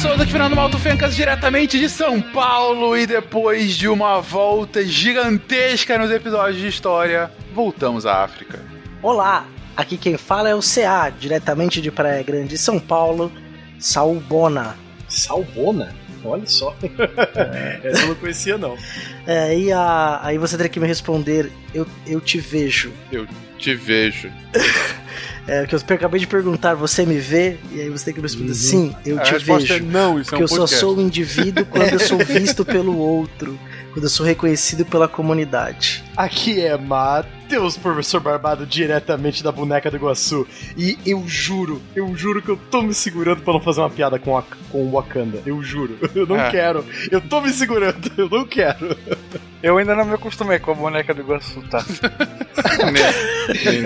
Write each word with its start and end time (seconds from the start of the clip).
Souza 0.00 0.22
aqui, 0.22 0.30
Fernando 0.30 0.54
Malto 0.54 0.78
Fencas, 0.78 1.16
diretamente 1.16 1.76
de 1.76 1.88
São 1.88 2.22
Paulo. 2.22 2.96
E 2.96 3.04
depois 3.04 3.76
de 3.76 3.88
uma 3.88 4.20
volta 4.20 4.84
gigantesca 4.84 5.98
nos 5.98 6.08
episódios 6.12 6.60
de 6.60 6.68
história, 6.68 7.32
voltamos 7.52 8.06
à 8.06 8.22
África. 8.22 8.60
Olá, 9.02 9.44
aqui 9.76 9.96
quem 9.96 10.16
fala 10.16 10.48
é 10.48 10.54
o 10.54 10.60
CA, 10.60 11.10
diretamente 11.10 11.80
de 11.80 11.90
Praia 11.90 12.22
Grande, 12.22 12.56
São 12.56 12.78
Paulo, 12.78 13.32
Salbona. 13.80 14.76
Salbona? 15.08 15.92
Olha 16.24 16.46
só. 16.46 16.76
Essa 17.82 18.02
eu 18.02 18.08
não 18.08 18.14
conhecia, 18.14 18.56
não. 18.56 18.76
É, 19.26 19.58
e 19.58 19.72
a, 19.72 20.20
aí 20.22 20.38
você 20.38 20.56
teria 20.56 20.70
que 20.70 20.78
me 20.78 20.86
responder: 20.86 21.50
eu, 21.74 21.84
eu 22.06 22.20
te 22.20 22.38
vejo. 22.38 22.92
Eu 23.10 23.26
te 23.58 23.74
vejo. 23.74 24.30
É, 25.48 25.66
que 25.66 25.74
eu 25.74 25.80
acabei 25.88 26.20
de 26.20 26.26
perguntar, 26.26 26.74
você 26.74 27.06
me 27.06 27.18
vê? 27.18 27.56
E 27.72 27.80
aí 27.80 27.88
você 27.88 28.04
tem 28.04 28.14
que 28.14 28.20
me 28.20 28.26
responder, 28.26 28.50
uhum. 28.50 28.54
sim, 28.54 28.94
eu 29.06 29.18
a 29.18 29.22
te 29.22 29.38
vejo. 29.38 29.72
É 29.72 29.80
não, 29.80 30.20
isso 30.20 30.28
porque 30.28 30.34
é 30.34 30.38
um 30.38 30.42
eu 30.42 30.48
só 30.48 30.66
sou 30.66 30.96
um 30.96 31.00
indivíduo 31.00 31.64
quando 31.64 31.90
eu 31.90 31.98
sou 31.98 32.18
visto 32.22 32.66
pelo 32.66 32.98
outro, 32.98 33.58
quando 33.92 34.04
eu 34.04 34.10
sou 34.10 34.24
reconhecido 34.24 34.84
pela 34.84 35.08
comunidade. 35.08 36.04
Aqui 36.16 36.60
é 36.60 36.76
Matheus, 36.76 37.76
professor 37.76 38.20
Barbado, 38.20 38.66
diretamente 38.66 39.42
da 39.42 39.52
boneca 39.52 39.90
do 39.90 39.96
Iguaçu. 39.96 40.46
E 40.76 40.98
eu 41.06 41.24
juro, 41.26 41.80
eu 41.94 42.14
juro 42.16 42.42
que 42.42 42.48
eu 42.48 42.56
tô 42.70 42.82
me 42.82 42.92
segurando 42.92 43.42
pra 43.42 43.52
não 43.52 43.60
fazer 43.60 43.80
uma 43.80 43.90
piada 43.90 44.18
com, 44.18 44.36
a, 44.36 44.42
com 44.70 44.82
o 44.84 44.90
Wakanda. 44.92 45.42
Eu 45.46 45.62
juro. 45.62 45.98
Eu 46.14 46.26
não 46.26 46.40
é. 46.40 46.50
quero. 46.50 46.84
Eu 47.10 47.20
tô 47.20 47.40
me 47.40 47.50
segurando, 47.50 48.10
eu 48.16 48.28
não 48.28 48.44
quero. 48.44 48.96
Eu 49.62 49.78
ainda 49.78 49.94
não 49.94 50.04
me 50.04 50.14
acostumei 50.14 50.58
com 50.58 50.72
a 50.72 50.74
boneca 50.74 51.14
do 51.14 51.20
Iguaçu, 51.20 51.62
tá? 51.68 51.78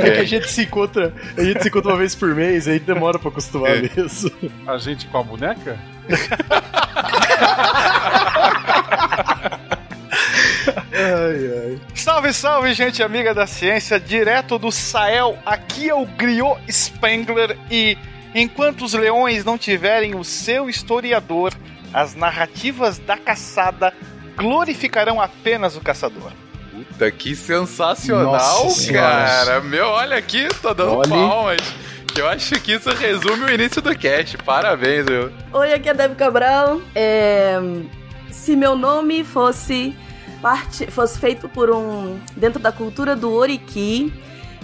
é 0.02 0.10
que 0.10 0.20
a 0.20 0.24
gente 0.24 0.50
se 0.50 0.62
encontra, 0.62 1.12
a 1.36 1.42
gente 1.42 1.62
se 1.62 1.68
encontra 1.68 1.92
uma 1.92 1.98
vez 1.98 2.14
por 2.14 2.34
mês, 2.34 2.66
aí 2.68 2.78
demora 2.78 3.18
pra 3.18 3.28
acostumar 3.28 3.76
é. 3.76 3.90
mesmo. 3.94 4.30
A 4.66 4.78
gente 4.78 5.06
com 5.06 5.18
a 5.18 5.22
boneca? 5.22 5.78
Ai, 11.02 11.70
ai. 11.72 11.80
Salve, 11.94 12.32
salve, 12.32 12.74
gente 12.74 13.02
amiga 13.02 13.34
da 13.34 13.46
ciência, 13.46 13.98
direto 13.98 14.58
do 14.58 14.70
Sahel, 14.70 15.38
aqui 15.44 15.88
é 15.88 15.94
o 15.94 16.06
Griot 16.06 16.60
Spengler 16.70 17.56
e 17.70 17.96
enquanto 18.34 18.84
os 18.84 18.94
leões 18.94 19.44
não 19.44 19.58
tiverem 19.58 20.14
o 20.14 20.24
seu 20.24 20.68
historiador, 20.68 21.52
as 21.92 22.14
narrativas 22.14 22.98
da 22.98 23.16
caçada 23.16 23.92
glorificarão 24.36 25.20
apenas 25.20 25.76
o 25.76 25.80
caçador. 25.80 26.32
Puta, 26.70 27.10
que 27.10 27.36
sensacional, 27.36 28.32
Nossa 28.32 28.92
cara. 28.92 29.44
Senhora. 29.44 29.60
Meu, 29.60 29.86
olha 29.86 30.16
aqui, 30.16 30.48
tô 30.60 30.72
dando 30.72 30.96
olha. 30.96 31.08
palmas. 31.08 31.60
Que 32.14 32.20
eu 32.20 32.28
acho 32.28 32.60
que 32.60 32.72
isso 32.72 32.90
resume 32.90 33.44
o 33.44 33.50
início 33.50 33.80
do 33.80 33.96
cast. 33.96 34.36
Parabéns, 34.38 35.06
meu. 35.06 35.32
Oi, 35.52 35.72
aqui 35.72 35.88
é 35.88 35.92
a 35.92 35.94
Deb 35.94 36.14
Cabral. 36.14 36.80
É... 36.94 37.58
Se 38.30 38.54
meu 38.54 38.76
nome 38.76 39.24
fosse 39.24 39.94
parte, 40.42 40.90
fosse 40.90 41.18
feito 41.18 41.48
por 41.48 41.70
um 41.70 42.18
dentro 42.36 42.60
da 42.60 42.72
cultura 42.72 43.14
do 43.14 43.32
Oriki, 43.32 44.12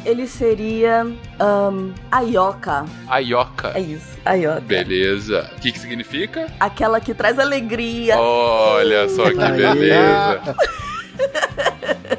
ele 0.05 0.27
seria 0.27 1.07
um, 1.07 1.93
Ayoka. 2.11 2.85
Ayoka. 3.07 3.73
É 3.75 3.81
isso, 3.81 4.19
Ayoka. 4.25 4.61
Beleza. 4.61 5.49
O 5.57 5.61
que, 5.61 5.71
que 5.71 5.79
significa? 5.79 6.49
Aquela 6.59 7.01
que 7.01 7.15
traz 7.15 7.39
alegria. 7.39 8.19
Olha 8.19 9.09
só 9.09 9.31
que 9.31 9.37
beleza. 9.37 10.57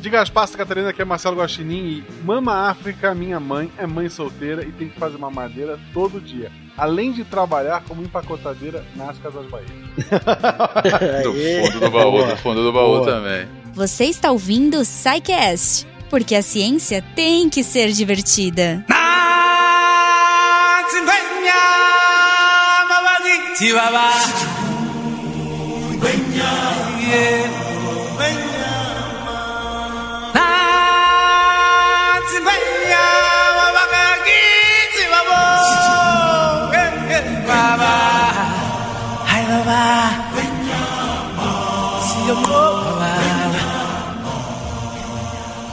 Diga 0.00 0.22
as 0.22 0.30
pastas, 0.30 0.56
Catarina, 0.56 0.94
que 0.94 1.02
é 1.02 1.04
Marcelo 1.04 1.36
Guaxinim 1.36 2.02
e 2.02 2.24
Mama 2.24 2.70
África, 2.70 3.14
minha 3.14 3.38
mãe, 3.38 3.70
é 3.76 3.86
mãe 3.86 4.08
solteira 4.08 4.62
e 4.62 4.72
tem 4.72 4.88
que 4.88 4.98
fazer 4.98 5.18
mamadeira 5.18 5.78
todo 5.92 6.18
dia. 6.18 6.50
Além 6.74 7.12
de 7.12 7.22
trabalhar 7.22 7.82
como 7.86 8.02
empacotadeira 8.02 8.82
nas 8.96 9.18
Casas 9.18 9.44
Bahia. 9.50 9.66
do 11.22 11.34
fundo 11.34 11.80
do 11.80 11.90
baú, 11.90 12.26
do 12.26 12.36
fundo 12.38 12.62
do 12.62 12.72
baú 12.72 13.00
Boa. 13.00 13.04
também. 13.04 13.46
Você 13.74 14.06
está 14.06 14.30
ouvindo 14.30 14.80
o 14.80 14.82
Psycast, 14.82 15.86
porque 16.08 16.34
a 16.34 16.42
ciência 16.42 17.04
tem 17.14 17.50
que 17.50 17.62
ser 17.62 17.92
divertida. 17.92 18.82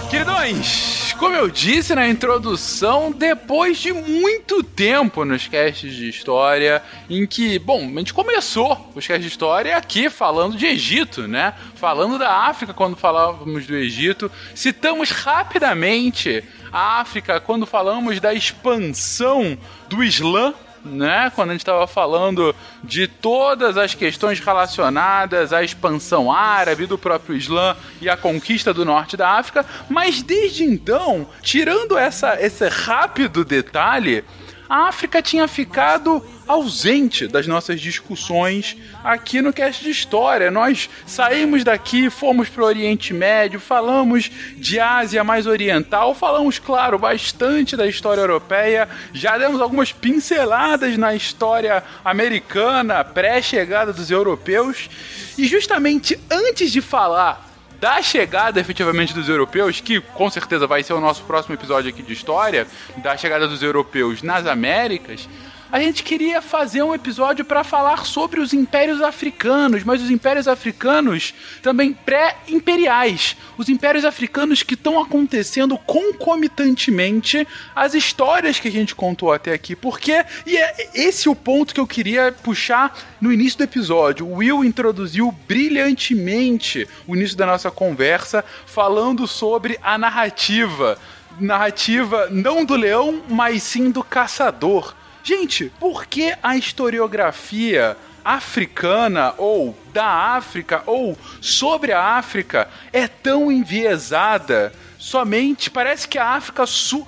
Queridões, 0.09 1.13
como 1.19 1.35
eu 1.35 1.49
disse 1.49 1.93
na 1.93 2.07
introdução, 2.07 3.11
depois 3.11 3.77
de 3.77 3.91
muito 3.91 4.63
tempo 4.63 5.25
nos 5.25 5.47
casts 5.47 5.93
de 5.93 6.09
história, 6.09 6.81
em 7.09 7.25
que, 7.27 7.59
bom, 7.59 7.81
a 7.81 7.99
gente 7.99 8.13
começou 8.13 8.91
os 8.95 9.05
casts 9.05 9.23
de 9.23 9.29
história 9.29 9.75
aqui 9.75 10.09
falando 10.09 10.55
de 10.55 10.65
Egito, 10.65 11.27
né? 11.27 11.53
Falando 11.75 12.17
da 12.17 12.31
África 12.45 12.73
quando 12.73 12.95
falávamos 12.95 13.67
do 13.67 13.75
Egito, 13.75 14.31
citamos 14.55 15.11
rapidamente 15.11 16.43
a 16.71 17.01
África 17.01 17.39
quando 17.39 17.65
falamos 17.65 18.19
da 18.19 18.33
expansão 18.33 19.57
do 19.89 20.03
Islã 20.03 20.53
né? 20.83 21.31
Quando 21.33 21.49
a 21.49 21.53
gente 21.53 21.61
estava 21.61 21.87
falando 21.87 22.55
de 22.83 23.07
todas 23.07 23.77
as 23.77 23.93
questões 23.93 24.39
relacionadas 24.39 25.53
à 25.53 25.63
expansão 25.63 26.31
árabe, 26.31 26.85
do 26.85 26.97
próprio 26.97 27.35
Islã 27.35 27.75
e 28.01 28.09
à 28.09 28.17
conquista 28.17 28.73
do 28.73 28.85
norte 28.85 29.17
da 29.17 29.31
África, 29.31 29.65
mas 29.89 30.21
desde 30.21 30.63
então, 30.63 31.27
tirando 31.41 31.97
essa, 31.97 32.39
esse 32.41 32.67
rápido 32.67 33.43
detalhe, 33.43 34.23
a 34.69 34.87
África 34.87 35.21
tinha 35.21 35.47
ficado 35.47 36.23
ausente 36.47 37.27
das 37.27 37.47
nossas 37.47 37.79
discussões 37.79 38.77
aqui 39.03 39.41
no 39.41 39.53
Cast 39.53 39.83
de 39.83 39.89
História. 39.89 40.51
Nós 40.51 40.89
saímos 41.05 41.63
daqui, 41.63 42.09
fomos 42.09 42.49
para 42.49 42.63
o 42.63 42.65
Oriente 42.65 43.13
Médio, 43.13 43.59
falamos 43.59 44.29
de 44.55 44.79
Ásia 44.79 45.23
mais 45.23 45.47
oriental, 45.47 46.13
falamos, 46.13 46.59
claro, 46.59 46.97
bastante 46.97 47.75
da 47.75 47.87
história 47.87 48.21
europeia, 48.21 48.89
já 49.13 49.37
demos 49.37 49.61
algumas 49.61 49.91
pinceladas 49.91 50.97
na 50.97 51.15
história 51.15 51.83
americana, 52.03 53.03
pré-chegada 53.03 53.93
dos 53.93 54.11
europeus. 54.11 54.89
E 55.37 55.45
justamente 55.45 56.19
antes 56.29 56.71
de 56.71 56.81
falar 56.81 57.46
da 57.79 58.01
chegada 58.01 58.59
efetivamente 58.59 59.13
dos 59.13 59.29
europeus, 59.29 59.79
que 59.79 59.99
com 59.99 60.29
certeza 60.29 60.65
vai 60.65 60.83
ser 60.83 60.93
o 60.93 61.01
nosso 61.01 61.23
próximo 61.23 61.55
episódio 61.55 61.89
aqui 61.89 62.01
de 62.01 62.13
história, 62.13 62.67
da 62.97 63.15
chegada 63.15 63.47
dos 63.47 63.61
europeus 63.61 64.21
nas 64.23 64.45
Américas, 64.45 65.27
a 65.71 65.79
gente 65.79 66.03
queria 66.03 66.41
fazer 66.41 66.81
um 66.81 66.93
episódio 66.93 67.43
para 67.43 67.63
falar 67.63 68.05
sobre 68.05 68.39
os 68.39 68.53
impérios 68.53 69.01
africanos, 69.01 69.83
mas 69.83 70.01
os 70.01 70.09
impérios 70.09 70.47
africanos 70.47 71.33
também 71.61 71.93
pré-imperiais. 71.93 73.35
Os 73.57 73.67
impérios 73.67 74.05
africanos 74.05 74.63
que 74.63 74.75
estão 74.75 74.99
acontecendo 74.99 75.77
concomitantemente 75.77 77.47
às 77.75 77.93
histórias 77.93 78.59
que 78.59 78.67
a 78.67 78.71
gente 78.71 78.95
contou 78.95 79.33
até 79.33 79.53
aqui. 79.53 79.75
Porque, 79.75 80.23
e 80.45 80.55
é 80.55 80.89
esse 80.93 81.27
o 81.27 81.35
ponto 81.35 81.73
que 81.73 81.79
eu 81.79 81.87
queria 81.87 82.31
puxar 82.31 82.97
no 83.19 83.31
início 83.31 83.57
do 83.57 83.63
episódio. 83.63 84.25
O 84.25 84.35
Will 84.35 84.63
introduziu 84.63 85.31
brilhantemente 85.47 86.87
o 87.05 87.15
início 87.15 87.37
da 87.37 87.45
nossa 87.45 87.69
conversa 87.69 88.43
falando 88.65 89.27
sobre 89.27 89.77
a 89.81 89.97
narrativa 89.97 90.97
narrativa 91.39 92.29
não 92.31 92.65
do 92.65 92.75
leão, 92.75 93.21
mas 93.29 93.61
sim 93.61 93.91
do 93.91 94.03
caçador. 94.03 94.95
Gente, 95.27 95.69
por 95.77 96.05
que 96.05 96.33
a 96.41 96.55
historiografia 96.55 97.97
africana 98.23 99.33
ou 99.37 99.77
da 99.91 100.05
África 100.05 100.83
ou 100.85 101.17
sobre 101.41 101.91
a 101.91 102.01
África 102.01 102.69
é 102.93 103.09
tão 103.09 103.51
enviesada? 103.51 104.71
Somente 104.97 105.69
parece 105.69 106.07
que 106.07 106.17
a 106.17 106.29
África 106.29 106.63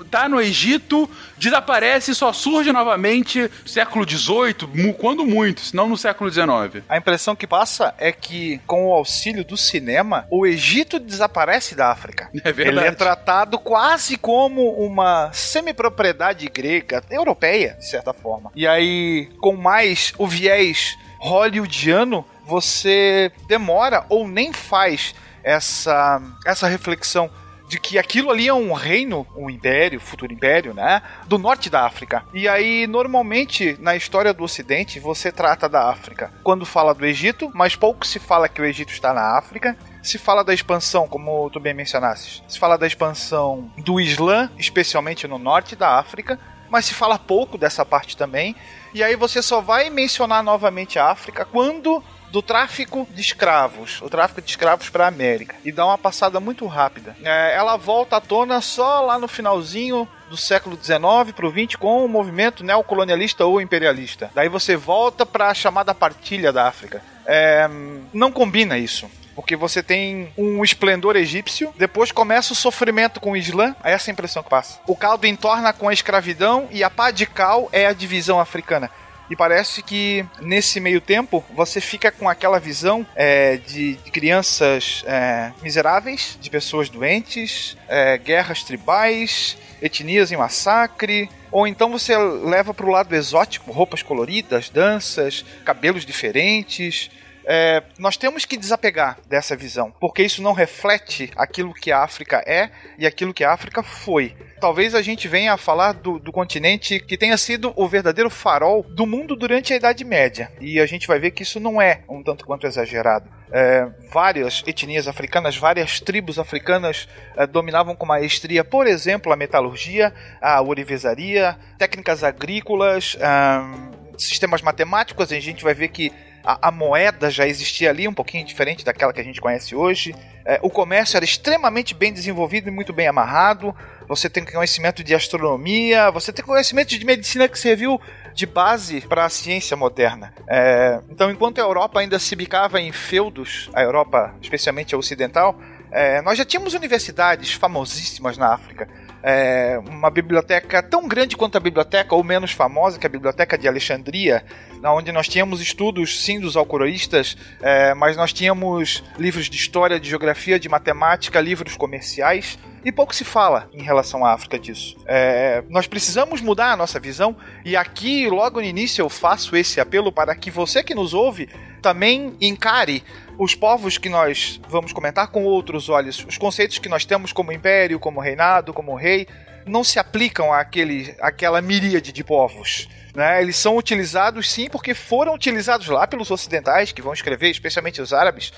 tá 0.10 0.30
no 0.30 0.40
Egito, 0.40 1.10
desaparece 1.38 2.12
e 2.12 2.16
só 2.16 2.32
surge 2.32 2.72
novamente 2.72 3.50
no 3.64 3.68
século 3.68 4.10
XVIII, 4.10 4.94
quando 4.98 5.26
muito, 5.26 5.62
senão 5.62 5.88
no 5.88 5.98
século 5.98 6.32
XIX. 6.32 6.84
A 6.88 6.98
impressão 6.98 7.36
que 7.36 7.48
passa 7.48 7.94
é 7.98 8.12
que, 8.12 8.60
com 8.66 8.88
o 8.88 8.94
auxílio 8.94 9.44
do 9.44 9.58
cinema, 9.58 10.26
o 10.30 10.46
Egito 10.46 11.00
desaparece 11.00 11.76
da 11.76 11.92
África. 11.92 12.30
É 12.50 12.52
verdade. 12.52 12.80
Ele 12.80 12.88
é 12.88 12.92
tratado 12.92 13.60
quase 13.60 14.18
como 14.18 14.72
uma 14.72 15.32
semi-propriedade 15.34 16.48
grega, 16.48 17.04
europeia, 17.12 17.76
de 17.78 17.88
certa 17.88 18.14
forma. 18.14 18.52
E 18.56 18.66
aí, 18.66 19.30
com 19.40 19.56
mais 19.56 20.14
o 20.18 20.26
viés 20.26 20.98
hollywoodiano, 21.20 22.26
você 22.46 23.32
demora 23.48 24.06
ou 24.10 24.28
nem 24.28 24.52
faz 24.54 25.14
essa, 25.44 26.22
essa 26.46 26.68
reflexão 26.68 27.30
de 27.70 27.80
que 27.80 28.00
aquilo 28.00 28.32
ali 28.32 28.48
é 28.48 28.54
um 28.54 28.74
reino, 28.74 29.28
um 29.38 29.48
império, 29.48 30.02
futuro 30.02 30.34
império, 30.34 30.74
né? 30.74 31.04
Do 31.28 31.38
norte 31.38 31.70
da 31.70 31.86
África. 31.86 32.26
E 32.34 32.48
aí, 32.48 32.88
normalmente, 32.88 33.78
na 33.80 33.96
história 33.96 34.34
do 34.34 34.44
Ocidente, 34.44 35.00
você 35.00 35.32
trata 35.32 35.70
da 35.70 35.88
África 35.88 36.34
quando 36.44 36.66
fala 36.66 36.96
do 36.96 37.06
Egito, 37.06 37.52
mas 37.54 37.76
pouco 37.76 38.08
se 38.08 38.18
fala 38.18 38.50
que 38.50 38.60
o 38.60 38.66
Egito 38.66 38.92
está 38.92 39.14
na 39.14 39.38
África. 39.38 39.78
Se 40.02 40.18
fala 40.18 40.44
da 40.44 40.52
expansão, 40.52 41.08
como 41.08 41.48
tu 41.52 41.60
bem 41.60 41.76
mencionaste, 41.76 42.44
se 42.48 42.58
fala 42.58 42.76
da 42.76 42.88
expansão 42.88 43.72
do 43.78 44.00
Islã, 44.00 44.50
especialmente 44.58 45.28
no 45.28 45.38
norte 45.38 45.76
da 45.76 46.00
África, 46.00 46.40
mas 46.72 46.86
se 46.86 46.96
fala 46.96 47.20
pouco 47.20 47.56
dessa 47.56 47.86
parte 47.86 48.18
também. 48.18 48.56
E 48.96 49.04
aí 49.04 49.16
você 49.16 49.44
só 49.44 49.62
vai 49.62 49.92
mencionar 49.92 50.42
novamente 50.42 50.98
a 50.98 51.12
África 51.12 51.46
quando 51.46 52.04
do 52.32 52.42
tráfico 52.42 53.08
de 53.12 53.22
escravos, 53.22 54.02
o 54.02 54.10
tráfico 54.10 54.42
de 54.42 54.50
escravos 54.50 54.90
para 54.90 55.06
a 55.06 55.08
América, 55.08 55.56
e 55.64 55.72
dá 55.72 55.86
uma 55.86 55.98
passada 55.98 56.40
muito 56.40 56.66
rápida. 56.68 57.16
É, 57.24 57.56
ela 57.56 57.78
volta 57.78 58.18
à 58.18 58.22
tona 58.22 58.62
só 58.62 59.02
lá 59.02 59.18
no 59.18 59.28
finalzinho 59.28 60.08
do 60.30 60.38
século 60.38 60.78
XIX 60.82 61.34
para 61.36 61.48
o 61.48 61.52
XX 61.52 61.76
com 61.76 62.06
o 62.06 62.08
movimento 62.08 62.64
neocolonialista 62.64 63.46
ou 63.46 63.60
imperialista. 63.60 64.30
Daí 64.36 64.48
você 64.48 64.76
volta 64.76 65.26
para 65.26 65.48
a 65.48 65.54
chamada 65.54 65.94
partilha 65.96 66.54
da 66.54 66.68
África. 66.68 67.02
É, 67.26 67.68
não 68.14 68.32
combina 68.32 68.78
isso 68.78 69.10
porque 69.40 69.56
você 69.56 69.82
tem 69.82 70.34
um 70.38 70.66
esplendor 70.66 71.16
egípcio, 71.16 71.74
depois 71.78 72.12
começa 72.12 72.52
o 72.52 72.56
sofrimento 72.56 73.22
com 73.22 73.32
o 73.32 73.38
Islã, 73.38 73.74
é 73.86 73.94
essa 73.94 74.12
a 74.12 74.14
impressão 74.14 74.44
que 74.44 74.50
passa. 74.50 74.82
O 74.86 74.98
caldo 74.98 75.26
entorna 75.26 75.72
com 75.72 75.88
a 75.88 75.94
escravidão 75.94 76.68
e 76.70 76.84
a 76.84 76.90
pá 76.90 77.10
de 77.10 77.26
cal 77.26 77.70
é 77.72 77.86
a 77.86 77.94
divisão 77.94 78.38
africana. 78.38 78.92
E 79.30 79.36
parece 79.36 79.84
que 79.84 80.26
nesse 80.42 80.80
meio 80.80 81.00
tempo 81.00 81.44
você 81.54 81.80
fica 81.80 82.12
com 82.12 82.28
aquela 82.28 82.60
visão 82.60 83.06
é, 83.16 83.58
de, 83.58 83.96
de, 83.96 84.12
crianças 84.12 85.04
é, 85.06 85.52
miseráveis, 85.62 86.38
de 86.42 86.50
pessoas 86.50 86.90
doentes, 86.90 87.78
é, 87.88 88.18
guerras 88.18 88.64
tribais, 88.64 89.56
etnias 89.82 90.32
em 90.32 90.38
massacre. 90.38 91.30
Ou 91.52 91.68
então 91.68 91.92
você 91.92 92.18
leva 92.18 92.74
para 92.74 92.86
o 92.86 92.90
lado 92.90 93.16
exótico, 93.16 93.72
roupas 93.72 94.02
coloridas, 94.02 94.70
danças, 94.70 95.46
cabelos 95.64 96.06
diferentes. 96.06 97.12
É, 97.52 97.82
nós 97.98 98.16
temos 98.16 98.46
que 98.46 98.56
desapegar 98.56 99.18
dessa 99.28 99.56
visão, 99.56 99.92
porque 100.00 100.22
isso 100.22 100.40
não 100.40 100.54
reflete 100.54 101.32
aquilo 101.36 101.74
que 101.74 101.92
a 101.92 102.04
África 102.04 102.44
é 102.46 102.70
e 102.96 103.08
aquilo 103.08 103.34
que 103.34 103.44
a 103.44 103.52
África 103.52 103.82
foi. 103.82 104.36
Talvez 104.62 104.94
a 104.94 105.02
gente 105.02 105.28
venha 105.28 105.54
a 105.54 105.58
falar 105.58 105.94
do, 105.94 106.20
do 106.20 106.32
continente 106.32 107.00
que 107.00 107.18
tenha 107.18 107.36
sido 107.40 107.74
o 107.76 107.88
verdadeiro 107.88 108.30
farol 108.30 108.84
do 108.84 109.08
mundo 109.08 109.36
durante 109.36 109.74
a 109.74 109.78
Idade 109.78 110.06
Média. 110.06 110.52
E 110.62 110.80
a 110.80 110.86
gente 110.86 111.08
vai 111.08 111.18
ver 111.18 111.32
que 111.32 111.42
isso 111.42 111.60
não 111.60 111.82
é 111.82 112.02
um 112.08 112.22
tanto 112.22 112.46
quanto 112.46 112.68
exagerado. 112.68 113.28
É, 113.52 113.88
várias 114.12 114.64
etnias 114.68 115.08
africanas, 115.08 115.58
várias 115.58 116.00
tribos 116.00 116.38
africanas 116.38 117.08
é, 117.36 117.48
dominavam 117.48 117.96
com 117.96 118.06
maestria, 118.06 118.64
por 118.64 118.86
exemplo, 118.86 119.34
a 119.34 119.36
metalurgia, 119.36 120.14
a 120.40 120.62
ourivesaria, 120.62 121.58
técnicas 121.80 122.24
agrícolas, 122.24 123.18
é, 123.20 124.20
sistemas 124.20 124.62
matemáticos. 124.62 125.32
A 125.32 125.40
gente 125.40 125.64
vai 125.64 125.74
ver 125.74 125.88
que 125.88 126.12
a, 126.50 126.70
a, 126.70 126.72
moeda 126.72 127.30
já 127.30 127.46
existia 127.46 127.92
ali, 127.92 128.08
um 128.08 128.14
pouquinho 128.14 128.44
diferente 128.44 128.84
daquela 128.84 129.14
que 129.14 129.22
a 129.22 129.24
gente 129.24 129.40
conhece 129.40 129.76
hoje. 129.76 130.16
É, 130.44 130.60
o 130.64 130.70
comércio 130.70 131.16
era 131.16 131.24
extremamente 131.24 131.94
bem 131.94 132.12
desenvolvido 132.12 132.70
e 132.70 132.72
muito 132.72 132.92
bem 132.92 133.08
amarrado. 133.08 133.76
Você 134.08 134.28
tem 134.28 134.44
conhecimento 134.44 135.04
de 135.04 135.14
astronomia, 135.14 136.10
você 136.10 136.34
tem 136.34 136.44
conhecimento 136.44 136.98
de 136.98 137.06
medicina 137.06 137.48
que 137.48 137.60
serviu 137.60 138.02
de 138.34 138.48
base 138.48 139.02
para 139.02 139.26
a 139.26 139.30
ciência 139.30 139.78
moderna. 139.78 140.34
É, 140.48 141.00
então, 141.12 141.30
enquanto 141.30 141.60
a 141.60 141.62
Europa 141.62 142.00
ainda 142.00 142.18
se 142.18 142.36
bicava 142.36 142.82
em 142.82 142.92
feudos, 142.92 143.70
a 143.76 143.84
Europa, 143.84 144.34
especialmente 144.42 144.96
a 144.96 144.98
ocidental, 144.98 145.56
é, 145.92 146.20
nós 146.24 146.36
já 146.36 146.46
tínhamos 146.46 146.74
universidades 146.74 147.54
famosíssimas 147.54 148.40
na 148.40 148.52
África 148.52 148.88
é, 149.24 149.80
uma 149.88 150.10
biblioteca 150.10 150.82
tão 150.82 151.08
grande 151.08 151.36
quanto 151.36 151.58
a 151.58 151.60
biblioteca, 151.60 152.16
ou 152.16 152.24
menos 152.24 152.52
famosa 152.52 153.00
que 153.00 153.06
a 153.06 153.10
Biblioteca 153.10 153.58
de 153.58 153.68
Alexandria, 153.68 154.44
onde 154.84 155.12
nós 155.12 155.28
tínhamos 155.28 155.62
estudos, 155.62 156.24
sim, 156.24 156.40
dos 156.40 156.56
alcoroístas, 156.56 157.38
é, 157.62 157.94
mas 157.94 158.16
nós 158.16 158.32
tínhamos 158.32 159.04
livros 159.18 159.50
de 159.50 159.58
história, 159.58 160.00
de 160.00 160.10
geografia, 160.10 160.60
de 160.60 160.70
matemática, 160.70 161.40
livros 161.40 161.76
comerciais, 161.76 162.58
e 162.84 162.92
pouco 162.92 163.14
se 163.16 163.24
fala 163.24 163.70
em 163.74 163.82
relação 163.82 164.26
à 164.26 164.34
África 164.34 164.58
disso. 164.58 164.98
É, 165.06 165.64
nós 165.70 165.88
precisamos 165.88 166.42
mudar 166.42 166.72
a 166.72 166.78
nossa 166.78 167.00
visão, 167.00 167.36
e 167.66 167.76
aqui, 167.76 168.28
logo 168.30 168.60
no 168.60 168.66
início, 168.66 169.02
eu 169.02 169.10
faço 169.10 169.56
esse 169.56 169.80
apelo 169.80 170.12
para 170.12 170.36
que 170.36 170.50
você 170.50 170.84
que 170.84 170.96
nos 170.96 171.14
ouve 171.14 171.50
também 171.82 172.36
encare 172.42 173.04
os 173.38 173.56
povos 173.56 173.98
que 173.98 174.10
nós 174.10 174.60
vamos 174.68 174.92
comentar 174.92 175.28
com 175.28 175.46
outros 175.46 175.90
olhos. 175.90 176.26
Os 176.28 176.38
conceitos 176.38 176.78
que 176.78 176.90
nós 176.90 177.06
temos 177.06 177.32
como 177.32 177.52
império, 177.52 178.00
como 178.00 178.20
reinado, 178.20 178.74
como 178.74 178.96
rei, 178.96 179.28
não 179.66 179.84
se 179.84 180.00
aplicam 180.00 180.52
àquele, 180.52 181.16
àquela 181.22 181.62
miríade 181.62 182.12
de 182.12 182.24
povos. 182.24 182.90
Né? 183.16 183.42
Eles 183.42 183.56
são 183.56 183.78
utilizados 183.78 184.52
sim 184.52 184.70
porque 184.70 184.94
foram 184.94 185.34
utilizados 185.34 185.88
lá 185.88 186.06
pelos 186.06 186.32
ocidentais, 186.32 186.92
que 186.92 187.02
vão 187.02 187.14
escrever, 187.14 187.50
especialmente 187.50 188.02
os 188.02 188.14
árabes, 188.14 188.52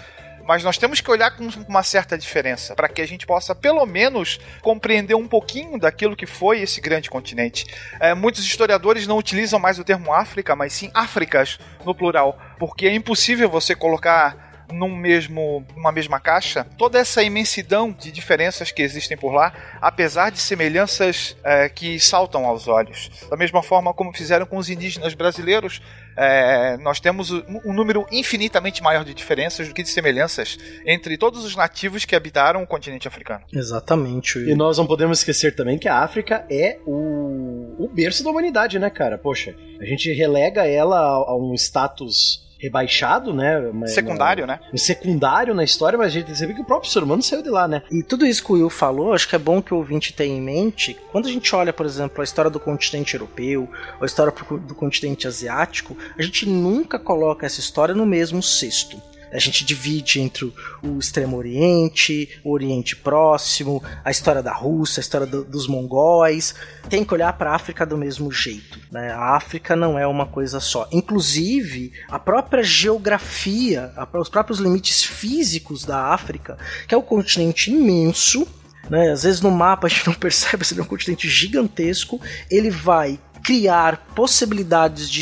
mas 0.46 0.64
nós 0.64 0.78
temos 0.78 1.02
que 1.02 1.12
olhar 1.12 1.32
com 1.32 1.48
uma 1.68 1.84
certa 1.84 2.18
diferença 2.18 2.76
para 2.76 2.88
que 2.88 3.02
a 3.02 3.08
gente 3.08 3.26
possa, 3.26 3.56
pelo 3.56 3.86
menos, 3.86 4.40
compreender 4.62 5.16
um 5.16 5.28
pouquinho 5.28 5.80
daquilo 5.80 6.16
que 6.16 6.26
foi 6.26 6.62
esse 6.62 6.82
grande 6.82 7.10
continente. 7.10 7.66
É, 8.00 8.14
muitos 8.14 8.44
historiadores 8.44 9.08
não 9.08 9.18
utilizam 9.18 9.60
mais 9.60 9.80
o 9.80 9.84
termo 9.84 10.14
África, 10.14 10.56
mas 10.56 10.74
sim 10.74 10.92
Áfricas 10.94 11.60
no 11.86 11.96
plural, 11.96 12.40
porque 12.60 12.88
é 12.88 12.94
impossível 12.94 13.50
você 13.50 13.76
colocar 13.76 14.52
num 14.72 14.96
mesmo, 14.96 15.66
numa 15.76 15.92
mesma 15.92 16.20
caixa 16.20 16.66
toda 16.78 16.98
essa 16.98 17.22
imensidão 17.22 17.92
de 17.92 18.12
diferenças 18.12 18.72
que 18.72 18.82
existem 18.82 19.18
por 19.18 19.34
lá, 19.34 19.54
apesar 19.82 20.32
de 20.32 20.40
semelhanças 20.40 21.36
é, 21.44 21.70
que 21.70 22.00
saltam 22.00 22.46
aos 22.46 22.68
olhos. 22.68 23.10
Da 23.30 23.38
mesma 23.38 23.62
forma 23.62 23.94
como 23.94 24.14
fizeram 24.14 24.46
com 24.46 24.58
os 24.58 24.70
indígenas 24.70 25.14
brasileiros, 25.14 25.82
é, 26.18 26.78
nós 26.78 27.00
temos 27.00 27.32
um 27.32 27.74
número 27.74 28.06
infinitamente 28.12 28.82
maior 28.84 29.04
de 29.04 29.14
diferenças 29.14 29.68
do 29.68 29.74
que 29.74 29.84
de 29.84 29.90
semelhanças 29.90 30.58
entre 30.86 31.18
todos 31.18 31.44
os 31.46 31.56
nativos 31.56 32.06
que 32.06 32.16
habitaram 32.16 32.64
o 32.64 32.68
continente 32.68 33.08
africano. 33.08 33.44
Exatamente. 33.54 34.40
E 34.40 34.56
nós 34.56 34.78
não 34.78 34.86
podemos 34.86 35.20
esquecer 35.20 35.56
também 35.56 35.78
que 35.78 35.88
a 35.88 36.00
África 36.00 36.46
é 36.50 36.80
o, 36.86 37.86
o 37.86 37.90
berço 37.94 38.24
da 38.24 38.30
humanidade, 38.30 38.78
né, 38.80 38.90
cara? 38.90 39.18
Poxa, 39.18 39.56
a 39.80 39.86
gente 39.86 40.12
relega 40.14 40.66
ela 40.66 40.98
a 41.00 41.36
um 41.36 41.54
status 41.56 42.51
rebaixado, 42.62 43.34
né? 43.34 43.60
Secundário, 43.88 44.46
uma, 44.46 44.54
né? 44.54 44.60
Secundário 44.76 45.54
na 45.56 45.64
história, 45.64 45.98
mas 45.98 46.08
a 46.08 46.12
gente 46.12 46.28
percebe 46.28 46.54
que 46.54 46.62
o 46.62 46.66
próprio 46.66 46.92
ser 46.92 47.02
humano 47.02 47.24
saiu 47.24 47.42
de 47.42 47.50
lá, 47.50 47.68
né? 47.68 47.82
E 47.92 48.04
tudo 48.04 48.26
isso 48.26 48.44
que 48.44 48.52
o 48.52 48.56
Will 48.56 48.70
falou, 48.70 49.14
acho 49.14 49.28
que 49.28 49.36
é 49.36 49.40
bom 49.40 49.62
que 49.62 49.74
o 49.74 49.78
ouvinte 49.78 50.14
tenha 50.14 50.38
em 50.38 50.42
mente, 50.42 50.96
quando 51.12 51.28
a 51.28 51.32
gente 51.32 51.54
olha, 51.56 51.74
por 51.74 51.86
exemplo, 51.86 52.22
a 52.22 52.24
história 52.24 52.52
do 52.52 52.60
continente 52.60 53.16
europeu, 53.16 53.68
ou 53.98 54.04
a 54.04 54.06
história 54.06 54.32
do 54.60 54.76
continente 54.76 55.28
asiático, 55.28 55.98
a 56.18 56.22
gente 56.22 56.48
nunca 56.48 57.00
coloca 57.00 57.48
essa 57.48 57.60
história 57.60 57.96
no 57.96 58.06
mesmo 58.06 58.44
cesto. 58.44 59.02
A 59.32 59.40
gente 59.40 59.64
divide 59.64 60.20
entre 60.20 60.54
o 60.84 61.00
Extremo 61.00 61.38
Oriente, 61.38 62.30
o 62.44 62.52
Oriente 62.52 62.96
Próximo, 62.96 63.84
a 64.04 64.12
história 64.12 64.44
da 64.44 64.54
Rússia, 64.54 65.00
a 65.00 65.04
história 65.04 65.28
do, 65.28 65.44
dos 65.44 65.68
mongóis. 65.68 66.54
Tem 66.90 67.04
que 67.04 67.14
olhar 67.14 67.34
para 67.34 67.52
a 67.52 67.56
África 67.56 67.86
do 67.86 67.98
mesmo 67.98 68.32
jeito. 68.32 68.80
Né? 68.92 69.12
A 69.12 69.36
África 69.36 69.76
não 69.76 69.98
é 69.98 70.06
uma 70.06 70.26
coisa 70.26 70.60
só. 70.60 70.88
Inclusive, 70.92 71.94
a 72.10 72.20
própria 72.20 72.64
geografia, 72.64 73.92
os 74.14 74.30
próprios 74.30 74.60
limites 74.60 75.04
físicos 75.04 75.86
da 75.86 76.08
África, 76.08 76.58
que 76.88 76.94
é 76.94 76.98
um 76.98 77.02
continente 77.02 77.72
imenso, 77.72 78.48
né? 78.90 79.12
Às 79.12 79.24
vezes 79.24 79.42
no 79.42 79.52
mapa 79.52 79.88
a 79.88 79.90
gente 79.90 80.08
não 80.08 80.14
percebe, 80.16 80.66
se 80.66 80.74
ele 80.74 80.82
é 80.82 80.84
um 80.84 80.88
continente 80.88 81.30
gigantesco, 81.30 82.20
ele 82.50 82.70
vai 82.70 83.20
criar 83.44 84.06
possibilidades 84.14 85.10
de 85.10 85.22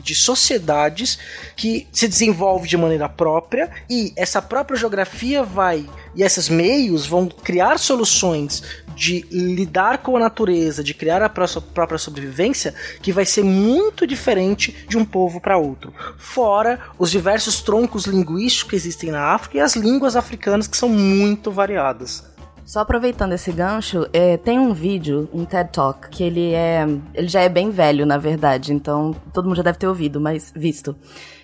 de 0.00 0.14
sociedades 0.14 1.18
que 1.56 1.86
se 1.92 2.08
desenvolve 2.08 2.68
de 2.68 2.76
maneira 2.76 3.08
própria 3.08 3.70
e 3.88 4.12
essa 4.16 4.40
própria 4.40 4.78
geografia 4.78 5.42
vai 5.42 5.88
e 6.14 6.22
esses 6.22 6.48
meios 6.48 7.06
vão 7.06 7.28
criar 7.28 7.78
soluções 7.78 8.62
de 8.94 9.24
lidar 9.30 9.98
com 9.98 10.16
a 10.16 10.20
natureza, 10.20 10.84
de 10.84 10.92
criar 10.92 11.22
a 11.22 11.28
própria 11.28 11.98
sobrevivência, 11.98 12.74
que 13.00 13.12
vai 13.12 13.24
ser 13.24 13.44
muito 13.44 14.06
diferente 14.06 14.84
de 14.88 14.98
um 14.98 15.04
povo 15.04 15.40
para 15.40 15.56
outro. 15.56 15.92
Fora 16.18 16.80
os 16.98 17.10
diversos 17.10 17.62
troncos 17.62 18.04
linguísticos 18.04 18.70
que 18.70 18.76
existem 18.76 19.10
na 19.10 19.32
África 19.32 19.56
e 19.56 19.60
as 19.60 19.74
línguas 19.74 20.16
africanas 20.16 20.66
que 20.66 20.76
são 20.76 20.88
muito 20.88 21.50
variadas. 21.50 22.29
Só 22.64 22.80
aproveitando 22.80 23.32
esse 23.32 23.50
gancho, 23.50 24.06
é, 24.12 24.36
tem 24.36 24.58
um 24.58 24.72
vídeo, 24.72 25.28
um 25.32 25.44
TED 25.44 25.70
Talk, 25.72 26.08
que 26.08 26.22
ele 26.22 26.52
é. 26.52 26.86
Ele 27.14 27.28
já 27.28 27.40
é 27.40 27.48
bem 27.48 27.70
velho, 27.70 28.06
na 28.06 28.16
verdade, 28.16 28.72
então 28.72 29.14
todo 29.32 29.46
mundo 29.46 29.56
já 29.56 29.62
deve 29.62 29.78
ter 29.78 29.88
ouvido, 29.88 30.20
mas 30.20 30.52
visto. 30.54 30.94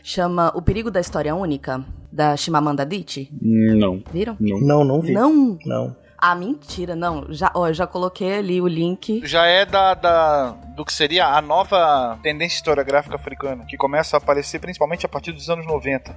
Chama 0.02 0.52
O 0.54 0.62
Perigo 0.62 0.90
da 0.90 1.00
História 1.00 1.34
Única, 1.34 1.84
da 2.12 2.36
Chimamanda 2.36 2.84
Adichie. 2.84 3.28
Não. 3.42 4.02
Viram? 4.12 4.36
Não, 4.38 4.60
não, 4.60 4.84
não 4.84 5.00
vi. 5.00 5.12
Não? 5.12 5.58
Não. 5.66 5.96
Ah, 6.28 6.34
mentira, 6.34 6.96
não. 6.96 7.24
Já, 7.28 7.52
ó, 7.54 7.72
já 7.72 7.86
coloquei 7.86 8.38
ali 8.38 8.60
o 8.60 8.66
link. 8.66 9.22
Já 9.24 9.46
é 9.46 9.64
da, 9.64 9.94
da 9.94 10.56
do 10.74 10.84
que 10.84 10.92
seria 10.92 11.24
a 11.24 11.40
nova 11.40 12.18
tendência 12.20 12.56
historiográfica 12.56 13.14
africana, 13.14 13.64
que 13.64 13.76
começa 13.76 14.16
a 14.16 14.18
aparecer 14.18 14.58
principalmente 14.58 15.06
a 15.06 15.08
partir 15.08 15.30
dos 15.30 15.48
anos 15.48 15.64
90. 15.64 16.16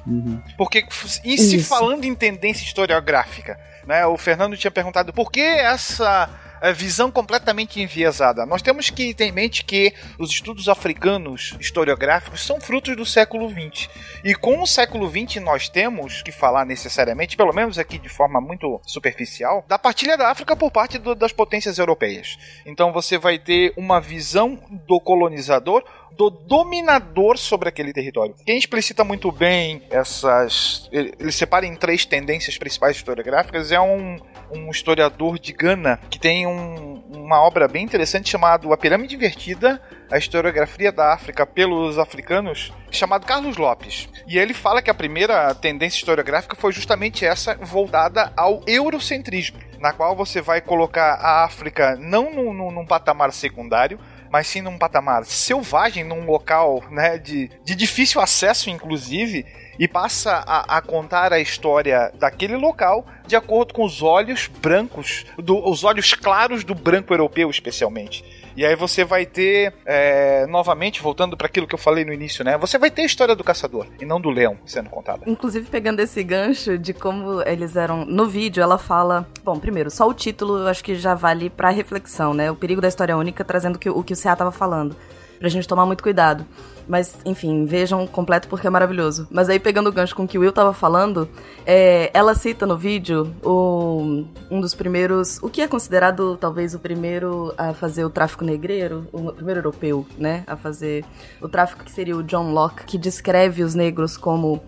Porque, 0.58 0.84
em 1.24 1.38
se 1.38 1.58
Isso. 1.58 1.70
falando 1.70 2.06
em 2.06 2.16
tendência 2.16 2.66
historiográfica, 2.66 3.60
né, 3.86 4.04
o 4.08 4.18
Fernando 4.18 4.58
tinha 4.58 4.72
perguntado 4.72 5.14
por 5.14 5.32
que 5.32 5.42
essa 5.42 6.28
visão 6.74 7.10
completamente 7.12 7.82
enviesada. 7.82 8.46
Nós 8.46 8.62
temos 8.62 8.90
que 8.90 9.14
ter 9.14 9.26
em 9.26 9.32
mente 9.32 9.64
que 9.64 9.94
os 10.18 10.30
estudos 10.30 10.68
africanos 10.68 11.56
historiográficos 11.60 12.42
são 12.46 12.60
frutos 12.60 12.96
do 12.96 13.06
século 13.06 13.50
XX. 13.50 13.90
E 14.24 14.36
com 14.36 14.62
o 14.62 14.68
século 14.68 15.10
XX 15.10 15.42
nós 15.42 15.70
temos 15.70 16.22
que 16.22 16.32
falar 16.32 16.66
necessariamente, 16.66 17.38
pelo 17.38 17.54
menos 17.54 17.80
aqui 17.80 17.98
de 17.98 18.10
forma 18.10 18.42
muito 18.42 18.80
superficial, 18.86 19.64
da 19.68 19.80
partilha 19.80 20.18
da 20.18 20.30
África 20.30 20.56
por 20.56 20.70
parte 20.72 20.98
do- 20.98 21.16
das 21.16 21.32
potências 21.32 21.78
europeias. 21.78 22.38
Então 22.66 22.92
você 22.92 23.18
vai 23.18 23.40
ter 23.40 23.74
uma 23.78 24.00
visão 24.02 24.60
do 24.88 25.00
colonizador 25.00 25.84
do 26.18 26.30
dominador 26.30 27.38
sobre 27.38 27.70
aquele 27.70 27.94
território. 27.94 28.36
Quem 28.46 28.58
explicita 28.58 29.04
muito 29.04 29.32
bem 29.32 29.82
essas. 29.90 30.90
Ele, 30.92 31.14
ele 31.20 31.32
separa 31.32 31.66
em 31.66 31.76
três 31.76 32.06
tendências 32.06 32.58
principais 32.58 32.98
historiográficas. 32.98 33.72
É 33.72 33.80
um, 33.80 34.18
um 34.52 34.70
historiador 34.70 35.40
de 35.40 35.54
Gana 35.54 36.00
que 36.10 36.20
tem 36.20 36.46
um- 36.46 37.00
uma 37.10 37.42
obra 37.42 37.68
bem 37.68 37.84
interessante 37.86 38.30
chamada 38.30 38.72
A 38.74 38.78
Pirâmide 38.78 39.16
Invertida, 39.16 39.82
a 40.12 40.18
historiografia 40.18 40.92
da 40.92 41.14
África 41.14 41.46
pelos 41.46 41.98
africanos, 42.00 42.72
chamado 42.92 43.26
Carlos 43.26 43.56
Lopes. 43.58 44.10
E 44.28 44.38
ele 44.38 44.54
fala 44.54 44.82
que 44.82 44.90
a 44.90 44.94
primeira 44.96 45.54
tendência 45.54 45.98
historiográfica 46.00 46.56
foi 46.56 46.72
justamente 46.72 47.24
essa, 47.26 47.56
voltada 47.56 48.34
ao 48.36 48.62
eurocentrismo, 48.66 49.60
na 49.80 49.94
qual 49.94 50.16
você 50.16 50.42
vai 50.42 50.60
colocar 50.60 51.14
a 51.16 51.44
África 51.44 51.96
não 51.98 52.34
num, 52.34 52.52
num- 52.54 52.72
num 52.72 52.86
patamar 52.86 53.32
secundário, 53.32 54.00
mas 54.32 54.48
sim 54.48 54.62
num 54.62 54.78
patamar 54.78 55.26
selvagem, 55.26 56.04
num 56.04 56.26
local 56.26 56.84
né, 56.92 57.18
de, 57.18 57.50
de 57.64 57.76
difícil 57.76 58.22
acesso, 58.22 58.70
inclusive, 58.70 59.46
e 59.78 59.88
passa 59.88 60.44
a, 60.46 60.78
a 60.78 60.82
contar 60.82 61.32
a 61.34 61.40
história 61.40 62.12
daquele 62.16 62.56
local 62.58 63.06
de 63.26 63.36
acordo 63.36 63.74
com 63.74 63.84
os 63.84 64.02
olhos 64.02 64.48
brancos, 64.48 65.26
do- 65.38 65.68
os 65.70 65.84
olhos 65.84 66.14
claros 66.14 66.64
do 66.64 66.76
branco 66.76 67.14
europeu, 67.14 67.50
especialmente. 67.50 68.24
E 68.60 68.66
aí 68.66 68.76
você 68.76 69.06
vai 69.06 69.26
ter, 69.26 69.74
é, 69.86 70.46
novamente, 70.48 71.02
voltando 71.02 71.38
para 71.38 71.48
aquilo 71.48 71.66
que 71.66 71.74
eu 71.74 71.80
falei 71.80 72.04
no 72.04 72.12
início, 72.12 72.44
né? 72.44 72.58
Você 72.58 72.78
vai 72.78 72.92
ter 72.92 73.04
a 73.04 73.06
história 73.06 73.34
do 73.34 73.42
caçador 73.42 73.88
e 74.02 74.06
não 74.06 74.20
do 74.20 74.30
leão 74.30 74.58
sendo 74.66 74.90
contada. 74.90 75.24
Inclusive, 75.26 75.70
pegando 75.70 76.02
esse 76.02 76.22
gancho 76.22 76.78
de 76.78 76.94
como 76.94 77.42
eles 77.44 77.78
eram. 77.78 78.04
No 78.04 78.28
vídeo, 78.28 78.62
ela 78.62 78.78
fala. 78.78 79.26
Bom, 79.46 79.58
primeiro, 79.58 79.90
só 79.90 80.06
o 80.06 80.14
título 80.14 80.58
eu 80.58 80.68
acho 80.68 80.84
que 80.84 80.96
já 80.96 81.16
vale 81.16 81.50
pra 81.50 81.70
reflexão, 81.70 82.34
né? 82.34 82.52
O 82.52 82.56
perigo 82.56 82.82
da 82.82 82.90
história 82.90 83.16
única, 83.16 83.46
trazendo 83.46 83.78
o 83.78 84.04
que 84.04 84.14
o 84.14 84.22
CA 84.22 84.36
tava 84.36 84.52
falando. 84.52 84.94
Pra 85.40 85.48
gente 85.48 85.66
tomar 85.66 85.86
muito 85.86 86.04
cuidado. 86.04 86.46
Mas, 86.90 87.20
enfim, 87.24 87.66
vejam 87.66 88.08
completo 88.08 88.48
porque 88.48 88.66
é 88.66 88.70
maravilhoso. 88.70 89.28
Mas 89.30 89.48
aí, 89.48 89.60
pegando 89.60 89.90
o 89.90 89.94
gancho 89.94 90.16
com 90.16 90.24
o 90.24 90.28
que 90.28 90.40
o 90.40 90.42
Will 90.42 90.52
tava 90.52 90.74
falando, 90.74 91.30
é, 91.64 92.10
ela 92.16 92.34
cita 92.34 92.66
no 92.66 92.76
vídeo 92.76 93.32
o, 93.44 94.26
um 94.50 94.60
dos 94.60 94.74
primeiros. 94.74 95.38
O 95.44 95.50
que 95.52 95.62
é 95.62 95.68
considerado 95.68 96.36
talvez 96.38 96.74
o 96.74 96.80
primeiro 96.80 97.54
a 97.56 97.76
fazer 97.76 98.04
o 98.04 98.10
tráfico 98.10 98.44
negreiro, 98.44 99.08
o 99.14 99.32
primeiro 99.32 99.60
europeu, 99.60 100.04
né? 100.18 100.44
A 100.48 100.58
fazer 100.58 101.06
o 101.40 101.48
tráfico 101.48 101.86
que 101.86 101.92
seria 101.92 102.18
o 102.18 102.24
John 102.24 102.54
Locke, 102.54 102.86
que 102.86 102.98
descreve 102.98 103.62
os 103.62 103.76
negros 103.76 104.18
como 104.18 104.60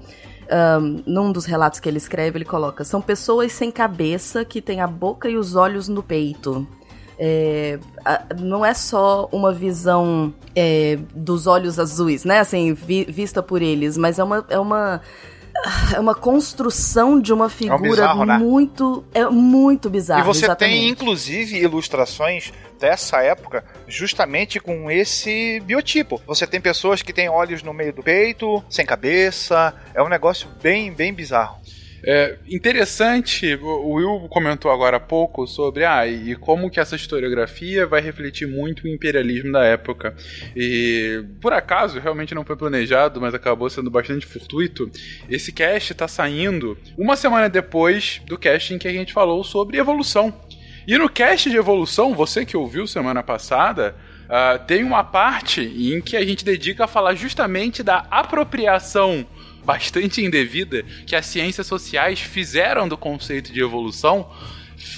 um, 0.80 1.02
num 1.08 1.32
dos 1.32 1.46
relatos 1.46 1.80
que 1.80 1.90
ele 1.90 1.98
escreve, 1.98 2.38
ele 2.38 2.46
coloca: 2.46 2.84
são 2.84 3.02
pessoas 3.02 3.52
sem 3.52 3.72
cabeça 3.72 4.46
que 4.46 4.62
têm 4.62 4.80
a 4.80 4.88
boca 4.88 5.28
e 5.28 5.38
os 5.38 5.56
olhos 5.56 5.88
no 5.88 6.04
peito. 6.04 6.68
É, 7.24 7.78
não 8.40 8.66
é 8.66 8.74
só 8.74 9.30
uma 9.32 9.54
visão 9.54 10.34
é, 10.56 10.98
dos 11.14 11.46
olhos 11.46 11.78
azuis, 11.78 12.26
né? 12.26 12.40
Assim, 12.40 12.74
vi- 12.74 13.06
vista 13.06 13.44
por 13.44 13.62
eles, 13.62 13.96
mas 13.96 14.18
é 14.18 14.24
uma. 14.24 14.44
É 14.50 14.58
uma 14.58 15.02
é 15.94 16.00
uma 16.00 16.16
construção 16.16 17.20
de 17.20 17.32
uma 17.34 17.50
figura 17.50 17.78
bizarro, 17.78 18.26
né? 18.26 18.38
muito. 18.38 19.04
É 19.14 19.26
muito 19.26 19.90
bizarro. 19.90 20.22
e 20.22 20.26
você 20.26 20.46
exatamente. 20.46 20.80
tem, 20.80 20.90
inclusive, 20.90 21.58
ilustrações 21.58 22.52
dessa 22.80 23.22
época 23.22 23.64
justamente 23.88 24.60
com 24.60 24.90
esse 24.90 25.60
biotipo. 25.60 26.20
Você 26.26 26.48
tem 26.48 26.60
pessoas 26.60 27.02
que 27.04 27.14
têm 27.14 27.30
olhos 27.30 27.62
no 27.62 27.74
meio 27.74 27.94
do 27.94 28.02
peito, 28.02 28.64
sem 28.70 28.86
cabeça. 28.86 29.74
É 29.94 30.02
um 30.02 30.10
negócio 30.10 30.48
bem, 30.64 30.92
bem 30.92 31.14
bizarro. 31.14 31.61
É 32.04 32.38
interessante, 32.50 33.54
o 33.62 33.94
Will 33.94 34.28
comentou 34.30 34.72
agora 34.72 34.98
há 34.98 35.00
pouco 35.00 35.46
sobre 35.46 35.86
ah, 35.86 36.08
e 36.08 36.36
como 36.36 36.70
que 36.70 36.80
essa 36.80 36.96
historiografia 36.96 37.86
vai 37.86 38.02
refletir 38.02 38.48
muito 38.48 38.86
o 38.86 38.88
imperialismo 38.88 39.52
da 39.52 39.64
época. 39.64 40.16
E 40.56 41.24
por 41.40 41.54
acaso, 41.54 42.00
realmente 42.00 42.34
não 42.34 42.44
foi 42.44 42.56
planejado, 42.56 43.22
mas 43.22 43.36
acabou 43.36 43.70
sendo 43.70 43.92
bastante 43.92 44.26
fortuito. 44.26 44.90
Esse 45.30 45.52
cast 45.52 45.92
está 45.92 46.08
saindo 46.08 46.78
uma 46.98 47.16
semana 47.16 47.48
depois 47.48 48.20
do 48.26 48.38
cast 48.38 48.74
em 48.74 48.80
que 48.80 48.88
a 48.88 48.94
gente 48.94 49.14
falou 49.14 49.44
sobre 49.44 49.78
evolução. 49.78 50.34
E 50.88 50.98
no 50.98 51.08
cast 51.08 51.50
de 51.50 51.58
evolução, 51.58 52.16
você 52.16 52.44
que 52.44 52.58
ouviu 52.58 52.88
semana 52.88 53.22
passada, 53.22 53.96
ah, 54.28 54.58
tem 54.58 54.84
uma 54.84 55.04
parte 55.04 55.62
em 55.62 56.02
que 56.02 56.18
a 56.18 56.26
gente 56.26 56.44
dedica 56.44 56.86
a 56.86 56.88
falar 56.88 57.14
justamente 57.14 57.84
da 57.84 58.08
apropriação 58.10 59.28
bastante 59.64 60.24
indevida 60.24 60.84
que 61.06 61.16
as 61.16 61.26
ciências 61.26 61.68
sociais 61.68 62.20
fizeram 62.20 62.88
do 62.88 62.98
conceito 62.98 63.52
de 63.52 63.62
evolução, 63.62 64.30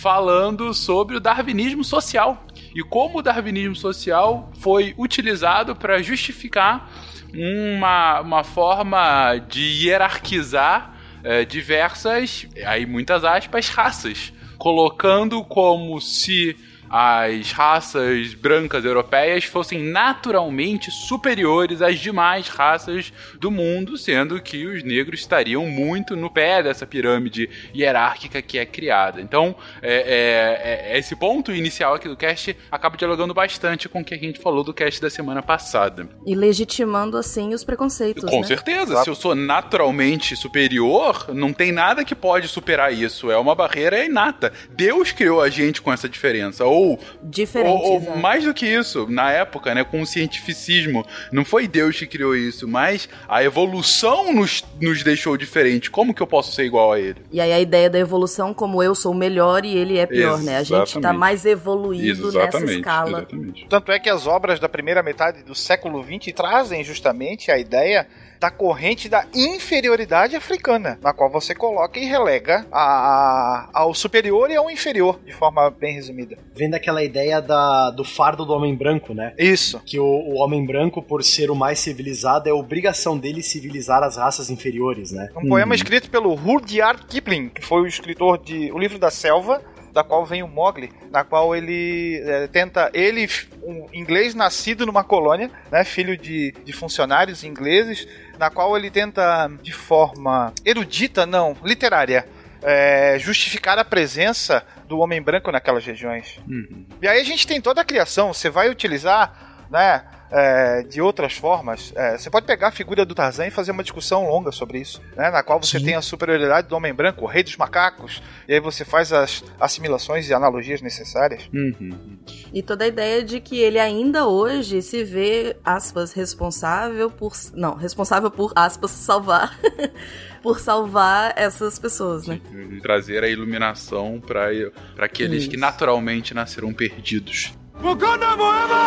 falando 0.02 0.74
sobre 0.74 1.18
o 1.18 1.20
darwinismo 1.20 1.84
social 1.84 2.46
e 2.74 2.82
como 2.82 3.20
o 3.20 3.22
darwinismo 3.22 3.76
social 3.76 4.52
foi 4.60 4.94
utilizado 4.98 5.76
para 5.76 6.02
justificar 6.02 6.90
uma, 7.34 8.22
uma 8.22 8.44
forma 8.44 9.38
de 9.38 9.62
hierarquizar 9.62 10.94
eh, 11.24 11.46
diversas, 11.46 12.48
aí 12.66 12.86
muitas 12.86 13.24
aspas, 13.24 13.70
raças, 13.70 14.34
colocando 14.58 15.44
como 15.44 16.00
se 16.00 16.56
as 16.96 17.52
raças 17.52 18.36
brancas 18.36 18.86
europeias 18.86 19.46
fossem 19.46 19.80
naturalmente 19.80 20.92
superiores 20.92 21.82
às 21.82 21.98
demais 21.98 22.48
raças 22.50 23.12
do 23.40 23.50
mundo, 23.50 23.98
sendo 23.98 24.40
que 24.40 24.68
os 24.68 24.84
negros 24.84 25.22
estariam 25.22 25.66
muito 25.66 26.16
no 26.16 26.30
pé 26.30 26.62
dessa 26.62 26.86
pirâmide 26.86 27.50
hierárquica 27.76 28.44
que 28.44 28.60
é 28.60 28.66
criada. 28.68 29.20
Então, 29.20 29.56
é, 29.82 30.92
é- 30.92 30.94
é- 30.94 31.00
esse 31.00 31.16
ponto 31.16 31.52
inicial 31.52 31.96
aqui 31.96 32.08
do 32.08 32.16
cast 32.16 32.56
acaba 32.72 32.96
dialogando 32.96 33.34
bastante 33.34 33.90
com 33.90 34.02
o 34.02 34.06
que 34.06 34.14
a 34.14 34.18
gente 34.18 34.40
falou 34.40 34.64
do 34.64 34.72
cast 34.72 35.02
da 35.02 35.10
semana 35.10 35.42
passada. 35.42 36.08
E 36.28 36.36
legitimando, 36.36 37.18
assim, 37.18 37.56
os 37.56 37.64
preconceitos. 37.64 38.24
Com 38.24 38.42
né? 38.42 38.46
certeza, 38.46 39.04
se 39.04 39.10
eu 39.10 39.16
sou 39.16 39.34
naturalmente 39.34 40.36
superior, 40.36 41.26
não 41.34 41.52
tem 41.52 41.72
nada 41.72 42.06
que 42.06 42.14
pode 42.14 42.48
superar 42.48 42.94
isso. 42.94 43.32
É 43.32 43.38
uma 43.38 43.56
barreira 43.56 44.06
inata. 44.06 44.54
Deus 44.70 45.12
criou 45.12 45.42
a 45.42 45.50
gente 45.50 45.82
com 45.82 45.92
essa 45.92 46.08
diferença. 46.08 46.64
Ou, 46.66 46.83
Diferente. 47.22 47.70
ou, 47.70 47.94
ou 47.94 47.98
exato. 47.98 48.20
mais 48.20 48.44
do 48.44 48.54
que 48.54 48.66
isso, 48.66 49.08
na 49.10 49.32
época, 49.32 49.74
né, 49.74 49.84
com 49.84 50.02
o 50.02 50.06
cientificismo, 50.06 51.06
não 51.32 51.44
foi 51.44 51.68
Deus 51.68 51.98
que 51.98 52.08
criou 52.08 52.36
isso, 52.36 52.68
mas 52.68 53.10
a 53.28 53.44
evolução 53.44 54.34
nos, 54.34 54.64
nos 54.82 55.04
deixou 55.04 55.38
diferente. 55.38 55.90
Como 55.90 56.14
que 56.14 56.22
eu 56.22 56.28
posso 56.28 56.52
ser 56.52 56.64
igual 56.66 56.94
a 56.94 57.00
ele? 57.00 57.22
E 57.32 57.40
aí 57.40 57.52
a 57.52 57.60
ideia 57.60 57.90
da 57.90 58.00
evolução 58.00 58.54
como 58.54 58.82
eu 58.82 58.96
sou 58.96 59.14
melhor 59.14 59.66
e 59.66 59.76
ele 59.76 59.98
é 59.98 60.06
pior, 60.06 60.42
né? 60.42 60.58
A 60.58 60.64
gente 60.64 60.78
tá 60.78 60.84
Exatamente. 60.84 61.20
mais 61.20 61.46
evoluído 61.46 62.32
nessa 62.32 62.64
escala. 62.66 63.20
exatamente. 63.20 63.68
Tanto 63.68 63.92
é 63.92 64.00
que 64.00 64.10
as 64.10 64.28
obras 64.28 64.60
da 64.60 64.70
primeira 64.70 65.04
metade 65.04 65.44
do 65.44 65.56
século 65.56 66.04
XX 66.04 66.34
trazem 66.34 66.84
justamente 66.84 67.52
a 67.52 67.58
ideia 67.58 68.08
da 68.44 68.52
corrente 68.52 69.08
da 69.08 69.26
inferioridade 69.34 70.36
africana, 70.36 71.00
na 71.02 71.14
qual 71.14 71.30
você 71.30 71.56
coloca 71.56 71.98
e 71.98 72.04
relega 72.04 72.66
a- 72.70 72.82
a- 72.82 73.70
ao 73.74 73.94
superior 73.94 74.52
e 74.52 74.56
ao 74.58 74.70
inferior, 74.70 75.18
de 75.26 75.32
forma 75.32 75.70
bem 75.72 75.94
resumida. 75.94 76.38
Vem 76.54 76.70
daquela 76.70 77.02
ideia 77.02 77.42
da, 77.42 77.90
do 77.92 78.04
fardo 78.04 78.44
do 78.46 78.52
homem 78.52 78.76
branco, 78.76 79.14
né? 79.14 79.34
Isso. 79.40 79.80
Que 79.86 79.98
o, 79.98 80.04
o 80.06 80.36
homem 80.44 80.66
branco, 80.66 81.02
por 81.02 81.24
ser 81.24 81.50
o 81.50 81.56
mais 81.56 81.80
civilizado, 81.80 82.50
é 82.50 82.52
obrigação 82.54 83.18
dele 83.18 83.42
civilizar 83.42 84.04
as 84.04 84.18
raças 84.18 84.50
inferiores, 84.50 85.14
né? 85.14 85.30
Um 85.38 85.48
poema 85.48 85.74
escrito 85.74 86.10
pelo 86.10 86.34
Rudyard 86.34 87.06
Kipling, 87.06 87.48
que 87.48 87.62
foi 87.62 87.82
o 87.84 87.88
escritor 87.88 88.38
de 88.44 88.70
O 88.74 88.78
Livro 88.78 89.00
da 89.00 89.10
Selva, 89.10 89.62
da 89.94 90.04
qual 90.04 90.26
vem 90.26 90.42
o 90.42 90.48
Mowgli, 90.48 90.92
na 91.12 91.24
qual 91.24 91.56
ele 91.56 92.20
eh, 92.26 92.48
tenta, 92.48 92.90
ele, 92.96 93.30
um 93.62 93.86
inglês 93.94 94.34
nascido 94.34 94.88
numa 94.88 95.04
colônia, 95.04 95.52
né, 95.72 95.84
filho 95.84 96.18
de, 96.18 96.52
de 96.66 96.74
funcionários 96.74 97.44
ingleses, 97.44 98.08
na 98.38 98.50
qual 98.50 98.76
ele 98.78 98.90
tenta, 98.90 99.50
de 99.62 99.72
forma 99.72 100.54
erudita, 100.66 101.26
não, 101.26 101.56
literária, 101.64 102.28
eh, 102.62 103.18
justificar 103.20 103.78
a 103.78 103.86
presença 103.86 104.66
do 104.88 105.00
homem 105.00 105.22
branco 105.22 105.52
naquelas 105.52 105.86
regiões. 105.86 106.40
Uhum. 106.48 106.86
E 107.02 107.08
aí 107.08 107.20
a 107.20 107.24
gente 107.24 107.46
tem 107.46 107.60
toda 107.60 107.82
a 107.82 107.86
criação, 107.86 108.34
você 108.34 108.50
vai 108.50 108.70
utilizar 108.70 109.53
né? 109.74 110.04
É, 110.36 110.82
de 110.82 111.00
outras 111.00 111.34
formas, 111.34 111.94
é, 111.96 112.18
você 112.18 112.28
pode 112.28 112.48
pegar 112.48 112.70
a 112.70 112.72
figura 112.72 113.06
do 113.06 113.14
Tarzan 113.14 113.46
e 113.46 113.52
fazer 113.52 113.70
uma 113.70 113.84
discussão 113.84 114.28
longa 114.28 114.52
sobre 114.52 114.80
isso, 114.80 115.00
né? 115.16 115.30
Na 115.30 115.44
qual 115.44 115.62
você 115.62 115.78
Sim. 115.78 115.86
tem 115.86 115.96
a 115.96 116.02
superioridade 116.02 116.68
do 116.68 116.76
homem 116.76 116.92
branco, 116.92 117.24
o 117.24 117.28
rei 117.28 117.44
dos 117.44 117.56
macacos, 117.56 118.20
e 118.48 118.54
aí 118.54 118.60
você 118.60 118.84
faz 118.84 119.14
as 119.14 119.44
assimilações 119.60 120.28
e 120.28 120.34
analogias 120.34 120.82
necessárias. 120.82 121.48
Uhum. 121.54 122.18
E 122.52 122.64
toda 122.64 122.84
a 122.84 122.88
ideia 122.88 123.24
de 123.24 123.40
que 123.40 123.60
ele 123.60 123.78
ainda 123.78 124.26
hoje 124.26 124.82
se 124.82 125.04
vê, 125.04 125.56
aspas, 125.64 126.14
responsável 126.14 127.12
por. 127.12 127.34
Não, 127.54 127.76
responsável 127.76 128.32
por, 128.32 128.52
aspas, 128.56 128.90
salvar. 128.90 129.60
por 130.42 130.60
salvar 130.60 131.34
essas 131.36 131.78
pessoas, 131.78 132.26
né? 132.26 132.42
E 132.52 132.82
Trazer 132.82 133.24
a 133.24 133.30
iluminação 133.30 134.20
para 134.20 134.50
aqueles 134.98 135.46
que 135.46 135.54
Isso. 135.54 135.62
naturalmente 135.62 136.34
nasceram 136.34 136.74
perdidos. 136.74 137.54
Wakanda 137.82 138.38
forever! 138.38 138.84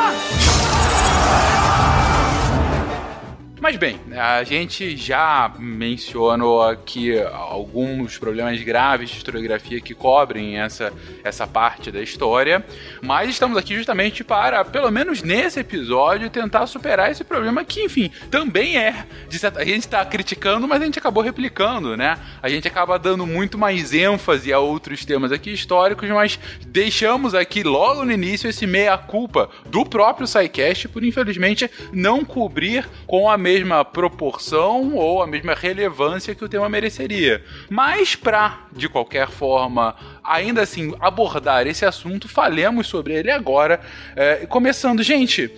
Mas 3.58 3.76
bem, 3.76 3.98
a 4.14 4.44
gente 4.44 4.94
já 4.98 5.50
mencionou 5.58 6.62
aqui 6.62 7.18
alguns 7.18 8.18
problemas 8.18 8.62
graves 8.62 9.08
de 9.08 9.16
historiografia 9.16 9.80
que 9.80 9.94
cobrem 9.94 10.58
essa, 10.58 10.92
essa 11.24 11.46
parte 11.46 11.90
da 11.90 12.02
história, 12.02 12.62
mas 13.00 13.30
estamos 13.30 13.56
aqui 13.56 13.74
justamente 13.74 14.22
para, 14.22 14.62
pelo 14.62 14.90
menos 14.90 15.22
nesse 15.22 15.58
episódio, 15.58 16.28
tentar 16.28 16.66
superar 16.66 17.10
esse 17.10 17.24
problema 17.24 17.64
que, 17.64 17.82
enfim, 17.82 18.10
também 18.30 18.76
é. 18.76 19.06
Certa, 19.30 19.60
a 19.60 19.64
gente 19.64 19.78
está 19.78 20.04
criticando, 20.04 20.68
mas 20.68 20.82
a 20.82 20.84
gente 20.84 20.98
acabou 20.98 21.22
replicando, 21.22 21.96
né? 21.96 22.18
A 22.42 22.50
gente 22.50 22.68
acaba 22.68 22.98
dando 22.98 23.26
muito 23.26 23.56
mais 23.56 23.94
ênfase 23.94 24.52
a 24.52 24.58
outros 24.58 25.02
temas 25.06 25.32
aqui 25.32 25.50
históricos, 25.50 26.08
mas 26.10 26.38
deixamos 26.66 27.34
aqui 27.34 27.62
logo 27.62 28.04
no 28.04 28.12
início 28.12 28.50
esse 28.50 28.66
meia-culpa 28.66 29.48
do 29.70 29.84
próprio 29.86 30.26
SciCast 30.26 30.88
por, 30.88 31.02
infelizmente, 31.02 31.70
não 31.90 32.22
cobrir 32.22 32.86
com 33.06 33.30
a 33.30 33.45
mesma 33.46 33.84
proporção 33.84 34.96
ou 34.96 35.22
a 35.22 35.26
mesma 35.26 35.54
relevância 35.54 36.34
que 36.34 36.44
o 36.44 36.48
tema 36.48 36.68
mereceria. 36.68 37.44
Mas, 37.70 38.16
para, 38.16 38.66
de 38.72 38.88
qualquer 38.88 39.28
forma, 39.28 39.94
ainda 40.24 40.62
assim 40.62 40.92
abordar 40.98 41.64
esse 41.64 41.84
assunto, 41.84 42.28
falemos 42.28 42.88
sobre 42.88 43.14
ele 43.14 43.30
agora. 43.30 43.80
É, 44.16 44.46
começando, 44.46 45.00
gente. 45.00 45.48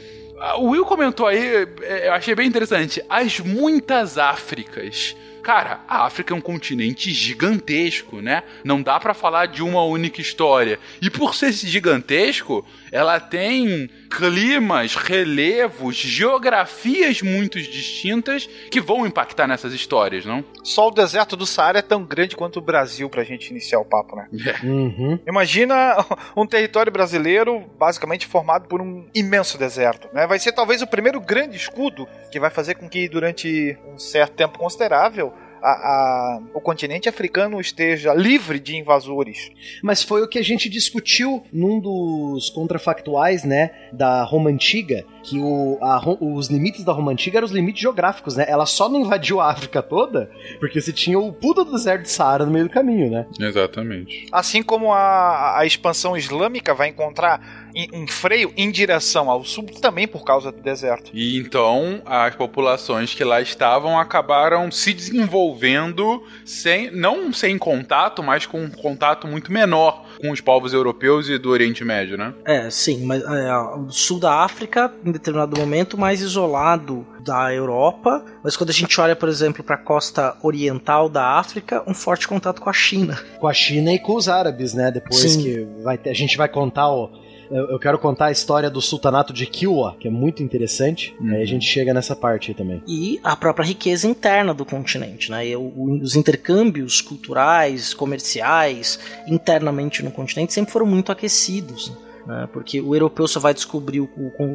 O 0.58 0.68
Will 0.68 0.84
comentou 0.84 1.26
aí, 1.26 1.66
é, 1.80 2.08
eu 2.08 2.12
achei 2.12 2.34
bem 2.34 2.46
interessante, 2.46 3.02
as 3.08 3.40
muitas 3.40 4.18
Áfricas. 4.18 5.16
Cara, 5.48 5.80
a 5.88 6.04
África 6.04 6.34
é 6.34 6.36
um 6.36 6.42
continente 6.42 7.10
gigantesco, 7.10 8.20
né? 8.20 8.42
Não 8.62 8.82
dá 8.82 9.00
pra 9.00 9.14
falar 9.14 9.46
de 9.46 9.62
uma 9.62 9.82
única 9.82 10.20
história. 10.20 10.78
E 11.00 11.08
por 11.08 11.34
ser 11.34 11.52
gigantesco, 11.52 12.66
ela 12.92 13.18
tem 13.18 13.88
climas, 14.10 14.94
relevos, 14.94 15.96
geografias 15.96 17.22
muito 17.22 17.58
distintas 17.58 18.46
que 18.70 18.78
vão 18.78 19.06
impactar 19.06 19.46
nessas 19.46 19.72
histórias, 19.72 20.26
não? 20.26 20.44
Só 20.62 20.88
o 20.88 20.90
deserto 20.90 21.34
do 21.34 21.46
Saara 21.46 21.78
é 21.78 21.82
tão 21.82 22.04
grande 22.04 22.36
quanto 22.36 22.58
o 22.58 22.62
Brasil 22.62 23.08
pra 23.08 23.24
gente 23.24 23.48
iniciar 23.48 23.78
o 23.78 23.86
papo, 23.86 24.16
né? 24.16 24.28
Uhum. 24.62 25.18
Imagina 25.26 25.96
um 26.36 26.46
território 26.46 26.92
brasileiro 26.92 27.64
basicamente 27.78 28.26
formado 28.26 28.68
por 28.68 28.82
um 28.82 29.08
imenso 29.14 29.56
deserto. 29.56 30.08
Né? 30.12 30.26
Vai 30.26 30.38
ser 30.38 30.52
talvez 30.52 30.82
o 30.82 30.86
primeiro 30.86 31.20
grande 31.22 31.56
escudo 31.56 32.06
que 32.30 32.38
vai 32.38 32.50
fazer 32.50 32.74
com 32.74 32.86
que 32.86 33.08
durante 33.08 33.78
um 33.86 33.98
certo 33.98 34.34
tempo 34.34 34.58
considerável 34.58 35.32
a- 35.62 35.68
a- 35.68 36.40
o 36.54 36.60
continente 36.60 37.08
africano 37.08 37.60
esteja 37.60 38.14
livre 38.14 38.58
de 38.58 38.76
invasores. 38.76 39.50
Mas 39.82 40.02
foi 40.02 40.22
o 40.22 40.28
que 40.28 40.38
a 40.38 40.42
gente 40.44 40.68
discutiu 40.68 41.42
num 41.52 41.80
dos 41.80 42.50
contrafactuais, 42.50 43.44
né, 43.44 43.70
da 43.92 44.22
Roma 44.24 44.50
Antiga, 44.50 45.04
que 45.22 45.38
o, 45.38 45.78
a 45.82 45.98
os 46.20 46.48
limites 46.48 46.84
da 46.84 46.92
Roma 46.92 47.12
Antiga 47.12 47.38
eram 47.38 47.46
os 47.46 47.52
limites 47.52 47.82
geográficos, 47.82 48.36
né? 48.36 48.46
Ela 48.48 48.64
só 48.66 48.88
não 48.88 49.00
invadiu 49.00 49.40
a 49.40 49.50
África 49.50 49.82
toda 49.82 50.30
porque 50.58 50.80
você 50.80 50.92
tinha 50.92 51.18
o 51.18 51.32
puta 51.32 51.64
do 51.64 51.72
deserto 51.72 52.02
de 52.02 52.10
Saara 52.10 52.46
no 52.46 52.52
meio 52.52 52.64
do 52.64 52.70
caminho, 52.70 53.10
né? 53.10 53.26
Exatamente. 53.38 54.26
Assim 54.32 54.62
como 54.62 54.92
a, 54.92 55.58
a 55.58 55.66
expansão 55.66 56.16
islâmica 56.16 56.72
vai 56.74 56.88
encontrar 56.88 57.67
um 57.92 58.06
freio 58.08 58.52
em 58.56 58.70
direção 58.70 59.30
ao 59.30 59.44
sul 59.44 59.64
também 59.80 60.08
por 60.08 60.24
causa 60.24 60.50
do 60.50 60.60
deserto. 60.60 61.10
E 61.14 61.38
então 61.38 62.02
as 62.04 62.34
populações 62.34 63.14
que 63.14 63.22
lá 63.22 63.40
estavam 63.40 63.98
acabaram 63.98 64.70
se 64.70 64.92
desenvolvendo 64.92 66.22
sem, 66.44 66.90
não 66.90 67.32
sem 67.32 67.56
contato, 67.58 68.22
mas 68.22 68.46
com 68.46 68.62
um 68.62 68.70
contato 68.70 69.26
muito 69.26 69.52
menor 69.52 70.04
com 70.20 70.30
os 70.30 70.40
povos 70.40 70.72
europeus 70.72 71.28
e 71.28 71.38
do 71.38 71.50
Oriente 71.50 71.84
Médio, 71.84 72.18
né? 72.18 72.34
É, 72.44 72.68
sim, 72.70 73.04
mas 73.04 73.22
é, 73.22 73.56
o 73.56 73.88
sul 73.90 74.18
da 74.18 74.42
África, 74.42 74.92
em 75.04 75.12
determinado 75.12 75.58
momento, 75.58 75.96
mais 75.96 76.20
isolado 76.20 77.06
da 77.20 77.52
Europa, 77.54 78.24
mas 78.42 78.56
quando 78.56 78.70
a 78.70 78.72
gente 78.72 79.00
olha, 79.00 79.14
por 79.14 79.28
exemplo, 79.28 79.62
para 79.62 79.76
a 79.76 79.78
costa 79.78 80.36
oriental 80.42 81.08
da 81.08 81.38
África, 81.38 81.82
um 81.86 81.94
forte 81.94 82.26
contato 82.26 82.60
com 82.60 82.70
a 82.70 82.72
China. 82.72 83.18
Com 83.38 83.46
a 83.46 83.52
China 83.52 83.92
e 83.92 83.98
com 83.98 84.14
os 84.16 84.28
árabes, 84.28 84.74
né? 84.74 84.90
Depois 84.90 85.20
Sim. 85.20 85.42
que 85.42 85.82
vai 85.82 85.96
ter- 85.96 86.10
a 86.10 86.14
gente 86.14 86.36
vai 86.36 86.48
contar 86.48 86.88
o. 86.90 87.10
Eu 87.50 87.68
eu 87.70 87.78
quero 87.78 87.98
contar 87.98 88.26
a 88.26 88.30
história 88.30 88.68
do 88.70 88.80
sultanato 88.80 89.32
de 89.32 89.46
Kilwa, 89.46 89.96
que 89.98 90.06
é 90.08 90.10
muito 90.10 90.42
interessante. 90.42 91.14
Aí 91.30 91.42
a 91.42 91.46
gente 91.46 91.64
chega 91.64 91.94
nessa 91.94 92.14
parte 92.16 92.50
aí 92.50 92.54
também. 92.54 92.82
E 92.86 93.18
a 93.22 93.34
própria 93.36 93.64
riqueza 93.66 94.06
interna 94.06 94.52
do 94.52 94.64
continente, 94.64 95.30
né? 95.30 95.56
O- 95.56 96.00
os 96.02 96.14
intercâmbios 96.16 97.00
culturais, 97.00 97.94
comerciais, 97.94 98.98
internamente 99.26 100.02
no 100.02 100.10
continente 100.10 100.52
sempre 100.52 100.72
foram 100.72 100.86
muito 100.86 101.10
aquecidos. 101.12 101.92
né? 102.26 102.46
Porque 102.52 102.78
o 102.78 102.94
europeu 102.94 103.26
só 103.26 103.40
vai 103.40 103.54
descobrir 103.54 104.00
o, 104.00 104.08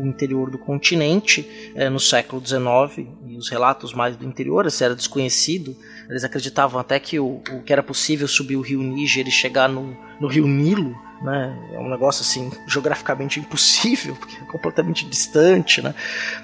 interior 0.06 0.52
do 0.52 0.60
continente 0.60 1.72
eh, 1.76 1.90
no 1.90 2.00
século 2.00 2.40
XIX, 2.46 3.08
e 3.26 3.36
os 3.36 3.50
relatos 3.50 3.94
mais 3.96 4.16
do 4.16 4.24
interior, 4.26 4.68
esse 4.68 4.84
era 4.84 4.96
desconhecido. 4.96 5.76
Eles 6.10 6.24
acreditavam 6.24 6.80
até 6.80 7.00
que 7.00 7.20
o, 7.20 7.42
o 7.52 7.62
que 7.64 7.72
era 7.72 7.84
possível 7.84 8.28
subir 8.28 8.56
o 8.56 8.62
rio 8.62 8.82
Níger 8.82 9.28
e 9.28 9.32
chegar 9.32 9.70
no, 9.70 9.98
no 10.20 10.28
rio 10.28 10.48
Nilo, 10.48 10.96
né? 11.24 11.58
É 11.72 11.80
um 11.80 11.90
negócio 11.90 12.22
assim 12.22 12.52
geograficamente 12.68 13.40
impossível, 13.40 14.16
porque 14.20 14.36
é 14.36 14.46
completamente 14.46 15.06
distante, 15.06 15.82
né? 15.82 15.96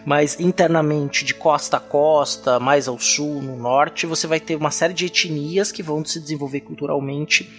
Mas 0.05 0.39
internamente, 0.39 1.25
de 1.25 1.33
costa 1.33 1.77
a 1.77 1.79
costa, 1.79 2.59
mais 2.59 2.87
ao 2.87 2.97
sul, 2.97 3.41
no 3.41 3.57
norte, 3.57 4.05
você 4.05 4.25
vai 4.25 4.39
ter 4.39 4.55
uma 4.55 4.71
série 4.71 4.93
de 4.93 5.05
etnias 5.05 5.71
que 5.71 5.83
vão 5.83 6.03
se 6.05 6.19
desenvolver 6.19 6.61
culturalmente 6.61 7.49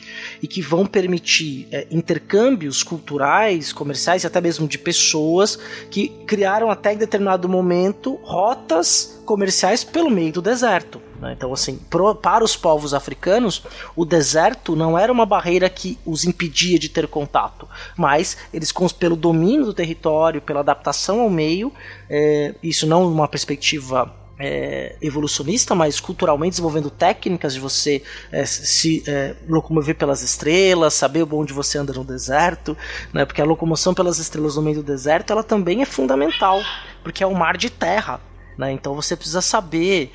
e 0.42 0.48
que 0.48 0.62
vão 0.62 0.86
permitir 0.86 1.68
é, 1.70 1.86
intercâmbios 1.90 2.82
culturais, 2.82 3.72
comerciais 3.72 4.24
e 4.24 4.26
até 4.26 4.40
mesmo 4.40 4.66
de 4.66 4.78
pessoas 4.78 5.58
que 5.90 6.08
criaram 6.26 6.70
até 6.70 6.94
em 6.94 6.96
determinado 6.96 7.48
momento 7.48 8.14
rotas 8.22 9.20
comerciais 9.26 9.84
pelo 9.84 10.10
meio 10.10 10.32
do 10.32 10.42
deserto. 10.42 11.09
Né? 11.20 11.34
Então, 11.36 11.52
assim, 11.52 11.76
pro- 11.90 12.14
para 12.14 12.42
os 12.42 12.56
povos 12.56 12.94
africanos, 12.94 13.62
o 13.94 14.04
deserto 14.04 14.74
não 14.74 14.98
era 14.98 15.12
uma 15.12 15.26
barreira 15.26 15.68
que 15.68 15.98
os 16.04 16.24
impedia 16.24 16.78
de 16.78 16.88
ter 16.88 17.06
contato, 17.06 17.68
mas 17.96 18.36
eles, 18.52 18.72
pelo 18.98 19.14
domínio 19.16 19.66
do 19.66 19.74
território, 19.74 20.40
pela 20.40 20.60
adaptação 20.60 21.20
ao 21.20 21.30
meio, 21.30 21.72
é, 22.08 22.54
isso 22.62 22.86
não 22.86 23.06
uma 23.06 23.28
perspectiva 23.28 24.14
é, 24.38 24.96
evolucionista, 25.02 25.74
mas 25.74 26.00
culturalmente 26.00 26.52
desenvolvendo 26.52 26.88
técnicas 26.88 27.52
de 27.52 27.60
você 27.60 28.02
é, 28.32 28.46
se 28.46 29.04
é, 29.06 29.36
locomover 29.46 29.94
pelas 29.96 30.22
estrelas, 30.22 30.94
saber 30.94 31.26
onde 31.30 31.52
você 31.52 31.76
anda 31.76 31.92
no 31.92 32.02
deserto, 32.02 32.74
né? 33.12 33.26
Porque 33.26 33.42
a 33.42 33.44
locomoção 33.44 33.92
pelas 33.92 34.18
estrelas 34.18 34.56
no 34.56 34.62
meio 34.62 34.76
do 34.76 34.82
deserto, 34.82 35.30
ela 35.30 35.44
também 35.44 35.82
é 35.82 35.84
fundamental, 35.84 36.62
porque 37.02 37.22
é 37.22 37.26
um 37.26 37.34
mar 37.34 37.58
de 37.58 37.68
terra, 37.68 38.18
né? 38.56 38.72
Então 38.72 38.94
você 38.94 39.14
precisa 39.14 39.42
saber 39.42 40.10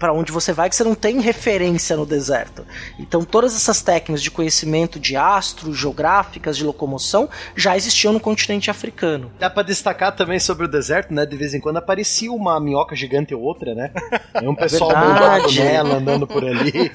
para 0.00 0.14
onde 0.14 0.32
você 0.32 0.50
vai 0.52 0.70
que 0.70 0.74
você 0.74 0.82
não 0.82 0.94
tem 0.94 1.20
referência 1.20 1.94
no 1.94 2.06
deserto. 2.06 2.64
Então 2.98 3.22
todas 3.22 3.54
essas 3.54 3.82
técnicas 3.82 4.22
de 4.22 4.30
conhecimento 4.30 4.98
de 4.98 5.14
astros, 5.14 5.76
geográficas, 5.78 6.56
de 6.56 6.64
locomoção 6.64 7.28
já 7.54 7.76
existiam 7.76 8.12
no 8.14 8.18
continente 8.18 8.70
africano. 8.70 9.30
Dá 9.38 9.50
pra 9.50 9.62
destacar 9.62 10.16
também 10.16 10.40
sobre 10.40 10.64
o 10.64 10.68
deserto, 10.68 11.12
né? 11.12 11.26
De 11.26 11.36
vez 11.36 11.52
em 11.52 11.60
quando 11.60 11.76
aparecia 11.76 12.32
uma 12.32 12.58
minhoca 12.58 12.96
gigante 12.96 13.34
ou 13.34 13.42
outra, 13.42 13.74
né? 13.74 13.90
É 14.32 14.48
um 14.48 14.54
pessoal 14.54 14.88
Verdade. 14.90 15.42
montado 15.44 15.54
nela, 15.64 15.96
andando 15.96 16.26
por 16.26 16.42
ali. 16.44 16.90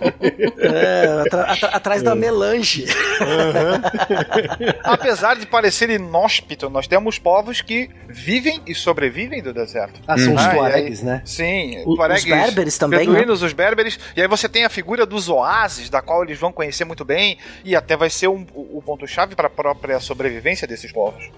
É, 0.58 1.22
atra- 1.28 1.44
atra- 1.52 1.70
atrás 1.70 2.02
da 2.02 2.16
melange. 2.16 2.86
Apesar 4.84 5.36
de 5.36 5.46
parecer 5.46 5.90
inóspito, 5.90 6.70
nós 6.70 6.88
temos 6.88 7.20
povos 7.20 7.62
que 7.62 7.90
vivem 8.08 8.62
e 8.66 8.74
sobrevivem 8.74 9.44
do 9.44 9.54
deserto. 9.54 10.00
Ah, 10.08 10.18
são 10.18 10.34
os 10.34 10.42
Ah, 10.42 10.50
aí- 10.52 10.56
tuaregs, 10.58 11.02
né? 11.04 11.22
Sim, 11.26 11.84
O- 11.86 11.90
os 11.92 11.96
tuaregs, 11.98 12.26
berberes 12.26 12.78
também, 12.78 12.95
né? 13.00 13.06
beduínos, 13.06 13.42
os 13.42 13.54
berberes. 13.54 14.00
E 14.16 14.22
aí 14.22 14.28
você 14.28 14.48
tem 14.50 14.66
a 14.66 14.70
figura 14.70 15.06
dos 15.06 15.30
oásis, 15.30 15.90
da 15.90 16.02
qual 16.02 16.24
eles 16.24 16.40
vão 16.40 16.52
conhecer 16.52 16.86
muito 16.86 17.06
bem, 17.06 17.38
e 17.64 17.76
até 17.76 17.96
vai 17.96 18.10
ser 18.10 18.28
um- 18.28 18.46
o 18.54 18.78
o 18.78 18.82
ponto-chave 18.82 19.36
para 19.36 19.48
a 19.48 19.50
própria 19.50 20.00
sobrevivência 20.00 20.68
desses 20.68 20.92
povos. 20.92 21.30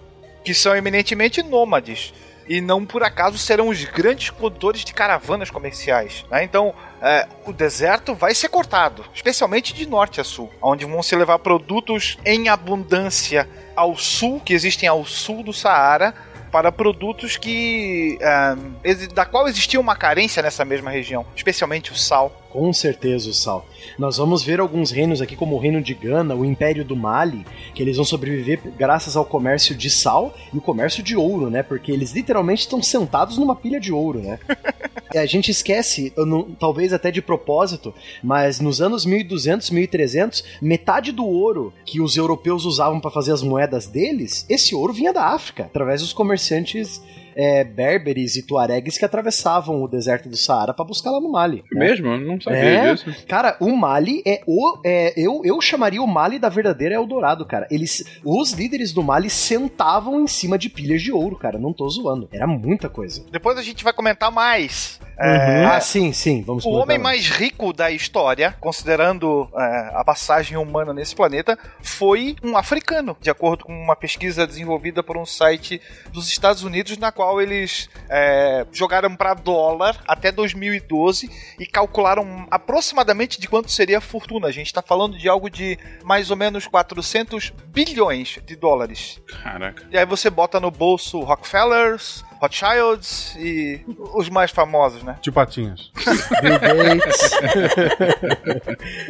Que 0.43 0.53
são 0.53 0.75
eminentemente 0.75 1.43
nômades. 1.43 2.13
E 2.49 2.61
não 2.61 2.85
por 2.85 3.03
acaso 3.03 3.37
serão 3.37 3.67
os 3.67 3.83
grandes 3.83 4.29
condutores 4.29 4.85
de 4.85 4.93
caravanas 4.93 5.49
comerciais. 5.49 6.23
né? 6.31 6.43
Então, 6.45 6.73
é, 7.01 7.27
o 7.45 7.51
deserto 7.51 8.15
vai 8.15 8.33
ser 8.33 8.47
cortado, 8.47 9.03
especialmente 9.13 9.73
de 9.73 9.85
norte 9.85 10.21
a 10.21 10.23
sul, 10.23 10.49
onde 10.61 10.85
vão 10.85 11.03
se 11.03 11.13
levar 11.15 11.39
produtos 11.39 12.17
em 12.25 12.47
abundância 12.47 13.47
ao 13.75 13.97
sul, 13.97 14.39
que 14.39 14.53
existem 14.53 14.87
ao 14.87 15.05
sul 15.05 15.43
do 15.43 15.51
Saara, 15.51 16.15
para 16.51 16.71
produtos 16.71 17.37
que 17.37 18.17
uh, 18.21 19.13
da 19.13 19.25
qual 19.25 19.47
existia 19.47 19.79
uma 19.79 19.95
carência 19.95 20.41
nessa 20.41 20.63
mesma 20.65 20.89
região, 20.89 21.25
especialmente 21.35 21.91
o 21.91 21.95
sal. 21.95 22.46
Com 22.57 22.73
certeza 22.73 23.29
o 23.29 23.33
sal. 23.35 23.67
Nós 23.99 24.17
vamos 24.17 24.41
ver 24.41 24.59
alguns 24.59 24.89
reinos 24.89 25.21
aqui, 25.21 25.35
como 25.35 25.55
o 25.55 25.59
reino 25.59 25.79
de 25.79 25.93
Gana, 25.93 26.33
o 26.33 26.43
Império 26.43 26.83
do 26.83 26.95
Mali, 26.95 27.45
que 27.75 27.83
eles 27.83 27.97
vão 27.97 28.03
sobreviver 28.03 28.59
graças 28.75 29.15
ao 29.15 29.23
comércio 29.23 29.75
de 29.75 29.91
sal 29.91 30.35
e 30.51 30.57
o 30.57 30.61
comércio 30.61 31.03
de 31.03 31.15
ouro, 31.15 31.51
né? 31.51 31.61
Porque 31.61 31.91
eles 31.91 32.13
literalmente 32.13 32.61
estão 32.61 32.81
sentados 32.81 33.37
numa 33.37 33.55
pilha 33.55 33.79
de 33.79 33.93
ouro, 33.93 34.23
né? 34.23 34.39
a 35.15 35.25
gente 35.27 35.51
esquece, 35.51 36.11
não, 36.17 36.45
talvez 36.59 36.93
até 36.93 37.11
de 37.11 37.21
propósito, 37.21 37.93
mas 38.23 38.59
nos 38.59 38.81
anos 38.81 39.05
1200, 39.05 39.69
1300, 39.69 40.43
metade 40.59 41.11
do 41.11 41.27
ouro 41.27 41.71
que 41.85 42.01
os 42.01 42.17
europeus 42.17 42.65
usavam 42.65 42.99
para 42.99 43.11
fazer 43.11 43.33
as 43.33 43.43
moedas 43.43 43.85
deles, 43.85 44.47
esse 44.49 44.73
ouro 44.73 44.93
vinha 44.93 45.13
da 45.13 45.27
África, 45.27 45.65
através 45.65 46.01
dos 46.01 46.11
comerciantes 46.11 47.03
é, 47.37 47.63
berberes 47.63 48.35
e 48.35 48.41
tuaregues 48.41 48.97
que 48.97 49.05
atravessavam 49.05 49.83
o 49.83 49.87
deserto 49.87 50.27
do 50.27 50.35
Saara 50.35 50.73
para 50.73 50.83
buscar 50.83 51.11
lá 51.11 51.21
no 51.21 51.31
Mali. 51.31 51.63
Né? 51.71 51.87
Mesmo? 51.87 52.07
Eu 52.07 52.19
não 52.19 52.41
sabia 52.41 52.59
é, 52.59 52.93
disso. 52.95 53.15
Cara, 53.27 53.55
o 53.59 53.75
Mali 53.75 54.23
é 54.25 54.41
o. 54.47 54.79
É, 54.83 55.13
eu, 55.15 55.41
eu 55.45 55.61
chamaria 55.61 56.01
o 56.01 56.07
Mali 56.07 56.39
da 56.39 56.49
verdadeira 56.49 56.95
Eldorado, 56.95 57.45
cara. 57.45 57.67
Eles, 57.69 58.03
os 58.25 58.53
líderes 58.53 58.91
do 58.91 59.03
Mali 59.03 59.29
sentavam 59.29 60.19
em 60.19 60.27
cima 60.27 60.57
de 60.57 60.69
pilhas 60.69 61.01
de 61.01 61.11
ouro, 61.11 61.37
cara. 61.37 61.59
Não 61.59 61.71
tô 61.71 61.87
zoando. 61.87 62.27
Era 62.31 62.47
muita 62.47 62.89
coisa. 62.89 63.23
Depois 63.31 63.57
a 63.57 63.61
gente 63.61 63.83
vai 63.83 63.93
comentar 63.93 64.31
mais. 64.31 64.99
Uhum. 65.19 65.27
É, 65.27 65.65
ah, 65.65 65.81
sim, 65.81 66.13
sim. 66.13 66.43
Vamos 66.43 66.63
O 66.63 66.69
homem 66.69 66.97
mais 66.97 67.27
rico 67.27 67.73
da 67.73 67.89
história, 67.89 68.55
considerando 68.59 69.49
é, 69.55 69.91
a 69.95 70.03
passagem 70.05 70.57
humana 70.57 70.93
nesse 70.93 71.15
planeta, 71.15 71.57
foi 71.81 72.35
um 72.43 72.55
africano, 72.55 73.17
de 73.19 73.29
acordo 73.29 73.65
com 73.65 73.73
uma 73.73 73.95
pesquisa 73.95 74.45
desenvolvida 74.45 75.01
por 75.01 75.17
um 75.17 75.25
site 75.25 75.81
dos 76.11 76.27
Estados 76.27 76.63
Unidos, 76.63 76.97
na 76.97 77.11
qual 77.11 77.26
qual 77.27 77.41
eles 77.41 77.89
é, 78.09 78.65
jogaram 78.71 79.13
para 79.13 79.33
dólar 79.33 80.01
até 80.07 80.31
2012 80.31 81.29
e 81.59 81.65
calcularam 81.65 82.47
aproximadamente 82.49 83.37
de 83.37 83.49
quanto 83.49 83.69
seria 83.69 83.97
a 83.97 84.01
fortuna. 84.01 84.47
A 84.47 84.51
gente 84.51 84.67
está 84.67 84.81
falando 84.81 85.17
de 85.17 85.27
algo 85.27 85.49
de 85.49 85.77
mais 86.05 86.31
ou 86.31 86.37
menos 86.37 86.67
400 86.67 87.49
bilhões 87.67 88.39
de 88.45 88.55
dólares. 88.55 89.21
Caraca. 89.43 89.85
E 89.91 89.97
aí 89.97 90.05
você 90.05 90.29
bota 90.29 90.57
no 90.57 90.71
bolso 90.71 91.19
Rockefellers, 91.19 92.23
Rothschilds 92.39 93.35
e 93.37 93.81
os 94.13 94.29
mais 94.29 94.51
famosos, 94.51 95.03
né? 95.03 95.17
Tio 95.21 95.33
Patinhas. 95.33 95.91
Bill 96.41 96.59
Gates. 96.59 97.31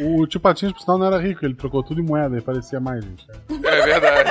o 0.00 0.26
Tio 0.26 0.40
Patinhas, 0.40 0.72
por 0.72 0.80
sinal, 0.80 0.98
não 0.98 1.06
era 1.06 1.18
rico, 1.18 1.44
ele 1.44 1.54
trocou 1.54 1.82
tudo 1.82 2.00
em 2.00 2.04
moeda 2.04 2.36
e 2.36 2.40
parecia 2.40 2.80
mais, 2.80 3.04
gente. 3.04 3.26
É 3.64 3.82
verdade. 3.82 4.30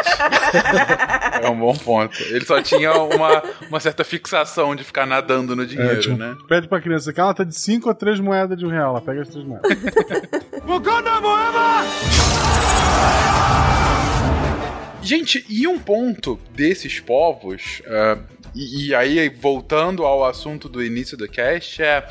é 1.43 1.49
um 1.49 1.59
bom 1.59 1.75
ponto. 1.75 2.21
Ele 2.23 2.45
só 2.45 2.61
tinha 2.61 2.93
uma, 2.93 3.43
uma 3.69 3.79
certa 3.79 4.03
fixação 4.03 4.75
de 4.75 4.83
ficar 4.83 5.05
nadando 5.05 5.55
no 5.55 5.65
dinheiro, 5.65 5.97
é, 5.97 5.99
tipo, 5.99 6.17
né? 6.17 6.35
Pede 6.47 6.67
pra 6.67 6.81
criança, 6.81 7.13
quer 7.13 7.21
uma 7.21 7.27
nota 7.27 7.45
de 7.45 7.55
5 7.55 7.87
ou 7.87 7.95
3 7.95 8.19
moedas 8.19 8.57
de 8.57 8.65
um 8.65 8.69
real? 8.69 8.91
Ela 8.91 9.01
pega 9.01 9.21
as 9.21 9.29
3 9.29 9.45
moedas. 9.45 9.71
Gente, 15.07 15.45
e 15.47 15.65
um 15.65 15.79
ponto 15.79 16.37
desses 16.53 16.99
povos, 16.99 17.81
uh, 17.85 18.21
e, 18.57 18.87
e, 18.87 18.95
aí 18.95 19.29
voltando 19.29 20.03
ao 20.03 20.25
assunto 20.25 20.67
do 20.67 20.83
início 20.83 21.15
do 21.15 21.27
cast, 21.27 21.81
é. 21.81 22.07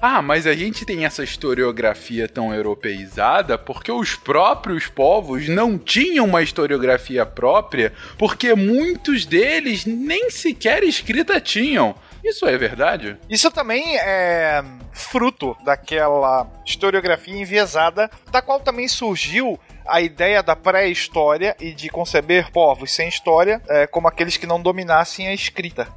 Ah, 0.00 0.22
mas 0.22 0.46
a 0.46 0.54
gente 0.54 0.84
tem 0.84 1.04
essa 1.04 1.24
historiografia 1.24 2.28
tão 2.28 2.54
europeizada 2.54 3.58
porque 3.58 3.90
os 3.90 4.14
próprios 4.14 4.86
povos 4.86 5.48
não 5.48 5.76
tinham 5.76 6.24
uma 6.24 6.40
historiografia 6.40 7.26
própria, 7.26 7.92
porque 8.16 8.54
muitos 8.54 9.26
deles 9.26 9.84
nem 9.84 10.30
sequer 10.30 10.84
escrita 10.84 11.40
tinham. 11.40 11.96
Isso 12.24 12.46
é 12.46 12.56
verdade? 12.56 13.16
Isso 13.28 13.50
também 13.50 13.96
é 13.98 14.62
fruto 14.92 15.56
daquela 15.64 16.46
historiografia 16.64 17.36
enviesada, 17.36 18.08
da 18.30 18.40
qual 18.40 18.60
também 18.60 18.86
surgiu 18.86 19.58
a 19.88 20.00
ideia 20.00 20.42
da 20.42 20.54
pré-história 20.54 21.56
e 21.58 21.72
de 21.72 21.88
conceber 21.88 22.50
povos 22.52 22.92
sem 22.92 23.08
história 23.08 23.60
é, 23.68 23.86
como 23.86 24.06
aqueles 24.06 24.36
que 24.36 24.46
não 24.46 24.60
dominassem 24.60 25.26
a 25.26 25.34
escrita. 25.34 25.88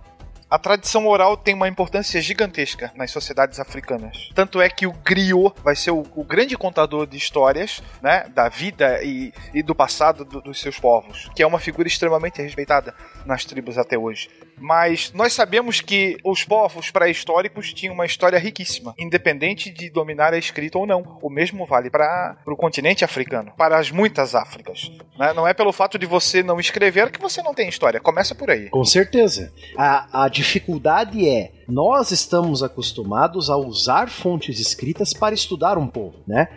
A 0.52 0.60
tradição 0.60 1.08
oral 1.08 1.38
tem 1.38 1.56
uma 1.56 1.70
importância 1.70 2.22
gigantesca 2.22 2.92
nas 2.94 3.10
sociedades 3.10 3.58
africanas. 3.58 4.30
Tanto 4.36 4.60
é 4.60 4.70
que 4.70 4.86
o 4.86 4.92
griot 4.92 5.56
vai 5.64 5.78
ser 5.78 5.92
o, 5.92 6.06
o 6.14 6.26
grande 6.26 6.58
contador 6.58 7.08
de 7.08 7.16
histórias, 7.16 7.82
né, 8.02 8.26
da 8.36 8.50
vida 8.50 9.02
e, 9.02 9.32
e 9.54 9.64
do 9.64 9.74
passado 9.74 10.26
do, 10.26 10.42
dos 10.42 10.60
seus 10.60 10.78
povos, 10.78 11.30
que 11.34 11.42
é 11.42 11.48
uma 11.48 11.58
figura 11.58 11.88
extremamente 11.88 12.42
respeitada 12.42 12.94
nas 13.26 13.46
tribos 13.46 13.78
até 13.78 13.98
hoje. 13.98 14.30
Mas 14.60 15.14
nós 15.14 15.32
sabemos 15.32 15.80
que 15.80 16.18
os 16.24 16.44
povos 16.44 16.92
pré-históricos 16.92 17.74
tinham 17.74 17.94
uma 17.94 18.06
história 18.06 18.38
riquíssima, 18.38 18.94
independente 19.00 19.72
de 19.72 19.90
dominar 19.90 20.34
a 20.34 20.38
escrita 20.38 20.78
ou 20.78 20.86
não. 20.86 21.18
O 21.22 21.30
mesmo 21.30 21.66
vale 21.66 21.90
para 21.90 22.38
o 22.46 22.58
continente 22.58 23.06
africano, 23.06 23.54
para 23.58 23.80
as 23.80 23.90
muitas 23.90 24.36
Áfricas. 24.36 24.92
Né? 25.18 25.34
Não 25.34 25.48
é 25.48 25.54
pelo 25.54 25.72
fato 25.72 25.98
de 25.98 26.06
você 26.06 26.44
não 26.44 26.60
escrever 26.60 27.10
que 27.10 27.20
você 27.20 27.42
não 27.42 27.54
tem 27.54 27.70
história. 27.70 28.00
Começa 28.00 28.36
por 28.36 28.52
aí. 28.52 28.70
Com 28.70 28.84
certeza. 28.84 29.52
A, 29.78 30.26
a 30.26 30.30
dificuldade 30.42 31.28
é 31.28 31.52
nós 31.68 32.12
estamos 32.12 32.64
acostumados 32.64 33.50
a 33.50 33.56
usar 33.56 34.10
fontes 34.10 34.60
escritas 34.60 35.14
para 35.14 35.34
estudar 35.34 35.78
um 35.78 35.88
povo, 35.88 36.16
né? 36.28 36.50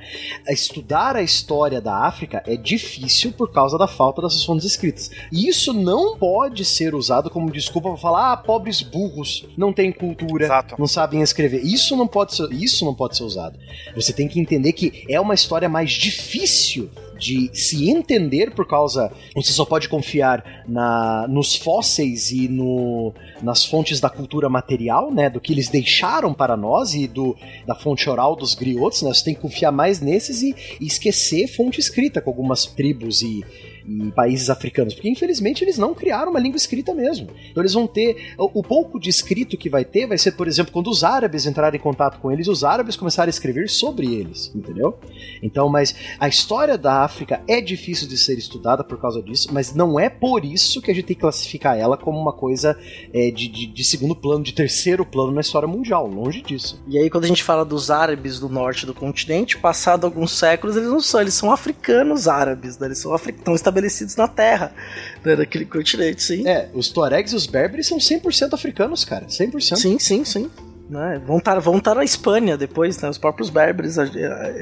Estudar 0.48 1.14
a 1.14 1.22
história 1.22 1.80
da 1.80 1.98
África 1.98 2.42
é 2.46 2.56
difícil 2.56 3.30
por 3.30 3.52
causa 3.52 3.78
da 3.78 3.86
falta 3.86 4.22
dessas 4.22 4.42
fontes 4.44 4.64
escritas. 4.64 5.10
E 5.30 5.46
isso 5.46 5.72
não 5.72 6.16
pode 6.16 6.64
ser 6.64 6.94
usado 6.94 7.30
como 7.30 7.52
desculpa 7.52 7.90
para 7.90 7.98
falar, 7.98 8.32
ah, 8.32 8.36
pobres 8.36 8.82
burros, 8.82 9.46
não 9.56 9.72
têm 9.72 9.92
cultura, 9.92 10.46
Exato. 10.46 10.74
não 10.78 10.86
sabem 10.86 11.22
escrever. 11.22 11.62
Isso 11.62 11.94
não 11.94 12.08
pode 12.08 12.34
ser, 12.34 12.50
isso 12.52 12.84
não 12.84 12.94
pode 12.94 13.16
ser 13.16 13.24
usado. 13.24 13.58
Você 13.94 14.12
tem 14.12 14.26
que 14.26 14.40
entender 14.40 14.72
que 14.72 15.04
é 15.08 15.20
uma 15.20 15.34
história 15.34 15.68
mais 15.68 15.92
difícil 15.92 16.90
de 17.24 17.50
se 17.54 17.88
entender 17.88 18.50
por 18.50 18.66
causa. 18.66 19.10
Você 19.34 19.50
só 19.52 19.64
pode 19.64 19.88
confiar 19.88 20.64
na, 20.68 21.26
nos 21.26 21.56
fósseis 21.56 22.30
e 22.30 22.48
no, 22.48 23.14
nas 23.42 23.64
fontes 23.64 23.98
da 23.98 24.10
cultura 24.10 24.48
material, 24.50 25.10
né? 25.10 25.30
Do 25.30 25.40
que 25.40 25.52
eles 25.52 25.70
deixaram 25.70 26.34
para 26.34 26.54
nós 26.54 26.92
e 26.92 27.06
do, 27.06 27.34
da 27.66 27.74
fonte 27.74 28.10
oral 28.10 28.36
dos 28.36 28.54
griots, 28.54 29.00
né? 29.00 29.12
Você 29.14 29.24
tem 29.24 29.34
que 29.34 29.40
confiar 29.40 29.72
mais 29.72 30.00
nesses 30.00 30.42
e, 30.42 30.54
e 30.78 30.86
esquecer 30.86 31.48
fonte 31.48 31.80
escrita 31.80 32.20
com 32.20 32.28
algumas 32.28 32.66
tribos 32.66 33.22
e 33.22 33.42
em 33.86 34.10
países 34.10 34.50
africanos, 34.50 34.94
porque 34.94 35.08
infelizmente 35.08 35.62
eles 35.62 35.78
não 35.78 35.94
criaram 35.94 36.30
uma 36.30 36.40
língua 36.40 36.56
escrita 36.56 36.94
mesmo. 36.94 37.28
Então 37.50 37.62
eles 37.62 37.72
vão 37.72 37.86
ter. 37.86 38.34
O, 38.38 38.60
o, 38.60 38.62
pouco 38.62 38.98
de 38.98 39.10
escrito 39.10 39.56
que 39.56 39.68
vai 39.68 39.84
ter 39.84 40.06
vai 40.06 40.18
ser, 40.18 40.32
por 40.32 40.48
exemplo, 40.48 40.72
quando 40.72 40.88
os 40.88 41.04
árabes 41.04 41.46
entrarem 41.46 41.78
em 41.78 41.82
contato 41.82 42.18
com 42.18 42.30
eles, 42.30 42.48
os 42.48 42.64
árabes 42.64 42.96
começarem 42.96 43.28
a 43.28 43.30
escrever 43.30 43.68
sobre 43.68 44.14
eles, 44.14 44.50
entendeu? 44.54 44.98
Então, 45.42 45.68
mas 45.68 45.94
a 46.18 46.28
história 46.28 46.78
da 46.78 47.02
África 47.02 47.42
é 47.46 47.60
difícil 47.60 48.08
de 48.08 48.16
ser 48.16 48.38
estudada 48.38 48.82
por 48.82 48.98
causa 49.00 49.22
disso, 49.22 49.48
mas 49.52 49.74
não 49.74 49.98
é 50.00 50.08
por 50.08 50.44
isso 50.44 50.80
que 50.80 50.90
a 50.90 50.94
gente 50.94 51.06
tem 51.06 51.16
que 51.16 51.22
classificar 51.22 51.78
ela 51.78 51.96
como 51.96 52.18
uma 52.18 52.32
coisa 52.32 52.78
é, 53.12 53.30
de, 53.30 53.48
de, 53.48 53.66
de 53.66 53.84
segundo 53.84 54.14
plano, 54.14 54.42
de 54.42 54.52
terceiro 54.52 55.04
plano 55.04 55.32
na 55.32 55.40
história 55.40 55.68
mundial, 55.68 56.06
longe 56.06 56.42
disso. 56.42 56.82
E 56.88 56.98
aí, 56.98 57.10
quando 57.10 57.24
a 57.24 57.28
gente 57.28 57.42
fala 57.42 57.64
dos 57.64 57.90
árabes 57.90 58.40
do 58.40 58.48
norte 58.48 58.86
do 58.86 58.94
continente, 58.94 59.58
passado 59.58 60.04
alguns 60.04 60.32
séculos, 60.32 60.76
eles 60.76 60.88
não 60.88 61.00
são, 61.00 61.20
eles 61.20 61.34
são 61.34 61.50
africanos 61.50 62.28
árabes, 62.28 62.78
né? 62.78 62.86
eles 62.86 62.98
são 62.98 63.12
africanos 63.12 63.60
estabelecidos 63.74 64.16
na 64.16 64.28
terra, 64.28 64.72
né, 65.24 65.36
daquele 65.36 65.66
continente, 65.66 66.22
sim. 66.22 66.46
É, 66.46 66.68
os 66.72 66.88
Tuaregs 66.88 67.32
e 67.32 67.36
os 67.36 67.46
Berberes 67.46 67.86
são 67.86 67.98
100% 67.98 68.54
africanos, 68.54 69.04
cara, 69.04 69.26
100%. 69.26 69.76
Sim, 69.76 69.98
sim, 69.98 70.24
sim. 70.24 70.50
Né? 70.88 71.20
Vão 71.26 71.38
estar 71.38 71.58
vão 71.60 71.80
tá 71.80 71.94
na 71.94 72.04
Espanha 72.04 72.56
depois, 72.56 73.00
né? 73.00 73.08
Os 73.08 73.16
próprios 73.16 73.48
berberes 73.48 73.96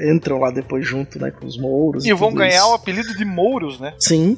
entram 0.09 0.39
lá 0.39 0.51
depois 0.51 0.87
junto, 0.87 1.19
né? 1.19 1.29
Com 1.31 1.45
os 1.45 1.57
mouros. 1.57 2.05
E, 2.05 2.09
e 2.09 2.13
vão 2.13 2.33
ganhar 2.33 2.59
isso. 2.59 2.69
o 2.69 2.73
apelido 2.73 3.13
de 3.13 3.25
mouros, 3.25 3.77
né? 3.77 3.93
Sim. 3.99 4.37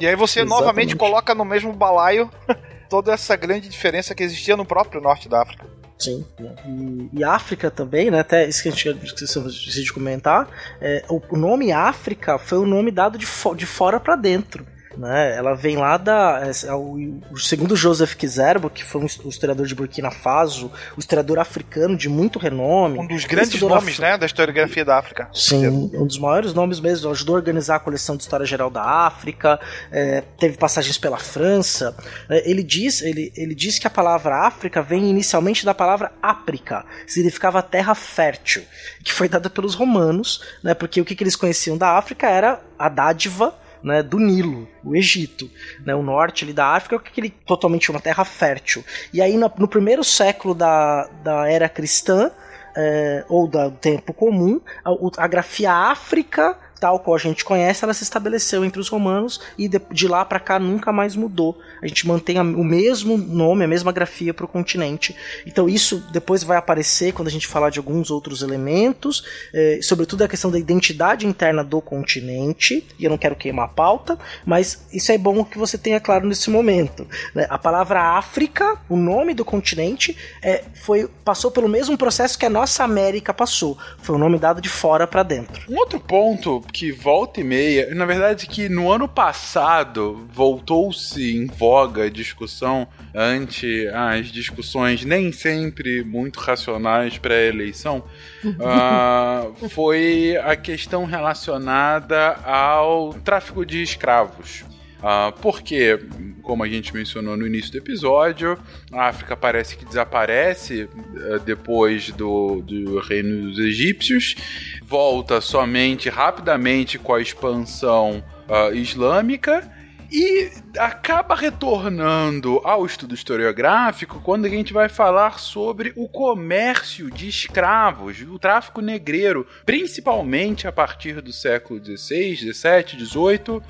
E 0.00 0.06
aí 0.06 0.16
você 0.16 0.40
Exatamente. 0.40 0.60
novamente 0.60 0.96
coloca 0.96 1.34
no 1.34 1.44
mesmo 1.44 1.74
balaio 1.74 2.30
toda 2.88 3.12
essa 3.12 3.36
grande 3.36 3.68
diferença 3.68 4.14
que 4.14 4.22
existia 4.22 4.56
no 4.56 4.64
próprio 4.64 4.98
norte 4.98 5.28
da 5.28 5.42
África. 5.42 5.66
Sim. 5.98 6.24
E, 6.66 7.20
e, 7.20 7.24
África 7.24 7.70
também, 7.70 8.10
né? 8.10 8.20
Até 8.20 8.46
isso 8.46 8.62
que 8.62 8.68
a 8.68 8.72
gente 8.72 9.04
esqueceu 9.04 9.42
de 9.46 9.92
comentar. 9.92 10.48
É, 10.80 11.04
o, 11.08 11.36
nome 11.36 11.72
África 11.72 12.38
foi 12.38 12.58
o 12.58 12.66
nome 12.66 12.90
dado 12.90 13.16
de, 13.16 13.24
fo 13.24 13.54
de 13.54 13.64
fora 13.64 13.98
para 13.98 14.14
dentro. 14.14 14.66
Né? 14.96 15.36
Ela 15.36 15.54
vem 15.54 15.76
lá 15.76 15.96
da. 15.96 16.42
É, 16.42 16.72
o, 16.72 17.36
segundo 17.36 17.76
Joseph 17.76 18.14
Kizerbo, 18.14 18.70
que 18.70 18.84
foi 18.84 19.02
um 19.02 19.28
historiador 19.28 19.66
de 19.66 19.74
Burkina 19.74 20.10
Faso, 20.10 20.70
um 20.96 20.98
historiador 20.98 21.38
africano 21.38 21.96
de 21.96 22.08
muito 22.08 22.38
renome. 22.38 22.98
Um 22.98 23.06
dos 23.06 23.24
grandes 23.24 23.60
nomes 23.60 23.98
né, 23.98 24.16
da 24.16 24.24
historiografia 24.24 24.84
da 24.84 24.98
África. 24.98 25.28
Sim, 25.32 25.66
um 25.66 26.06
dos 26.06 26.18
maiores 26.18 26.54
nomes 26.54 26.80
mesmo. 26.80 27.10
Ajudou 27.10 27.36
a 27.36 27.38
organizar 27.38 27.76
a 27.76 27.80
coleção 27.80 28.16
de 28.16 28.22
História 28.22 28.46
Geral 28.46 28.70
da 28.70 28.82
África, 28.82 29.60
é, 29.90 30.22
teve 30.38 30.56
passagens 30.56 30.96
pela 30.96 31.18
França. 31.18 31.94
É, 32.28 32.48
ele, 32.48 32.62
diz, 32.62 33.02
ele, 33.02 33.32
ele 33.36 33.54
diz 33.54 33.78
que 33.78 33.86
a 33.86 33.90
palavra 33.90 34.46
África 34.46 34.82
vem 34.82 35.10
inicialmente 35.10 35.64
da 35.64 35.74
palavra 35.74 36.12
áprica, 36.22 36.84
significava 37.06 37.62
terra 37.62 37.94
fértil, 37.94 38.62
que 39.04 39.12
foi 39.12 39.28
dada 39.28 39.50
pelos 39.50 39.74
romanos, 39.74 40.42
né, 40.62 40.74
porque 40.74 41.00
o 41.00 41.04
que, 41.04 41.14
que 41.14 41.22
eles 41.22 41.36
conheciam 41.36 41.76
da 41.76 41.98
África 41.98 42.28
era 42.28 42.60
a 42.78 42.88
dádiva 42.88 43.54
né, 43.86 44.02
do 44.02 44.18
Nilo, 44.18 44.68
o 44.84 44.96
Egito. 44.96 45.48
Né, 45.84 45.94
o 45.94 46.02
norte 46.02 46.44
ali 46.44 46.52
da 46.52 46.74
África 46.74 46.96
é 46.96 46.98
aquele, 46.98 47.30
totalmente 47.30 47.88
uma 47.90 48.00
terra 48.00 48.24
fértil. 48.24 48.84
E 49.12 49.22
aí 49.22 49.36
no, 49.36 49.50
no 49.56 49.68
primeiro 49.68 50.02
século 50.02 50.54
da, 50.54 51.08
da 51.22 51.48
era 51.48 51.68
cristã, 51.68 52.32
é, 52.76 53.24
ou 53.28 53.46
do 53.46 53.70
tempo 53.70 54.12
comum, 54.12 54.60
a, 54.84 55.24
a 55.24 55.26
grafia 55.28 55.72
África 55.72 56.58
tal 56.78 57.00
qual 57.00 57.16
a 57.16 57.18
gente 57.18 57.44
conhece, 57.44 57.84
ela 57.84 57.94
se 57.94 58.02
estabeleceu 58.02 58.64
entre 58.64 58.80
os 58.80 58.88
romanos 58.88 59.40
e 59.58 59.68
de, 59.68 60.08
lá 60.08 60.24
para 60.24 60.38
cá 60.38 60.58
nunca 60.58 60.92
mais 60.92 61.16
mudou. 61.16 61.58
A 61.82 61.86
gente 61.86 62.06
mantém 62.06 62.38
o 62.38 62.64
mesmo 62.64 63.16
nome, 63.16 63.64
a 63.64 63.68
mesma 63.68 63.92
grafia 63.92 64.34
para 64.34 64.44
o 64.44 64.48
continente. 64.48 65.16
Então 65.46 65.68
isso 65.68 66.04
depois 66.12 66.42
vai 66.42 66.56
aparecer 66.56 67.12
quando 67.12 67.28
a 67.28 67.30
gente 67.30 67.46
falar 67.46 67.70
de 67.70 67.78
alguns 67.78 68.10
outros 68.10 68.42
elementos, 68.42 69.24
eh, 69.54 69.80
sobretudo 69.82 70.22
a 70.22 70.28
questão 70.28 70.50
da 70.50 70.58
identidade 70.58 71.26
interna 71.26 71.64
do 71.64 71.80
continente. 71.80 72.86
E 72.98 73.04
eu 73.04 73.10
não 73.10 73.18
quero 73.18 73.36
queimar 73.36 73.66
a 73.66 73.68
pauta, 73.68 74.18
mas 74.44 74.86
isso 74.92 75.12
é 75.12 75.18
bom 75.18 75.44
que 75.44 75.58
você 75.58 75.78
tenha 75.78 76.00
claro 76.00 76.26
nesse 76.26 76.50
momento. 76.50 77.06
Né? 77.34 77.46
A 77.48 77.58
palavra 77.58 78.00
África, 78.18 78.78
o 78.88 78.96
nome 78.96 79.34
do 79.34 79.44
continente, 79.44 80.16
é, 80.42 80.64
foi 80.74 81.08
passou 81.24 81.50
pelo 81.50 81.68
mesmo 81.68 81.96
processo 81.96 82.38
que 82.38 82.46
a 82.46 82.50
nossa 82.50 82.84
América 82.84 83.32
passou. 83.32 83.78
Foi 83.98 84.14
um 84.14 84.18
nome 84.18 84.38
dado 84.38 84.60
de 84.60 84.68
fora 84.68 85.06
para 85.06 85.22
dentro. 85.22 85.62
Um 85.68 85.76
outro 85.78 85.98
ponto 85.98 86.65
que 86.72 86.92
volta 86.92 87.40
e 87.40 87.44
meia, 87.44 87.94
na 87.94 88.04
verdade 88.04 88.46
que 88.46 88.68
no 88.68 88.90
ano 88.90 89.08
passado 89.08 90.26
voltou-se 90.32 91.36
em 91.36 91.46
voga 91.46 92.04
a 92.04 92.10
discussão 92.10 92.86
ante 93.14 93.88
as 93.88 94.26
discussões 94.26 95.04
nem 95.04 95.32
sempre 95.32 96.04
muito 96.04 96.38
racionais 96.38 97.18
pré-eleição, 97.18 98.04
uh, 98.44 99.68
foi 99.68 100.36
a 100.44 100.54
questão 100.54 101.04
relacionada 101.04 102.34
ao 102.44 103.14
tráfico 103.14 103.64
de 103.64 103.82
escravos. 103.82 104.64
Uh, 105.06 105.30
porque, 105.40 106.00
como 106.42 106.64
a 106.64 106.68
gente 106.68 106.92
mencionou 106.92 107.36
no 107.36 107.46
início 107.46 107.70
do 107.70 107.78
episódio, 107.78 108.58
a 108.92 109.06
África 109.06 109.36
parece 109.36 109.76
que 109.76 109.84
desaparece 109.84 110.82
uh, 110.82 111.38
depois 111.44 112.10
do, 112.10 112.60
do 112.62 112.98
reino 112.98 113.50
dos 113.50 113.60
egípcios, 113.60 114.34
volta 114.82 115.40
somente 115.40 116.08
rapidamente 116.08 116.98
com 116.98 117.14
a 117.14 117.20
expansão 117.20 118.24
uh, 118.48 118.74
islâmica 118.74 119.70
e 120.10 120.50
acaba 120.78 121.34
retornando 121.34 122.60
ao 122.64 122.84
estudo 122.84 123.14
historiográfico 123.14 124.20
quando 124.20 124.46
a 124.46 124.48
gente 124.48 124.72
vai 124.72 124.88
falar 124.88 125.38
sobre 125.38 125.92
o 125.96 126.08
comércio 126.08 127.10
de 127.10 127.28
escravos, 127.28 128.20
o 128.22 128.38
tráfico 128.38 128.80
negreiro, 128.80 129.46
principalmente 129.64 130.66
a 130.66 130.72
partir 130.72 131.20
do 131.20 131.32
século 131.32 131.82
XVI, 131.82 132.36
XVII, 132.36 133.06
XVIII, 133.06 133.56
uh, 133.56 133.62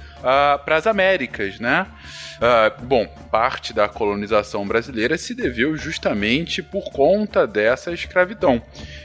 para 0.64 0.76
as 0.76 0.86
Américas, 0.86 1.58
né? 1.58 1.86
Uh, 2.36 2.84
bom, 2.84 3.06
parte 3.30 3.72
da 3.72 3.88
colonização 3.88 4.66
brasileira 4.66 5.16
se 5.16 5.34
deveu 5.34 5.76
justamente 5.76 6.62
por 6.62 6.90
conta 6.92 7.46
dessa 7.46 7.92
escravidão. 7.92 8.62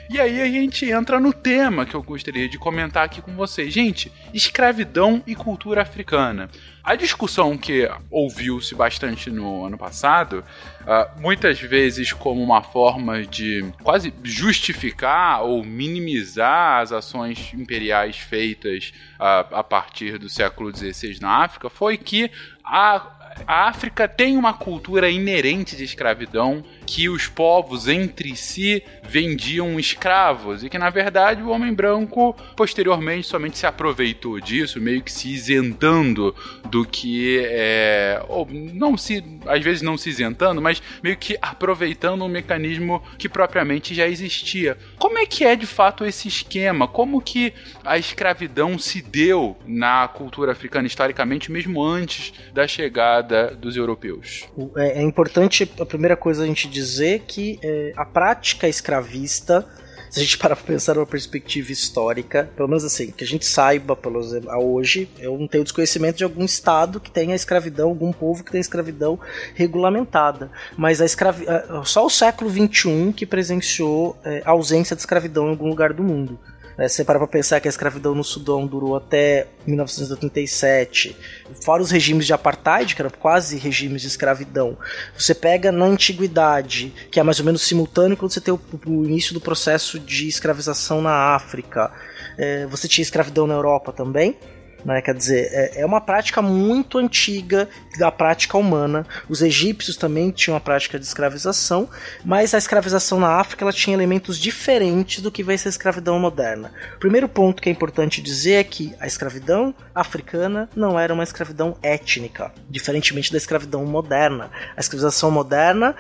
E 0.10 0.20
aí 0.20 0.42
a 0.42 0.46
gente 0.46 0.90
entra 0.90 1.20
no 1.20 1.32
tema 1.32 1.86
que 1.86 1.96
eu 1.96 2.04
gostaria 2.04 2.50
de 2.50 2.58
comentar 2.58 3.06
aqui 3.06 3.22
com 3.22 3.34
vocês. 3.34 3.74
Gente, 3.74 4.12
escravidão 4.34 5.24
e 5.26 5.34
cultura 5.36 5.82
africana. 5.82 6.50
A 6.84 6.96
discussão 6.96 7.58
que 7.58 7.88
ouviu-se 8.10 8.76
bastante 8.76 9.30
no 9.30 9.66
ano 9.66 9.78
passado, 9.78 10.44
uh, 10.82 11.22
muitas 11.22 11.60
vezes 11.60 12.14
como 12.14 12.42
uma 12.42 12.62
forma 12.62 13.24
de 13.24 13.66
quase 13.84 14.14
justificar 14.24 15.44
ou 15.44 15.64
minimizar 15.64 16.82
as 16.82 16.92
ações 16.92 17.54
imperiais 17.54 18.18
feitas 18.18 18.94
uh, 19.20 19.56
a 19.56 19.64
partir 19.64 20.18
do 20.18 20.30
século 20.30 20.76
XVI 20.76 21.20
na 21.20 21.44
África, 21.44 21.70
foi 21.70 21.98
que 21.98 22.30
a 22.64 23.18
a 23.48 23.68
África 23.68 24.08
tem 24.08 24.38
uma 24.38 24.54
cultura 24.54 25.10
inerente 25.10 25.76
de 25.76 25.84
escravidão 25.84 26.64
que 26.92 27.08
os 27.08 27.26
povos 27.26 27.88
entre 27.88 28.36
si 28.36 28.84
vendiam 29.02 29.80
escravos 29.80 30.62
e 30.62 30.70
que 30.70 30.78
na 30.78 30.90
verdade 30.90 31.42
o 31.42 31.48
homem 31.48 31.74
branco 31.74 32.36
posteriormente 32.54 33.26
somente 33.26 33.58
se 33.58 33.66
aproveitou 33.66 34.42
disso, 34.42 34.82
meio 34.82 35.02
que 35.02 35.10
se 35.10 35.30
isentando 35.30 36.36
do 36.70 36.84
que 36.84 37.46
é, 37.46 38.22
ou 38.28 38.46
não 38.52 38.98
se, 38.98 39.24
às 39.46 39.64
vezes 39.64 39.82
não 39.82 39.98
se 39.98 40.10
isentando, 40.10 40.62
mas 40.62 40.84
meio 41.02 41.16
que 41.16 41.38
aproveitando 41.42 42.26
um 42.26 42.28
mecanismo 42.28 43.02
que 43.18 43.30
propriamente 43.30 43.96
já 43.96 44.06
existia. 44.06 44.78
Como 45.00 45.18
é 45.18 45.26
que 45.26 45.46
é 45.46 45.56
de 45.56 45.66
fato 45.66 46.04
esse 46.04 46.28
esquema? 46.28 46.90
Como 46.90 47.22
que 47.22 47.54
a 47.86 47.98
escravidão 47.98 48.78
se 48.78 49.02
deu 49.02 49.56
na 49.66 50.10
cultura 50.10 50.52
africana 50.52 50.88
historicamente, 50.88 51.50
mesmo 51.50 51.82
antes 51.82 52.34
da 52.54 52.68
chegada 52.68 53.56
dos 53.56 53.78
europeus? 53.78 54.44
É, 54.76 55.00
é 55.00 55.02
importante 55.02 55.72
a 55.80 55.86
primeira 55.86 56.18
coisa 56.18 56.44
a 56.44 56.46
gente 56.46 56.68
dizer 56.68 56.81
que 57.28 57.60
é, 57.64 57.94
a 57.96 58.06
prática 58.06 58.68
escravista 58.68 59.68
se 60.12 60.20
a 60.20 60.24
gente 60.24 60.38
parar 60.38 60.58
pra 60.58 60.66
pensar 60.66 60.96
numa 60.96 61.06
perspectiva 61.06 61.72
histórica, 61.72 62.50
pelo 62.54 62.68
menos 62.68 62.84
assim, 62.84 63.12
que 63.12 63.24
a 63.24 63.28
gente 63.28 63.46
saiba, 63.46 63.96
pelo 63.96 64.20
a 64.50 64.60
hoje, 64.60 65.10
eu 65.18 65.38
não 65.38 65.48
tenho 65.48 65.64
desconhecimento 65.64 66.18
de 66.18 66.26
algum 66.26 66.44
estado 66.44 67.00
que 67.00 67.10
tenha 67.10 67.34
escravidão, 67.34 67.88
algum 67.88 68.12
povo 68.12 68.44
que 68.44 68.52
tenha 68.52 68.60
escravidão 68.60 69.18
regulamentada. 69.56 70.52
Mas 70.78 71.00
a 71.00 71.06
escravi 71.06 71.46
só 71.86 72.06
o 72.06 72.10
século 72.10 72.50
XXI 72.50 73.14
que 73.16 73.26
presenciou 73.26 74.18
é, 74.26 74.42
a 74.44 74.52
ausência 74.52 74.98
de 74.98 75.02
escravidão 75.02 75.48
em 75.48 75.52
algum 75.52 75.70
lugar 75.70 75.94
do 75.94 76.04
mundo. 76.04 76.38
É, 76.78 76.90
você 76.90 77.06
para 77.06 77.18
pra 77.18 77.28
pensar 77.28 77.62
que 77.62 77.68
a 77.68 77.70
escravidão 77.70 78.14
no 78.14 78.24
Sudão 78.24 78.68
durou 78.68 78.98
até 78.98 79.48
1987, 79.66 81.16
fora 81.64 81.82
os 81.82 81.92
regimes 81.92 82.26
de 82.26 82.34
apartheid, 82.34 82.96
que 82.96 83.02
eram 83.02 83.12
quase 83.12 83.58
regimes 83.58 84.02
de 84.02 84.08
escravidão. 84.08 84.78
Você 85.18 85.34
pega 85.34 85.72
na 85.72 85.86
antiguidade, 85.86 86.94
que 87.12 87.20
é 87.20 87.24
mais 87.24 87.40
ou 87.40 87.46
menos 87.46 87.62
simultâneo 87.62 88.18
quando 88.18 88.32
você 88.32 88.42
tem 88.42 88.54
o, 88.54 88.60
o 88.86 89.06
início 89.06 89.34
do 89.34 89.42
processo 89.42 90.00
de 90.00 90.28
escravização 90.28 91.02
na 91.02 91.36
África. 91.36 91.92
É, 92.38 92.66
você 92.68 92.88
tinha 92.88 93.04
escravidão 93.04 93.46
na 93.46 93.54
Europa 93.54 93.92
também. 93.92 94.38
Né? 94.84 95.02
Quer 95.02 95.14
dizer, 95.14 95.50
é, 95.52 95.82
é 95.82 95.86
uma 95.86 96.02
prática 96.02 96.42
muito 96.42 96.98
antiga 96.98 97.70
da 97.98 98.12
prática 98.12 98.58
humana. 98.58 99.06
Os 99.30 99.42
egípcios 99.42 99.98
também 99.98 100.32
tinham 100.32 100.58
a 100.58 100.60
prática 100.60 100.98
de 101.00 101.06
escravização, 101.06 101.90
mas 102.24 102.54
a 102.54 102.58
escravização 102.58 103.20
na 103.20 103.40
África 103.40 103.64
ela 103.64 103.74
tinha 103.74 103.96
elementos 103.96 104.38
diferentes 104.38 105.22
do 105.22 105.32
que 105.32 105.44
vai 105.44 105.58
ser 105.58 105.70
a 105.70 105.72
escravidão 105.72 106.20
moderna. 106.20 106.72
O 106.96 107.00
primeiro 107.00 107.28
ponto 107.28 107.62
que 107.62 107.70
é 107.70 107.72
importante 107.72 108.22
dizer 108.22 108.54
é 108.54 108.64
que 108.64 108.94
a 109.00 109.08
escravidão 109.08 109.74
africana 109.94 110.70
não 110.76 111.00
era 111.00 111.14
uma 111.14 111.24
escravidão 111.24 111.78
étnica, 111.82 112.52
diferentemente 112.70 113.32
da 113.32 113.38
escravidão 113.38 113.86
moderna. 113.86 114.50
A 114.76 114.80
escravização 114.80 115.32
moderna, 115.32 115.96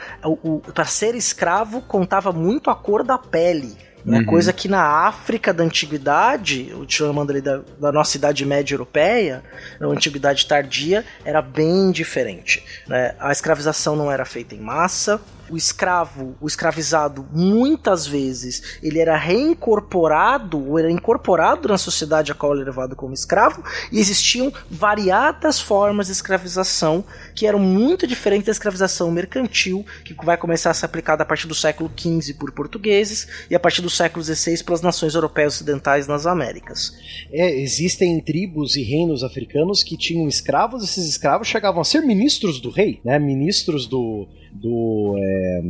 para 0.73 0.85
ser 0.85 1.15
escravo, 1.15 1.81
contava 1.81 2.31
muito 2.31 2.69
a 2.69 2.75
cor 2.75 3.03
da 3.03 3.17
pele 3.17 3.90
né? 4.05 4.19
Uhum. 4.19 4.25
Coisa 4.25 4.51
que 4.51 4.67
na 4.67 4.83
África 4.83 5.53
da 5.53 5.63
antiguidade, 5.63 6.73
chamando 6.87 7.31
ali 7.31 7.41
da, 7.41 7.61
da 7.79 7.91
nossa 7.91 8.17
Idade 8.17 8.45
Média 8.45 8.73
Europeia, 8.73 9.43
na 9.79 9.87
antiguidade 9.87 10.45
tardia, 10.45 11.05
era 11.23 11.41
bem 11.41 11.91
diferente. 11.91 12.63
Né? 12.87 13.15
A 13.19 13.31
escravização 13.31 13.95
não 13.95 14.11
era 14.11 14.25
feita 14.25 14.55
em 14.55 14.59
massa, 14.59 15.21
o 15.51 15.57
escravo, 15.57 16.35
o 16.39 16.47
escravizado, 16.47 17.27
muitas 17.31 18.07
vezes 18.07 18.79
ele 18.81 18.99
era 18.99 19.17
reincorporado 19.17 20.69
ou 20.69 20.79
era 20.79 20.89
incorporado 20.89 21.67
na 21.67 21.77
sociedade 21.77 22.31
a 22.31 22.35
qual 22.35 22.53
ele 22.53 22.61
era 22.61 22.71
levado 22.71 22.95
como 22.95 23.13
escravo, 23.13 23.63
e 23.91 23.99
existiam 23.99 24.51
variadas 24.69 25.59
formas 25.59 26.07
de 26.07 26.13
escravização 26.13 27.03
que 27.35 27.45
eram 27.45 27.59
muito 27.59 28.07
diferentes 28.07 28.45
da 28.45 28.51
escravização 28.53 29.11
mercantil, 29.11 29.85
que 30.05 30.15
vai 30.23 30.37
começar 30.37 30.71
a 30.71 30.73
ser 30.73 30.85
aplicada 30.85 31.23
a 31.23 31.25
partir 31.25 31.47
do 31.47 31.55
século 31.55 31.91
XV 31.95 32.33
por 32.35 32.51
portugueses 32.53 33.27
e 33.49 33.55
a 33.55 33.59
partir 33.59 33.81
do 33.81 33.89
século 33.89 34.23
XVI 34.23 34.63
pelas 34.63 34.81
nações 34.81 35.13
europeias 35.13 35.55
ocidentais 35.55 36.07
nas 36.07 36.25
Américas. 36.25 36.93
É, 37.31 37.59
existem 37.59 38.21
tribos 38.21 38.77
e 38.77 38.83
reinos 38.83 39.23
africanos 39.23 39.83
que 39.83 39.97
tinham 39.97 40.27
escravos, 40.27 40.83
esses 40.83 41.05
escravos 41.07 41.47
chegavam 41.47 41.81
a 41.81 41.85
ser 41.85 42.01
ministros 42.01 42.61
do 42.61 42.69
rei, 42.69 43.01
né? 43.03 43.19
Ministros 43.19 43.85
do, 43.85 44.27
do, 44.53 45.15
é, 45.17 45.61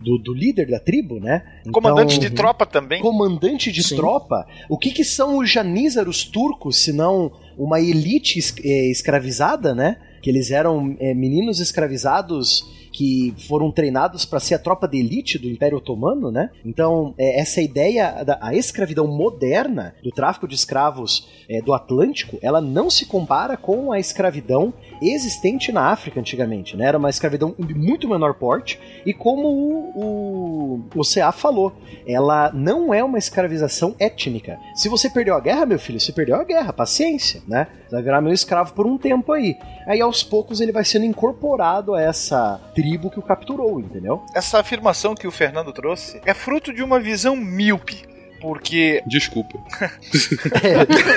do, 0.00 0.18
do, 0.18 0.34
líder 0.34 0.66
da 0.70 0.78
tribo, 0.78 1.18
né? 1.18 1.42
Então, 1.60 1.72
comandante 1.72 2.18
de 2.18 2.30
tropa 2.30 2.66
também. 2.66 3.00
Comandante 3.00 3.72
de 3.72 3.82
Sim. 3.82 3.96
tropa. 3.96 4.46
O 4.68 4.78
que, 4.78 4.90
que 4.90 5.04
são 5.04 5.38
os 5.38 5.50
janízaros 5.50 6.24
turcos, 6.24 6.82
se 6.82 6.92
não 6.92 7.32
uma 7.56 7.80
elite 7.80 8.38
es, 8.38 8.54
é, 8.62 8.90
escravizada, 8.90 9.74
né? 9.74 9.96
Que 10.22 10.30
eles 10.30 10.50
eram 10.50 10.96
é, 11.00 11.14
meninos 11.14 11.60
escravizados 11.60 12.64
que 12.92 13.34
foram 13.46 13.70
treinados 13.70 14.24
para 14.24 14.40
ser 14.40 14.54
a 14.54 14.58
tropa 14.58 14.88
de 14.88 14.98
elite 14.98 15.38
do 15.38 15.48
Império 15.48 15.78
Otomano, 15.78 16.30
né? 16.30 16.50
Então, 16.64 17.14
é, 17.16 17.40
essa 17.40 17.60
ideia 17.60 18.24
da 18.24 18.38
a 18.40 18.54
escravidão 18.54 19.06
moderna, 19.06 19.94
do 20.02 20.10
tráfico 20.10 20.48
de 20.48 20.54
escravos 20.54 21.28
é, 21.48 21.60
do 21.62 21.72
Atlântico, 21.72 22.38
ela 22.42 22.60
não 22.60 22.90
se 22.90 23.06
compara 23.06 23.56
com 23.56 23.92
a 23.92 24.00
escravidão 24.00 24.74
existente 25.00 25.70
na 25.72 25.90
África 25.90 26.20
antigamente, 26.20 26.76
né? 26.76 26.86
Era 26.86 26.98
uma 26.98 27.10
escravidão 27.10 27.54
de 27.58 27.74
muito 27.74 28.08
menor 28.08 28.34
porte 28.34 28.80
e 29.04 29.12
como 29.12 29.48
o, 29.48 30.82
o, 30.94 31.00
o 31.00 31.02
CA 31.02 31.32
falou, 31.32 31.72
ela 32.06 32.50
não 32.52 32.92
é 32.92 33.02
uma 33.02 33.18
escravização 33.18 33.94
étnica. 33.98 34.58
Se 34.74 34.88
você 34.88 35.08
perdeu 35.10 35.34
a 35.34 35.40
guerra, 35.40 35.66
meu 35.66 35.78
filho, 35.78 36.00
você 36.00 36.12
perdeu 36.12 36.36
a 36.36 36.44
guerra, 36.44 36.72
paciência, 36.72 37.42
né? 37.46 37.66
Você 37.84 37.94
vai 37.94 38.02
virar 38.02 38.20
meu 38.20 38.32
escravo 38.32 38.72
por 38.72 38.86
um 38.86 38.98
tempo 38.98 39.32
aí. 39.32 39.56
Aí 39.86 40.00
aos 40.00 40.22
poucos 40.22 40.60
ele 40.60 40.72
vai 40.72 40.84
sendo 40.84 41.04
incorporado 41.04 41.94
a 41.94 42.02
essa 42.02 42.60
tribo 42.74 43.10
que 43.10 43.18
o 43.18 43.22
capturou, 43.22 43.80
entendeu? 43.80 44.22
Essa 44.34 44.60
afirmação 44.60 45.14
que 45.14 45.26
o 45.26 45.30
Fernando 45.30 45.72
trouxe 45.72 46.20
é 46.24 46.34
fruto 46.34 46.72
de 46.72 46.82
uma 46.82 47.00
visão 47.00 47.36
míope. 47.36 48.06
Porque. 48.40 49.02
Desculpa. 49.06 49.58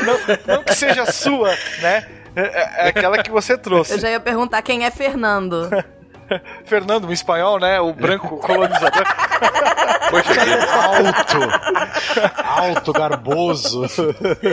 não, 0.06 0.56
não 0.56 0.64
que 0.64 0.74
seja 0.74 1.06
sua, 1.06 1.50
né? 1.82 2.21
É, 2.36 2.42
é, 2.42 2.86
é 2.86 2.88
aquela 2.90 3.22
que 3.22 3.32
você 3.32 3.58
trouxe. 3.58 3.94
Eu 3.94 4.00
já 4.00 4.10
ia 4.10 4.20
perguntar 4.20 4.62
quem 4.62 4.86
é 4.86 4.92
Fernando. 4.92 5.70
Fernando, 6.64 7.08
um 7.08 7.12
espanhol, 7.12 7.60
né? 7.60 7.80
O 7.82 7.94
branco 7.94 8.38
colonizador. 8.38 9.04
Poxa, 10.10 10.42
alto, 10.84 12.38
alto, 12.44 12.94
garboso. 12.94 13.84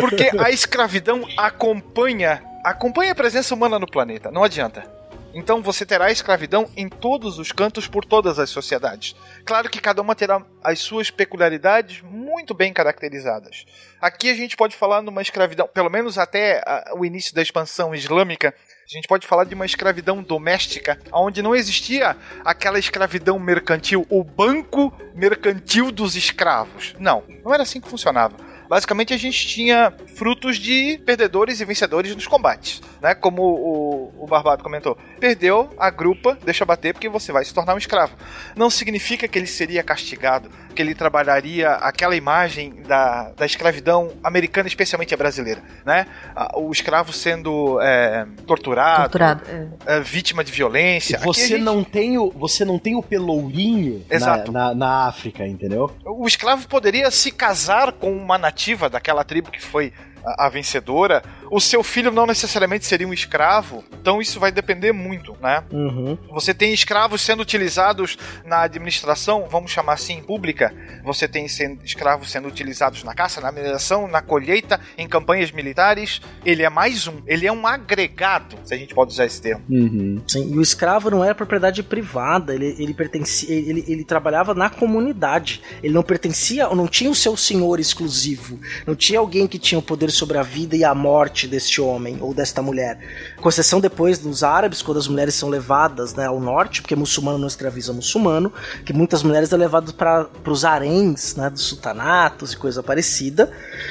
Porque 0.01 0.31
a 0.38 0.51
escravidão 0.51 1.25
acompanha, 1.37 2.43
acompanha 2.64 3.12
a 3.12 3.14
presença 3.14 3.55
humana 3.55 3.79
no 3.79 3.87
planeta. 3.87 4.31
Não 4.31 4.45
adianta. 4.45 4.98
Então 5.38 5.62
você 5.62 5.87
terá 5.87 6.11
escravidão 6.11 6.68
em 6.77 6.88
todos 6.88 7.38
os 7.38 7.53
cantos 7.53 7.87
por 7.87 8.05
todas 8.05 8.40
as 8.40 8.51
sociedades. 8.51 9.14
Claro 9.44 9.70
que 9.70 9.81
cada 9.81 10.03
uma 10.03 10.16
terá 10.16 10.42
as 10.64 10.81
suas 10.81 11.12
peculiaridades 11.12 12.03
muito 12.03 12.53
bem 12.55 12.72
caracterizadas. 12.72 13.64
Aqui 14.01 14.31
a 14.31 14.35
gente 14.35 14.57
pode 14.57 14.74
falar 14.74 15.01
numa 15.01 15.22
escravidão, 15.22 15.68
pelo 15.68 15.88
menos 15.88 16.18
até 16.18 16.61
o 16.92 17.05
início 17.05 17.33
da 17.37 17.40
expansão 17.40 17.94
islâmica, 17.94 18.53
a 18.85 18.92
gente 18.92 19.07
pode 19.07 19.29
falar 19.29 19.44
de 19.44 19.55
uma 19.55 19.64
escravidão 19.64 20.24
doméstica, 20.24 20.98
onde 21.12 21.40
não 21.40 21.55
existia 21.55 22.16
aquela 22.44 22.79
escravidão 22.79 23.38
mercantil, 23.38 24.05
o 24.11 24.24
banco 24.24 24.92
mercantil 25.14 25.92
dos 25.92 26.16
escravos. 26.16 26.96
Não, 26.98 27.22
não 27.44 27.55
era 27.55 27.62
assim 27.62 27.81
que 27.81 27.88
funcionava 27.88 28.48
basicamente 28.69 29.15
a 29.15 29.17
gente 29.17 29.47
tinha 29.47 29.93
frutos 30.15 30.59
de 30.59 30.99
perdedores 31.05 31.61
e 31.61 31.65
vencedores 31.65 32.15
nos 32.15 32.27
combates, 32.27 32.83
né? 33.01 33.15
Como 33.15 33.43
o, 33.43 34.25
o 34.25 34.27
Barbado 34.27 34.63
comentou. 34.63 34.97
Perdeu 35.19 35.71
a 35.79 35.91
grupa, 35.91 36.39
deixa 36.45 36.65
bater 36.65 36.93
porque 36.93 37.09
você 37.09 37.33
vai 37.33 37.45
se 37.45 37.55
tornar 37.55 37.75
um 37.75 37.79
escravo. 37.79 38.17
Não 38.55 38.71
significa 38.71 39.27
que 39.27 39.39
ele 39.39 39.47
seria 39.47 39.83
castigado, 39.83 40.51
que 40.79 40.83
ele 40.83 40.95
trabalharia 40.95 41.71
aquela 41.73 42.14
imagem 42.14 42.83
da, 42.87 43.33
da 43.37 43.45
escravidão 43.45 44.12
americana, 44.23 44.69
especialmente 44.69 45.12
a 45.12 45.17
brasileira, 45.17 45.61
né? 45.85 46.07
O 46.55 46.71
escravo 46.71 47.12
sendo 47.12 47.81
é, 47.83 48.25
torturado, 48.47 49.03
torturado 49.03 49.43
é. 49.49 49.97
É, 49.97 50.01
vítima 50.01 50.45
de 50.45 50.53
violência. 50.53 51.19
Você 51.19 51.49
gente... 51.49 51.62
não 51.62 51.83
tem 51.83 52.17
o 52.17 52.31
você 52.31 52.64
não 52.64 52.79
tem 52.79 52.95
o 52.95 53.03
pelourinho 53.03 54.05
Exato. 54.09 54.53
Na, 54.53 54.69
na, 54.69 54.75
na 54.75 55.09
África, 55.09 55.45
entendeu? 55.45 55.91
O 56.05 56.29
escravo 56.29 56.69
poderia 56.69 57.11
se 57.11 57.33
casar 57.33 57.91
com 57.91 58.12
uma 58.12 58.38
nativa 58.38 58.59
nativa 58.69 58.91
daquela 58.91 59.25
tribo 59.25 59.51
que 59.51 59.61
foi 59.61 59.93
a, 60.25 60.47
a 60.47 60.49
vencedora, 60.49 61.23
o 61.51 61.61
seu 61.61 61.83
filho 61.83 62.11
não 62.11 62.27
necessariamente 62.27 62.87
seria 62.87 63.07
um 63.07 63.13
escravo, 63.13 63.85
então 64.01 64.21
isso 64.21 64.39
vai 64.39 64.53
depender 64.53 64.93
muito, 64.93 65.37
né? 65.41 65.65
Uhum. 65.73 66.19
Você 66.31 66.53
tem 66.53 66.73
escravos 66.73 67.21
sendo 67.21 67.41
utilizados 67.41 68.19
na 68.45 68.63
administração, 68.63 69.47
vamos 69.51 69.71
chamar 69.71 69.95
assim, 69.95 70.23
pública. 70.23 70.75
Você 71.05 71.27
tem 71.27 71.47
escravos 71.85 72.31
sendo 72.31 72.49
utilizados 72.49 73.03
na 73.03 73.15
caça, 73.15 73.41
na 73.41 73.51
mineração, 73.51 74.07
na 74.09 74.21
colheita, 74.21 74.81
em 74.97 75.09
campanhas 75.09 75.51
militares. 75.51 76.21
Ele 76.45 76.63
é 76.63 76.69
mais 76.69 77.07
um, 77.07 77.23
ele 77.27 77.47
é 77.47 77.53
um 77.53 77.67
agregado, 77.67 78.57
se 78.65 78.75
a 78.75 78.77
gente 78.77 78.95
pode 78.95 79.13
usar 79.13 79.27
esse 79.27 79.41
termo. 79.41 79.65
Uhum. 79.69 80.23
Sim, 80.27 80.53
e 80.53 80.59
o 80.59 80.63
escravo 80.63 81.11
não 81.11 81.25
era 81.25 81.35
propriedade 81.35 81.83
privada, 81.83 82.55
ele, 82.55 82.77
ele 82.79 82.93
pertencia, 82.93 83.55
ele, 83.55 83.85
ele 83.87 84.05
trabalhava 84.05 84.55
na 84.55 84.69
comunidade. 84.69 85.63
Ele 85.83 85.95
não 85.95 86.03
pertencia, 86.03 86.69
não 86.69 86.87
tinha 86.87 87.11
o 87.11 87.15
seu 87.15 87.37
senhor 87.37 87.81
exclusivo, 87.81 88.59
não 88.87 88.95
tinha 88.95 89.19
alguém 89.19 89.47
que 89.47 89.59
tinha 89.59 89.79
o 89.79 89.83
poder 89.83 90.08
sobre 90.11 90.38
a 90.38 90.42
vida 90.42 90.77
e 90.77 90.85
a 90.85 90.94
morte 90.94 91.47
deste 91.47 91.81
homem 91.81 92.18
ou 92.21 92.33
desta 92.35 92.62
mulher. 92.62 92.99
Com 93.40 93.49
exceção 93.49 93.81
depois 93.81 94.18
dos 94.18 94.42
árabes, 94.42 94.83
quando 94.83 94.99
as 94.99 95.09
mulheres 95.09 95.35
são 95.35 95.49
levadas 95.49 96.14
né, 96.14 96.27
ao 96.27 96.40
norte, 96.40 96.83
porque 96.83 96.97
muçulmano 96.97 97.38
não 97.38 97.49
escraviza 97.49 97.92
muçulmano, 97.92 98.53
que 98.85 98.92
muitas 98.92 99.23
mulheres 99.23 99.49
são 99.49 99.59
levadas 99.59 99.92
para 99.92 100.29
os 100.47 100.64
haréns 100.64 101.37
né, 101.37 101.51
dos 101.51 101.62
sultanatos 101.62 102.53
e 102.53 102.57
coisa 102.57 102.83
parecida. 102.83 103.51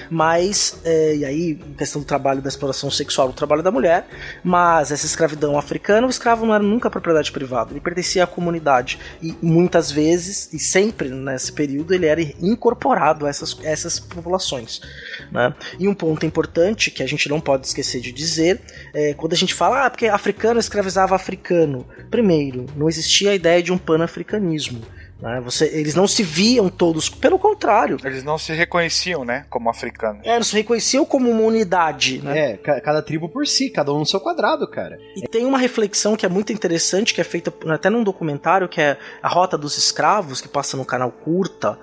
Mas, 0.09 0.79
é, 0.83 1.15
e 1.15 1.25
aí, 1.25 1.55
questão 1.77 2.01
do 2.01 2.05
trabalho 2.05 2.41
da 2.41 2.49
exploração 2.49 2.89
sexual, 2.89 3.29
o 3.29 3.33
trabalho 3.33 3.63
da 3.63 3.71
mulher, 3.71 4.07
mas 4.43 4.91
essa 4.91 5.05
escravidão 5.05 5.57
africana, 5.57 6.07
o 6.07 6.09
escravo 6.09 6.45
não 6.45 6.53
era 6.53 6.63
nunca 6.63 6.89
propriedade 6.89 7.31
privada, 7.31 7.71
ele 7.71 7.79
pertencia 7.79 8.23
à 8.23 8.27
comunidade. 8.27 8.99
E 9.21 9.35
muitas 9.41 9.91
vezes, 9.91 10.53
e 10.53 10.59
sempre 10.59 11.09
nesse 11.09 11.51
período, 11.51 11.93
ele 11.93 12.05
era 12.05 12.21
incorporado 12.21 13.25
a 13.25 13.29
essas, 13.29 13.57
essas 13.63 13.99
populações. 13.99 14.81
Né? 15.31 15.53
E 15.79 15.87
um 15.87 15.93
ponto 16.07 16.25
importante 16.25 16.89
que 16.89 17.03
a 17.03 17.05
gente 17.05 17.27
não 17.27 17.41
pode 17.41 17.67
esquecer 17.67 17.99
de 17.99 18.13
dizer 18.13 18.61
é 18.93 19.13
quando 19.13 19.33
a 19.33 19.35
gente 19.35 19.53
fala, 19.53 19.85
ah, 19.85 19.89
porque 19.89 20.07
africano 20.07 20.57
escravizava 20.57 21.13
africano. 21.13 21.85
Primeiro, 22.09 22.65
não 22.77 22.87
existia 22.87 23.31
a 23.31 23.35
ideia 23.35 23.61
de 23.61 23.73
um 23.73 23.77
panafricanismo. 23.77 24.81
Né? 25.21 25.41
Você, 25.43 25.65
eles 25.65 25.95
não 25.95 26.07
se 26.07 26.23
viam 26.23 26.69
todos, 26.69 27.09
pelo 27.09 27.37
contrário. 27.37 27.97
Eles 28.05 28.23
não 28.23 28.37
se 28.37 28.53
reconheciam, 28.53 29.25
né, 29.25 29.45
como 29.49 29.69
africanos. 29.69 30.25
É, 30.25 30.35
eles 30.35 30.47
se 30.47 30.55
reconheciam 30.55 31.03
como 31.03 31.29
uma 31.29 31.41
unidade, 31.41 32.21
né? 32.23 32.51
É, 32.51 32.57
cada 32.57 33.01
tribo 33.01 33.27
por 33.27 33.45
si, 33.45 33.69
cada 33.69 33.91
um 33.93 33.99
no 33.99 34.05
seu 34.05 34.21
quadrado, 34.21 34.65
cara. 34.69 34.97
E 35.15 35.27
tem 35.27 35.45
uma 35.45 35.57
reflexão 35.57 36.15
que 36.15 36.25
é 36.25 36.29
muito 36.29 36.53
interessante, 36.53 37.13
que 37.13 37.19
é 37.19 37.23
feita 37.23 37.53
até 37.67 37.89
num 37.89 38.03
documentário, 38.03 38.69
que 38.69 38.79
é 38.79 38.97
A 39.21 39.27
Rota 39.27 39.57
dos 39.57 39.77
Escravos, 39.77 40.39
que 40.39 40.47
passa 40.47 40.77
no 40.77 40.85
canal 40.85 41.11
Curta, 41.11 41.77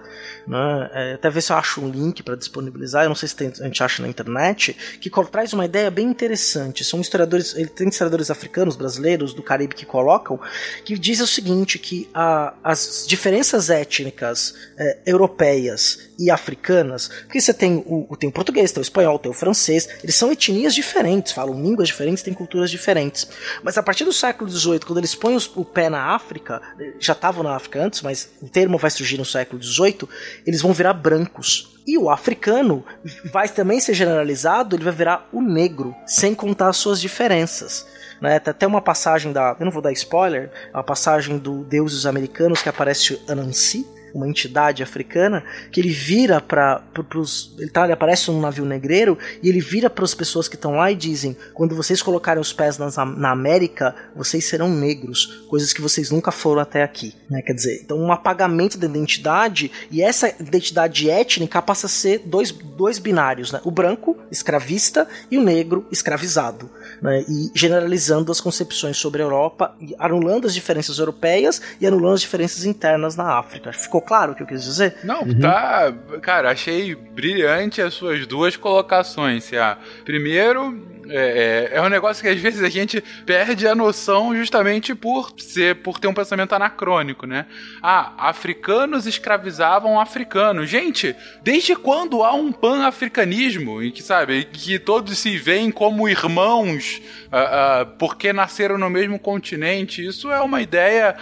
né? 0.47 0.91
É, 0.93 1.15
até 1.15 1.31
ver 1.31 1.41
se 1.41 1.53
eu 1.53 1.57
acho 1.57 1.81
um 1.81 1.89
link 1.89 2.23
para 2.23 2.37
disponibilizar, 2.37 3.05
eu 3.05 3.09
não 3.09 3.17
sei 3.17 3.29
se 3.29 3.37
tem, 3.37 3.49
a 3.49 3.65
gente 3.65 3.83
acha 3.83 4.03
na 4.03 4.09
internet, 4.09 4.77
que 5.01 5.11
traz 5.31 5.53
uma 5.53 5.65
ideia 5.65 5.91
bem 5.91 6.07
interessante. 6.07 6.85
São 6.85 7.01
historiadores, 7.01 7.55
ele 7.57 7.69
tem 7.69 7.89
historiadores 7.89 8.31
africanos, 8.31 8.77
brasileiros, 8.77 9.33
do 9.35 9.43
Caribe 9.43 9.75
que 9.75 9.87
colocam, 9.87 10.39
que 10.85 10.99
dizem 10.99 11.25
o 11.25 11.29
seguinte, 11.29 11.79
que 11.79 12.09
a, 12.15 12.55
as 12.63 13.05
diferenças 13.07 13.71
étnicas 13.71 14.55
é, 14.77 14.99
europeias 15.07 16.11
e 16.18 16.31
africanas, 16.31 17.09
porque 17.09 17.40
você 17.40 17.53
tem 17.53 17.83
o, 17.87 18.16
tem 18.16 18.29
o 18.29 18.33
português, 18.33 18.72
tem 18.72 18.81
o 18.81 18.83
espanhol, 18.83 19.18
tem 19.18 19.31
o 19.31 19.35
francês, 19.35 19.88
eles 20.03 20.14
são 20.14 20.31
etnias 20.31 20.74
diferentes, 20.74 21.33
falam 21.33 21.61
línguas 21.61 21.88
diferentes, 21.88 22.22
têm 22.22 22.35
culturas 22.35 22.70
diferentes. 22.70 23.29
Mas 23.62 23.77
a 23.77 23.83
partir 23.83 24.05
do 24.05 24.12
século 24.12 24.50
XVIII, 24.50 24.81
quando 24.81 24.98
eles 24.98 25.14
põem 25.14 25.37
o 25.57 25.64
pé 25.64 25.88
na 25.88 26.14
África, 26.14 26.61
já 26.98 27.12
estavam 27.12 27.42
na 27.42 27.55
África 27.55 27.83
antes, 27.83 28.03
mas 28.03 28.31
o 28.40 28.48
termo 28.48 28.79
vai 28.79 28.90
surgir 28.90 29.18
no 29.18 29.24
século 29.24 29.62
XVIII, 29.62 30.09
eles 30.46 30.62
vão 30.62 30.72
virar 30.72 30.94
brancos. 30.94 31.74
E 31.87 31.98
o 31.98 32.09
africano 32.09 32.83
vai 33.31 33.46
também 33.48 33.79
ser 33.79 33.92
generalizado, 33.92 34.74
ele 34.74 34.85
vai 34.85 34.92
virar 34.92 35.29
o 35.33 35.42
negro, 35.42 35.94
sem 36.07 36.35
contar 36.35 36.68
as 36.68 36.79
suas 36.79 36.98
diferenças. 37.00 37.87
Né? 38.20 38.38
Tem 38.38 38.50
até 38.50 38.66
uma 38.66 38.81
passagem 38.81 39.33
da. 39.33 39.55
Eu 39.59 39.64
não 39.66 39.72
vou 39.72 39.83
dar 39.83 39.92
spoiler, 39.92 40.50
uma 40.72 40.83
passagem 40.83 41.37
do 41.37 41.62
Deuses 41.64 42.07
Americanos 42.07 42.62
que 42.62 42.68
aparece 42.70 43.20
Anansi, 43.29 43.87
uma 44.14 44.29
entidade 44.29 44.83
africana, 44.83 45.42
que 45.72 45.81
ele 45.81 45.90
vira 45.90 46.40
para 46.40 46.83
os. 47.16 47.55
Ele, 47.59 47.70
tá, 47.70 47.85
ele 47.85 47.92
aparece 47.92 48.31
num 48.31 48.40
navio 48.40 48.64
negreiro 48.64 49.18
e 49.42 49.48
ele 49.48 49.61
vira 49.61 49.90
para 49.90 50.05
as 50.05 50.14
pessoas 50.14 50.46
que 50.46 50.55
estão 50.55 50.77
lá 50.77 50.90
e 50.92 50.94
dizem: 50.94 51.37
quando 51.53 51.74
vocês 51.74 52.00
colocarem 52.00 52.40
os 52.40 52.53
pés 52.53 52.79
nas, 52.79 52.96
na 52.96 53.31
América, 53.31 53.94
vocês 54.14 54.44
serão 54.44 54.68
negros, 54.68 55.44
coisas 55.48 55.72
que 55.72 55.83
vocês 55.83 56.11
nunca 56.11 56.31
foram 56.31 56.62
até 56.62 56.83
aqui. 56.83 57.14
Né? 57.29 57.42
Quer 57.42 57.55
dizer, 57.55 57.81
então 57.83 57.98
um 57.98 58.12
apagamento 58.12 58.79
da 58.79 58.87
identidade 58.87 59.70
e 59.90 60.00
essa 60.00 60.29
identidade 60.40 61.11
étnica 61.11 61.61
passa 61.61 61.87
a 61.87 61.90
ser 61.90 62.20
dois, 62.24 62.53
dois 62.53 62.98
binários: 62.98 63.50
né? 63.50 63.61
o 63.64 63.70
branco, 63.70 64.16
escravista, 64.31 65.09
e 65.31 65.38
o 65.38 65.42
negro, 65.42 65.87
escravizado. 65.90 66.70
Né? 67.03 67.24
E 67.29 67.50
generalizando 67.55 68.31
as 68.31 68.40
concepções 68.40 68.96
sobre 68.96 69.22
a 69.22 69.24
Europa, 69.24 69.77
anulando 69.98 70.46
as 70.46 70.55
diferenças 70.55 70.98
europeias 70.98 71.61
e 71.81 71.87
anulando 71.87 72.14
as 72.14 72.20
diferenças 72.20 72.64
internas 72.64 73.16
na 73.16 73.38
África. 73.38 73.72
Ficou 73.72 74.00
claro 74.05 74.33
o 74.33 74.35
que 74.35 74.43
eu 74.43 74.47
quis 74.47 74.62
dizer? 74.62 74.97
Não, 75.03 75.23
uhum. 75.23 75.40
tá. 75.40 75.93
Cara, 76.23 76.51
achei 76.51 76.95
brilhante 76.95 77.83
as 77.83 77.95
suas 77.95 78.27
duas 78.27 78.57
colocações, 78.57 79.45
Cia. 79.45 79.79
Primeiro, 80.05 80.94
é, 81.09 81.71
é, 81.73 81.77
é 81.79 81.83
um 81.83 81.88
negócio 81.88 82.23
que 82.23 82.29
às 82.29 82.40
vezes 82.40 82.62
a 82.62 82.69
gente 82.69 83.03
perde 83.27 83.67
a 83.67 83.75
noção 83.75 84.35
justamente 84.35 84.95
por 84.95 85.33
ser, 85.38 85.77
por 85.77 85.99
ter 85.99 86.09
um 86.09 86.14
pensamento 86.14 86.55
anacrônico, 86.55 87.27
né? 87.27 87.47
Ah, 87.83 88.12
africanos 88.19 89.07
escravizavam 89.07 90.01
africanos. 90.01 90.69
Gente, 90.71 91.14
desde 91.43 91.77
quando 91.77 92.23
há 92.23 92.33
um 92.33 92.53
pan-africanismo 92.53 93.83
em 93.83 93.90
que, 93.90 94.03
sabe, 94.03 94.45
que 94.45 94.79
todos 94.79 95.19
se 95.19 95.37
veem 95.37 95.71
como 95.71 96.09
irmãos 96.09 97.01
uh, 97.27 97.83
uh, 97.83 97.87
porque 97.99 98.33
nasceram 98.33 98.79
no 98.79 98.88
mesmo 98.88 99.19
continente? 99.19 100.07
Isso 100.07 100.31
é 100.31 100.40
uma 100.40 100.62
ideia. 100.62 101.17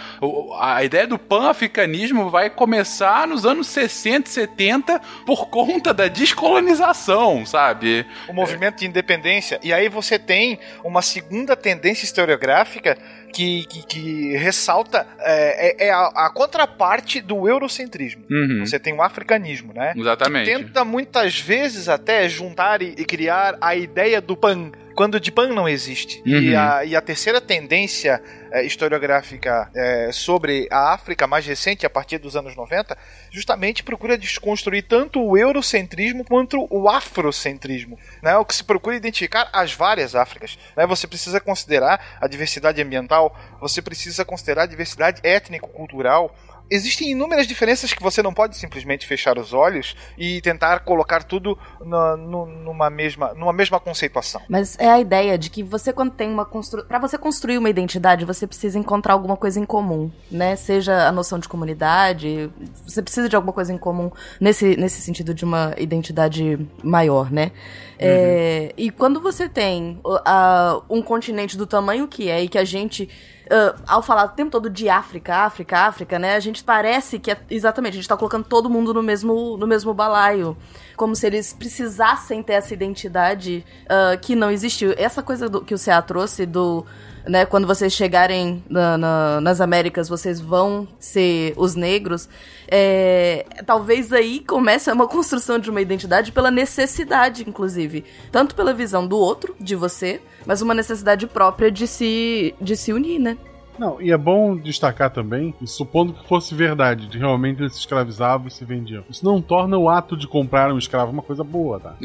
A 0.61 0.85
ideia 0.85 1.07
do 1.07 1.18
pan-africanismo 1.18 2.31
vai 2.31 2.51
começar 2.51 3.27
nos 3.27 3.45
anos 3.45 3.66
60 3.68 4.28
e 4.28 4.33
70 4.33 5.01
por 5.26 5.49
conta 5.49 5.93
da 5.93 6.09
descolonização, 6.09 7.45
sabe? 7.47 8.07
O 8.28 8.33
movimento 8.33 8.78
de 8.78 8.87
independência. 8.87 9.59
E 9.62 9.72
aí 9.73 9.89
você 9.89 10.18
tem 10.18 10.59
uma 10.85 11.03
segunda 11.03 11.57
tendência 11.57 12.05
historiográfica 12.05 12.97
que, 13.33 13.64
que, 13.66 13.87
que 13.87 14.37
ressalta 14.37 15.07
é, 15.20 15.85
é, 15.85 15.89
é 15.89 15.91
a, 15.91 16.07
a, 16.14 16.31
contraparte 16.31 17.20
do 17.20 17.49
eurocentrismo. 17.49 18.25
Uhum. 18.31 18.64
Você 18.64 18.79
tem 18.79 18.93
o 18.93 19.03
africanismo, 19.03 19.73
né? 19.73 19.95
Exatamente. 19.97 20.51
Que 20.51 20.57
tenta 20.57 20.85
muitas 20.85 21.41
vezes 21.41 21.89
até 21.89 22.29
juntar 22.29 22.83
e, 22.83 22.95
e 22.99 23.05
criar 23.05 23.57
a 23.61 23.75
ideia 23.75 24.20
do 24.20 24.37
pan 24.37 24.70
quando 24.95 25.20
de 25.20 25.32
pan 25.32 25.49
não 25.49 25.68
existe. 25.68 26.22
Uhum. 26.26 26.40
E, 26.40 26.57
a, 26.57 26.84
e 26.84 26.97
a 26.97 27.01
terceira 27.01 27.40
tendência 27.40 28.22
é, 28.53 28.64
historiográfica 28.64 29.70
é, 29.74 30.11
sobre 30.12 30.68
a 30.70 30.93
África 30.93 31.26
mais 31.26 31.47
recente, 31.47 31.86
a 31.86 31.90
partir 31.90 32.18
dos 32.18 32.36
anos 32.36 32.55
90, 32.55 32.97
justamente 33.30 33.82
procura 33.82 34.18
desconstruir 34.18 34.82
tanto 34.82 35.20
o 35.20 35.36
eurocentrismo 35.36 36.24
quanto 36.24 36.66
o 36.70 36.88
afrocentrismo. 36.88 37.99
Né? 38.22 38.36
O 38.36 38.45
que 38.45 38.55
se 38.55 38.64
procura 38.64 38.97
identificar 38.97 39.49
as 39.53 39.72
várias 39.72 40.14
Áfricas. 40.14 40.59
Né? 40.76 40.86
Você 40.86 41.07
precisa 41.07 41.40
considerar 41.40 42.18
a 42.20 42.26
diversidade 42.26 42.80
ambiental, 42.82 43.36
você 43.61 43.80
precisa 43.80 44.24
considerar 44.24 44.64
a 44.64 44.66
diversidade 44.66 45.20
étnico-cultural, 45.22 46.34
existem 46.71 47.11
inúmeras 47.11 47.47
diferenças 47.47 47.93
que 47.93 48.03
você 48.03 48.23
não 48.23 48.33
pode 48.33 48.57
simplesmente 48.57 49.07
fechar 49.07 49.39
os 49.39 49.53
olhos 49.53 49.97
e 50.17 50.41
tentar 50.41 50.81
colocar 50.81 51.23
tudo 51.23 51.59
na, 51.85 52.17
no, 52.17 52.47
numa, 52.47 52.91
mesma, 52.91 53.35
numa 53.35 53.53
mesma 53.53 53.79
conceituação. 53.79 54.41
Mas 54.49 54.79
é 54.79 54.89
a 54.89 55.01
ideia 55.01 55.37
de 55.39 55.51
que 55.51 55.63
você 55.63 55.93
quando 55.93 56.13
tem 56.13 56.31
uma 56.31 56.45
constru... 56.45 56.85
para 56.85 56.99
você 56.99 57.19
construir 57.19 57.59
uma 57.59 57.71
identidade, 57.71 58.25
você 58.25 58.47
precisa 58.47 58.79
encontrar 58.79 59.13
alguma 59.15 59.37
coisa 59.37 59.61
em 59.61 59.65
comum, 59.65 60.11
né? 60.31 60.57
Seja 60.57 61.07
a 61.09 61.13
noção 61.13 61.39
de 61.39 61.49
comunidade, 61.49 62.51
você 62.87 63.03
precisa 63.03 63.29
de 63.29 63.37
alguma 63.37 63.53
coisa 63.53 63.73
em 63.73 63.79
comum 63.79 64.11
nesse, 64.41 64.77
nesse 64.77 65.01
sentido 65.01 65.35
de 65.35 65.45
uma 65.45 65.75
identidade 65.79 66.59
maior, 66.83 67.31
né? 67.31 67.53
É, 67.99 68.07
uhum. 68.07 68.13
É, 68.13 68.73
e 68.77 68.91
quando 68.91 69.21
você 69.21 69.49
tem 69.49 70.01
uh, 70.05 70.83
um 70.89 71.03
continente 71.03 71.57
do 71.57 71.67
tamanho 71.67 72.09
que 72.09 72.29
é 72.29 72.43
e 72.43 72.49
que 72.49 72.59
a 72.59 72.65
gente 72.65 73.09
uh, 73.47 73.80
ao 73.86 74.03
falar 74.03 74.24
o 74.24 74.28
tempo 74.28 74.51
todo 74.51 74.68
de 74.68 74.88
África, 74.88 75.36
África, 75.36 75.78
África, 75.78 76.18
né? 76.18 76.36
A 76.36 76.40
gente 76.40 76.62
parece 76.62 77.18
que 77.18 77.30
é, 77.30 77.40
exatamente, 77.51 77.95
a 77.95 77.97
gente 77.97 78.09
tá 78.09 78.16
colocando 78.16 78.45
todo 78.45 78.68
mundo 78.68 78.93
no 78.93 79.03
mesmo, 79.03 79.57
no 79.57 79.66
mesmo 79.66 79.93
balaio. 79.95 80.57
Como 80.97 81.16
se 81.16 81.26
eles 81.26 81.53
precisassem 81.53 82.43
ter 82.43 82.55
essa 82.55 82.74
identidade 82.74 83.64
uh, 83.84 84.18
que 84.20 84.36
não 84.36 84.51
existiu. 84.51 84.95
Essa 84.97 85.22
coisa 85.22 85.49
do, 85.49 85.64
que 85.64 85.74
o 85.74 85.78
CA 85.78 86.03
trouxe 86.03 86.47
do 86.47 86.84
né, 87.27 87.47
quando 87.47 87.66
vocês 87.66 87.93
chegarem 87.93 88.62
na, 88.68 88.99
na, 88.99 89.41
nas 89.41 89.61
Américas, 89.61 90.09
vocês 90.09 90.41
vão 90.41 90.89
ser 90.99 91.55
os 91.57 91.75
negros. 91.75 92.29
É, 92.68 93.47
talvez 93.64 94.12
aí 94.12 94.41
comece 94.41 94.91
uma 94.91 95.07
construção 95.09 95.59
de 95.59 95.70
uma 95.70 95.81
identidade 95.81 96.33
pela 96.33 96.51
necessidade, 96.51 97.45
inclusive. 97.49 98.05
Tanto 98.31 98.55
pela 98.55 98.73
visão 98.75 99.07
do 99.07 99.16
outro, 99.16 99.55
de 99.61 99.77
você, 99.77 100.20
mas 100.47 100.62
uma 100.62 100.75
necessidade 100.75 101.27
própria 101.27 101.70
de 101.70 101.87
se, 101.87 102.55
de 102.61 102.77
se 102.77 102.93
unir, 102.93 103.18
né? 103.18 103.37
Não, 103.79 104.01
e 104.01 104.12
é 104.12 104.16
bom 104.16 104.57
destacar 104.57 105.11
também, 105.11 105.55
supondo 105.64 106.12
que 106.12 106.29
fosse 106.29 106.55
verdade, 106.55 107.07
de 107.07 107.18
realmente 107.18 107.62
eles 107.62 107.73
se 107.73 107.81
escravizavam 107.81 108.49
e 108.49 108.51
se 108.51 108.64
vendiam. 108.64 109.05
Isso 109.09 109.25
não 109.25 109.41
torna 109.41 109.77
o 109.79 109.89
ato 109.89 110.16
de 110.16 110.27
comprar 110.27 110.73
um 110.73 110.79
escravo 110.79 111.12
uma 111.12 111.23
coisa 111.23 111.43
boa, 111.43 111.81
tá? 111.81 111.95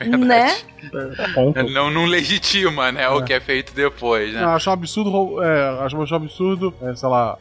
É 0.00 0.04
verdade. 0.04 0.26
Né? 0.26 0.56
É, 1.54 1.62
não, 1.62 1.90
não 1.90 2.04
legitima, 2.04 2.92
né, 2.92 3.02
é. 3.02 3.08
o 3.08 3.22
que 3.22 3.32
é 3.32 3.40
feito 3.40 3.74
depois, 3.74 4.32
né? 4.32 4.40
Não, 4.40 4.50
acho 4.50 4.70
um 4.70 4.72
absurdo, 4.72 5.42
é, 5.42 5.84
acho, 5.84 6.00
acho 6.00 6.14
um 6.14 6.16
absurdo, 6.16 6.74
é, 6.82 6.94
sei 6.94 7.08
lá, 7.08 7.38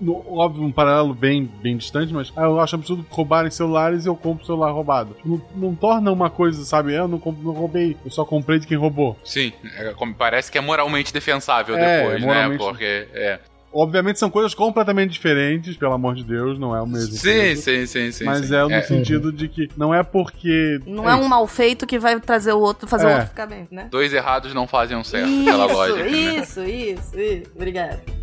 no, 0.00 0.24
óbvio, 0.28 0.64
um 0.64 0.72
paralelo 0.72 1.14
bem, 1.14 1.44
bem 1.44 1.76
distante, 1.76 2.12
mas 2.12 2.32
ah, 2.36 2.44
eu 2.44 2.60
acho 2.60 2.74
absurdo 2.74 3.04
roubarem 3.08 3.50
celulares 3.50 4.04
e 4.04 4.08
eu 4.08 4.16
compro 4.16 4.44
celular 4.44 4.70
roubado. 4.70 5.16
Não, 5.24 5.40
não 5.54 5.74
torna 5.74 6.10
uma 6.10 6.30
coisa, 6.30 6.64
sabe? 6.64 6.94
Eu 6.94 7.06
não, 7.06 7.20
não 7.42 7.52
roubei, 7.52 7.96
eu 8.04 8.10
só 8.10 8.24
comprei 8.24 8.58
de 8.58 8.66
quem 8.66 8.76
roubou. 8.76 9.16
Sim, 9.24 9.52
é, 9.76 9.94
parece 10.16 10.50
que 10.50 10.58
é 10.58 10.60
moralmente 10.60 11.12
defensável 11.12 11.76
é, 11.76 11.98
depois, 11.98 12.20
né? 12.20 12.26
moralmente... 12.26 12.62
né? 12.62 12.70
Porque 12.70 12.99
é. 13.12 13.40
Obviamente 13.72 14.18
são 14.18 14.28
coisas 14.28 14.52
completamente 14.52 15.12
diferentes, 15.12 15.76
pelo 15.76 15.92
amor 15.92 16.16
de 16.16 16.24
Deus, 16.24 16.58
não 16.58 16.74
é 16.74 16.82
o 16.82 16.86
mesmo. 16.86 17.12
Sim, 17.12 17.54
sim, 17.54 17.86
sim, 17.86 18.10
sim. 18.10 18.24
Mas 18.24 18.46
sim. 18.46 18.54
é 18.54 18.62
no 18.64 18.72
é. 18.72 18.82
sentido 18.82 19.30
de 19.30 19.48
que 19.48 19.68
não 19.76 19.94
é 19.94 20.02
porque. 20.02 20.80
Não 20.84 21.08
é, 21.08 21.12
é 21.12 21.14
um 21.14 21.28
mal 21.28 21.46
feito 21.46 21.86
que 21.86 21.96
vai 21.96 22.18
trazer 22.18 22.52
o 22.52 22.58
outro, 22.58 22.88
fazer 22.88 23.06
é. 23.06 23.10
o 23.10 23.12
outro 23.12 23.28
ficar 23.28 23.46
bem, 23.46 23.68
né? 23.70 23.86
Dois 23.88 24.12
errados 24.12 24.52
não 24.52 24.66
fazem 24.66 24.96
um 24.96 25.04
certo, 25.04 25.28
isso, 25.28 25.44
pela 25.44 25.66
lógica. 25.66 26.08
Isso, 26.08 26.60
né? 26.60 26.70
isso, 26.70 27.20
isso. 27.20 27.50
Obrigado. 27.54 28.19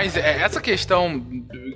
Mas 0.00 0.16
é, 0.16 0.40
essa 0.40 0.62
questão 0.62 1.20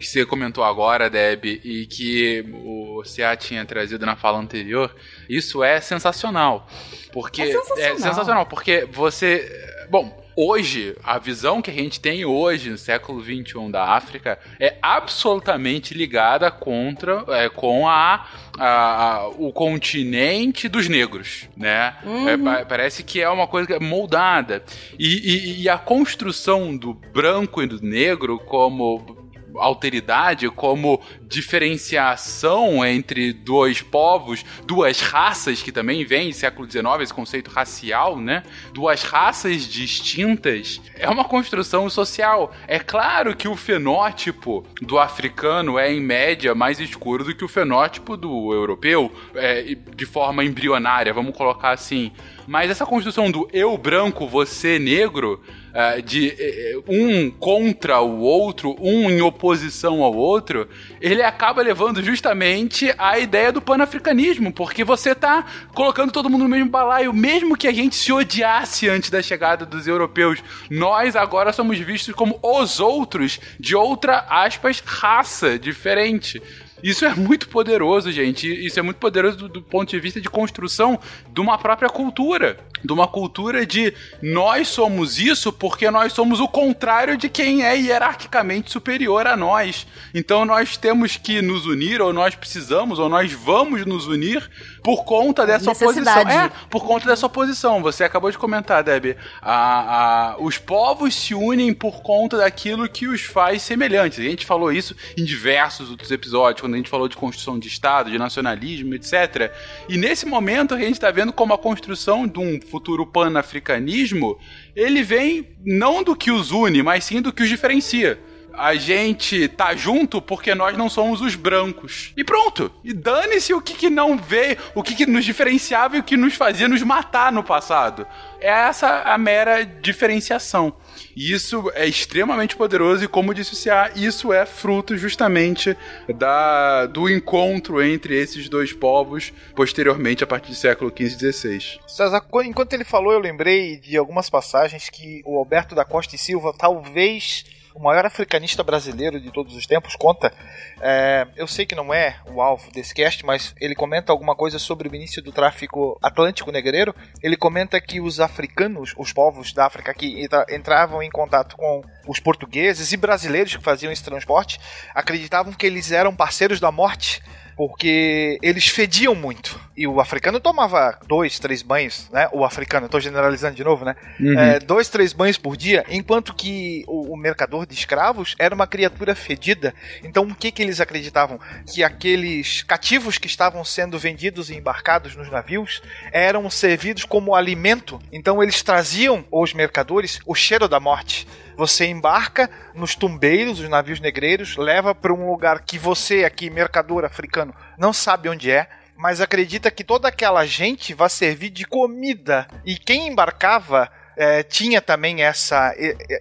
que 0.00 0.06
você 0.06 0.24
comentou 0.24 0.64
agora, 0.64 1.10
Deb, 1.10 1.44
e 1.44 1.84
que 1.84 2.42
o 2.64 3.02
CA 3.02 3.36
tinha 3.36 3.66
trazido 3.66 4.06
na 4.06 4.16
fala 4.16 4.38
anterior, 4.38 4.96
isso 5.28 5.62
é 5.62 5.78
sensacional. 5.78 6.66
Porque 7.12 7.42
é 7.42 7.46
sensacional, 7.52 7.84
é 7.84 7.98
sensacional 7.98 8.46
porque 8.46 8.88
você, 8.90 9.46
bom, 9.90 10.23
hoje, 10.36 10.96
a 11.02 11.18
visão 11.18 11.62
que 11.62 11.70
a 11.70 11.74
gente 11.74 12.00
tem 12.00 12.24
hoje, 12.24 12.70
no 12.70 12.78
século 12.78 13.22
XXI 13.22 13.70
da 13.70 13.84
África, 13.84 14.38
é 14.58 14.76
absolutamente 14.82 15.94
ligada 15.94 16.50
contra, 16.50 17.24
é, 17.28 17.48
com 17.48 17.88
a, 17.88 18.26
a, 18.58 18.66
a, 18.66 19.28
o 19.28 19.52
continente 19.52 20.68
dos 20.68 20.88
negros, 20.88 21.48
né? 21.56 21.96
Uhum. 22.04 22.50
É, 22.50 22.64
parece 22.64 23.02
que 23.02 23.20
é 23.20 23.28
uma 23.28 23.46
coisa 23.46 23.78
moldada. 23.80 24.64
E, 24.98 25.06
e, 25.06 25.62
e 25.62 25.68
a 25.68 25.78
construção 25.78 26.76
do 26.76 26.94
branco 26.94 27.62
e 27.62 27.66
do 27.66 27.80
negro 27.80 28.38
como 28.38 29.24
alteridade, 29.56 30.48
como 30.50 31.00
diferenciação 31.28 32.84
entre 32.84 33.32
dois 33.32 33.82
povos, 33.82 34.44
duas 34.66 35.00
raças, 35.00 35.62
que 35.62 35.72
também 35.72 36.04
vem 36.04 36.28
em 36.28 36.32
século 36.32 36.70
XIX, 36.70 36.84
esse 37.00 37.14
conceito 37.14 37.50
racial, 37.50 38.18
né? 38.18 38.42
Duas 38.72 39.02
raças 39.02 39.66
distintas, 39.66 40.80
é 40.96 41.08
uma 41.08 41.24
construção 41.24 41.88
social. 41.88 42.54
É 42.66 42.78
claro 42.78 43.34
que 43.34 43.48
o 43.48 43.56
fenótipo 43.56 44.64
do 44.80 44.98
africano 44.98 45.78
é, 45.78 45.92
em 45.92 46.00
média, 46.00 46.54
mais 46.54 46.80
escuro 46.80 47.24
do 47.24 47.34
que 47.34 47.44
o 47.44 47.48
fenótipo 47.48 48.16
do 48.16 48.52
europeu, 48.52 49.12
é, 49.34 49.76
de 49.96 50.06
forma 50.06 50.44
embrionária, 50.44 51.12
vamos 51.12 51.36
colocar 51.36 51.70
assim. 51.70 52.12
Mas 52.46 52.70
essa 52.70 52.84
construção 52.84 53.30
do 53.30 53.48
eu 53.52 53.76
branco, 53.78 54.28
você 54.28 54.78
negro, 54.78 55.40
uh, 55.74 56.02
de 56.02 56.28
uh, 56.28 56.84
um 56.86 57.30
contra 57.30 58.00
o 58.00 58.20
outro, 58.20 58.76
um 58.80 59.10
em 59.10 59.20
oposição 59.20 60.02
ao 60.02 60.14
outro, 60.14 60.68
ele 61.00 61.13
acaba 61.22 61.62
levando 61.62 62.02
justamente 62.02 62.94
a 62.98 63.18
ideia 63.18 63.52
do 63.52 63.60
panafricanismo, 63.60 64.52
porque 64.52 64.84
você 64.84 65.14
tá 65.14 65.44
colocando 65.74 66.12
todo 66.12 66.30
mundo 66.30 66.44
no 66.44 66.50
mesmo 66.50 66.70
balaio, 66.70 67.12
mesmo 67.12 67.56
que 67.56 67.68
a 67.68 67.72
gente 67.72 67.96
se 67.96 68.12
odiasse 68.12 68.88
antes 68.88 69.10
da 69.10 69.22
chegada 69.22 69.66
dos 69.66 69.86
europeus, 69.86 70.42
nós 70.70 71.16
agora 71.16 71.52
somos 71.52 71.78
vistos 71.78 72.14
como 72.14 72.38
os 72.42 72.80
outros 72.80 73.40
de 73.58 73.76
outra, 73.76 74.24
aspas, 74.28 74.82
raça 74.84 75.58
diferente. 75.58 76.42
Isso 76.82 77.04
é 77.04 77.14
muito 77.14 77.48
poderoso, 77.48 78.10
gente. 78.12 78.46
Isso 78.46 78.78
é 78.78 78.82
muito 78.82 78.98
poderoso 78.98 79.36
do, 79.36 79.48
do, 79.48 79.62
ponto 79.62 79.88
de 79.88 80.00
vista 80.00 80.20
de 80.20 80.28
construção 80.28 80.98
de 81.32 81.40
uma 81.40 81.56
própria 81.56 81.88
cultura. 81.88 82.58
de 82.84 82.92
uma 82.92 83.08
cultura 83.08 83.64
de 83.64 83.94
nós 84.20 84.68
somos 84.68 85.18
isso 85.18 85.50
porque 85.50 85.90
nós 85.90 86.12
somos 86.12 86.40
o 86.40 86.46
contrário 86.46 87.16
de 87.16 87.30
quem 87.30 87.64
é 87.64 87.74
hierarquicamente 87.76 88.70
superior 88.70 89.26
a 89.26 89.36
nós. 89.36 89.86
Então 90.12 90.44
nós 90.44 90.76
temos 90.76 91.16
que 91.16 91.40
nos 91.40 91.64
unir, 91.66 92.02
ou 92.02 92.12
nós 92.12 92.34
precisamos, 92.34 92.98
ou 92.98 93.08
nós 93.08 93.32
vamos 93.32 93.86
nos 93.86 94.06
unir 94.06 94.50
por 94.84 95.02
conta 95.02 95.46
dessa 95.46 95.72
oposição. 95.72 96.28
É, 96.28 96.50
por 96.68 96.84
conta 96.84 97.06
dessa 97.06 97.24
oposição. 97.24 97.80
Você 97.80 98.04
acabou 98.04 98.30
de 98.30 98.36
comentar, 98.36 98.84
Debbie. 98.84 99.16
A, 99.40 100.34
a, 100.34 100.36
os 100.38 100.58
povos 100.58 101.14
se 101.14 101.34
unem 101.34 101.72
por 101.72 102.02
conta 102.02 102.36
daquilo 102.36 102.86
que 102.86 103.08
os 103.08 103.22
faz 103.22 103.62
semelhantes. 103.62 104.18
A 104.18 104.22
gente 104.22 104.44
falou 104.44 104.70
isso 104.70 104.94
em 105.16 105.24
diversos 105.24 105.90
outros 105.90 106.10
episódios, 106.10 106.60
quando 106.60 106.74
a 106.74 106.76
gente 106.76 106.90
falou 106.90 107.08
de 107.08 107.16
construção 107.16 107.58
de 107.58 107.66
Estado, 107.66 108.10
de 108.10 108.18
nacionalismo, 108.18 108.94
etc. 108.94 109.50
E 109.88 109.96
nesse 109.96 110.26
momento 110.26 110.74
a 110.74 110.78
gente 110.78 110.92
está 110.92 111.10
vendo 111.10 111.32
como 111.32 111.54
a 111.54 111.58
construção 111.58 112.28
de 112.28 112.38
um 112.38 112.60
futuro 112.60 113.06
pan-africanismo 113.06 114.38
ele 114.76 115.02
vem 115.02 115.48
não 115.64 116.02
do 116.02 116.14
que 116.14 116.30
os 116.30 116.50
une, 116.50 116.82
mas 116.82 117.04
sim 117.04 117.22
do 117.22 117.32
que 117.32 117.42
os 117.42 117.48
diferencia 117.48 118.20
a 118.56 118.74
gente 118.74 119.48
tá 119.48 119.74
junto 119.74 120.20
porque 120.20 120.54
nós 120.54 120.76
não 120.76 120.88
somos 120.88 121.20
os 121.20 121.34
brancos. 121.34 122.12
E 122.16 122.24
pronto. 122.24 122.70
E 122.82 122.92
dane-se 122.92 123.52
o 123.52 123.60
que, 123.60 123.74
que 123.74 123.90
não 123.90 124.16
veio, 124.16 124.56
o 124.74 124.82
que, 124.82 124.94
que 124.94 125.06
nos 125.06 125.24
diferenciava 125.24 125.96
e 125.96 126.00
o 126.00 126.04
que 126.04 126.16
nos 126.16 126.34
fazia 126.34 126.68
nos 126.68 126.82
matar 126.82 127.32
no 127.32 127.42
passado. 127.42 128.06
É 128.40 128.48
essa 128.48 129.02
a 129.02 129.16
mera 129.16 129.64
diferenciação. 129.64 130.74
E 131.16 131.32
isso 131.32 131.70
é 131.74 131.86
extremamente 131.86 132.56
poderoso 132.56 133.04
e, 133.04 133.08
como 133.08 133.34
disse 133.34 133.52
o 133.52 133.56
C.A., 133.56 133.92
isso 133.94 134.32
é 134.32 134.44
fruto 134.44 134.96
justamente 134.96 135.76
da, 136.16 136.86
do 136.86 137.08
encontro 137.08 137.82
entre 137.82 138.16
esses 138.16 138.48
dois 138.48 138.72
povos 138.72 139.32
posteriormente 139.54 140.24
a 140.24 140.26
partir 140.26 140.50
do 140.50 140.56
século 140.56 140.90
XV 140.90 141.28
e 141.28 141.32
XVI. 141.32 141.80
César, 141.86 142.24
enquanto 142.44 142.72
ele 142.72 142.84
falou, 142.84 143.12
eu 143.12 143.18
lembrei 143.18 143.76
de 143.76 143.96
algumas 143.96 144.28
passagens 144.28 144.88
que 144.90 145.22
o 145.24 145.38
Alberto 145.38 145.74
da 145.74 145.84
Costa 145.84 146.14
e 146.16 146.18
Silva 146.18 146.52
talvez 146.56 147.44
o 147.74 147.82
maior 147.82 148.06
africanista 148.06 148.62
brasileiro 148.62 149.20
de 149.20 149.32
todos 149.32 149.54
os 149.56 149.66
tempos, 149.66 149.96
conta. 149.96 150.32
É, 150.80 151.26
eu 151.36 151.46
sei 151.46 151.66
que 151.66 151.74
não 151.74 151.92
é 151.92 152.16
o 152.26 152.40
alvo 152.40 152.70
desse 152.70 152.94
cast, 152.94 153.26
mas 153.26 153.52
ele 153.60 153.74
comenta 153.74 154.12
alguma 154.12 154.36
coisa 154.36 154.60
sobre 154.60 154.88
o 154.88 154.94
início 154.94 155.20
do 155.20 155.32
tráfico 155.32 155.98
atlântico 156.00 156.52
negreiro. 156.52 156.94
Ele 157.20 157.36
comenta 157.36 157.80
que 157.80 158.00
os 158.00 158.20
africanos, 158.20 158.94
os 158.96 159.12
povos 159.12 159.52
da 159.52 159.66
África 159.66 159.92
que 159.92 160.24
entravam 160.50 161.02
em 161.02 161.10
contato 161.10 161.56
com 161.56 161.82
os 162.06 162.20
portugueses 162.20 162.92
e 162.92 162.96
brasileiros 162.96 163.56
que 163.56 163.62
faziam 163.62 163.92
esse 163.92 164.04
transporte, 164.04 164.60
acreditavam 164.94 165.52
que 165.52 165.66
eles 165.66 165.90
eram 165.90 166.14
parceiros 166.14 166.60
da 166.60 166.70
morte 166.70 167.20
porque 167.56 168.38
eles 168.42 168.68
fediam 168.68 169.14
muito. 169.14 169.60
E 169.76 169.86
o 169.86 170.00
africano 170.00 170.38
tomava 170.38 170.98
dois, 171.06 171.38
três 171.38 171.62
banhos, 171.62 172.08
né? 172.12 172.28
O 172.32 172.44
africano, 172.44 172.86
estou 172.86 173.00
generalizando 173.00 173.56
de 173.56 173.64
novo, 173.64 173.84
né? 173.84 173.96
Uhum. 174.20 174.38
É, 174.38 174.60
dois, 174.60 174.88
três 174.88 175.12
banhos 175.12 175.36
por 175.36 175.56
dia, 175.56 175.84
enquanto 175.88 176.34
que 176.34 176.84
o, 176.86 177.12
o, 177.12 177.16
mercador 177.16 177.66
de 177.66 177.74
escravos 177.74 178.36
era 178.38 178.54
uma 178.54 178.66
criatura 178.66 179.14
fedida. 179.14 179.74
Então, 180.02 180.24
o 180.24 180.34
que, 180.34 180.52
que 180.52 180.62
eles 180.62 180.80
acreditavam? 180.80 181.40
Que 181.66 181.82
aqueles 181.82 182.62
cativos 182.62 183.18
que 183.18 183.26
estavam 183.26 183.64
sendo 183.64 183.98
vendidos 183.98 184.48
e 184.48 184.54
embarcados 184.54 185.16
nos 185.16 185.30
navios 185.30 185.82
eram 186.12 186.48
servidos 186.48 187.04
como 187.04 187.34
alimento. 187.34 188.00
Então, 188.12 188.42
eles 188.42 188.62
traziam, 188.62 189.24
os 189.30 189.52
mercadores, 189.52 190.20
o 190.24 190.34
cheiro 190.34 190.68
da 190.68 190.78
morte. 190.78 191.26
Você 191.56 191.86
embarca 191.86 192.50
nos 192.74 192.94
tumbeiros, 192.94 193.60
os 193.60 193.68
navios 193.68 194.00
negreiros, 194.00 194.56
leva 194.56 194.94
para 194.94 195.12
um 195.12 195.30
lugar 195.30 195.60
que 195.60 195.78
você, 195.78 196.24
aqui, 196.24 196.50
mercador 196.50 197.04
africano, 197.04 197.54
não 197.78 197.92
sabe 197.92 198.28
onde 198.28 198.50
é 198.50 198.68
mas 198.96 199.20
acredita 199.20 199.70
que 199.70 199.84
toda 199.84 200.08
aquela 200.08 200.46
gente 200.46 200.94
vai 200.94 201.10
servir 201.10 201.50
de 201.50 201.64
comida. 201.64 202.46
E 202.64 202.78
quem 202.78 203.08
embarcava 203.08 203.90
é, 204.16 204.42
tinha 204.42 204.80
também 204.80 205.22
essa, 205.22 205.74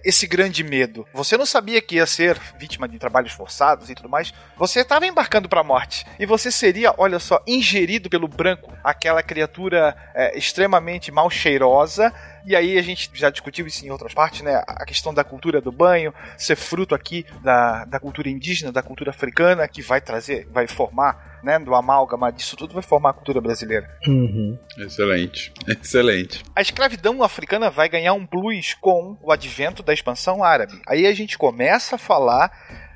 esse 0.04 0.26
grande 0.26 0.64
medo. 0.64 1.06
Você 1.12 1.36
não 1.36 1.46
sabia 1.46 1.80
que 1.80 1.96
ia 1.96 2.06
ser 2.06 2.38
vítima 2.58 2.88
de 2.88 2.98
trabalhos 2.98 3.32
forçados 3.32 3.88
e 3.88 3.94
tudo 3.94 4.08
mais. 4.08 4.32
Você 4.56 4.80
estava 4.80 5.06
embarcando 5.06 5.48
para 5.48 5.60
a 5.60 5.64
morte. 5.64 6.04
E 6.18 6.26
você 6.26 6.50
seria, 6.50 6.92
olha 6.98 7.18
só, 7.18 7.42
ingerido 7.46 8.10
pelo 8.10 8.28
branco, 8.28 8.72
aquela 8.82 9.22
criatura 9.22 9.96
é, 10.14 10.36
extremamente 10.36 11.12
mal 11.12 11.30
cheirosa 11.30 12.12
e 12.46 12.54
aí 12.54 12.78
a 12.78 12.82
gente 12.82 13.10
já 13.14 13.30
discutiu 13.30 13.66
isso 13.66 13.84
em 13.84 13.90
outras 13.90 14.12
partes, 14.12 14.42
né? 14.42 14.62
A 14.66 14.84
questão 14.84 15.14
da 15.14 15.24
cultura 15.24 15.60
do 15.60 15.72
banho, 15.72 16.12
ser 16.36 16.56
fruto 16.56 16.94
aqui 16.94 17.24
da, 17.42 17.84
da 17.84 17.98
cultura 17.98 18.28
indígena, 18.28 18.70
da 18.70 18.82
cultura 18.82 19.10
africana, 19.10 19.66
que 19.66 19.82
vai 19.82 20.00
trazer, 20.00 20.46
vai 20.52 20.66
formar, 20.66 21.40
né? 21.42 21.58
Do 21.58 21.74
amálgama 21.74 22.30
disso 22.30 22.56
tudo, 22.56 22.74
vai 22.74 22.82
formar 22.82 23.10
a 23.10 23.14
cultura 23.14 23.40
brasileira. 23.40 23.88
Uhum. 24.06 24.58
Excelente, 24.78 25.52
excelente. 25.66 26.42
A 26.54 26.60
escravidão 26.60 27.22
africana 27.22 27.70
vai 27.70 27.88
ganhar 27.88 28.12
um 28.12 28.26
plus 28.26 28.74
com 28.74 29.16
o 29.22 29.32
advento 29.32 29.82
da 29.82 29.92
expansão 29.92 30.44
árabe. 30.44 30.80
Aí 30.86 31.06
a 31.06 31.14
gente 31.14 31.38
começa 31.38 31.96
a 31.96 31.98
falar 31.98 32.50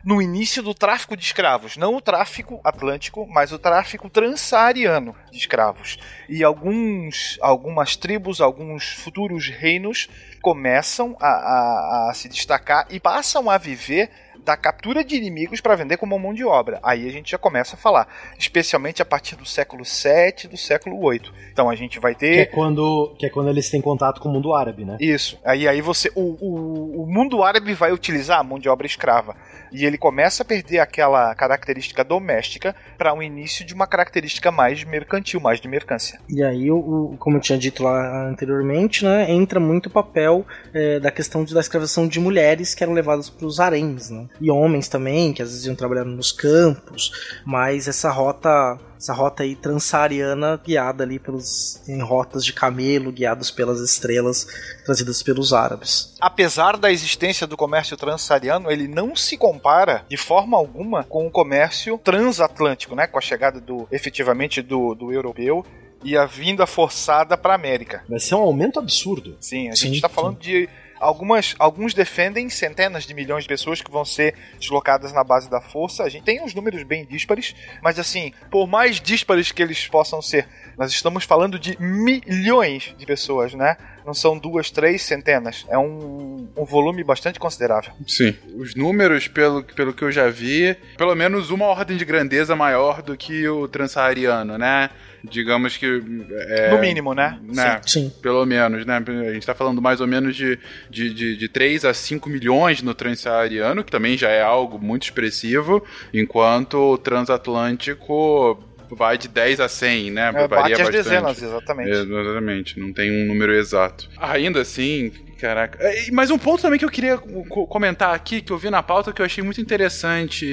no 0.05 0.23
início 0.23 0.63
do 0.63 0.75
tráfico 0.75 1.17
de 1.17 1.25
escravos, 1.25 1.77
não 1.77 1.97
o 1.97 2.01
tráfico 2.01 2.61
atlântico, 2.65 3.27
mas 3.27 3.53
o 3.53 3.59
tráfico 3.59 4.09
transsaariano 4.09 5.15
de 5.31 5.39
escravos. 5.39 5.99
E 6.29 6.45
alguns, 6.45 7.39
algumas 7.41 7.97
tribos, 7.97 8.41
alguns 8.41 8.93
futuros 8.93 9.49
reinos 9.49 10.09
começam 10.41 11.17
a, 11.21 11.27
a, 11.27 12.11
a 12.11 12.15
se 12.15 12.29
destacar 12.29 12.87
e 12.91 13.01
passam 13.01 13.51
a 13.51 13.59
viver 13.59 14.11
da 14.49 14.57
captura 14.57 15.05
de 15.05 15.15
inimigos 15.15 15.61
para 15.61 15.77
vender 15.77 15.99
como 15.99 16.19
mão 16.19 16.33
de 16.33 16.43
obra. 16.43 16.81
Aí 16.83 17.07
a 17.07 17.13
gente 17.13 17.31
já 17.31 17.37
começa 17.37 17.77
a 17.77 17.79
falar, 17.79 18.09
especialmente 18.39 19.03
a 19.03 19.05
partir 19.05 19.37
do 19.37 19.45
século 19.45 19.85
7, 19.85 20.49
do 20.49 20.57
século 20.57 20.99
8. 21.05 21.33
Então 21.53 21.69
a 21.69 21.75
gente 21.75 21.99
vai 21.99 22.15
ter 22.15 22.33
que 22.33 22.41
é 22.41 22.47
quando 22.47 23.15
que 23.19 23.27
é 23.27 23.29
quando 23.29 23.51
eles 23.51 23.69
têm 23.69 23.83
contato 23.83 24.23
com 24.23 24.29
o 24.31 24.33
mundo 24.33 24.55
árabe, 24.55 24.87
né? 24.87 24.97
Isso. 25.01 25.39
Aí 25.45 25.69
aí 25.69 25.83
você 25.83 26.11
o, 26.15 26.37
o, 26.41 27.03
o 27.03 27.07
mundo 27.07 27.43
árabe 27.43 27.75
vai 27.75 27.93
utilizar 27.93 28.39
a 28.39 28.43
mão 28.43 28.59
de 28.59 28.71
obra 28.71 28.87
escrava 28.87 29.37
e 29.73 29.85
ele 29.85 29.99
começa 29.99 30.43
a 30.43 30.47
perder 30.47 30.79
aquela 30.79 31.35
característica 31.35 32.05
doméstica 32.05 32.75
para 32.97 33.13
um 33.15 33.23
início 33.23 33.65
de 33.65 33.75
uma 33.75 33.87
característica 33.87 34.51
mais 34.51 34.85
mercantil, 34.85 35.41
mais 35.41 35.61
de 35.61 35.69
mercância. 35.69 36.21
E 36.29 36.43
aí, 36.43 36.71
o, 36.71 37.17
como 37.19 37.37
eu 37.37 37.41
tinha 37.41 37.59
dito 37.59 37.83
lá 37.83 38.29
anteriormente, 38.29 39.05
né, 39.05 39.31
entra 39.31 39.61
muito 39.61 39.87
o 39.87 39.91
papel 39.91 40.47
é, 40.73 41.01
da 41.01 41.11
questão 41.11 41.45
de, 41.45 41.55
da 41.55 41.61
escravização 41.61 42.07
de 42.07 42.21
mulheres 42.21 42.75
que 42.75 42.83
eram 42.83 42.93
levadas 42.93 43.31
para 43.31 43.47
os 43.47 43.61
haréns, 43.61 44.11
né? 44.11 44.27
E 44.41 44.51
homens 44.51 44.89
também, 44.89 45.33
que 45.33 45.43
às 45.43 45.51
vezes 45.51 45.67
iam 45.67 45.75
trabalhar 45.75 46.05
nos 46.05 46.33
campos, 46.33 47.13
mas 47.45 47.89
essa 47.89 48.11
rota 48.11 48.79
essa 48.99 49.15
rota 49.15 49.45
aí 49.45 49.55
transsaariana 49.55 50.61
guiada 50.63 51.05
ali 51.05 51.19
pelos 51.19 51.81
em 51.89 52.03
rotas 52.03 52.45
de 52.45 52.53
camelo 52.53 53.13
guiados 53.13 53.51
pelas 53.51 53.81
estrelas 53.81 54.47
trazidas 54.85 55.23
pelos 55.23 55.53
árabes. 55.53 56.15
Apesar 56.21 56.77
da 56.77 56.91
existência 56.91 57.47
do 57.47 57.57
comércio 57.57 57.97
transsaariano, 57.97 58.71
ele 58.71 58.89
não 58.89 59.15
se 59.15 59.37
compara 59.37 60.05
de 60.09 60.17
forma 60.17 60.57
alguma 60.57 61.05
com 61.05 61.27
o 61.27 61.31
comércio 61.31 61.99
transatlântico, 62.03 62.95
né, 62.95 63.07
com 63.07 63.19
a 63.19 63.23
chegada 63.23 63.61
do 63.61 63.87
efetivamente 63.91 64.61
do, 64.61 64.95
do 64.95 65.13
europeu 65.13 65.65
e 66.03 66.17
a 66.17 66.27
vinda 66.27 66.67
forçada 66.67 67.37
para 67.37 67.53
a 67.53 67.57
América. 67.57 68.03
Vai 68.09 68.21
ser 68.21 68.35
um 68.35 68.41
aumento 68.41 68.79
absurdo. 68.79 69.37
Sim, 69.41 69.69
a 69.69 69.77
sim, 69.77 69.87
gente 69.87 69.97
está 69.97 70.09
falando 70.09 70.39
de 70.39 70.69
Algumas, 71.01 71.55
alguns 71.59 71.95
defendem 71.95 72.49
centenas 72.49 73.05
de 73.05 73.15
milhões 73.15 73.45
de 73.45 73.49
pessoas 73.49 73.81
que 73.81 73.91
vão 73.91 74.05
ser 74.05 74.35
deslocadas 74.59 75.13
na 75.13 75.23
base 75.23 75.49
da 75.49 75.61
força. 75.61 76.03
A 76.03 76.09
gente 76.09 76.25
tem 76.25 76.43
uns 76.43 76.55
números 76.55 76.83
bem 76.83 77.05
díspares, 77.05 77.55
mas 77.83 77.99
assim, 77.99 78.33
por 78.51 78.67
mais 78.67 79.01
díspares 79.01 79.53
que 79.53 79.63
eles 79.63 79.87
possam 79.87 80.21
ser, 80.21 80.49
nós 80.77 80.91
estamos 80.91 81.25
falando 81.25 81.59
de 81.59 81.77
milhões 81.81 82.95
de 82.97 83.07
pessoas, 83.07 83.55
né? 83.55 83.77
Não 84.05 84.15
são 84.15 84.39
duas, 84.39 84.71
três 84.71 85.03
centenas. 85.03 85.67
É 85.69 85.79
um, 85.79 86.49
um 86.57 86.65
volume 86.65 87.05
bastante 87.05 87.39
considerável. 87.39 87.93
Sim. 88.07 88.35
Os 88.55 88.75
números, 88.75 89.29
pelo, 89.29 89.63
pelo 89.63 89.93
que 89.93 90.03
eu 90.03 90.11
já 90.11 90.29
vi, 90.29 90.77
pelo 90.97 91.15
menos 91.15 91.51
uma 91.51 91.67
ordem 91.67 91.97
de 91.97 92.05
grandeza 92.05 92.57
maior 92.57 93.03
do 93.03 93.17
que 93.17 93.47
o 93.49 93.69
transsaariano, 93.69 94.59
né? 94.59 94.91
digamos 95.25 95.77
que. 95.77 96.03
É, 96.31 96.71
no 96.71 96.79
mínimo, 96.79 97.15
né? 97.15 97.39
né? 97.43 97.81
Sim. 97.85 98.13
Pelo 98.23 98.45
menos, 98.45 98.85
né? 98.85 98.97
A 98.97 99.33
gente 99.33 99.39
está 99.39 99.55
falando 99.55 99.81
mais 99.81 100.01
ou 100.01 100.07
menos 100.07 100.37
de, 100.37 100.59
de, 100.89 101.13
de, 101.13 101.37
de 101.37 101.49
3 101.49 101.85
a 101.85 101.95
5 101.95 102.29
milhões 102.29 102.83
no 102.83 102.95
transsaariano, 102.95 103.85
que 103.85 103.91
também 103.91 104.17
já 104.17 104.29
é 104.29 104.43
algo 104.43 104.79
muito 104.79 105.05
expressivo, 105.05 105.85
enquanto 106.13 106.93
o 106.93 106.99
transatlântico 106.99 108.63
vai 108.91 109.19
de 109.19 109.29
10 109.29 109.61
a 109.61 109.69
100, 109.69 110.11
né? 110.11 110.29
É, 110.29 110.33
Varia 110.33 110.49
bate 110.49 110.71
bastante. 110.71 110.83
as 110.83 111.05
dezenas, 111.05 111.43
exatamente. 111.43 111.91
É, 111.91 112.01
exatamente, 112.01 112.81
não 112.81 112.93
tem 112.93 113.23
um 113.23 113.27
número 113.27 113.55
exato. 113.55 114.09
Ainda 114.19 114.61
assim, 114.61 115.13
Caraca. 115.39 115.79
É, 115.81 116.11
mas 116.11 116.31
um 116.31 116.39
ponto 116.39 116.61
também 116.61 116.79
que 116.79 116.85
eu 116.85 116.91
queria 116.91 117.17
comentar 117.17 118.13
aqui, 118.13 118.41
que 118.41 118.53
eu 118.53 118.59
vi 118.59 118.71
na 118.71 118.83
pauta, 118.83 119.13
que 119.13 119.23
eu 119.23 119.27
achei 119.27 119.43
muito 119.43 119.61
interessante, 119.61 120.47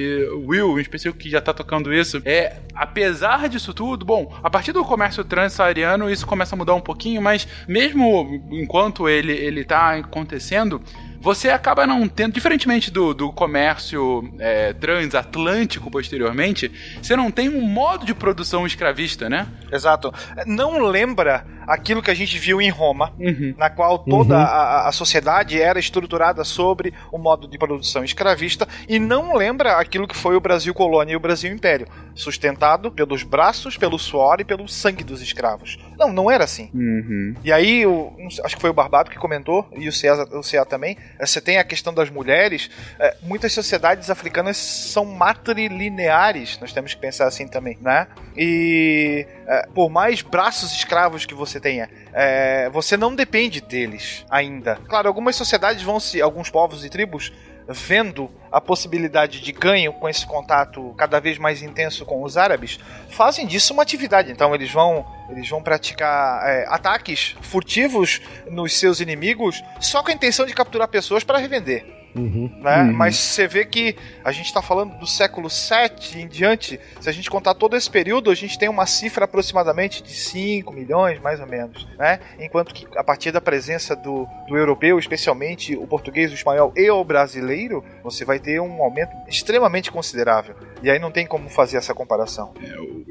Will, 0.46 0.78
em 0.78 0.82
específico, 0.82 1.18
que 1.18 1.30
já 1.30 1.42
tá 1.42 1.52
tocando 1.54 1.92
isso, 1.92 2.22
é, 2.24 2.58
apesar 2.74 3.50
disso 3.50 3.74
tudo, 3.74 4.06
bom, 4.06 4.32
a 4.44 4.50
partir 4.50 4.72
do 4.72 4.86
comércio 4.86 5.24
transsaariano, 5.24 6.10
isso 6.10 6.28
começa 6.28 6.56
a 6.56 6.58
mudar 6.58 6.76
um 6.76 6.82
pouquinho, 6.82 7.20
mas 7.20 7.48
mesmo 7.68 8.44
enquanto 8.52 9.10
ele, 9.10 9.34
ele 9.34 9.66
tá 9.66 9.96
acontecendo, 9.96 10.80
você 11.26 11.50
acaba 11.50 11.88
não 11.88 12.08
tendo, 12.08 12.34
diferentemente 12.34 12.92
do, 12.92 13.12
do 13.12 13.34
comércio 13.34 14.32
é, 14.38 14.74
transatlântico 14.74 15.90
posteriormente, 15.90 16.72
você 17.02 17.16
não 17.16 17.32
tem 17.32 17.50
um 17.50 17.62
modo 17.62 18.06
de 18.06 18.14
produção 18.14 18.64
escravista, 18.66 19.28
né? 19.28 19.48
Exato. 19.72 20.14
Não 20.46 20.78
lembra 20.86 21.44
aquilo 21.68 22.00
que 22.04 22.12
a 22.12 22.14
gente 22.14 22.38
viu 22.38 22.62
em 22.62 22.70
Roma, 22.70 23.12
Uhum. 23.20 23.56
na 23.58 23.72
qual 23.72 23.98
toda 23.98 24.38
a, 24.38 24.88
a 24.88 24.92
sociedade 24.92 25.60
era 25.60 25.80
estruturada 25.80 26.44
sobre 26.44 26.94
o 27.12 27.18
modo 27.18 27.48
de 27.48 27.58
produção 27.58 28.04
escravista 28.04 28.68
e 28.88 29.00
não 29.00 29.36
lembra 29.36 29.78
aquilo 29.80 30.08
que 30.08 30.16
foi 30.16 30.36
o 30.36 30.40
Brasil 30.40 30.76
colônia 30.76 31.14
e 31.14 31.16
o 31.16 31.20
Brasil 31.20 31.52
império, 31.52 31.88
sustentado 32.14 32.92
pelos 32.92 33.24
braços, 33.24 33.78
pelo 33.78 33.98
suor 33.98 34.40
e 34.40 34.44
pelo 34.46 34.68
sangue 34.68 35.04
dos 35.04 35.22
escravos. 35.24 35.80
Não, 35.98 36.12
não 36.14 36.30
era 36.30 36.44
assim. 36.44 36.70
Uhum. 36.72 37.34
E 37.44 37.52
aí, 37.52 37.84
o- 37.86 38.14
acho 38.44 38.56
que 38.56 38.62
foi 38.62 38.70
o 38.70 38.74
Barbado 38.74 39.10
que 39.10 39.18
comentou, 39.18 39.68
e 39.76 39.88
o 39.88 39.92
César, 39.92 40.28
o 40.34 40.44
Cea 40.44 40.66
também, 40.66 40.96
você 41.20 41.40
tem 41.40 41.58
a 41.58 41.64
questão 41.64 41.94
das 41.94 42.10
mulheres. 42.10 42.70
eh, 43.00 43.18
muitas 43.22 43.54
sociedades 43.54 44.10
africanas 44.10 44.58
são 44.58 45.06
matrilineares, 45.06 46.60
nós 46.60 46.74
temos 46.74 46.94
que 46.94 47.00
pensar 47.00 47.28
assim 47.28 47.48
também, 47.48 47.78
né? 47.82 48.08
E 48.36 49.26
eh, 49.48 49.68
por 49.74 49.90
mais 49.90 50.22
braços 50.22 50.74
escravos 50.74 51.26
que 51.26 51.34
você 51.34 51.60
tenha, 51.60 51.90
eh, 52.14 52.70
você 52.72 52.98
não 52.98 53.16
depende 53.16 53.62
deles 53.62 54.26
ainda. 54.30 54.76
Claro, 54.88 55.08
algumas 55.08 55.36
sociedades 55.36 55.84
vão 55.84 56.00
se, 56.00 56.22
alguns 56.22 56.50
povos 56.50 56.84
e 56.84 56.90
tribos 56.90 57.32
vendo 57.68 58.30
a 58.52 58.62
possibilidade 58.62 59.42
de 59.42 59.52
ganho 59.52 59.92
com 59.94 60.08
esse 60.08 60.26
contato 60.26 60.94
cada 60.98 61.20
vez 61.20 61.38
mais 61.38 61.62
intenso 61.62 62.06
com 62.06 62.24
os 62.24 62.38
árabes, 62.38 62.80
fazem 63.10 63.46
disso 63.46 63.74
uma 63.74 63.84
atividade. 63.84 64.32
Então 64.32 64.54
eles 64.54 64.72
vão, 64.72 65.06
eles 65.30 65.50
vão 65.50 65.62
praticar 65.62 66.48
é, 66.48 66.66
ataques 66.70 67.36
furtivos 67.42 68.22
nos 68.50 68.78
seus 68.78 69.00
inimigos 69.00 69.64
só 69.80 70.02
com 70.02 70.12
a 70.12 70.14
intenção 70.14 70.46
de 70.46 70.54
capturar 70.54 70.88
pessoas 70.88 71.24
para 71.24 71.38
revender. 71.38 72.05
Uhum. 72.16 72.50
Né? 72.62 72.84
Uhum. 72.84 72.94
Mas 72.94 73.18
você 73.18 73.48
vê 73.48 73.66
que 73.66 73.96
a 74.24 74.32
gente 74.32 74.46
está 74.46 74.62
falando 74.62 74.98
do 74.98 75.06
século 75.06 75.50
VII 75.50 76.22
em 76.22 76.28
diante. 76.28 76.80
Se 77.02 77.10
a 77.10 77.12
gente 77.12 77.30
contar 77.30 77.54
todo 77.54 77.76
esse 77.76 77.90
período, 77.90 78.32
a 78.32 78.36
gente 78.36 78.58
tem 78.58 78.70
uma 78.70 78.86
cifra 78.86 79.26
aproximadamente 79.26 80.02
de 80.02 80.12
5 80.12 80.72
milhões, 80.72 81.20
mais 81.22 81.40
ou 81.40 81.48
menos. 81.48 81.86
Né? 81.98 82.20
Enquanto 82.40 82.74
que 82.74 82.88
a 82.98 83.04
partir 83.04 83.32
da 83.32 83.42
presença 83.42 83.96
do, 83.96 84.28
do 84.48 84.58
europeu, 84.58 84.98
especialmente 84.98 85.76
o 85.76 85.86
português, 85.86 86.32
o 86.32 86.36
espanhol 86.36 86.72
e 86.76 86.90
o 86.90 87.04
brasileiro, 87.04 87.84
você 88.02 88.24
vai 88.24 88.40
ter 88.40 88.62
um 88.62 88.82
aumento 88.82 89.12
extremamente 89.28 89.92
considerável. 89.92 90.56
E 90.82 90.90
aí 90.90 91.00
não 91.00 91.12
tem 91.12 91.26
como 91.26 91.50
fazer 91.50 91.78
essa 91.78 91.94
comparação. 91.94 92.54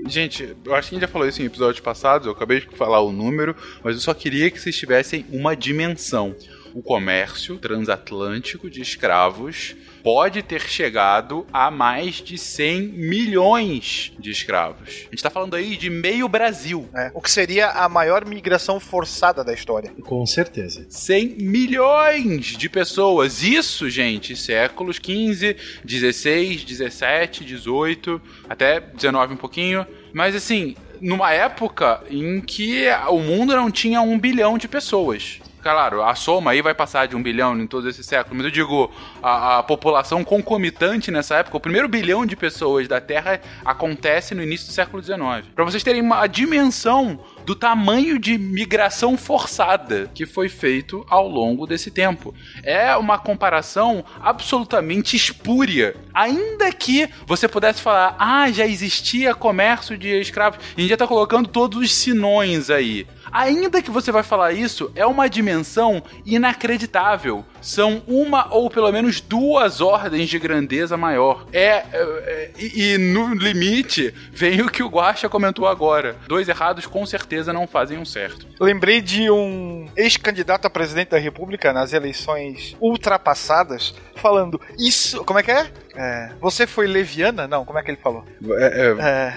Gente, 0.06 0.56
eu 0.64 0.74
acho 0.74 0.88
que 0.88 0.94
a 0.94 0.98
gente 0.98 1.06
já 1.06 1.12
falou 1.12 1.26
isso 1.26 1.42
em 1.42 1.46
episódios 1.46 1.80
passados, 1.80 2.26
eu 2.26 2.32
acabei 2.32 2.60
de 2.60 2.76
falar 2.76 3.00
o 3.00 3.10
número, 3.10 3.56
mas 3.82 3.94
eu 3.94 4.00
só 4.00 4.12
queria 4.12 4.50
que 4.50 4.60
vocês 4.60 4.76
tivessem 4.76 5.24
uma 5.30 5.56
dimensão. 5.56 6.34
O 6.74 6.82
comércio 6.82 7.56
transatlântico 7.56 8.68
de 8.68 8.82
escravos 8.82 9.76
pode 10.02 10.42
ter 10.42 10.60
chegado 10.62 11.46
a 11.52 11.70
mais 11.70 12.16
de 12.16 12.36
100 12.36 12.88
milhões 12.88 14.12
de 14.18 14.32
escravos. 14.32 14.88
A 15.06 15.10
gente 15.10 15.22
tá 15.22 15.30
falando 15.30 15.54
aí 15.54 15.76
de 15.76 15.88
meio 15.88 16.28
Brasil. 16.28 16.88
né? 16.92 17.12
O 17.14 17.20
que 17.20 17.30
seria 17.30 17.70
a 17.70 17.88
maior 17.88 18.24
migração 18.26 18.80
forçada 18.80 19.44
da 19.44 19.54
história. 19.54 19.92
Com 20.02 20.26
certeza. 20.26 20.84
100 20.88 21.36
milhões 21.38 22.46
de 22.46 22.68
pessoas. 22.68 23.44
Isso, 23.44 23.88
gente, 23.88 24.34
séculos 24.34 24.98
15, 24.98 25.56
16, 25.84 26.64
17, 26.64 27.44
18, 27.44 28.20
até 28.48 28.80
19 28.80 29.34
um 29.34 29.36
pouquinho. 29.36 29.86
Mas 30.12 30.34
assim, 30.34 30.74
numa 31.00 31.32
época 31.32 32.02
em 32.10 32.40
que 32.40 32.86
o 33.08 33.20
mundo 33.20 33.54
não 33.54 33.70
tinha 33.70 34.00
um 34.02 34.18
bilhão 34.18 34.58
de 34.58 34.66
pessoas. 34.66 35.38
Claro, 35.64 36.02
a 36.02 36.14
soma 36.14 36.50
aí 36.50 36.60
vai 36.60 36.74
passar 36.74 37.08
de 37.08 37.16
um 37.16 37.22
bilhão 37.22 37.58
em 37.58 37.66
todos 37.66 37.88
esses 37.88 38.04
séculos, 38.04 38.36
mas 38.36 38.44
eu 38.44 38.50
digo, 38.50 38.92
a, 39.22 39.60
a 39.60 39.62
população 39.62 40.22
concomitante 40.22 41.10
nessa 41.10 41.36
época, 41.36 41.56
o 41.56 41.60
primeiro 41.60 41.88
bilhão 41.88 42.26
de 42.26 42.36
pessoas 42.36 42.86
da 42.86 43.00
Terra 43.00 43.40
acontece 43.64 44.34
no 44.34 44.42
início 44.42 44.66
do 44.66 44.74
século 44.74 45.02
XIX. 45.02 45.48
Para 45.54 45.64
vocês 45.64 45.82
terem 45.82 46.02
uma 46.02 46.26
dimensão 46.26 47.18
do 47.46 47.54
tamanho 47.54 48.18
de 48.18 48.36
migração 48.36 49.16
forçada 49.16 50.10
que 50.14 50.26
foi 50.26 50.50
feito 50.50 51.04
ao 51.08 51.26
longo 51.26 51.66
desse 51.66 51.90
tempo. 51.90 52.34
É 52.62 52.94
uma 52.96 53.18
comparação 53.18 54.04
absolutamente 54.20 55.16
espúria. 55.16 55.96
Ainda 56.12 56.70
que 56.72 57.08
você 57.26 57.48
pudesse 57.48 57.80
falar, 57.80 58.16
ah, 58.18 58.50
já 58.50 58.66
existia 58.66 59.34
comércio 59.34 59.96
de 59.96 60.08
escravos, 60.20 60.58
a 60.76 60.80
gente 60.80 60.90
já 60.90 60.96
tá 60.98 61.06
colocando 61.06 61.48
todos 61.48 61.78
os 61.78 61.94
sinões 61.94 62.68
aí. 62.68 63.06
Ainda 63.34 63.82
que 63.82 63.90
você 63.90 64.12
vai 64.12 64.22
falar 64.22 64.52
isso, 64.52 64.92
é 64.94 65.04
uma 65.04 65.28
dimensão 65.28 66.00
inacreditável. 66.24 67.44
São 67.64 68.02
uma 68.06 68.52
ou 68.54 68.68
pelo 68.68 68.92
menos 68.92 69.22
duas 69.22 69.80
ordens 69.80 70.28
de 70.28 70.38
grandeza 70.38 70.96
maior. 70.98 71.46
É, 71.50 71.66
é, 71.66 71.84
é, 71.94 72.50
e, 72.58 72.92
e 72.94 72.98
no 72.98 73.34
limite 73.34 74.14
vem 74.32 74.60
o 74.60 74.68
que 74.70 74.82
o 74.82 74.88
Guaxa 74.88 75.28
comentou 75.30 75.66
agora. 75.66 76.14
Dois 76.28 76.46
errados 76.48 76.86
com 76.86 77.06
certeza 77.06 77.52
não 77.54 77.66
fazem 77.66 77.96
um 77.98 78.04
certo. 78.04 78.46
Lembrei 78.60 79.00
de 79.00 79.30
um 79.30 79.88
ex-candidato 79.96 80.66
a 80.66 80.70
presidente 80.70 81.08
da 81.10 81.18
República 81.18 81.72
nas 81.72 81.94
eleições 81.94 82.76
ultrapassadas, 82.80 83.94
falando: 84.16 84.60
Isso. 84.78 85.24
Como 85.24 85.38
é 85.38 85.42
que 85.42 85.50
é? 85.50 85.66
É, 85.96 86.30
você 86.40 86.66
foi 86.66 86.86
leviana? 86.86 87.46
Não, 87.48 87.64
como 87.64 87.78
é 87.78 87.82
que 87.82 87.90
ele 87.90 87.98
falou? 88.02 88.24
É, 88.58 88.94
É, 88.98 89.34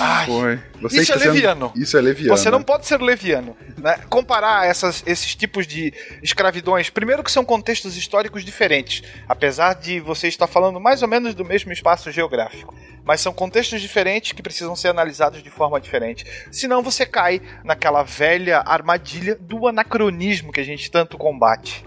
ai, 0.00 0.26
foi. 0.26 0.58
isso 0.90 1.12
é 1.12 1.16
leviano. 1.16 1.72
Isso 1.76 1.96
é 1.96 2.00
leviano. 2.00 2.36
Você 2.36 2.50
não 2.50 2.62
pode 2.62 2.86
ser 2.86 3.00
leviano. 3.00 3.54
Né? 3.76 3.98
Comparar 4.08 4.66
essas- 4.66 5.02
esses 5.06 5.34
tipos 5.34 5.66
de 5.66 5.92
escravidões, 6.22 6.88
primeiro 6.88 7.22
que 7.22 7.30
são 7.32 7.44
contextos 7.52 7.98
históricos 7.98 8.46
diferentes, 8.46 9.02
apesar 9.28 9.74
de 9.74 10.00
você 10.00 10.26
estar 10.26 10.46
falando 10.46 10.80
mais 10.80 11.02
ou 11.02 11.08
menos 11.08 11.34
do 11.34 11.44
mesmo 11.44 11.70
espaço 11.70 12.10
geográfico. 12.10 12.74
Mas 13.04 13.20
são 13.20 13.30
contextos 13.30 13.78
diferentes 13.82 14.32
que 14.32 14.42
precisam 14.42 14.74
ser 14.74 14.88
analisados 14.88 15.42
de 15.42 15.50
forma 15.50 15.78
diferente. 15.78 16.24
Senão 16.50 16.82
você 16.82 17.04
cai 17.04 17.42
naquela 17.62 18.02
velha 18.02 18.62
armadilha 18.64 19.36
do 19.38 19.68
anacronismo 19.68 20.50
que 20.50 20.60
a 20.60 20.64
gente 20.64 20.90
tanto 20.90 21.18
combate. 21.18 21.84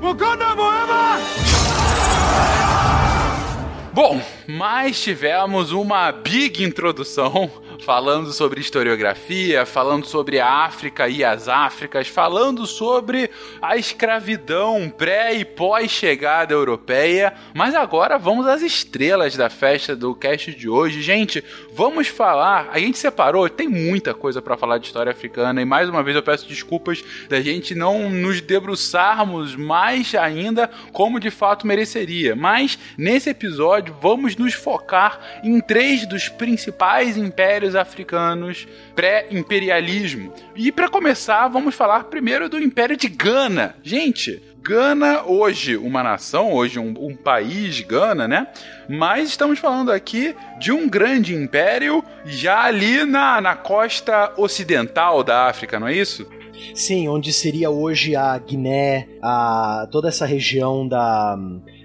Bom, 3.92 4.22
mas 4.48 5.02
tivemos 5.02 5.72
uma 5.72 6.12
big 6.12 6.64
introdução 6.64 7.50
falando 7.84 8.32
sobre 8.32 8.62
historiografia, 8.62 9.66
falando 9.66 10.06
sobre 10.06 10.40
a 10.40 10.48
África 10.48 11.08
e 11.08 11.24
as 11.24 11.48
Áfricas, 11.48 12.08
falando 12.08 12.66
sobre 12.66 13.30
a 13.62 13.78
escravidão 13.78 14.90
pré 14.90 15.34
e 15.34 15.44
pós-chegada 15.44 16.54
europeia. 16.54 17.34
Mas 17.54 17.74
agora 17.74 18.18
vamos 18.18 18.48
às 18.48 18.62
estrelas 18.62 19.36
da 19.36 19.50
festa 19.50 19.96
do 19.96 20.14
cast 20.14 20.54
de 20.54 20.70
hoje. 20.70 21.02
Gente, 21.02 21.44
vamos 21.74 22.08
falar. 22.08 22.70
A 22.72 22.80
gente 22.80 22.98
separou, 22.98 23.50
tem 23.50 23.68
muita 23.68 24.14
coisa 24.14 24.42
para 24.42 24.58
falar 24.58 24.78
de 24.78 24.88
história 24.88 25.12
africana 25.12 25.62
e 25.62 25.66
mais 25.66 25.90
uma 25.90 26.04
vez 26.04 26.16
eu 26.16 26.24
peço 26.24 26.48
desculpas 26.48 27.04
da 27.28 27.42
gente 27.42 27.74
não 27.74 28.10
nos 28.10 28.42
debruçarmos 28.42 29.56
mais 29.56 30.14
ainda 30.16 30.70
como 30.92 31.20
de 31.20 31.32
fato 31.32 31.66
mereceria. 31.66 32.36
Mas 32.36 32.78
nesse 32.98 33.30
episódio 33.30 33.96
vamos 34.02 34.36
nos 34.36 34.54
focar 34.54 35.20
em 35.44 35.60
três 35.60 36.08
dos 36.08 36.30
principais 36.30 37.18
impérios 37.18 37.65
africanos 37.74 38.68
pré-imperialismo. 38.94 40.34
E 40.56 40.72
para 40.72 40.90
começar, 40.90 41.48
vamos 41.48 41.74
falar 41.74 42.04
primeiro 42.06 42.50
do 42.50 42.60
Império 42.60 42.98
de 42.98 43.08
Gana. 43.08 43.76
Gente, 43.82 44.42
Gana, 44.62 45.24
hoje 45.26 45.78
uma 45.78 46.02
nação, 46.02 46.52
hoje 46.52 46.80
um, 46.80 46.94
um 47.00 47.16
país, 47.16 47.82
Gana, 47.82 48.28
né? 48.28 48.48
Mas 48.90 49.30
estamos 49.30 49.60
falando 49.60 49.92
aqui 49.92 50.36
de 50.60 50.72
um 50.72 50.90
grande 50.90 51.36
império 51.36 52.04
já 52.26 52.64
ali 52.64 53.06
na, 53.06 53.40
na 53.40 53.56
costa 53.56 54.34
ocidental 54.36 55.24
da 55.24 55.46
África, 55.48 55.80
não 55.80 55.88
é 55.88 55.94
isso? 55.96 56.28
Sim, 56.74 57.08
onde 57.08 57.32
seria 57.32 57.70
hoje 57.70 58.16
a 58.16 58.38
Guiné, 58.38 59.08
a 59.22 59.88
toda 59.92 60.08
essa 60.08 60.26
região 60.26 60.88
da, 60.88 61.38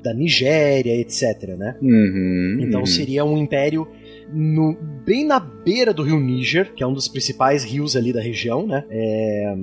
da 0.02 0.14
Nigéria, 0.14 0.98
etc, 0.98 1.56
né? 1.58 1.76
Uhum, 1.82 2.58
Então 2.60 2.80
uhum. 2.80 2.86
seria 2.86 3.24
um 3.24 3.36
império 3.36 3.86
no- 4.32 4.76
bem 5.04 5.24
na 5.24 5.38
beira 5.40 5.92
do 5.92 6.02
rio 6.02 6.18
Níger, 6.20 6.74
que 6.74 6.82
é 6.82 6.86
um 6.86 6.92
dos 6.94 7.08
principais 7.08 7.64
rios 7.64 7.96
ali 7.96 8.12
da 8.12 8.20
região, 8.20 8.66
né? 8.66 8.84
É, 8.90 9.54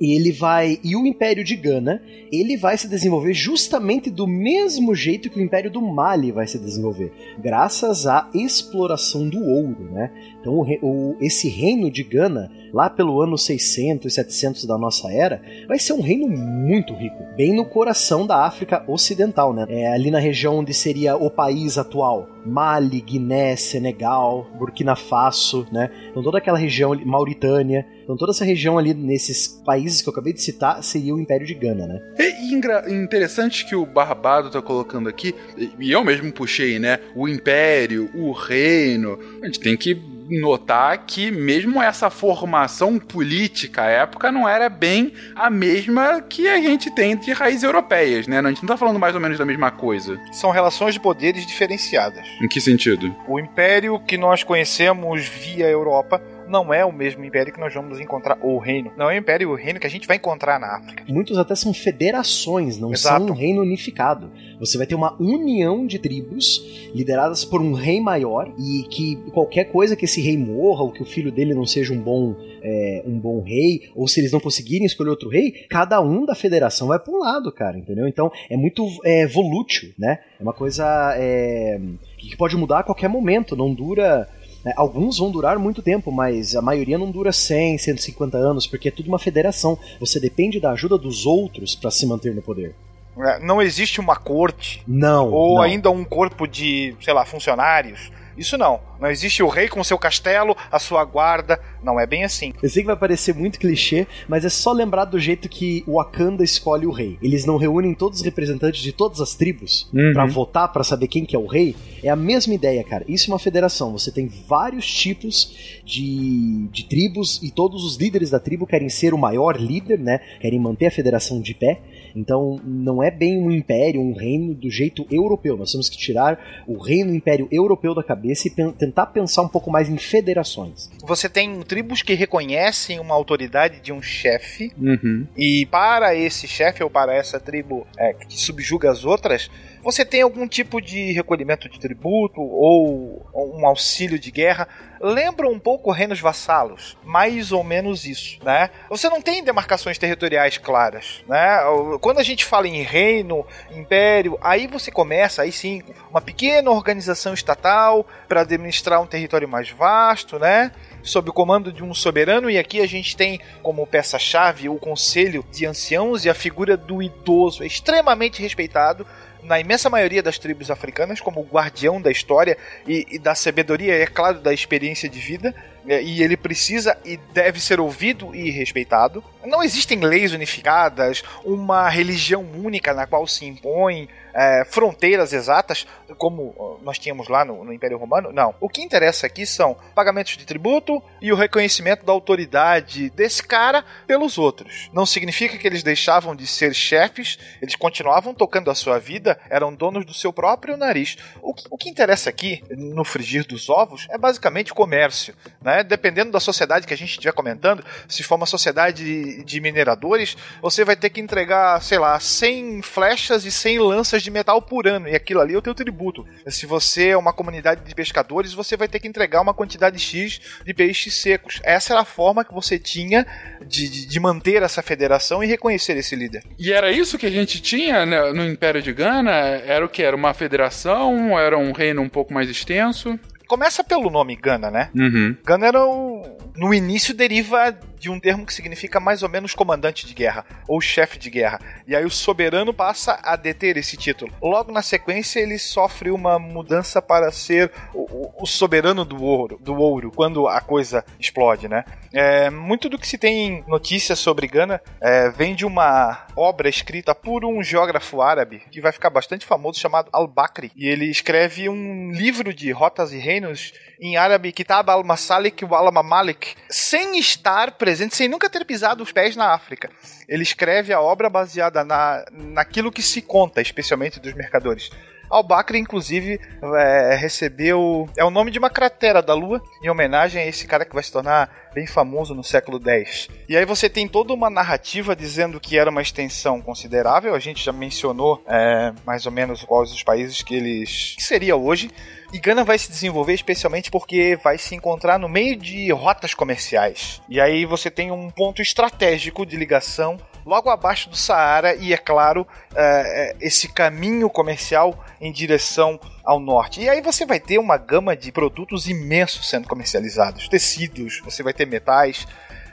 ele 0.00 0.30
vai 0.30 0.78
e 0.84 0.94
o 0.94 1.04
Império 1.04 1.42
de 1.42 1.56
Gana, 1.56 2.00
ele 2.30 2.56
vai 2.56 2.78
se 2.78 2.86
desenvolver 2.88 3.34
justamente 3.34 4.08
do 4.10 4.28
mesmo 4.28 4.94
jeito 4.94 5.28
que 5.28 5.40
o 5.40 5.42
Império 5.42 5.70
do 5.72 5.82
Mali 5.82 6.30
vai 6.30 6.46
se 6.46 6.56
desenvolver, 6.58 7.10
graças 7.42 8.06
à 8.06 8.30
exploração 8.32 9.28
do 9.28 9.42
ouro, 9.44 9.90
né? 9.92 10.12
Então 10.48 10.60
o 10.60 10.68
o- 10.82 11.16
esse 11.20 11.48
reino 11.48 11.90
de 11.90 12.02
Gana, 12.02 12.50
lá 12.72 12.88
pelo 12.88 13.20
ano 13.20 13.36
600 13.36 14.10
e 14.12 14.14
700 14.14 14.64
da 14.64 14.78
nossa 14.78 15.12
era, 15.12 15.42
vai 15.66 15.78
ser 15.78 15.92
um 15.92 16.00
reino 16.00 16.26
muito 16.28 16.94
rico, 16.94 17.16
bem 17.36 17.54
no 17.54 17.64
coração 17.66 18.26
da 18.26 18.44
África 18.44 18.82
Ocidental, 18.86 19.52
né? 19.52 19.66
É 19.68 19.92
ali 19.92 20.10
na 20.10 20.18
região 20.18 20.58
onde 20.58 20.72
seria 20.72 21.16
o 21.16 21.30
país 21.30 21.76
atual, 21.76 22.28
Mali, 22.46 23.00
Guiné, 23.00 23.56
Senegal, 23.56 24.46
Burkina 24.58 24.96
Faso, 24.96 25.66
né? 25.72 25.90
Então 26.10 26.22
toda 26.22 26.38
aquela 26.38 26.58
região, 26.58 26.94
Mauritânia, 27.04 27.84
então 28.04 28.16
toda 28.16 28.32
essa 28.32 28.44
região 28.44 28.78
ali 28.78 28.94
nesses 28.94 29.48
países 29.48 30.00
que 30.00 30.08
eu 30.08 30.12
acabei 30.12 30.32
de 30.32 30.40
citar 30.40 30.82
seria 30.82 31.14
o 31.14 31.20
Império 31.20 31.46
de 31.46 31.54
Gana, 31.54 31.86
né? 31.86 32.00
É 32.18 32.90
interessante 32.90 33.66
que 33.66 33.74
o 33.76 33.84
Barbado 33.84 34.50
tá 34.50 34.62
colocando 34.62 35.08
aqui, 35.08 35.34
e 35.78 35.90
eu 35.90 36.02
mesmo 36.04 36.32
puxei, 36.32 36.78
né? 36.78 36.98
O 37.14 37.28
Império, 37.28 38.08
o 38.14 38.32
Reino. 38.32 39.18
A 39.42 39.46
gente 39.46 39.60
tem 39.60 39.76
que 39.76 40.17
notar 40.28 40.98
que 41.06 41.30
mesmo 41.30 41.82
essa 41.82 42.10
formação 42.10 42.98
política 42.98 43.82
à 43.82 43.86
época 43.86 44.30
não 44.30 44.48
era 44.48 44.68
bem 44.68 45.12
a 45.34 45.48
mesma 45.48 46.20
que 46.20 46.48
a 46.48 46.60
gente 46.60 46.90
tem 46.90 47.16
de 47.16 47.32
raízes 47.32 47.62
europeias, 47.62 48.26
né? 48.26 48.38
A 48.38 48.48
gente 48.48 48.62
não 48.62 48.68
tá 48.68 48.76
falando 48.76 48.98
mais 48.98 49.14
ou 49.14 49.20
menos 49.20 49.38
da 49.38 49.44
mesma 49.44 49.70
coisa. 49.70 50.20
São 50.32 50.50
relações 50.50 50.94
de 50.94 51.00
poderes 51.00 51.46
diferenciadas. 51.46 52.26
Em 52.42 52.48
que 52.48 52.60
sentido? 52.60 53.14
O 53.26 53.38
império 53.38 53.98
que 54.00 54.18
nós 54.18 54.42
conhecemos 54.42 55.26
via 55.26 55.66
Europa 55.66 56.20
não 56.48 56.72
é 56.72 56.84
o 56.84 56.92
mesmo 56.92 57.24
império 57.24 57.52
que 57.52 57.60
nós 57.60 57.72
vamos 57.72 58.00
encontrar, 58.00 58.38
ou 58.40 58.56
o 58.56 58.58
reino. 58.58 58.90
Não 58.96 59.10
é 59.10 59.14
o 59.14 59.18
império 59.18 59.48
e 59.48 59.52
o 59.52 59.54
reino 59.54 59.78
que 59.78 59.86
a 59.86 59.90
gente 59.90 60.06
vai 60.06 60.16
encontrar 60.16 60.58
na 60.58 60.76
África. 60.76 61.04
Muitos 61.08 61.38
até 61.38 61.54
são 61.54 61.72
federações, 61.72 62.78
não 62.78 62.92
Exato. 62.92 63.24
são 63.24 63.34
um 63.34 63.36
reino 63.36 63.60
unificado. 63.62 64.30
Você 64.58 64.76
vai 64.76 64.86
ter 64.86 64.94
uma 64.94 65.14
união 65.20 65.86
de 65.86 65.98
tribos 65.98 66.90
lideradas 66.94 67.44
por 67.44 67.60
um 67.60 67.72
rei 67.72 68.00
maior 68.00 68.52
e 68.58 68.84
que 68.88 69.16
qualquer 69.32 69.64
coisa 69.64 69.94
que 69.94 70.04
esse 70.04 70.20
rei 70.20 70.36
morra 70.36 70.82
ou 70.82 70.92
que 70.92 71.02
o 71.02 71.06
filho 71.06 71.30
dele 71.30 71.54
não 71.54 71.66
seja 71.66 71.92
um 71.92 72.00
bom, 72.00 72.34
é, 72.62 73.02
um 73.06 73.18
bom 73.18 73.42
rei, 73.42 73.90
ou 73.94 74.08
se 74.08 74.20
eles 74.20 74.32
não 74.32 74.40
conseguirem 74.40 74.86
escolher 74.86 75.10
outro 75.10 75.28
rei, 75.28 75.66
cada 75.68 76.00
um 76.00 76.24
da 76.24 76.34
federação 76.34 76.88
vai 76.88 76.98
para 76.98 77.12
um 77.12 77.18
lado, 77.18 77.52
cara, 77.52 77.78
entendeu? 77.78 78.08
Então 78.08 78.30
é 78.50 78.56
muito 78.56 78.86
é, 79.04 79.26
volútil, 79.26 79.92
né? 79.98 80.18
É 80.38 80.42
uma 80.42 80.52
coisa 80.52 81.14
é, 81.16 81.80
que 82.16 82.36
pode 82.36 82.56
mudar 82.56 82.80
a 82.80 82.84
qualquer 82.84 83.08
momento, 83.08 83.54
não 83.54 83.72
dura 83.72 84.28
Alguns 84.76 85.18
vão 85.18 85.30
durar 85.30 85.58
muito 85.58 85.82
tempo, 85.82 86.10
mas 86.10 86.54
a 86.56 86.62
maioria 86.62 86.98
não 86.98 87.10
dura 87.10 87.32
100, 87.32 87.78
150 87.78 88.36
anos, 88.36 88.66
porque 88.66 88.88
é 88.88 88.92
tudo 88.92 89.08
uma 89.08 89.18
federação. 89.18 89.78
Você 90.00 90.18
depende 90.18 90.60
da 90.60 90.72
ajuda 90.72 90.98
dos 90.98 91.26
outros 91.26 91.74
para 91.74 91.90
se 91.90 92.06
manter 92.06 92.34
no 92.34 92.42
poder. 92.42 92.74
É, 93.20 93.38
Não 93.40 93.60
existe 93.62 94.00
uma 94.00 94.16
corte 94.16 94.82
Não. 94.86 95.30
ou 95.30 95.56
não. 95.56 95.62
ainda 95.62 95.90
um 95.90 96.04
corpo 96.04 96.46
de, 96.46 96.94
sei 97.00 97.12
lá, 97.14 97.24
funcionários. 97.24 98.10
Isso 98.36 98.56
não. 98.56 98.78
Não 99.00 99.10
existe 99.10 99.42
o 99.42 99.48
rei 99.48 99.66
com 99.68 99.82
seu 99.82 99.98
castelo, 99.98 100.56
a 100.70 100.78
sua 100.78 101.04
guarda. 101.04 101.58
Não 101.82 101.98
é 101.98 102.06
bem 102.06 102.22
assim. 102.22 102.52
Eu 102.62 102.68
sei 102.70 102.84
que 102.84 102.86
vai 102.86 102.94
parecer 102.96 103.34
muito 103.34 103.58
clichê, 103.58 104.06
mas 104.28 104.44
é 104.44 104.48
só 104.48 104.70
lembrar 104.70 105.06
do 105.06 105.18
jeito 105.18 105.48
que 105.48 105.82
o 105.88 105.94
Wakanda 105.96 106.44
escolhe 106.44 106.86
o 106.86 106.92
rei. 106.92 107.18
Eles 107.20 107.44
não 107.44 107.56
reúnem 107.56 107.94
todos 107.94 108.20
os 108.20 108.24
representantes 108.24 108.80
de 108.80 108.92
todas 108.92 109.20
as 109.20 109.34
tribos 109.34 109.88
Uhum. 109.92 110.12
pra 110.12 110.24
votar 110.24 110.72
pra 110.72 110.84
saber 110.84 111.08
quem 111.08 111.24
que 111.24 111.34
é 111.34 111.38
o 111.38 111.46
rei. 111.46 111.74
É 112.00 112.10
a 112.10 112.14
mesma 112.16 112.54
ideia, 112.54 112.84
cara. 112.84 113.04
Isso 113.08 113.28
é 113.28 113.32
uma 113.34 113.40
federação. 113.40 113.90
Você 113.90 114.12
tem 114.12 114.28
vários 114.28 114.86
tipos 114.86 115.80
de, 115.84 116.68
de 116.70 116.84
tribos 116.84 117.40
e 117.42 117.50
todos 117.50 117.84
os 117.84 117.96
líderes 117.96 118.30
da 118.30 118.38
tribo 118.38 118.68
querem 118.68 118.88
ser 118.88 119.12
o 119.14 119.18
maior 119.18 119.56
líder, 119.60 119.98
né? 119.98 120.20
Querem 120.40 120.60
manter 120.60 120.86
a 120.86 120.90
federação 120.92 121.40
de 121.40 121.54
pé. 121.54 121.80
Então 122.14 122.60
não 122.64 123.02
é 123.02 123.10
bem 123.10 123.38
um 123.40 123.50
império, 123.50 124.00
um 124.00 124.14
reino 124.14 124.54
do 124.54 124.70
jeito 124.70 125.06
europeu. 125.10 125.56
Nós 125.56 125.70
temos 125.72 125.88
que 125.88 125.96
tirar 125.96 126.64
o 126.66 126.78
reino 126.78 127.14
império 127.14 127.48
europeu 127.50 127.94
da 127.94 128.02
cabeça 128.02 128.48
e 128.48 128.50
pen- 128.50 128.72
tentar 128.72 129.06
pensar 129.06 129.42
um 129.42 129.48
pouco 129.48 129.70
mais 129.70 129.88
em 129.88 129.96
federações. 129.98 130.90
Você 131.04 131.28
tem 131.28 131.60
tribos 131.62 132.02
que 132.02 132.14
reconhecem 132.14 132.98
uma 133.00 133.14
autoridade 133.14 133.80
de 133.80 133.92
um 133.92 134.00
chefe, 134.02 134.72
Uhum. 134.78 135.26
e 135.36 135.66
para 135.66 136.14
esse 136.14 136.46
chefe 136.46 136.82
ou 136.82 136.90
para 136.90 137.14
essa 137.14 137.38
tribo 137.40 137.86
é, 137.98 138.12
que 138.14 138.38
subjuga 138.38 138.90
as 138.90 139.04
outras, 139.04 139.50
você 139.90 140.04
tem 140.04 140.20
algum 140.20 140.46
tipo 140.46 140.82
de 140.82 141.12
recolhimento 141.12 141.66
de 141.66 141.80
tributo 141.80 142.42
ou 142.42 143.26
um 143.34 143.66
auxílio 143.66 144.18
de 144.18 144.30
guerra. 144.30 144.68
Lembra 145.00 145.48
um 145.48 145.58
pouco 145.58 145.90
reinos 145.90 146.20
vassalos, 146.20 146.98
mais 147.02 147.52
ou 147.52 147.64
menos 147.64 148.04
isso, 148.04 148.38
né? 148.44 148.68
Você 148.90 149.08
não 149.08 149.22
tem 149.22 149.42
demarcações 149.42 149.96
territoriais 149.96 150.58
claras, 150.58 151.24
né? 151.26 151.60
Quando 152.02 152.18
a 152.18 152.22
gente 152.22 152.44
fala 152.44 152.68
em 152.68 152.82
reino, 152.82 153.46
império, 153.70 154.38
aí 154.42 154.66
você 154.66 154.90
começa, 154.90 155.40
aí 155.40 155.50
sim, 155.50 155.82
uma 156.10 156.20
pequena 156.20 156.70
organização 156.70 157.32
estatal 157.32 158.06
para 158.28 158.42
administrar 158.42 159.00
um 159.00 159.06
território 159.06 159.48
mais 159.48 159.70
vasto, 159.70 160.38
né? 160.38 160.70
sob 161.00 161.30
o 161.30 161.32
comando 161.32 161.72
de 161.72 161.82
um 161.82 161.94
soberano, 161.94 162.50
e 162.50 162.58
aqui 162.58 162.80
a 162.80 162.86
gente 162.86 163.16
tem 163.16 163.40
como 163.62 163.86
peça-chave 163.86 164.68
o 164.68 164.76
conselho 164.76 165.44
de 165.50 165.64
anciãos 165.64 166.24
e 166.24 166.28
a 166.28 166.34
figura 166.34 166.76
do 166.76 167.02
idoso, 167.02 167.62
é 167.62 167.66
extremamente 167.66 168.42
respeitado 168.42 169.06
na 169.48 169.58
imensa 169.58 169.88
maioria 169.88 170.22
das 170.22 170.38
tribos 170.38 170.70
africanas 170.70 171.20
como 171.20 171.42
guardião 171.42 172.00
da 172.00 172.10
história 172.10 172.56
e, 172.86 173.06
e 173.10 173.18
da 173.18 173.34
sabedoria, 173.34 173.96
e 173.96 174.02
é 174.02 174.06
claro, 174.06 174.40
da 174.40 174.52
experiência 174.52 175.08
de 175.08 175.18
vida. 175.18 175.54
É, 175.88 176.02
E 176.02 176.22
ele 176.22 176.36
precisa 176.36 176.96
e 177.04 177.16
deve 177.32 177.60
ser 177.60 177.80
ouvido 177.80 178.34
e 178.34 178.50
respeitado. 178.50 179.24
Não 179.44 179.62
existem 179.62 180.00
leis 180.00 180.32
unificadas, 180.32 181.22
uma 181.44 181.88
religião 181.88 182.42
única 182.42 182.92
na 182.92 183.06
qual 183.06 183.26
se 183.26 183.46
impõe 183.46 184.08
é, 184.34 184.64
fronteiras 184.64 185.32
exatas, 185.32 185.86
como 186.16 186.78
nós 186.82 186.98
tínhamos 186.98 187.28
lá 187.28 187.44
no, 187.44 187.64
no 187.64 187.72
Império 187.72 187.98
Romano. 187.98 188.32
Não. 188.32 188.54
O 188.60 188.68
que 188.68 188.82
interessa 188.82 189.26
aqui 189.26 189.44
são 189.44 189.76
pagamentos 189.94 190.36
de 190.36 190.44
tributo 190.44 191.02
e 191.20 191.32
o 191.32 191.36
reconhecimento 191.36 192.04
da 192.04 192.12
autoridade 192.12 193.10
desse 193.10 193.42
cara 193.42 193.84
pelos 194.06 194.38
outros. 194.38 194.88
Não 194.92 195.04
significa 195.04 195.58
que 195.58 195.66
eles 195.66 195.82
deixavam 195.82 196.36
de 196.36 196.46
ser 196.46 196.74
chefes, 196.74 197.38
eles 197.60 197.74
continuavam 197.74 198.32
tocando 198.32 198.70
a 198.70 198.74
sua 198.74 198.98
vida, 198.98 199.38
eram 199.50 199.74
donos 199.74 200.04
do 200.04 200.14
seu 200.14 200.32
próprio 200.32 200.76
nariz. 200.76 201.16
O 201.42 201.52
que, 201.52 201.64
o 201.70 201.76
que 201.76 201.88
interessa 201.88 202.30
aqui, 202.30 202.62
no 202.70 203.04
frigir 203.04 203.46
dos 203.46 203.68
ovos, 203.68 204.06
é 204.10 204.18
basicamente 204.18 204.72
comércio. 204.72 205.34
Né? 205.60 205.77
Dependendo 205.82 206.30
da 206.30 206.40
sociedade 206.40 206.86
que 206.86 206.94
a 206.94 206.96
gente 206.96 207.10
estiver 207.10 207.32
comentando, 207.32 207.84
se 208.08 208.22
for 208.22 208.36
uma 208.36 208.46
sociedade 208.46 209.42
de 209.44 209.60
mineradores, 209.60 210.36
você 210.60 210.84
vai 210.84 210.96
ter 210.96 211.10
que 211.10 211.20
entregar, 211.20 211.80
sei 211.82 211.98
lá, 211.98 212.18
100 212.18 212.82
flechas 212.82 213.44
e 213.44 213.50
100 213.50 213.78
lanças 213.78 214.22
de 214.22 214.30
metal 214.30 214.60
por 214.60 214.86
ano, 214.86 215.08
e 215.08 215.14
aquilo 215.14 215.40
ali 215.40 215.54
é 215.54 215.58
o 215.58 215.62
teu 215.62 215.74
tributo. 215.74 216.26
Se 216.46 216.66
você 216.66 217.08
é 217.08 217.16
uma 217.16 217.32
comunidade 217.32 217.84
de 217.84 217.94
pescadores, 217.94 218.52
você 218.52 218.76
vai 218.76 218.88
ter 218.88 218.98
que 219.00 219.08
entregar 219.08 219.40
uma 219.40 219.54
quantidade 219.54 219.98
X 219.98 220.40
de 220.64 220.74
peixes 220.74 221.14
secos. 221.16 221.60
Essa 221.62 221.92
era 221.92 222.02
a 222.02 222.04
forma 222.04 222.44
que 222.44 222.54
você 222.54 222.78
tinha 222.78 223.26
de, 223.66 223.88
de, 223.88 224.06
de 224.06 224.20
manter 224.20 224.62
essa 224.62 224.82
federação 224.82 225.42
e 225.42 225.46
reconhecer 225.46 225.96
esse 225.96 226.14
líder. 226.14 226.42
E 226.58 226.72
era 226.72 226.90
isso 226.90 227.18
que 227.18 227.26
a 227.26 227.30
gente 227.30 227.60
tinha 227.60 228.04
né, 228.04 228.32
no 228.32 228.44
Império 228.44 228.82
de 228.82 228.92
Gana? 228.92 229.30
Era 229.30 229.84
o 229.84 229.88
que? 229.88 230.02
Era 230.02 230.16
uma 230.16 230.34
federação? 230.34 231.38
Era 231.38 231.58
um 231.58 231.72
reino 231.72 232.02
um 232.02 232.08
pouco 232.08 232.32
mais 232.32 232.48
extenso? 232.48 233.18
Começa 233.48 233.82
pelo 233.82 234.10
nome 234.10 234.36
Gana, 234.36 234.70
né? 234.70 234.90
Uhum. 234.94 235.34
Gana 235.44 235.66
era 235.66 235.84
o... 235.84 236.22
no 236.56 236.72
início 236.72 237.14
deriva 237.14 237.74
de 237.98 238.10
um 238.10 238.18
termo 238.20 238.46
que 238.46 238.52
significa 238.54 239.00
mais 239.00 239.22
ou 239.22 239.28
menos 239.28 239.54
comandante 239.54 240.06
de 240.06 240.14
guerra 240.14 240.44
ou 240.66 240.80
chefe 240.80 241.18
de 241.18 241.30
guerra. 241.30 241.58
E 241.86 241.94
aí 241.96 242.04
o 242.04 242.10
soberano 242.10 242.72
passa 242.72 243.18
a 243.22 243.36
deter 243.36 243.76
esse 243.76 243.96
título. 243.96 244.32
Logo 244.42 244.72
na 244.72 244.82
sequência 244.82 245.40
ele 245.40 245.58
sofre 245.58 246.10
uma 246.10 246.38
mudança 246.38 247.00
para 247.02 247.30
ser 247.32 247.70
o, 247.94 248.30
o- 248.42 248.46
soberano 248.46 249.04
do 249.04 249.22
ouro, 249.22 249.58
do 249.60 249.74
ouro, 249.76 250.10
quando 250.14 250.48
a 250.48 250.60
coisa 250.60 251.04
explode, 251.18 251.68
né? 251.68 251.84
É, 252.12 252.48
muito 252.50 252.88
do 252.88 252.98
que 252.98 253.06
se 253.06 253.18
tem 253.18 253.62
notícias 253.68 254.18
sobre 254.18 254.46
Gana 254.46 254.80
é, 255.00 255.28
vem 255.30 255.54
de 255.54 255.66
uma 255.66 256.26
obra 256.34 256.68
escrita 256.68 257.14
por 257.14 257.44
um 257.44 257.62
geógrafo 257.62 258.22
árabe 258.22 258.62
que 258.70 258.80
vai 258.80 258.92
ficar 258.92 259.10
bastante 259.10 259.44
famoso 259.44 259.78
chamado 259.78 260.08
Al-Bakri. 260.12 260.72
E 260.74 260.86
ele 260.88 261.04
escreve 261.10 261.68
um 261.68 262.10
livro 262.10 262.54
de 262.54 262.70
rotas 262.72 263.12
e 263.12 263.18
reinos 263.18 263.72
em 264.00 264.16
árabe 264.16 264.52
Kitab 264.52 264.88
al-Masalik 264.90 265.64
wa 265.64 265.78
al-Mamalik, 265.78 266.54
sem 266.70 267.18
estar 267.18 267.72
presente, 267.72 267.87
sem 267.96 268.28
nunca 268.28 268.48
ter 268.50 268.64
pisado 268.64 269.02
os 269.02 269.12
pés 269.12 269.36
na 269.36 269.52
África. 269.52 269.90
Ele 270.28 270.42
escreve 270.42 270.92
a 270.92 271.00
obra 271.00 271.28
baseada 271.28 271.84
na, 271.84 272.24
naquilo 272.32 272.92
que 272.92 273.02
se 273.02 273.22
conta, 273.22 273.60
especialmente 273.60 274.20
dos 274.20 274.34
mercadores. 274.34 274.90
Al-Bakr, 275.30 275.76
inclusive, 275.76 276.40
é, 276.62 277.14
recebeu. 277.14 278.08
É 278.16 278.24
o 278.24 278.30
nome 278.30 278.50
de 278.50 278.58
uma 278.58 278.70
cratera 278.70 279.22
da 279.22 279.34
Lua, 279.34 279.62
em 279.82 279.88
homenagem 279.88 280.42
a 280.42 280.46
esse 280.46 280.66
cara 280.66 280.84
que 280.84 280.94
vai 280.94 281.02
se 281.02 281.12
tornar 281.12 281.50
bem 281.74 281.86
famoso 281.86 282.34
no 282.34 282.42
século 282.42 282.80
X. 282.84 283.28
E 283.48 283.56
aí 283.56 283.64
você 283.64 283.88
tem 283.88 284.08
toda 284.08 284.32
uma 284.32 284.50
narrativa 284.50 285.14
dizendo 285.14 285.60
que 285.60 285.78
era 285.78 285.90
uma 285.90 286.02
extensão 286.02 286.60
considerável. 286.60 287.34
A 287.34 287.38
gente 287.38 287.64
já 287.64 287.72
mencionou 287.72 288.42
é, 288.48 288.92
mais 289.06 289.26
ou 289.26 289.32
menos 289.32 289.64
quais 289.64 289.92
os 289.92 290.02
países 290.02 290.42
que 290.42 290.54
eles. 290.54 291.14
que 291.16 291.22
seria 291.22 291.56
hoje. 291.56 291.90
E 292.32 292.38
Gana 292.38 292.62
vai 292.62 292.78
se 292.78 292.90
desenvolver 292.90 293.32
especialmente 293.32 293.90
porque 293.90 294.38
vai 294.42 294.58
se 294.58 294.74
encontrar 294.74 295.18
no 295.18 295.28
meio 295.28 295.56
de 295.56 295.90
rotas 295.92 296.34
comerciais. 296.34 297.22
E 297.28 297.40
aí 297.40 297.64
você 297.64 297.90
tem 297.90 298.10
um 298.10 298.28
ponto 298.30 298.60
estratégico 298.60 299.46
de 299.46 299.56
ligação 299.56 300.18
logo 300.48 300.70
abaixo 300.70 301.10
do 301.10 301.16
Saara 301.16 301.74
e, 301.74 301.92
é 301.92 301.96
claro, 301.98 302.46
é, 302.74 302.80
é, 302.80 303.36
esse 303.46 303.68
caminho 303.68 304.30
comercial 304.30 305.04
em 305.20 305.30
direção 305.30 306.00
ao 306.24 306.40
norte. 306.40 306.80
E 306.80 306.88
aí 306.88 307.02
você 307.02 307.26
vai 307.26 307.38
ter 307.38 307.58
uma 307.58 307.76
gama 307.76 308.16
de 308.16 308.32
produtos 308.32 308.88
imensos 308.88 309.48
sendo 309.48 309.68
comercializados: 309.68 310.48
tecidos, 310.48 311.20
você 311.22 311.42
vai 311.42 311.52
ter 311.52 311.66
metais. 311.66 312.26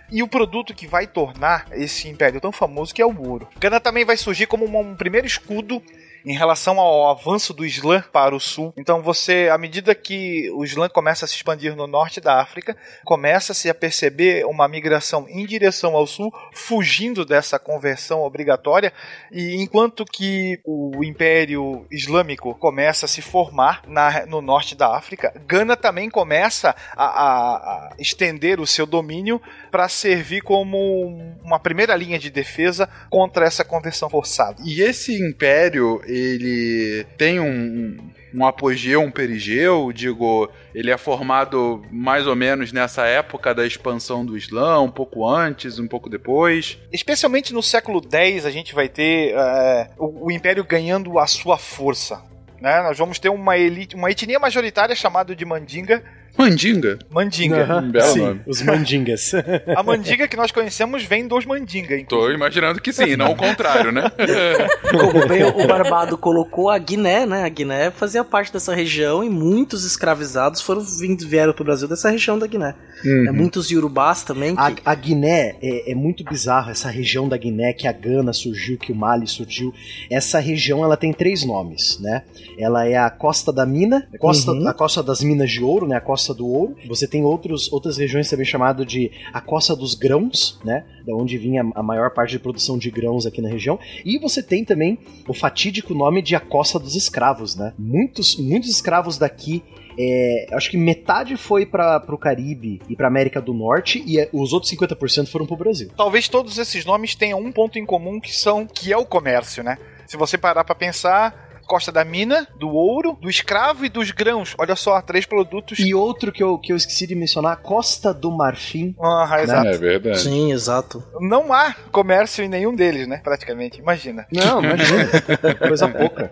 E 0.10 0.22
o 0.22 0.28
produto 0.28 0.74
que 0.74 0.88
vai 0.88 1.08
tornar 1.08 1.66
esse 1.72 2.08
império 2.08 2.40
tão 2.40 2.52
famoso 2.52 2.94
que 2.94 3.02
é 3.02 3.06
o 3.06 3.28
ouro. 3.28 3.50
Gana 3.60 3.80
também 3.80 4.06
vai 4.06 4.16
surgir 4.16 4.46
como 4.46 4.66
um 4.66 4.96
primeiro 4.96 5.26
escudo 5.26 5.82
em 6.26 6.36
relação 6.36 6.80
ao 6.80 7.10
avanço 7.10 7.54
do 7.54 7.66
Islã 7.66 8.04
para 8.12 8.36
o 8.36 8.40
sul. 8.40 8.74
Então 8.78 9.02
você, 9.02 9.50
à 9.52 9.58
medida 9.58 9.94
que 9.94 10.50
o 10.52 10.64
Islã 10.64 10.90
começa 10.90 11.26
a 11.26 11.28
se 11.28 11.36
expandir 11.36 11.76
no 11.76 11.88
norte 11.88 12.20
da 12.20 12.42
África, 12.42 12.76
começa-se 13.04 13.70
a 13.70 13.76
perceber 13.76 14.46
uma 14.46 14.68
migração 14.68 15.28
em 15.30 15.46
direção 15.46 15.96
ao 15.96 16.08
sul, 16.08 16.34
fugindo 16.54 17.26
dessa 17.26 17.60
conversão 17.60 18.22
obrigatória, 18.22 18.92
e 19.32 19.56
enquanto 19.62 20.06
que 20.06 20.60
o 20.66 21.04
Império 21.04 21.86
Islâmico 21.92 22.56
começa 22.56 23.06
a 23.06 23.10
se 23.10 23.22
formar 23.22 23.84
na, 23.88 24.26
no 24.26 24.42
norte 24.42 24.76
da 24.76 24.96
África, 24.96 25.34
Gana 25.46 25.78
também 25.78 26.10
começa 26.10 26.76
a, 26.96 27.06
a, 27.06 27.56
a 27.56 27.96
estender 28.00 28.60
o 28.60 28.68
seu 28.68 28.86
domínio 28.86 29.42
para 29.70 29.88
servir 29.88 30.42
como 30.42 31.08
uma 31.44 31.60
primeira 31.60 31.96
linha 31.96 32.18
de 32.18 32.30
defesa 32.30 32.90
contra 33.10 33.46
essa 33.46 33.64
conversão 33.64 34.10
forçada. 34.10 34.62
E 34.66 34.82
esse 34.82 35.14
império, 35.22 36.02
ele 36.16 37.06
tem 37.18 37.40
um, 37.40 37.98
um 38.34 38.46
apogeu, 38.46 39.02
um 39.02 39.12
perigeu, 39.12 39.92
digo, 39.92 40.50
ele 40.74 40.92
é 40.92 40.98
formado 40.98 41.84
mais 41.92 42.28
ou 42.28 42.36
menos 42.36 42.72
nessa 42.72 43.06
época 43.06 43.54
da 43.54 43.66
expansão 43.66 44.26
do 44.26 44.38
Islã, 44.38 44.80
um 44.82 44.92
pouco 44.92 45.28
antes, 45.28 45.80
um 45.80 45.88
pouco 45.88 46.10
depois. 46.10 46.78
Especialmente 46.92 47.54
no 47.54 47.62
século 47.62 48.02
X, 48.02 48.46
a 48.46 48.52
gente 48.52 48.74
vai 48.74 48.88
ter 48.88 49.36
uh, 49.36 50.06
o, 50.06 50.26
o 50.28 50.32
Império 50.32 50.64
ganhando 50.64 51.20
a 51.20 51.28
sua 51.28 51.58
força. 51.58 52.22
Né? 52.62 52.82
Nós 52.82 52.98
vamos 52.98 53.20
ter 53.20 53.30
uma, 53.30 53.58
elite, 53.58 53.96
uma 53.96 54.10
etnia 54.10 54.40
majoritária 54.40 54.96
chamada 54.96 55.36
de 55.36 55.46
Mandinga, 55.46 56.04
Mandinga. 56.38 57.00
Mandinga. 57.10 57.80
Um 57.82 57.92
belo 57.92 58.12
Sim, 58.12 58.20
nome. 58.20 58.42
Os 58.46 58.62
mandingas. 58.62 59.32
A 59.76 59.84
mandinga 59.84 60.28
que 60.28 60.36
nós 60.36 60.52
conhecemos 60.52 61.04
vem 61.04 61.28
dos 61.28 61.46
mandinga. 61.46 61.98
Inclusive. 61.98 62.08
Tô 62.08 62.32
imaginando 62.32 62.82
que 62.82 62.92
sim, 62.92 63.16
não 63.16 63.32
o 63.32 63.36
contrário, 63.36 63.92
né? 63.92 64.12
Como 64.92 65.28
bem 65.28 65.44
o 65.44 65.68
Barbado 65.68 66.18
colocou, 66.18 66.70
a 66.70 66.78
Guiné, 66.78 67.26
né? 67.26 67.44
A 67.44 67.50
Guiné 67.50 67.92
fazia 67.92 68.24
parte 68.24 68.52
dessa 68.52 68.74
região 68.74 69.24
e 69.24 69.30
muitos 69.30 69.86
escravizados 69.86 70.62
foram 70.62 70.82
vindo, 70.82 71.28
vieram 71.28 71.54
pro 71.54 71.64
Brasil 71.64 71.88
dessa 71.88 72.10
região 72.10 72.38
da 72.38 72.48
Guiné. 72.48 72.76
Uhum. 73.04 73.28
É, 73.28 73.32
muitos 73.32 73.72
iorubás 73.72 74.24
também. 74.24 74.56
Que... 74.56 74.62
A, 74.62 74.74
a, 74.86 74.96
Guiné 74.96 75.56
é, 75.62 75.92
é, 75.92 75.96
muito 75.96 76.24
bizarro, 76.24 76.72
essa 76.72 76.90
região 76.90 77.28
da 77.28 77.38
Guiné, 77.38 77.74
que 77.74 77.88
a 77.88 77.92
Gana 77.92 78.34
surgiu, 78.34 78.78
que 78.78 78.92
o 78.92 78.96
Mali 78.96 79.28
surgiu. 79.28 79.74
Essa 80.10 80.40
região 80.40 80.84
ela 80.84 80.98
tem 80.98 81.14
três 81.14 81.46
nomes, 81.46 82.00
né? 82.00 82.24
Ela 82.58 82.88
é 82.88 82.98
a 82.98 83.10
Costa 83.10 83.52
da 83.52 83.66
Mina, 83.66 84.08
a 84.14 84.18
Costa, 84.18 84.52
uhum. 84.52 84.68
a 84.68 84.74
Costa 84.74 85.04
das 85.04 85.22
Minas 85.22 85.52
de 85.52 85.64
Ouro, 85.64 85.88
né? 85.88 85.98
A 85.98 86.02
Costa 86.02 86.25
do 86.34 86.48
Ouro. 86.48 86.76
Você 86.88 87.08
tem 87.08 87.24
outros, 87.24 87.72
outras 87.72 87.98
regiões 87.98 88.30
também 88.30 88.46
chamado 88.46 88.86
de 88.86 89.12
a 89.34 89.42
Costa 89.42 89.76
dos 89.76 89.96
Grãos, 89.96 90.60
né? 90.64 90.86
Da 91.06 91.16
onde 91.16 91.38
vinha 91.38 91.66
a 91.76 91.84
maior 91.84 92.12
parte 92.12 92.32
de 92.32 92.40
produção 92.40 92.78
de 92.78 92.90
grãos 92.90 93.26
aqui 93.26 93.42
na 93.42 93.50
região. 93.50 93.80
E 94.04 94.18
você 94.20 94.42
tem 94.42 94.64
também 94.64 94.98
o 95.28 95.34
fatídico 95.34 95.94
nome 95.94 96.22
de 96.22 96.36
a 96.36 96.40
Costa 96.40 96.80
dos 96.80 96.96
Escravos, 96.96 97.56
né? 97.56 97.74
Muitos, 97.78 98.38
muitos 98.38 98.70
escravos 98.70 99.18
daqui 99.18 99.64
é, 99.98 100.48
acho 100.52 100.70
que 100.70 100.78
metade 100.78 101.38
foi 101.38 101.66
para 101.66 102.04
o 102.10 102.18
Caribe 102.18 102.82
e 102.90 102.96
para 102.96 103.08
América 103.08 103.42
do 103.42 103.54
Norte 103.54 104.04
e 104.06 104.20
é, 104.20 104.30
os 104.34 104.52
outros 104.52 104.72
50% 104.72 105.28
foram 105.28 105.46
para 105.46 105.54
o 105.54 105.58
Brasil. 105.58 105.90
Talvez 105.96 106.28
todos 106.28 106.58
esses 106.58 106.86
nomes 106.86 107.16
tenham 107.16 107.40
um 107.40 107.52
ponto 107.52 107.80
em 107.80 107.86
comum 107.86 108.20
que 108.20 108.36
são 108.36 108.68
que 108.68 108.92
é 108.92 108.98
o 108.98 109.06
comércio, 109.06 109.64
né? 109.64 109.78
Se 110.06 110.18
você 110.18 110.38
parar 110.38 110.64
para 110.64 110.76
pensar, 110.76 111.45
Costa 111.66 111.92
da 111.92 112.06
Mina, 112.06 112.48
do 112.58 112.70
ouro, 112.70 113.18
do 113.22 113.30
escravo 113.30 113.86
e 113.86 113.90
dos 113.90 114.12
grãos. 114.12 114.56
Olha 114.58 114.76
só, 114.76 115.02
três 115.02 115.26
produtos. 115.26 115.80
E 115.80 115.94
outro 115.94 116.32
que 116.32 116.44
eu, 116.44 116.58
que 116.58 116.72
eu 116.72 116.78
esqueci 116.78 117.08
de 117.08 117.16
mencionar, 117.16 117.58
Costa 117.58 118.14
do 118.14 118.32
Marfim. 118.32 118.96
Ah, 119.02 119.28
né? 119.38 119.44
exato. 119.44 119.68
É 119.68 119.78
verdade. 119.78 120.20
Sim, 120.20 120.52
exato. 120.52 121.04
Não 121.20 121.52
há 121.54 121.74
comércio 121.92 122.44
em 122.44 122.48
nenhum 122.48 122.76
deles, 122.76 123.08
né? 123.08 123.20
Praticamente. 123.24 123.80
Imagina. 123.80 124.28
Não, 124.32 124.64
imagina. 124.64 125.10
Coisa 125.68 125.88
pouca. 125.88 126.32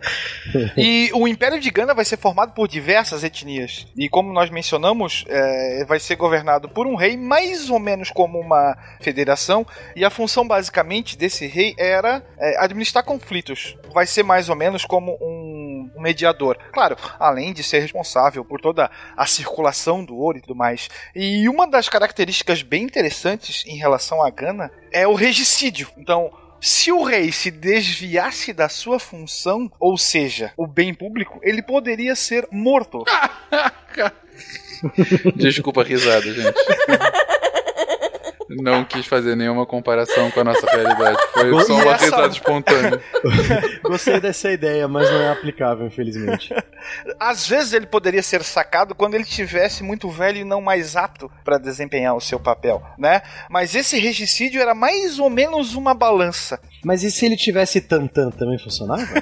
E 0.77 1.09
o 1.13 1.27
Império 1.27 1.59
de 1.59 1.69
Gana 1.69 1.93
vai 1.93 2.05
ser 2.05 2.17
formado 2.17 2.53
por 2.53 2.67
diversas 2.67 3.23
etnias. 3.23 3.87
E 3.97 4.07
como 4.09 4.31
nós 4.31 4.49
mencionamos, 4.49 5.25
é, 5.27 5.85
vai 5.85 5.99
ser 5.99 6.15
governado 6.15 6.69
por 6.69 6.87
um 6.87 6.95
rei, 6.95 7.17
mais 7.17 7.69
ou 7.69 7.79
menos 7.79 8.11
como 8.11 8.39
uma 8.39 8.77
federação. 9.01 9.65
E 9.95 10.05
a 10.05 10.09
função 10.09 10.47
basicamente 10.47 11.17
desse 11.17 11.47
rei 11.47 11.73
era 11.77 12.23
é, 12.37 12.57
administrar 12.59 13.03
conflitos. 13.03 13.75
Vai 13.93 14.05
ser 14.05 14.23
mais 14.23 14.49
ou 14.49 14.55
menos 14.55 14.85
como 14.85 15.17
um, 15.21 15.89
um 15.95 16.01
mediador. 16.01 16.57
Claro, 16.71 16.97
além 17.19 17.53
de 17.53 17.63
ser 17.63 17.79
responsável 17.79 18.43
por 18.43 18.59
toda 18.59 18.89
a 19.15 19.25
circulação 19.25 20.03
do 20.03 20.15
ouro 20.15 20.37
e 20.37 20.41
tudo 20.41 20.55
mais. 20.55 20.89
E 21.15 21.47
uma 21.47 21.67
das 21.67 21.87
características 21.87 22.61
bem 22.61 22.83
interessantes 22.83 23.63
em 23.67 23.77
relação 23.77 24.23
à 24.23 24.29
Gana 24.29 24.71
é 24.91 25.07
o 25.07 25.13
regicídio. 25.13 25.89
Então, 25.97 26.31
se 26.59 26.91
o 26.91 27.03
rei 27.03 27.31
se 27.31 27.51
desviasse 27.51 28.53
da 28.53 28.69
sua 28.69 28.99
função, 28.99 29.71
ou 29.79 29.97
seja, 29.97 30.53
o 30.57 30.65
bem 30.65 30.93
público, 30.93 31.39
ele 31.43 31.61
poderia 31.61 32.15
ser 32.15 32.47
morto. 32.51 33.03
Desculpa 35.35 35.81
a 35.81 35.83
risada, 35.83 36.33
gente. 36.33 36.53
Não 38.61 38.83
quis 38.83 39.05
fazer 39.05 39.35
nenhuma 39.35 39.65
comparação 39.65 40.29
com 40.31 40.39
a 40.39 40.43
nossa 40.43 40.65
realidade. 40.67 41.17
Foi 41.33 41.63
só 41.63 41.73
uma 41.73 41.93
essa... 41.93 42.05
risada 42.05 42.27
espontânea. 42.33 43.01
Gostei 43.83 44.19
dessa 44.19 44.51
ideia, 44.51 44.87
mas 44.87 45.09
não 45.09 45.21
é 45.21 45.31
aplicável, 45.31 45.85
infelizmente. 45.87 46.53
Às 47.19 47.47
vezes 47.47 47.73
ele 47.73 47.85
poderia 47.85 48.21
ser 48.21 48.43
sacado 48.43 48.93
quando 48.95 49.15
ele 49.15 49.23
tivesse 49.23 49.83
muito 49.83 50.09
velho 50.09 50.39
e 50.39 50.43
não 50.43 50.61
mais 50.61 50.95
apto 50.95 51.31
para 51.43 51.57
desempenhar 51.57 52.15
o 52.15 52.21
seu 52.21 52.39
papel, 52.39 52.81
né? 52.97 53.21
Mas 53.49 53.75
esse 53.75 53.99
regicídio 53.99 54.61
era 54.61 54.73
mais 54.73 55.19
ou 55.19 55.29
menos 55.29 55.75
uma 55.75 55.93
balança. 55.93 56.59
Mas 56.83 57.03
e 57.03 57.11
se 57.11 57.25
ele 57.25 57.37
tivesse 57.37 57.81
tantan 57.81 58.29
também 58.29 58.59
funcionava? 58.59 59.03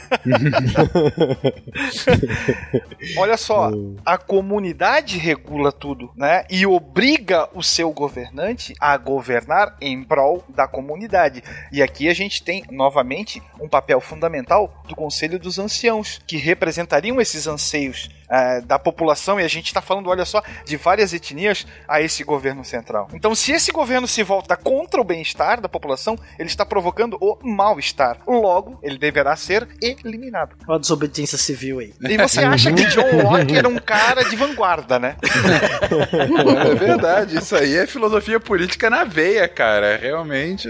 Olha 3.17 3.37
só, 3.37 3.71
a 4.05 4.17
comunidade 4.17 5.17
regula 5.17 5.71
tudo, 5.71 6.11
né? 6.15 6.45
E 6.49 6.65
obriga 6.65 7.47
o 7.53 7.61
seu 7.61 7.91
governante 7.91 8.73
a 8.79 8.97
governar 8.97 9.77
em 9.79 10.03
prol 10.03 10.43
da 10.49 10.67
comunidade. 10.67 11.43
E 11.71 11.81
aqui 11.81 12.09
a 12.09 12.13
gente 12.13 12.43
tem 12.43 12.63
novamente 12.71 13.41
um 13.59 13.69
papel 13.69 14.01
fundamental 14.01 14.83
do 14.87 14.95
Conselho 14.95 15.37
dos 15.37 15.59
Anciãos, 15.59 16.19
que 16.25 16.37
representariam 16.37 17.21
esses 17.21 17.47
anseios 17.47 18.09
é, 18.31 18.61
da 18.61 18.79
população, 18.79 19.39
e 19.39 19.43
a 19.43 19.47
gente 19.47 19.65
está 19.65 19.81
falando, 19.81 20.09
olha 20.09 20.23
só, 20.23 20.41
de 20.65 20.77
várias 20.77 21.13
etnias 21.13 21.67
a 21.85 22.01
esse 22.01 22.23
governo 22.23 22.63
central. 22.63 23.09
Então, 23.13 23.35
se 23.35 23.51
esse 23.51 23.71
governo 23.73 24.07
se 24.07 24.23
volta 24.23 24.55
contra 24.55 25.01
o 25.01 25.03
bem-estar 25.03 25.59
da 25.59 25.67
população, 25.67 26.17
ele 26.39 26.47
está 26.47 26.65
provocando 26.65 27.17
o 27.19 27.37
mal-estar. 27.43 28.19
Logo, 28.25 28.79
ele 28.81 28.97
deverá 28.97 29.35
ser 29.35 29.67
eliminado. 29.81 30.55
Olha 30.65 30.77
a 30.77 30.79
desobediência 30.79 31.37
civil 31.37 31.79
aí. 31.79 31.93
E 32.01 32.17
você 32.17 32.39
acha 32.39 32.71
que 32.71 32.85
John 32.85 33.01
Locke 33.21 33.57
era 33.57 33.67
um 33.67 33.77
cara 33.77 34.23
de 34.23 34.35
vanguarda, 34.37 34.97
né? 34.97 35.17
é 36.71 36.75
verdade, 36.75 37.37
isso 37.37 37.55
aí 37.55 37.75
é 37.75 37.85
filosofia 37.85 38.39
política 38.39 38.89
na 38.89 39.03
veia, 39.03 39.47
cara, 39.47 39.97
realmente. 39.97 40.69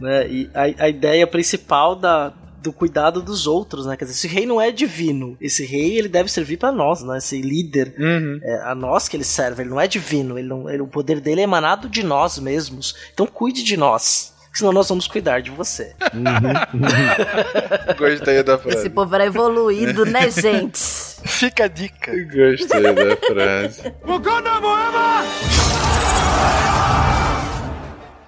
Né? 0.00 0.28
E 0.28 0.50
a, 0.54 0.84
a 0.84 0.88
ideia 0.88 1.26
principal 1.26 1.96
da, 1.96 2.32
do 2.62 2.72
cuidado 2.72 3.20
dos 3.20 3.46
outros, 3.46 3.86
né? 3.86 3.96
Quer 3.96 4.04
dizer, 4.04 4.16
esse 4.16 4.28
rei 4.28 4.46
não 4.46 4.60
é 4.60 4.70
divino. 4.70 5.36
Esse 5.40 5.64
rei, 5.64 5.98
ele 5.98 6.08
deve 6.08 6.30
servir 6.30 6.56
para 6.56 6.72
nós, 6.72 7.02
né? 7.02 7.18
Esse 7.18 7.40
líder, 7.40 7.94
uhum. 7.98 8.40
é 8.42 8.62
a 8.64 8.74
nós 8.74 9.08
que 9.08 9.16
ele 9.16 9.24
serve. 9.24 9.62
Ele 9.62 9.70
não 9.70 9.80
é 9.80 9.88
divino. 9.88 10.38
Ele 10.38 10.48
não, 10.48 10.70
ele, 10.70 10.82
o 10.82 10.86
poder 10.86 11.20
dele 11.20 11.40
é 11.40 11.44
emanado 11.44 11.88
de 11.88 12.02
nós 12.02 12.38
mesmos. 12.38 12.94
Então 13.12 13.26
cuide 13.26 13.62
de 13.62 13.76
nós. 13.76 14.32
Senão 14.52 14.70
nós 14.70 14.88
vamos 14.88 15.06
cuidar 15.06 15.40
de 15.40 15.50
você. 15.50 15.94
Uhum. 16.12 16.52
Gostei 17.96 18.42
da 18.42 18.58
frase. 18.58 18.78
Esse 18.78 18.90
povo 18.90 19.14
era 19.14 19.24
evoluído, 19.24 20.04
né, 20.04 20.30
gente? 20.30 20.78
Fica 21.24 21.64
a 21.64 21.68
dica. 21.68 22.12
Gostei 22.12 22.82
da 22.82 23.16
frase. 23.16 23.94
Wakanda! 24.04 24.52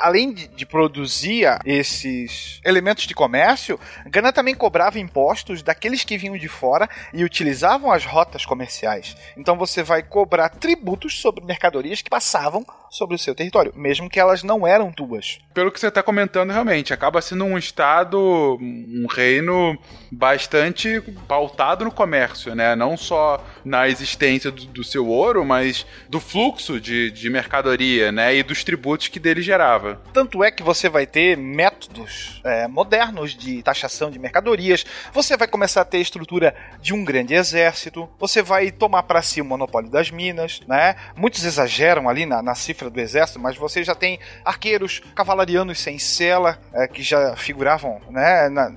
Além 0.05 0.35
de, 0.35 0.47
de, 0.49 0.67
produzir 0.67 1.47
esses 1.65 2.61
elementos 2.63 3.07
de 3.07 3.15
comércio, 3.15 3.81
Gana 4.07 4.33
também 4.35 4.55
cobrava 4.55 4.99
impostos 4.99 5.63
daqueles 5.63 6.05
que 6.05 6.19
vinham 6.19 6.37
de 6.37 6.47
fora 6.47 6.87
e 7.13 7.25
utilizavam 7.25 7.91
as 7.91 8.05
rotas 8.05 8.45
comerciais. 8.45 9.17
Então 9.35 9.57
você 9.57 9.83
vai 9.83 10.03
cobrar 10.03 10.51
tributos 10.51 11.19
sobre 11.19 11.43
mercadorias 11.43 12.03
que 12.03 12.11
passavam 12.11 12.67
sobre 12.95 13.17
o 13.17 13.19
seu 13.19 13.35
território, 13.35 13.73
mesmo 13.75 14.09
que 14.09 14.21
elas 14.21 14.45
não 14.45 14.65
eram 14.65 14.93
tuas. 14.93 15.39
Pelo 15.53 15.71
que 15.73 15.81
você 15.81 15.89
está 15.89 16.03
comentando, 16.03 16.53
realmente, 16.53 16.95
acaba 16.95 17.21
sendo 17.21 17.45
um 17.45 17.59
estado, 17.59 18.57
um 18.61 19.07
reino 19.11 19.77
bastante 20.11 21.01
pautado 21.27 21.85
no 21.85 21.91
comércio, 21.91 22.55
né? 22.55 22.77
Não 22.77 22.97
só 22.97 23.45
na 23.65 23.89
existência 23.89 24.51
do, 24.51 24.65
do 24.67 24.85
seu 24.85 25.09
ouro, 25.09 25.45
mas 25.45 25.85
do 26.09 26.21
fluxo 26.21 26.81
de, 26.81 27.11
de 27.11 27.29
mercadoria, 27.29 28.13
né? 28.13 28.37
E 28.37 28.43
dos 28.43 28.63
tributos 28.63 29.09
que 29.09 29.19
dele 29.19 29.43
gerava. 29.43 30.01
Tanto 30.13 30.45
é 30.45 30.51
que 30.51 30.63
você 30.63 30.89
vai 30.89 31.07
ter 31.07 31.37
métodos 31.37 32.41
é, 32.45 32.69
modernos 32.69 33.35
de 33.35 33.63
taxação 33.63 34.11
de 34.11 34.19
mercadorias, 34.19 34.85
você 35.13 35.37
vai 35.37 35.49
começar 35.49 35.81
a 35.81 35.85
ter 35.85 35.99
a 35.99 36.01
estrutura 36.01 36.55
de 36.81 36.95
um 36.95 37.05
grande 37.05 37.35
exército, 37.35 38.09
você 38.19 38.41
vai 38.41 38.71
tomar 38.71 39.03
para 39.03 39.23
si 39.23 39.41
o 39.41 39.45
monopólio 39.45 39.91
das 39.91 40.11
minas, 40.11 40.61
né? 40.69 40.95
Muitos 41.17 41.45
exageram 41.45 42.09
ali 42.09 42.25
na, 42.25 42.41
na 42.41 42.55
cifra 42.55 42.84
do 42.91 43.01
exército, 43.01 43.39
mas 43.39 43.57
você 43.57 43.83
já 43.83 43.95
tem 43.95 44.19
arqueiros 44.45 45.01
cavalarianos 45.15 45.81
sem 45.81 45.99
cela, 45.99 46.59
é, 46.73 46.87
que 46.87 47.03
já 47.03 47.37
figuravam, 47.37 48.01
né? 48.11 48.49
Na, 48.49 48.73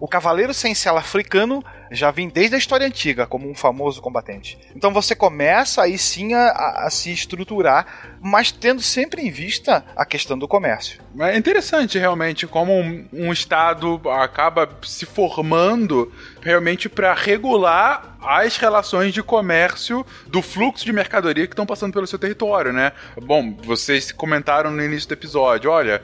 o 0.00 0.08
cavaleiro 0.08 0.54
sem 0.54 0.74
cela 0.74 1.00
africano 1.00 1.62
já 1.90 2.10
vem 2.10 2.28
desde 2.28 2.54
a 2.54 2.58
história 2.58 2.86
antiga 2.86 3.26
como 3.26 3.50
um 3.50 3.54
famoso 3.54 4.00
combatente. 4.00 4.58
Então 4.74 4.92
você 4.92 5.14
começa 5.14 5.82
aí 5.82 5.98
sim 5.98 6.34
a, 6.34 6.84
a 6.86 6.90
se 6.90 7.12
estruturar, 7.12 8.18
mas 8.20 8.52
tendo 8.52 8.80
sempre 8.80 9.22
em 9.22 9.30
vista 9.30 9.84
a 9.96 10.04
questão 10.04 10.38
do 10.38 10.46
comércio. 10.46 11.00
É 11.18 11.36
interessante 11.36 11.98
realmente 11.98 12.46
como 12.46 12.72
um, 12.72 13.06
um 13.12 13.32
estado 13.32 14.00
acaba 14.10 14.68
se 14.82 15.04
formando 15.04 16.12
realmente 16.40 16.88
para 16.88 17.12
regular 17.14 18.16
as 18.22 18.56
relações 18.56 19.14
de 19.14 19.22
comércio 19.22 20.04
do 20.26 20.42
fluxo 20.42 20.84
de 20.84 20.92
mercadoria 20.92 21.46
que 21.46 21.52
estão 21.52 21.66
passando 21.66 21.92
pelo 21.92 22.06
seu 22.06 22.18
território, 22.18 22.72
né? 22.72 22.92
Bom, 23.22 23.56
vocês 23.62 24.12
comentaram 24.12 24.70
no 24.70 24.84
início 24.84 25.08
do 25.08 25.12
episódio, 25.12 25.70
olha, 25.70 26.02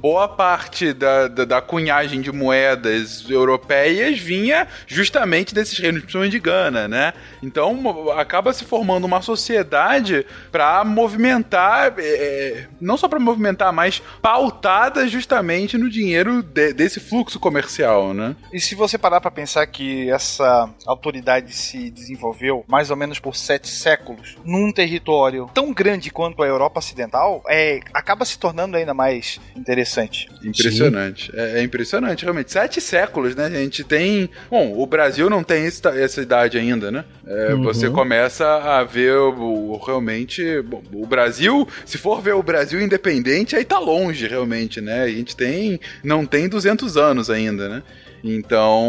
boa 0.00 0.28
parte 0.28 0.92
da, 0.92 1.28
da, 1.28 1.44
da 1.44 1.60
cunhagem 1.60 2.20
de 2.20 2.32
moedas 2.32 3.28
europeias 3.28 4.18
vinha 4.18 4.66
justamente 4.86 5.54
desses 5.54 5.78
reinos, 5.78 6.00
principalmente 6.00 6.32
de 6.32 6.40
Gana, 6.40 6.88
né? 6.88 7.12
Então 7.42 8.10
acaba 8.12 8.52
se 8.52 8.64
formando 8.64 9.04
uma 9.04 9.22
sociedade 9.22 10.26
para 10.50 10.84
movimentar, 10.84 11.94
é, 11.98 12.66
não 12.80 12.96
só 12.96 13.08
para 13.08 13.18
movimentar, 13.18 13.72
mas 13.72 14.02
pautada 14.22 15.06
justamente 15.08 15.76
no 15.78 15.90
dinheiro 15.90 16.42
de, 16.42 16.72
desse 16.72 17.00
fluxo 17.00 17.38
comercial, 17.38 18.14
né? 18.14 18.36
E 18.52 18.60
se 18.60 18.74
você 18.74 18.98
parar 18.98 19.20
para 19.20 19.30
pensar 19.30 19.66
que 19.66 20.10
essa 20.10 20.68
autoridade 20.86 21.52
se 21.54 21.90
desenvolveu 21.90 22.64
mais 22.68 22.90
ou 22.90 22.96
menos 22.96 23.18
por 23.18 23.36
sete 23.36 23.68
séculos 23.68 24.36
num 24.44 24.72
território 24.72 25.50
tão 25.54 25.72
grande 25.72 26.10
quanto 26.10 26.42
a 26.42 26.46
Europa 26.46 26.78
Ocidental, 26.78 27.42
é, 27.48 27.80
acaba 27.92 28.24
se 28.24 28.38
tornando 28.38 28.76
ainda 28.76 28.94
mais 28.94 29.40
interessante. 29.56 30.28
Impressionante. 30.42 31.30
É, 31.34 31.60
é, 31.60 31.62
impressionante, 31.62 32.22
realmente. 32.22 32.52
Sete 32.52 32.80
séculos, 32.80 33.34
né? 33.34 33.46
A 33.46 33.50
gente 33.50 33.84
tem. 33.84 34.30
Bom, 34.50 34.69
o 34.76 34.86
Brasil 34.86 35.30
não 35.30 35.42
tem 35.42 35.66
essa, 35.66 35.90
essa 35.90 36.20
idade 36.20 36.58
ainda, 36.58 36.90
né? 36.90 37.04
É, 37.26 37.54
uhum. 37.54 37.62
Você 37.62 37.88
começa 37.90 38.46
a 38.46 38.84
ver 38.84 39.16
o, 39.16 39.72
o, 39.72 39.76
realmente. 39.84 40.62
Bom, 40.62 40.82
o 40.92 41.06
Brasil, 41.06 41.66
se 41.84 41.98
for 41.98 42.20
ver 42.20 42.34
o 42.34 42.42
Brasil 42.42 42.80
independente, 42.80 43.56
aí 43.56 43.64
tá 43.64 43.78
longe, 43.78 44.26
realmente, 44.26 44.80
né? 44.80 45.02
A 45.02 45.08
gente 45.08 45.36
tem. 45.36 45.80
Não 46.02 46.26
tem 46.26 46.48
200 46.48 46.96
anos 46.96 47.30
ainda, 47.30 47.68
né? 47.68 47.82
Então, 48.22 48.86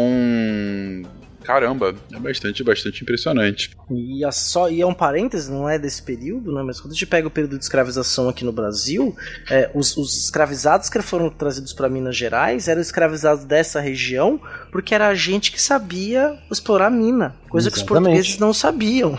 Caramba, 1.42 1.94
é 2.12 2.18
bastante, 2.18 2.62
bastante 2.62 3.02
impressionante. 3.02 3.70
E, 3.90 4.24
a 4.24 4.32
só, 4.32 4.70
e 4.70 4.80
é 4.80 4.86
um 4.86 4.94
parêntese, 4.94 5.50
não 5.50 5.68
é 5.68 5.78
desse 5.78 6.02
período, 6.02 6.52
né? 6.52 6.62
Mas 6.62 6.80
quando 6.80 6.92
a 6.92 6.94
gente 6.94 7.06
pega 7.06 7.26
o 7.26 7.30
período 7.30 7.58
de 7.58 7.64
escravização 7.64 8.28
aqui 8.28 8.44
no 8.44 8.52
Brasil, 8.52 9.14
é, 9.50 9.70
os, 9.74 9.96
os, 9.96 10.24
escravizados 10.24 10.88
que 10.88 11.02
foram 11.02 11.28
trazidos 11.28 11.72
para 11.72 11.88
Minas 11.88 12.16
Gerais 12.16 12.68
eram 12.68 12.80
escravizados 12.80 13.44
dessa 13.44 13.80
região 13.80 14.40
porque 14.70 14.94
era 14.94 15.08
a 15.08 15.14
gente 15.14 15.50
que 15.50 15.60
sabia 15.60 16.38
explorar 16.50 16.90
mina, 16.90 17.34
coisa 17.48 17.68
Exatamente. 17.68 17.72
que 17.72 17.78
os 17.78 17.82
portugueses 17.82 18.38
não 18.38 18.52
sabiam. 18.52 19.18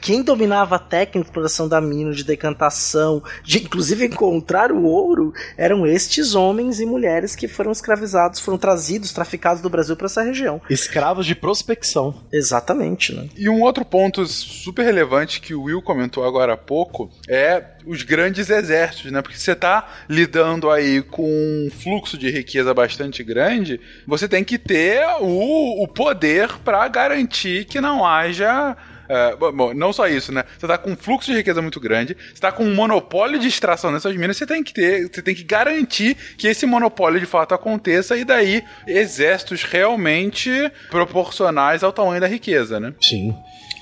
Quem 0.00 0.22
dominava 0.22 0.76
a 0.76 0.78
técnica 0.78 1.20
de 1.20 1.26
exploração 1.26 1.68
da 1.68 1.80
mina, 1.80 2.12
de 2.12 2.24
decantação, 2.24 3.22
de 3.42 3.58
inclusive 3.58 4.06
encontrar 4.06 4.72
o 4.72 4.84
ouro, 4.84 5.32
eram 5.56 5.86
estes 5.86 6.34
homens 6.34 6.80
e 6.80 6.86
mulheres 6.86 7.36
que 7.36 7.46
foram 7.46 7.70
escravizados, 7.70 8.40
foram 8.40 8.58
trazidos, 8.58 9.12
traficados 9.12 9.62
do 9.62 9.70
Brasil 9.70 9.96
para 9.96 10.06
essa 10.06 10.22
região. 10.22 10.60
Escravos 10.68 11.26
de 11.26 11.34
prospecção. 11.34 12.14
Exatamente, 12.32 13.14
né? 13.14 13.28
E 13.36 13.48
um 13.48 13.62
outro 13.62 13.84
ponto 13.84 14.26
super 14.26 14.84
relevante 14.84 15.40
que 15.40 15.54
o 15.54 15.62
Will 15.62 15.82
comentou 15.82 16.24
agora 16.24 16.54
há 16.54 16.56
pouco 16.56 17.10
é 17.28 17.64
os 17.86 18.02
grandes 18.02 18.50
exércitos, 18.50 19.10
né? 19.10 19.22
Porque 19.22 19.38
você 19.38 19.52
está 19.52 19.88
lidando 20.08 20.70
aí 20.70 21.02
com 21.02 21.22
um 21.22 21.70
fluxo 21.70 22.18
de 22.18 22.30
riqueza 22.30 22.74
bastante 22.74 23.24
grande, 23.24 23.80
você 24.06 24.28
tem 24.28 24.44
que 24.44 24.58
ter 24.58 25.02
o, 25.20 25.82
o 25.82 25.88
poder 25.88 26.58
para 26.58 26.86
garantir 26.88 27.64
que 27.64 27.80
não 27.80 28.04
haja 28.04 28.76
é, 29.08 29.36
bom, 29.36 29.72
não 29.74 29.92
só 29.92 30.06
isso, 30.06 30.32
né? 30.32 30.44
Você 30.58 30.66
tá 30.66 30.76
com 30.76 30.90
um 30.90 30.96
fluxo 30.96 31.30
de 31.30 31.36
riqueza 31.38 31.62
muito 31.62 31.80
grande, 31.80 32.16
você 32.32 32.40
tá 32.40 32.52
com 32.52 32.64
um 32.64 32.74
monopólio 32.74 33.38
de 33.38 33.48
extração 33.48 33.90
nessas 33.90 34.14
minas, 34.16 34.36
você 34.36 34.46
tem 34.46 34.62
que 34.62 34.72
ter, 34.72 35.08
você 35.12 35.22
tem 35.22 35.34
que 35.34 35.44
garantir 35.44 36.16
que 36.36 36.46
esse 36.46 36.66
monopólio 36.66 37.20
de 37.20 37.26
fato 37.26 37.54
aconteça 37.54 38.16
e 38.16 38.24
daí 38.24 38.62
exércitos 38.86 39.62
realmente 39.62 40.50
proporcionais 40.90 41.82
ao 41.82 41.92
tamanho 41.92 42.20
da 42.20 42.26
riqueza, 42.26 42.78
né? 42.78 42.92
Sim 43.00 43.34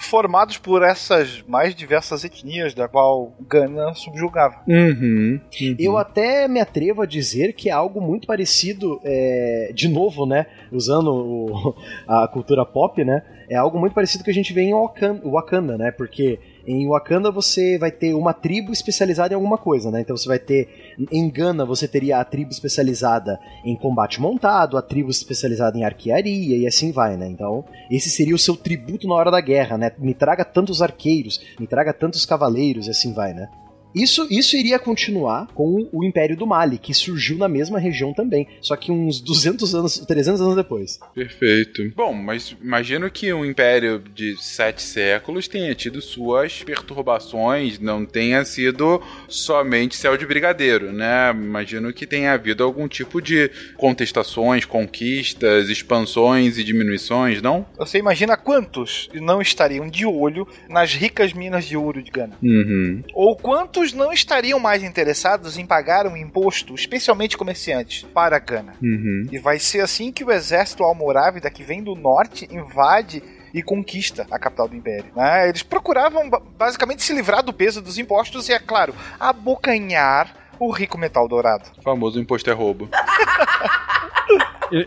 formados 0.06 0.56
por 0.58 0.82
essas 0.82 1.42
mais 1.46 1.74
diversas 1.74 2.24
etnias 2.24 2.74
da 2.74 2.88
qual 2.88 3.32
Gana 3.48 3.94
subjugava. 3.94 4.62
Uhum, 4.66 5.40
uhum. 5.60 5.76
Eu 5.78 5.98
até 5.98 6.48
me 6.48 6.60
atrevo 6.60 7.02
a 7.02 7.06
dizer 7.06 7.52
que 7.52 7.68
é 7.68 7.72
algo 7.72 8.00
muito 8.00 8.26
parecido, 8.26 9.00
é, 9.04 9.70
de 9.74 9.88
novo, 9.88 10.26
né? 10.26 10.46
Usando 10.72 11.12
o, 11.12 11.74
a 12.06 12.28
cultura 12.28 12.64
pop, 12.64 13.04
né? 13.04 13.22
É 13.48 13.56
algo 13.56 13.78
muito 13.78 13.92
parecido 13.92 14.24
que 14.24 14.30
a 14.30 14.34
gente 14.34 14.52
vê 14.52 14.62
em 14.62 14.74
Wakanda, 14.74 15.28
Wakanda 15.28 15.78
né? 15.78 15.90
Porque 15.90 16.38
em 16.66 16.88
Wakanda 16.88 17.30
você 17.30 17.78
vai 17.78 17.92
ter 17.92 18.12
uma 18.14 18.32
tribo 18.32 18.72
especializada 18.72 19.32
em 19.32 19.36
alguma 19.36 19.56
coisa, 19.56 19.90
né? 19.90 20.00
Então 20.00 20.16
você 20.16 20.26
vai 20.26 20.38
ter. 20.38 20.96
Em 21.12 21.30
Gana 21.30 21.64
você 21.64 21.86
teria 21.86 22.18
a 22.18 22.24
tribo 22.24 22.50
especializada 22.50 23.38
em 23.64 23.76
combate 23.76 24.20
montado, 24.20 24.76
a 24.76 24.82
tribo 24.82 25.10
especializada 25.10 25.78
em 25.78 25.84
arquearia 25.84 26.56
e 26.56 26.66
assim 26.66 26.90
vai, 26.90 27.16
né? 27.16 27.28
Então, 27.28 27.64
esse 27.90 28.10
seria 28.10 28.34
o 28.34 28.38
seu 28.38 28.56
tributo 28.56 29.06
na 29.06 29.14
hora 29.14 29.30
da 29.30 29.40
guerra, 29.40 29.78
né? 29.78 29.92
Me 29.98 30.14
traga 30.14 30.44
tantos 30.44 30.82
arqueiros, 30.82 31.40
me 31.60 31.66
traga 31.66 31.92
tantos 31.92 32.26
cavaleiros 32.26 32.88
e 32.88 32.90
assim 32.90 33.12
vai, 33.12 33.32
né? 33.32 33.48
Isso, 33.96 34.26
isso 34.30 34.56
iria 34.58 34.78
continuar 34.78 35.46
com 35.54 35.88
o 35.90 36.04
Império 36.04 36.36
do 36.36 36.46
Mali, 36.46 36.76
que 36.76 36.92
surgiu 36.92 37.38
na 37.38 37.48
mesma 37.48 37.78
região 37.78 38.12
também, 38.12 38.46
só 38.60 38.76
que 38.76 38.92
uns 38.92 39.20
200 39.20 39.74
anos, 39.74 39.98
300 40.00 40.42
anos 40.42 40.54
depois. 40.54 41.00
Perfeito. 41.14 41.90
Bom, 41.96 42.12
mas 42.12 42.54
imagino 42.62 43.10
que 43.10 43.32
um 43.32 43.42
império 43.42 44.02
de 44.14 44.36
sete 44.36 44.82
séculos 44.82 45.48
tenha 45.48 45.74
tido 45.74 46.02
suas 46.02 46.62
perturbações, 46.62 47.78
não 47.78 48.04
tenha 48.04 48.44
sido 48.44 49.00
somente 49.28 49.96
céu 49.96 50.14
de 50.16 50.26
brigadeiro, 50.26 50.92
né? 50.92 51.30
Imagino 51.30 51.90
que 51.90 52.06
tenha 52.06 52.32
havido 52.32 52.62
algum 52.62 52.86
tipo 52.86 53.22
de 53.22 53.50
contestações, 53.78 54.66
conquistas, 54.66 55.70
expansões 55.70 56.58
e 56.58 56.64
diminuições, 56.64 57.40
não? 57.40 57.64
Você 57.78 57.98
imagina 57.98 58.36
quantos 58.36 59.08
não 59.14 59.40
estariam 59.40 59.88
de 59.88 60.04
olho 60.04 60.46
nas 60.68 60.92
ricas 60.92 61.32
minas 61.32 61.64
de 61.64 61.78
ouro 61.78 62.02
de 62.02 62.10
Gana? 62.10 62.36
Uhum. 62.42 63.02
Ou 63.14 63.34
quantos 63.36 63.85
não 63.92 64.12
estariam 64.12 64.58
mais 64.58 64.82
interessados 64.82 65.58
em 65.58 65.66
pagar 65.66 66.06
um 66.06 66.16
imposto, 66.16 66.74
especialmente 66.74 67.36
comerciantes, 67.36 68.04
para 68.14 68.38
Gana. 68.38 68.74
Uhum. 68.82 69.26
E 69.30 69.38
vai 69.38 69.58
ser 69.58 69.80
assim 69.80 70.12
que 70.12 70.24
o 70.24 70.30
exército 70.30 70.82
almorávida 70.82 71.50
que 71.50 71.62
vem 71.62 71.82
do 71.82 71.94
norte 71.94 72.48
invade 72.50 73.22
e 73.52 73.62
conquista 73.62 74.26
a 74.30 74.38
capital 74.38 74.68
do 74.68 74.76
Império. 74.76 75.10
Né? 75.16 75.48
Eles 75.48 75.62
procuravam 75.62 76.28
basicamente 76.58 77.02
se 77.02 77.14
livrar 77.14 77.42
do 77.42 77.52
peso 77.52 77.80
dos 77.80 77.98
impostos 77.98 78.48
e, 78.48 78.52
é 78.52 78.58
claro, 78.58 78.94
abocanhar 79.18 80.34
o 80.58 80.70
rico 80.70 80.98
metal 80.98 81.28
dourado. 81.28 81.64
O 81.78 81.82
famoso 81.82 82.20
imposto 82.20 82.50
é 82.50 82.52
roubo. 82.52 82.88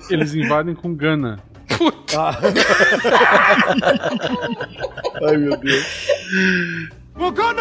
Eles 0.09 0.35
invadem 0.35 0.75
com 0.75 0.93
Gana. 0.93 1.39
Puta. 1.77 2.19
Ah. 2.19 2.37
Ai, 5.27 5.37
meu 5.37 5.55
Deus. 5.57 6.07
Wakanda! 7.19 7.59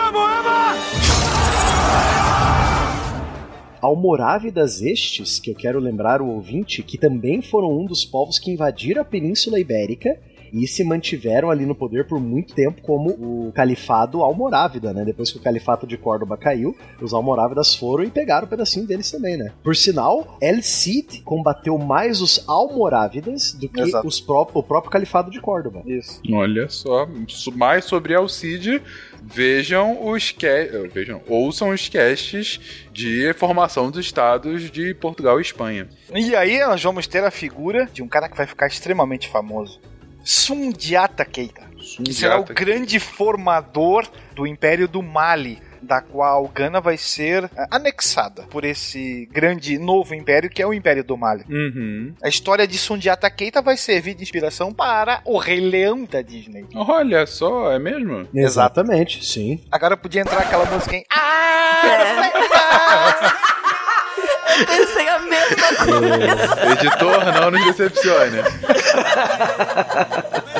Almorávidas 3.80 4.80
estes, 4.82 5.40
que 5.40 5.50
eu 5.50 5.54
quero 5.56 5.80
lembrar 5.80 6.22
o 6.22 6.28
ouvinte, 6.28 6.80
que 6.82 6.96
também 6.96 7.42
foram 7.42 7.76
um 7.76 7.84
dos 7.84 8.04
povos 8.04 8.38
que 8.38 8.52
invadiram 8.52 9.02
a 9.02 9.04
Península 9.04 9.58
Ibérica 9.58 10.16
e 10.52 10.66
se 10.66 10.84
mantiveram 10.84 11.50
ali 11.50 11.66
no 11.66 11.74
poder 11.74 12.06
por 12.06 12.20
muito 12.20 12.54
tempo 12.54 12.82
como 12.82 13.10
o 13.10 13.52
califado 13.52 14.22
almorávida, 14.22 14.92
né? 14.92 15.04
Depois 15.04 15.30
que 15.30 15.38
o 15.38 15.42
califato 15.42 15.86
de 15.86 15.96
Córdoba 15.96 16.36
caiu, 16.36 16.76
os 17.00 17.12
almorávidas 17.12 17.74
foram 17.74 18.04
e 18.04 18.10
pegaram 18.10 18.46
um 18.46 18.50
pedacinho 18.50 18.86
deles 18.86 19.10
também, 19.10 19.36
né? 19.36 19.52
Por 19.62 19.76
sinal, 19.76 20.38
El 20.40 20.62
Cid 20.62 21.22
combateu 21.22 21.78
mais 21.78 22.20
os 22.20 22.44
almorávidas 22.48 23.52
do 23.52 23.68
que 23.68 23.82
os 24.04 24.20
pró 24.20 24.48
o 24.54 24.62
próprio 24.62 24.90
califado 24.90 25.30
de 25.30 25.40
Córdoba. 25.40 25.82
Isso. 25.86 26.20
Olha 26.32 26.68
só, 26.68 27.08
mais 27.54 27.84
sobre 27.84 28.14
El 28.14 28.28
Cid, 28.28 28.82
vejam 29.22 30.06
os 30.08 30.30
que... 30.30 30.88
vejam, 30.92 31.20
ouçam 31.28 31.70
os 31.70 31.88
casts 31.88 32.60
de 32.92 33.32
formação 33.34 33.90
dos 33.90 34.04
estados 34.04 34.70
de 34.70 34.94
Portugal 34.94 35.38
e 35.38 35.42
Espanha. 35.42 35.88
E 36.14 36.34
aí 36.34 36.60
nós 36.60 36.82
vamos 36.82 37.06
ter 37.06 37.24
a 37.24 37.30
figura 37.30 37.88
de 37.92 38.02
um 38.02 38.08
cara 38.08 38.28
que 38.28 38.36
vai 38.36 38.46
ficar 38.46 38.66
extremamente 38.66 39.28
famoso. 39.28 39.80
Sundiata 40.28 41.24
Keita, 41.24 41.62
Sundiata. 41.80 42.02
que 42.02 42.12
será 42.12 42.38
o 42.38 42.44
grande 42.44 43.00
formador 43.00 44.06
do 44.34 44.46
Império 44.46 44.86
do 44.86 45.02
Mali, 45.02 45.58
da 45.80 46.02
qual 46.02 46.46
Gana 46.48 46.82
vai 46.82 46.98
ser 46.98 47.44
eh, 47.44 47.66
anexada 47.70 48.42
por 48.42 48.62
esse 48.62 49.26
grande 49.32 49.78
novo 49.78 50.14
império 50.14 50.50
que 50.50 50.60
é 50.60 50.66
o 50.66 50.74
Império 50.74 51.02
do 51.02 51.16
Mali. 51.16 51.46
Uhum. 51.48 52.12
A 52.22 52.28
história 52.28 52.68
de 52.68 52.76
Sundiata 52.76 53.30
Keita 53.30 53.62
vai 53.62 53.78
servir 53.78 54.12
de 54.12 54.22
inspiração 54.22 54.70
para 54.70 55.22
o 55.24 55.38
Rei 55.38 55.60
Leão 55.60 56.04
da 56.04 56.20
Disney. 56.20 56.66
Olha 56.74 57.24
só, 57.24 57.72
é 57.72 57.78
mesmo? 57.78 58.28
Exatamente, 58.34 59.24
sim. 59.24 59.64
Agora 59.70 59.96
podia 59.96 60.20
entrar 60.20 60.40
aquela 60.40 60.66
música 60.66 60.94
em... 60.94 61.06
Ah! 61.10 63.44
Eu 64.58 64.66
pensei 64.66 65.08
a 65.08 65.18
mesma 65.20 65.74
coisa. 65.84 66.72
Editor, 66.72 67.24
não 67.40 67.50
nos 67.50 67.64
decepcione. 67.66 68.38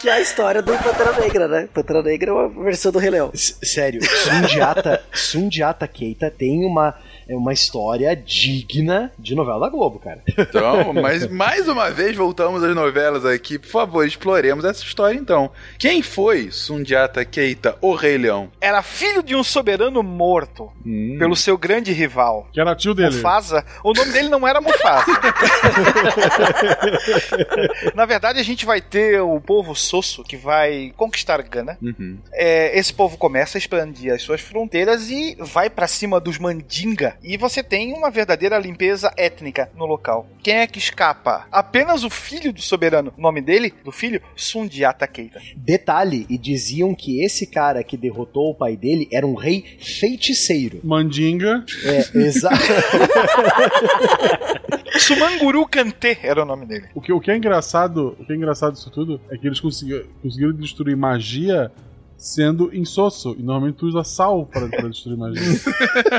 Que 0.00 0.08
é 0.08 0.12
a 0.12 0.20
história 0.20 0.62
do 0.62 0.72
Pantera 0.72 1.12
Negra, 1.20 1.46
né? 1.46 1.68
Pantera 1.74 2.02
Negra 2.02 2.30
é 2.30 2.32
uma 2.32 2.48
versão 2.64 2.90
do 2.90 2.98
Rei 2.98 3.10
Leão. 3.10 3.30
S- 3.34 3.54
Sério, 3.62 4.00
Sundiata, 4.02 5.02
Sundiata 5.12 5.86
Keita 5.86 6.30
tem 6.30 6.64
uma, 6.64 6.94
é 7.28 7.36
uma 7.36 7.52
história 7.52 8.16
digna 8.16 9.12
de 9.18 9.34
novela 9.34 9.60
da 9.60 9.68
Globo, 9.68 9.98
cara. 9.98 10.22
Então, 10.26 10.94
mas 11.02 11.26
mais 11.30 11.68
uma 11.68 11.90
vez 11.90 12.16
voltamos 12.16 12.64
às 12.64 12.74
novelas 12.74 13.26
aqui. 13.26 13.58
Por 13.58 13.68
favor, 13.68 14.06
exploremos 14.06 14.64
essa 14.64 14.82
história 14.82 15.18
então. 15.18 15.50
Quem 15.78 16.00
foi 16.02 16.50
Sundiata 16.50 17.22
Keita, 17.24 17.76
o 17.82 17.94
Rei 17.94 18.16
Leão? 18.16 18.50
Era 18.58 18.82
filho 18.82 19.22
de 19.22 19.36
um 19.36 19.44
soberano 19.44 20.02
morto 20.02 20.70
Hum. 20.86 21.16
pelo 21.18 21.36
seu 21.36 21.58
grande 21.58 21.92
rival. 21.92 22.48
Que 22.54 22.60
era 22.60 22.74
tio 22.74 22.94
dele. 22.94 23.14
Mufasa, 23.16 23.62
o 23.84 23.92
nome 23.92 24.12
dele 24.12 24.28
não 24.30 24.48
era 24.48 24.62
Mufasa. 24.62 25.04
Na 27.94 28.06
verdade, 28.06 28.40
a 28.40 28.42
gente 28.42 28.64
vai 28.64 28.80
ter 28.80 29.20
o 29.20 29.38
povo 29.40 29.74
Sosso 29.90 30.22
que 30.22 30.36
vai 30.36 30.92
conquistar 30.96 31.42
Gana. 31.42 31.76
Uhum. 31.82 32.16
É, 32.32 32.78
esse 32.78 32.94
povo 32.94 33.18
começa 33.18 33.58
a 33.58 33.60
expandir 33.60 34.12
as 34.12 34.22
suas 34.22 34.40
fronteiras 34.40 35.10
e 35.10 35.36
vai 35.40 35.68
pra 35.68 35.88
cima 35.88 36.20
dos 36.20 36.38
Mandinga. 36.38 37.16
E 37.20 37.36
você 37.36 37.60
tem 37.60 37.92
uma 37.92 38.08
verdadeira 38.08 38.56
limpeza 38.56 39.12
étnica 39.16 39.68
no 39.74 39.86
local. 39.86 40.28
Quem 40.44 40.58
é 40.58 40.66
que 40.68 40.78
escapa? 40.78 41.48
Apenas 41.50 42.04
o 42.04 42.10
filho 42.10 42.52
do 42.52 42.62
soberano. 42.62 43.12
O 43.18 43.20
nome 43.20 43.40
dele, 43.40 43.74
do 43.84 43.90
filho? 43.90 44.22
Sundiata 44.36 45.08
Keita. 45.08 45.42
Detalhe, 45.56 46.24
e 46.30 46.38
diziam 46.38 46.94
que 46.94 47.24
esse 47.24 47.46
cara 47.46 47.82
que 47.82 47.96
derrotou 47.96 48.50
o 48.50 48.54
pai 48.54 48.76
dele 48.76 49.08
era 49.12 49.26
um 49.26 49.34
rei 49.34 49.64
feiticeiro. 49.80 50.80
Mandinga. 50.84 51.64
É, 51.84 52.18
exato. 52.18 52.60
Sumanguru 54.98 55.66
Kante 55.66 56.18
era 56.22 56.42
o 56.42 56.44
nome 56.44 56.66
dele. 56.66 56.88
O 56.94 57.00
que, 57.00 57.12
o 57.12 57.20
que 57.20 57.30
é 57.30 57.36
engraçado, 57.36 58.16
o 58.18 58.24
que 58.24 58.32
é 58.32 58.36
engraçado 58.36 58.74
disso 58.74 58.90
tudo 58.90 59.20
é 59.30 59.36
que 59.36 59.46
eles 59.46 59.60
conseguiram, 59.60 59.79
conseguiram 60.22 60.52
destruir 60.52 60.96
magia 60.96 61.70
sendo 62.16 62.74
insosso. 62.74 63.34
E 63.38 63.42
normalmente 63.42 63.76
tu 63.76 63.86
usa 63.86 64.04
sal 64.04 64.46
para, 64.46 64.68
para 64.68 64.88
destruir 64.88 65.16
magia. 65.16 65.42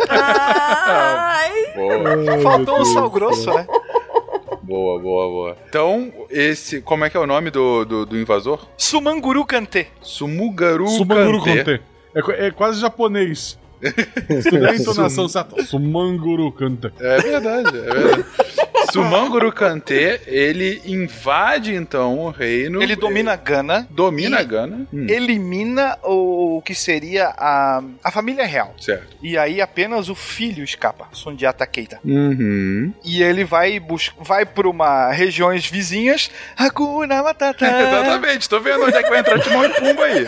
Ai, 0.10 1.52
Boa, 1.76 2.42
Faltou 2.42 2.82
um 2.82 2.86
sal 2.86 3.10
grosso, 3.10 3.54
né? 3.54 3.68
boa, 4.64 5.00
boa, 5.00 5.28
boa. 5.28 5.58
Então, 5.68 6.12
esse. 6.30 6.82
Como 6.82 7.06
é 7.06 7.10
que 7.10 7.18
é 7.18 7.20
o 7.20 7.28
nome 7.28 7.52
do, 7.52 7.86
do, 7.86 8.06
do 8.06 8.18
invasor? 8.18 8.68
Sumanguru 8.78 9.46
Kante. 9.46 9.88
Sumugaru 10.02 10.88
Sumanguru 10.88 11.44
Kante. 11.44 11.64
Kante. 11.64 11.82
É, 12.16 12.48
é 12.48 12.52
quase 12.52 12.80
japonês. 12.80 13.58
Se 14.42 14.50
tu 14.50 14.60
der 14.60 14.70
a 14.70 14.76
entonação 14.76 15.28
certa. 15.28 15.64
Sumanguru 15.64 16.52
Kante. 16.52 16.92
É 17.00 17.18
verdade, 17.22 17.78
é 17.78 17.82
verdade. 17.94 18.26
Sumanguru 18.92 19.52
Kante, 19.52 20.20
ele 20.28 20.82
invade 20.86 21.74
então 21.74 22.20
o 22.20 22.30
reino. 22.30 22.82
Ele 22.82 22.96
domina 22.96 23.36
Gana. 23.36 23.88
Domina 23.90 24.42
e 24.42 24.46
Gana. 24.46 24.88
Hum, 24.94 25.08
Elimina 25.10 25.98
o 26.04 26.62
que 26.66 26.76
seria 26.76 27.34
a, 27.38 27.82
a 28.04 28.12
família 28.12 28.46
real. 28.46 28.74
certo. 28.80 29.16
E 29.22 29.38
aí 29.38 29.62
apenas 29.62 30.10
o 30.10 30.16
filho 30.16 30.64
escapa, 30.64 31.08
Sundiata 31.14 31.66
Keita. 31.66 32.00
Uhum. 32.04 32.94
E 33.04 33.22
ele 33.24 33.44
vai 33.44 33.80
bus 33.80 34.12
vai 34.20 34.46
para 34.46 34.68
uma 34.68 35.12
regiões 35.12 35.66
vizinhas. 35.66 36.30
Hakuna 36.58 37.24
Matata. 37.24 37.66
Exatamente, 37.82 38.50
tô 38.50 38.60
vendo 38.60 38.84
onde 38.86 38.98
é 38.98 39.04
que 39.04 39.10
vai 39.10 39.20
entrar 39.20 39.40
Timão 39.40 39.66
e 39.66 39.70
Pumba 39.70 40.04
aí. 40.06 40.26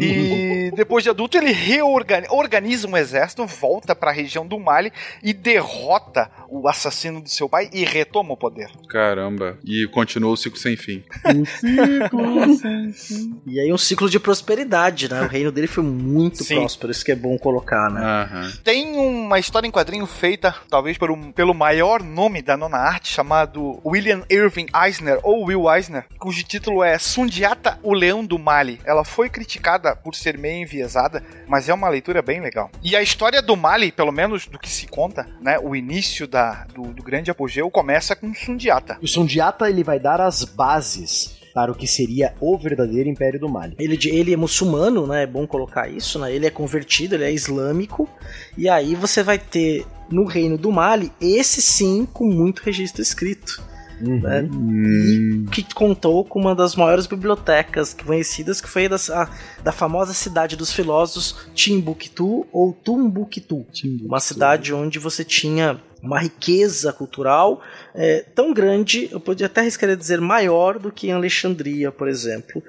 E 0.00 0.70
depois 0.74 1.04
de 1.04 1.10
adulto 1.10 1.36
ele 1.36 1.52
reorganiza 1.70 2.32
organiza 2.32 2.88
um 2.88 2.96
exército, 2.96 3.46
volta 3.46 3.94
para 3.94 4.10
a 4.10 4.14
região 4.14 4.46
do 4.46 4.58
Mali 4.58 4.92
e 5.22 5.32
derrota 5.32 6.30
o 6.48 6.68
assassino 6.68 7.20
do 7.20 7.28
seu 7.28 7.48
pai 7.48 7.68
e 7.72 7.84
retoma 7.84 8.32
o 8.32 8.36
poder. 8.36 8.70
Caramba. 8.88 9.58
E 9.64 9.86
continua 9.88 10.32
o 10.32 10.36
ciclo 10.36 10.58
sem 10.58 10.76
fim. 10.76 11.02
Um 11.30 11.44
ciclo 11.44 12.56
sem 12.58 12.92
fim. 12.92 13.40
E 13.46 13.60
aí 13.60 13.72
um 13.72 13.78
ciclo 13.78 14.08
de 14.10 14.18
prosperidade, 14.18 15.08
né? 15.10 15.22
O 15.22 15.26
reino 15.28 15.52
dele 15.52 15.66
foi 15.66 15.84
muito 15.84 16.42
Sim. 16.42 16.56
próspero, 16.56 16.90
isso 16.90 17.04
que 17.04 17.12
é 17.12 17.16
bom 17.16 17.38
colocar, 17.38 17.88
né? 17.90 18.00
Aham. 18.02 18.52
Tem 18.64 18.96
uma 18.96 19.38
história 19.38 19.66
em 19.66 19.70
quadrinho 19.70 20.06
feita, 20.06 20.54
talvez 20.68 20.96
um- 21.02 21.32
pelo 21.32 21.54
maior 21.54 22.02
nome 22.02 22.42
da 22.42 22.56
nona 22.56 22.78
arte, 22.78 23.08
chamado 23.12 23.80
William 23.84 24.22
Irving 24.28 24.66
Eisner, 24.74 25.18
ou 25.22 25.44
Will 25.46 25.70
Eisner, 25.72 26.04
cujo 26.18 26.42
título 26.42 26.82
é 26.82 26.98
Sundiata, 26.98 27.78
o 27.82 27.92
Leão 27.94 28.24
do 28.24 28.38
Mali. 28.38 28.80
Ela 28.84 29.04
foi 29.04 29.28
criticada 29.28 29.94
por 29.94 30.14
ser 30.14 30.36
meio 30.36 30.62
enviesada, 30.62 31.22
mas 31.46 31.59
é 31.68 31.74
uma 31.74 31.88
leitura 31.88 32.22
bem 32.22 32.40
legal. 32.40 32.70
E 32.82 32.94
a 32.96 33.02
história 33.02 33.42
do 33.42 33.56
Mali, 33.56 33.92
pelo 33.92 34.12
menos 34.12 34.46
do 34.46 34.58
que 34.58 34.68
se 34.68 34.86
conta, 34.86 35.26
né, 35.40 35.58
o 35.58 35.74
início 35.76 36.26
da, 36.26 36.64
do, 36.74 36.82
do 36.92 37.02
grande 37.02 37.30
apogeu, 37.30 37.70
começa 37.70 38.14
com 38.16 38.34
Sundiata. 38.34 38.98
O 39.02 39.06
Sundiata 39.08 39.68
ele 39.68 39.82
vai 39.84 39.98
dar 39.98 40.20
as 40.20 40.44
bases 40.44 41.38
para 41.52 41.72
o 41.72 41.74
que 41.74 41.86
seria 41.86 42.32
o 42.40 42.56
verdadeiro 42.56 43.08
Império 43.08 43.40
do 43.40 43.48
Mali. 43.48 43.74
Ele, 43.78 43.96
de- 43.96 44.08
ele 44.10 44.32
é 44.32 44.36
muçulmano, 44.36 45.04
né? 45.06 45.24
É 45.24 45.26
bom 45.26 45.46
colocar 45.48 45.88
isso, 45.88 46.16
né? 46.18 46.32
Ele 46.32 46.46
é 46.46 46.50
convertido, 46.50 47.16
ele 47.16 47.24
é 47.24 47.32
islâmico. 47.32 48.08
E 48.56 48.68
aí 48.68 48.94
você 48.94 49.20
vai 49.22 49.36
ter 49.36 49.84
no 50.08 50.24
reino 50.24 50.56
do 50.56 50.70
Mali, 50.70 51.12
esse 51.20 51.60
sim 51.60 52.06
com 52.12 52.24
muito 52.26 52.62
registro 52.62 53.02
escrito. 53.02 53.62
Né? 54.00 54.48
Hum. 54.52 55.44
que 55.52 55.62
contou 55.74 56.24
com 56.24 56.40
uma 56.40 56.54
das 56.54 56.74
maiores 56.74 57.06
bibliotecas 57.06 57.92
conhecidas, 57.94 58.60
que 58.60 58.68
foi 58.68 58.88
das- 58.88 59.10
a- 59.10 59.28
da 59.62 59.72
famosa 59.72 60.14
cidade 60.14 60.56
dos 60.56 60.72
filósofos 60.72 61.48
Timbuktu 61.54 62.46
ou 62.52 62.72
Tumbuctu. 62.72 63.66
Uma 64.04 64.20
cidade 64.20 64.72
onde 64.72 64.98
você 64.98 65.22
tinha 65.24 65.78
uma 66.02 66.18
riqueza 66.18 66.92
cultural 66.94 67.60
é, 67.94 68.24
tão 68.34 68.54
grande, 68.54 69.08
eu 69.12 69.20
podia 69.20 69.46
até 69.46 69.60
arriscar 69.60 69.94
dizer 69.96 70.20
maior 70.20 70.78
do 70.78 70.90
que 70.90 71.08
em 71.08 71.12
Alexandria, 71.12 71.90
por 71.92 72.08
exemplo. 72.08 72.62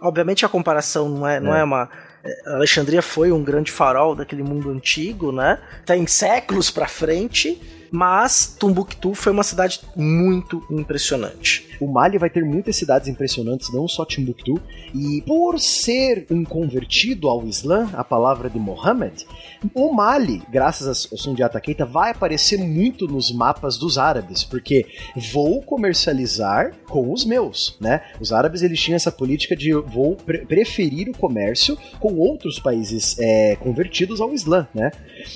Obviamente 0.00 0.46
a 0.46 0.48
comparação 0.48 1.08
não 1.08 1.26
é, 1.26 1.38
não 1.40 1.54
é 1.54 1.62
uma. 1.62 1.90
é, 2.24 2.50
Alexandria 2.54 3.02
foi 3.02 3.30
um 3.32 3.42
grande 3.44 3.70
farol 3.72 4.14
daquele 4.14 4.42
mundo 4.42 4.70
antigo, 4.70 5.32
né? 5.32 5.58
Tem 5.84 6.06
séculos 6.06 6.70
pra 6.70 6.86
frente, 6.88 7.60
mas 7.90 8.56
Tumbuktu 8.58 9.14
foi 9.14 9.32
uma 9.32 9.42
cidade 9.42 9.80
muito 9.96 10.64
impressionante. 10.70 11.67
O 11.80 11.86
Mali 11.86 12.18
vai 12.18 12.30
ter 12.30 12.44
muitas 12.44 12.76
cidades 12.76 13.08
impressionantes, 13.08 13.72
não 13.72 13.86
só 13.88 14.04
Timbuktu, 14.04 14.60
e 14.94 15.22
por 15.26 15.58
ser 15.60 16.26
um 16.30 16.44
convertido 16.44 17.28
ao 17.28 17.46
Islã, 17.46 17.88
a 17.94 18.02
palavra 18.04 18.48
de 18.50 18.58
Mohammed, 18.58 19.26
o 19.74 19.92
Mali, 19.92 20.42
graças 20.50 21.08
ao 21.10 21.18
Sundiata 21.18 21.60
Keita, 21.60 21.84
vai 21.84 22.10
aparecer 22.10 22.58
muito 22.58 23.06
nos 23.06 23.30
mapas 23.32 23.76
dos 23.76 23.98
árabes, 23.98 24.44
porque 24.44 24.86
vou 25.32 25.62
comercializar 25.62 26.72
com 26.88 27.12
os 27.12 27.24
meus, 27.24 27.76
né? 27.80 28.00
Os 28.20 28.32
árabes 28.32 28.62
eles 28.62 28.80
tinham 28.80 28.96
essa 28.96 29.10
política 29.12 29.56
de 29.56 29.72
vou 29.72 30.16
pre- 30.16 30.46
preferir 30.46 31.08
o 31.08 31.16
comércio 31.16 31.76
com 31.98 32.14
outros 32.14 32.58
países 32.58 33.16
é, 33.18 33.56
convertidos 33.56 34.20
ao 34.20 34.32
Islã, 34.32 34.66
né? 34.74 34.90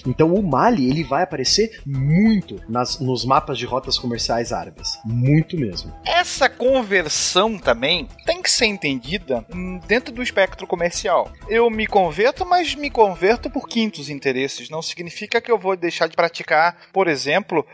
Então 0.07 0.33
o 0.35 0.43
Mali 0.43 0.89
ele 0.89 1.03
vai 1.05 1.23
aparecer 1.23 1.81
muito 1.85 2.61
nas- 2.69 2.99
nos 3.01 3.25
mapas 3.25 3.59
de 3.59 3.67
rotas 3.67 3.99
comerciais 3.99 4.53
árabes, 4.53 4.99
muito 5.05 5.57
mesmo. 5.59 5.93
Essa 6.05 6.32
conversão 6.49 7.59
também 7.59 8.09
tem 8.25 8.43
que 8.43 8.51
ser 8.51 8.67
entendida 8.67 9.45
hum, 9.55 9.81
dentro 9.87 10.13
do 10.13 10.23
espectro 10.23 10.67
comercial. 10.67 11.31
Eu 11.49 11.69
me 11.71 11.87
converto, 11.87 12.45
mas 12.47 12.75
me 12.75 12.91
converto 12.91 13.51
por 13.51 13.69
quintos 13.69 14.09
interesses. 14.09 14.71
Não 14.71 14.83
significa 14.83 15.41
que 15.41 15.51
eu 15.51 15.59
vou 15.59 15.77
deixar 15.77 16.09
de 16.09 16.17
praticar, 16.17 16.77
por 16.93 17.09
exemplo, 17.09 17.67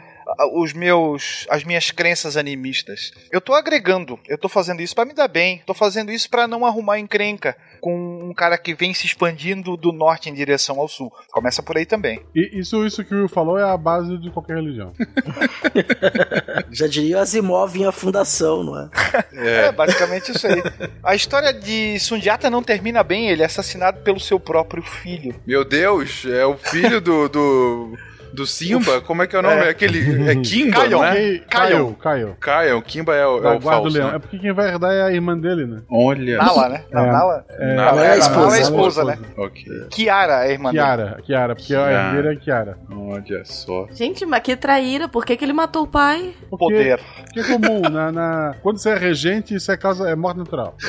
os 0.54 0.72
meus 0.72 1.46
as 1.48 1.64
minhas 1.64 1.90
crenças 1.90 2.36
animistas. 2.36 3.12
Eu 3.30 3.40
tô 3.40 3.54
agregando, 3.54 4.18
eu 4.28 4.38
tô 4.38 4.48
fazendo 4.48 4.82
isso 4.82 4.94
para 4.94 5.04
me 5.04 5.14
dar 5.14 5.28
bem, 5.28 5.62
tô 5.66 5.74
fazendo 5.74 6.12
isso 6.12 6.28
para 6.28 6.46
não 6.46 6.66
arrumar 6.66 6.98
encrenca 6.98 7.56
com 7.80 8.28
um 8.28 8.34
cara 8.34 8.58
que 8.58 8.74
vem 8.74 8.92
se 8.92 9.06
expandindo 9.06 9.76
do 9.76 9.92
norte 9.92 10.28
em 10.28 10.34
direção 10.34 10.78
ao 10.78 10.88
sul. 10.88 11.12
Começa 11.30 11.62
por 11.62 11.76
aí 11.76 11.86
também. 11.86 12.20
E 12.34 12.58
isso, 12.58 12.84
isso 12.84 13.04
que 13.04 13.14
o 13.14 13.18
Will 13.18 13.28
falou 13.28 13.58
é 13.58 13.62
a 13.62 13.76
base 13.76 14.18
de 14.18 14.30
qualquer 14.30 14.56
religião. 14.56 14.92
Já 16.70 16.86
diria 16.86 17.18
o 17.18 17.20
Asimov 17.20 17.76
em 17.76 17.86
A 17.86 17.92
Fundação, 17.92 18.64
não 18.64 18.78
é? 18.78 18.88
É, 19.32 19.72
basicamente 19.72 20.32
isso 20.32 20.46
aí. 20.46 20.62
A 21.02 21.14
história 21.14 21.52
de 21.52 21.98
Sundiata 22.00 22.50
não 22.50 22.62
termina 22.62 23.02
bem, 23.02 23.28
ele 23.28 23.42
é 23.42 23.46
assassinado 23.46 24.00
pelo 24.02 24.20
seu 24.20 24.38
próprio 24.38 24.82
filho. 24.82 25.34
Meu 25.46 25.64
Deus, 25.64 26.24
é 26.26 26.44
o 26.44 26.56
filho 26.56 27.00
do. 27.00 27.28
do... 27.28 27.98
Do 28.32 28.46
Simba? 28.46 29.00
Como 29.00 29.22
é 29.22 29.26
que 29.26 29.34
é 29.34 29.38
o 29.38 29.42
nome? 29.42 29.56
É, 29.62 29.68
aquele. 29.70 30.30
É 30.30 30.34
Kimba, 30.42 30.82
Kion. 30.86 30.90
não 30.90 31.04
é? 31.04 31.20
Ei, 31.22 31.38
Caiu. 31.50 31.96
Caiu. 32.00 32.36
Caio, 32.40 32.78
o 32.78 32.82
Kimba 32.82 33.14
é 33.14 33.26
o, 33.26 33.44
é 33.44 33.56
o 33.56 33.60
falso. 33.60 33.88
leão. 33.96 34.10
né? 34.10 34.16
É 34.16 34.18
porque 34.18 34.38
quem 34.38 34.52
vai 34.52 34.68
herdar 34.68 34.92
é 34.92 35.02
a 35.02 35.12
irmã 35.12 35.36
dele, 35.38 35.66
né? 35.66 35.80
Olha. 35.90 36.36
Nala, 36.38 36.68
né? 36.68 36.82
Não, 36.92 37.02
É. 37.04 37.12
Nala. 37.12 37.44
Nala 37.58 37.60
é 37.60 37.72
a 37.72 37.76
Nala 38.08 38.16
esposa. 38.18 38.56
é 38.56 38.58
a 38.58 38.62
esposa, 38.62 39.04
né? 39.04 39.18
Ok. 39.36 39.64
Kiara 39.90 40.44
é 40.44 40.48
a 40.48 40.52
irmã 40.52 40.70
dele. 40.70 40.82
Kiara, 40.84 41.18
Kiara, 41.24 41.54
porque 41.56 41.74
a 41.74 41.78
Kiara. 41.78 42.06
herdeira 42.08 42.32
é 42.32 42.36
Kiara. 42.36 42.78
Olha 42.90 43.44
só. 43.44 43.86
gente, 43.92 44.24
mas 44.26 44.40
que 44.40 44.56
traíra. 44.56 45.08
Por 45.08 45.24
que, 45.24 45.36
que 45.36 45.44
ele 45.44 45.52
matou 45.52 45.84
o 45.84 45.88
pai? 45.88 46.34
Porque, 46.50 46.64
Poder. 46.64 47.00
porque 47.24 47.40
é 47.40 47.44
comum, 47.44 47.80
na, 47.90 48.12
na- 48.12 48.54
quando 48.62 48.78
você 48.78 48.90
é 48.90 48.94
regente, 48.96 49.54
isso 49.54 49.70
é 49.72 49.76
causa, 49.76 50.08
é 50.08 50.14
morte 50.14 50.38
natural. 50.38 50.76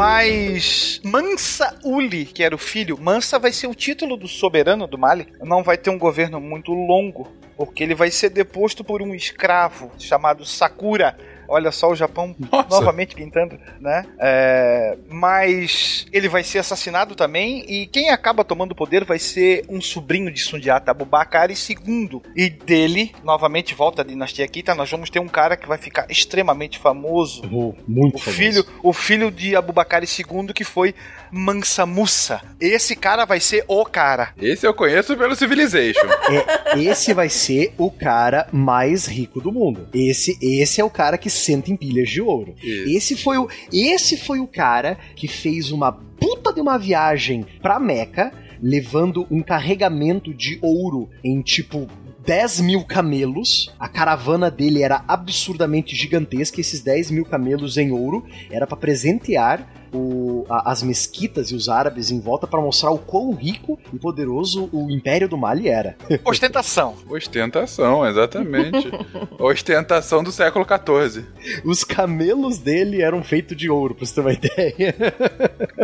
Mas 0.00 0.98
Mansa 1.04 1.78
Uli, 1.84 2.24
que 2.24 2.42
era 2.42 2.54
o 2.54 2.58
filho, 2.58 2.98
Mansa 2.98 3.38
vai 3.38 3.52
ser 3.52 3.66
o 3.66 3.74
título 3.74 4.16
do 4.16 4.26
soberano 4.26 4.86
do 4.86 4.96
Mali. 4.96 5.28
Não 5.42 5.62
vai 5.62 5.76
ter 5.76 5.90
um 5.90 5.98
governo 5.98 6.40
muito 6.40 6.72
longo, 6.72 7.28
porque 7.54 7.84
ele 7.84 7.94
vai 7.94 8.10
ser 8.10 8.30
deposto 8.30 8.82
por 8.82 9.02
um 9.02 9.14
escravo 9.14 9.92
chamado 9.98 10.42
Sakura, 10.42 11.18
Olha 11.50 11.72
só 11.72 11.90
o 11.90 11.96
Japão 11.96 12.34
Nossa. 12.50 12.68
novamente 12.70 13.14
pintando, 13.14 13.58
né? 13.80 14.06
É, 14.18 14.96
mas 15.08 16.06
ele 16.12 16.28
vai 16.28 16.44
ser 16.44 16.58
assassinado 16.58 17.14
também 17.14 17.64
e 17.68 17.86
quem 17.86 18.10
acaba 18.10 18.44
tomando 18.44 18.72
o 18.72 18.74
poder 18.76 19.04
vai 19.04 19.18
ser 19.18 19.64
um 19.68 19.80
sobrinho 19.80 20.30
de 20.30 20.40
Sundiata, 20.40 20.90
Abubakar 20.92 21.50
II. 21.50 22.22
E 22.36 22.48
dele, 22.48 23.12
novamente, 23.24 23.74
volta 23.74 24.02
a 24.02 24.04
dinastia 24.04 24.46
Kita, 24.46 24.74
nós 24.74 24.90
vamos 24.90 25.10
ter 25.10 25.18
um 25.18 25.28
cara 25.28 25.56
que 25.56 25.66
vai 25.68 25.76
ficar 25.78 26.06
extremamente 26.08 26.78
famoso. 26.78 27.42
Oh, 27.52 27.74
muito 27.86 28.16
O 28.16 28.18
famoso. 28.18 28.38
filho, 28.38 28.64
o 28.82 28.92
filho 28.92 29.30
de 29.30 29.56
Abubakar 29.56 30.02
II, 30.04 30.52
que 30.54 30.64
foi 30.64 30.94
Mansa 31.32 31.84
Musa. 31.86 32.40
Esse 32.60 32.94
cara 32.96 33.24
vai 33.24 33.40
ser 33.40 33.64
o 33.66 33.84
cara. 33.84 34.30
Esse 34.40 34.66
eu 34.66 34.74
conheço 34.74 35.16
pelo 35.16 35.34
Civilization. 35.34 36.06
É, 36.30 36.78
esse 36.78 37.12
vai 37.12 37.28
ser 37.28 37.72
o 37.76 37.90
cara 37.90 38.46
mais 38.52 39.06
rico 39.06 39.40
do 39.40 39.50
mundo. 39.50 39.88
Esse, 39.92 40.38
esse 40.40 40.80
é 40.80 40.84
o 40.84 40.90
cara 40.90 41.18
que 41.18 41.28
senta 41.40 41.70
em 41.70 41.76
pilhas 41.76 42.08
de 42.08 42.20
ouro. 42.20 42.54
Isso. 42.62 42.96
Esse 42.96 43.16
foi 43.16 43.38
o, 43.38 43.48
esse 43.72 44.16
foi 44.16 44.40
o 44.40 44.46
cara 44.46 44.98
que 45.14 45.26
fez 45.26 45.72
uma 45.72 45.92
puta 45.92 46.52
de 46.52 46.60
uma 46.60 46.78
viagem 46.78 47.44
pra 47.62 47.80
Meca, 47.80 48.32
levando 48.62 49.26
um 49.30 49.42
carregamento 49.42 50.34
de 50.34 50.58
ouro 50.60 51.08
em 51.24 51.40
tipo 51.40 51.88
10 52.26 52.60
mil 52.60 52.84
camelos. 52.84 53.74
A 53.78 53.88
caravana 53.88 54.50
dele 54.50 54.82
era 54.82 55.04
absurdamente 55.08 55.96
gigantesca. 55.96 56.60
Esses 56.60 56.80
10 56.80 57.10
mil 57.10 57.24
camelos 57.24 57.76
em 57.76 57.90
ouro 57.90 58.24
era 58.50 58.66
pra 58.66 58.76
presentear 58.76 59.79
o- 59.92 60.44
a- 60.48 60.70
as 60.72 60.82
mesquitas 60.82 61.50
e 61.50 61.54
os 61.54 61.68
árabes 61.68 62.10
em 62.10 62.20
volta 62.20 62.46
pra 62.46 62.60
mostrar 62.60 62.90
o 62.90 62.98
quão 62.98 63.32
rico 63.34 63.78
e 63.92 63.98
poderoso 63.98 64.68
o 64.72 64.90
Império 64.90 65.28
do 65.28 65.36
Mali 65.36 65.68
era. 65.68 65.96
Ostentação. 66.24 66.94
Ostentação, 67.08 68.06
exatamente. 68.06 68.90
Ostentação 69.38 70.22
do 70.22 70.30
século 70.32 70.64
XIV. 70.64 71.24
Os 71.64 71.84
camelos 71.84 72.58
dele 72.58 73.02
eram 73.02 73.22
feitos 73.22 73.56
de 73.56 73.68
ouro, 73.70 73.94
pra 73.94 74.06
você 74.06 74.14
ter 74.14 74.20
uma 74.20 74.32
ideia. 74.34 74.94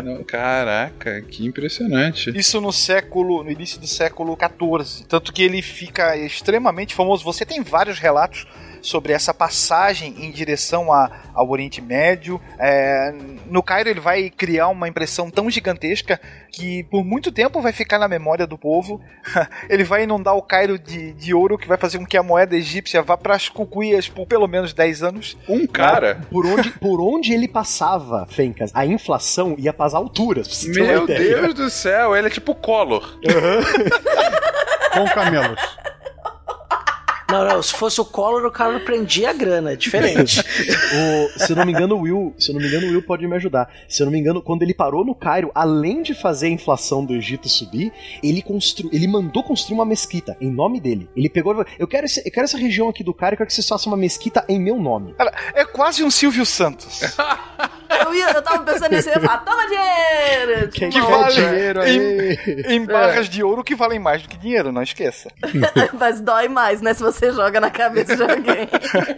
Não, 0.02 0.22
caraca, 0.24 1.20
que 1.22 1.46
impressionante. 1.46 2.30
Isso 2.36 2.60
no 2.60 2.72
século, 2.72 3.42
no 3.42 3.50
início 3.50 3.80
do 3.80 3.86
século 3.86 4.36
XIV. 4.36 5.06
Tanto 5.08 5.32
que 5.32 5.42
ele 5.42 5.62
fica 5.62 6.16
extremamente 6.16 6.94
famoso. 6.94 7.24
Você 7.24 7.44
tem 7.44 7.62
vários 7.62 7.98
relatos 7.98 8.46
sobre 8.82 9.12
essa 9.12 9.32
passagem 9.34 10.14
em 10.18 10.30
direção 10.30 10.92
a- 10.92 11.10
ao 11.34 11.48
Oriente 11.50 11.80
Médio. 11.80 12.40
É, 12.58 13.12
no 13.46 13.62
Cairo 13.62 13.88
ele 13.90 14.00
vai 14.00 14.30
criar 14.30 14.68
uma 14.68 14.88
impressão 14.88 15.30
tão 15.30 15.50
gigantesca 15.50 16.20
que 16.50 16.84
por 16.84 17.04
muito 17.04 17.30
tempo 17.30 17.60
vai 17.60 17.72
ficar 17.72 17.98
na 17.98 18.08
memória 18.08 18.46
do 18.46 18.56
povo. 18.56 19.00
ele 19.68 19.84
vai 19.84 20.04
inundar 20.04 20.34
o 20.34 20.42
Cairo 20.42 20.78
de, 20.78 21.12
de 21.12 21.34
ouro 21.34 21.58
que 21.58 21.68
vai 21.68 21.76
fazer 21.76 21.98
com 21.98 22.06
que 22.06 22.16
a 22.16 22.22
moeda 22.22 22.56
egípcia 22.56 23.02
vá 23.02 23.16
para 23.16 23.34
as 23.34 23.48
cucuias 23.48 24.08
por 24.08 24.26
pelo 24.26 24.46
menos 24.46 24.72
10 24.72 25.02
anos. 25.02 25.36
Um 25.48 25.66
cara. 25.66 26.20
Por 26.30 26.46
onde, 26.46 26.70
por 26.70 27.00
onde 27.00 27.32
ele 27.32 27.48
passava, 27.48 28.26
Fencas, 28.30 28.70
a 28.74 28.86
inflação 28.86 29.54
ia 29.58 29.72
alturas. 29.94 30.48
Você 30.48 30.72
ter 30.72 30.82
uma 30.82 30.92
Meu. 30.92 31.06
Deus 31.06 31.54
do 31.54 31.70
céu, 31.70 32.16
ele 32.16 32.26
é 32.28 32.30
tipo 32.30 32.54
Collor. 32.54 33.18
Com 34.92 35.04
camelos. 35.06 35.60
Não, 37.44 37.44
não, 37.56 37.62
se 37.62 37.72
fosse 37.74 38.00
o 38.00 38.04
Collor, 38.04 38.44
o 38.46 38.50
cara 38.50 38.78
prendia 38.80 39.30
a 39.30 39.32
grana, 39.32 39.72
é 39.72 39.76
diferente. 39.76 40.40
O- 40.86 41.38
se 41.38 41.52
eu 41.52 41.56
não 41.56 41.66
me 41.66 41.72
engano, 41.72 41.96
o 41.96 42.00
Will, 42.02 42.34
se 42.38 42.50
eu 42.50 42.54
não 42.54 42.60
me 42.62 42.68
engano, 42.68 42.86
o 42.86 42.90
Will 42.90 43.02
pode 43.02 43.26
me 43.26 43.34
ajudar. 43.36 43.68
Se 43.88 44.02
eu 44.02 44.06
não 44.06 44.12
me 44.12 44.18
engano, 44.18 44.40
quando 44.40 44.62
ele 44.62 44.72
parou 44.72 45.04
no 45.04 45.14
Cairo, 45.14 45.50
além 45.54 46.00
de 46.02 46.14
fazer 46.14 46.46
a 46.46 46.50
inflação 46.50 47.04
do 47.04 47.12
Egito 47.14 47.48
subir, 47.48 47.92
ele 48.22 48.40
constru, 48.40 48.88
ele 48.92 49.06
mandou 49.08 49.42
construir 49.42 49.74
uma 49.74 49.84
mesquita 49.84 50.36
em 50.40 50.50
nome 50.50 50.80
dele. 50.80 51.08
Ele 51.16 51.28
pegou, 51.28 51.52
e 51.52 51.56
falou, 51.56 51.70
eu 51.78 51.86
quero, 51.88 52.06
esse- 52.06 52.22
eu 52.24 52.30
quero 52.32 52.44
essa 52.44 52.56
região 52.56 52.88
aqui 52.88 53.02
do 53.02 53.12
Cairo, 53.12 53.34
eu 53.34 53.38
quero 53.38 53.48
que 53.48 53.54
vocês 53.54 53.66
façam 53.68 53.92
uma 53.92 53.96
mesquita 53.98 54.44
em 54.48 54.60
meu 54.60 54.76
nome. 54.78 55.14
É 55.54 55.64
quase 55.64 56.02
um 56.04 56.10
Silvio 56.10 56.46
Santos. 56.46 57.00
Eu, 57.88 58.14
ia, 58.14 58.30
eu 58.30 58.42
tava 58.42 58.62
pensando 58.64 58.92
nisso, 58.94 59.08
eu 59.08 59.14
ia 59.14 59.20
falar, 59.20 59.38
toma 59.38 59.66
dinheiro! 59.66 60.68
Quem 60.70 60.90
Que 60.90 61.00
quer 61.00 61.10
vale 61.10 61.34
dinheiro 61.34 61.80
aí? 61.82 62.38
em 62.68 62.84
barras 62.84 63.28
de 63.28 63.42
ouro 63.42 63.62
que 63.64 63.74
valem 63.74 63.98
mais 63.98 64.22
do 64.22 64.28
que 64.28 64.36
dinheiro, 64.36 64.72
não 64.72 64.82
esqueça. 64.82 65.28
Mas 65.98 66.20
dói 66.20 66.48
mais, 66.48 66.80
né, 66.80 66.94
se 66.94 67.02
você 67.02 67.32
joga 67.32 67.60
na 67.60 67.70
cabeça 67.70 68.16
de 68.16 68.22
alguém. 68.22 68.68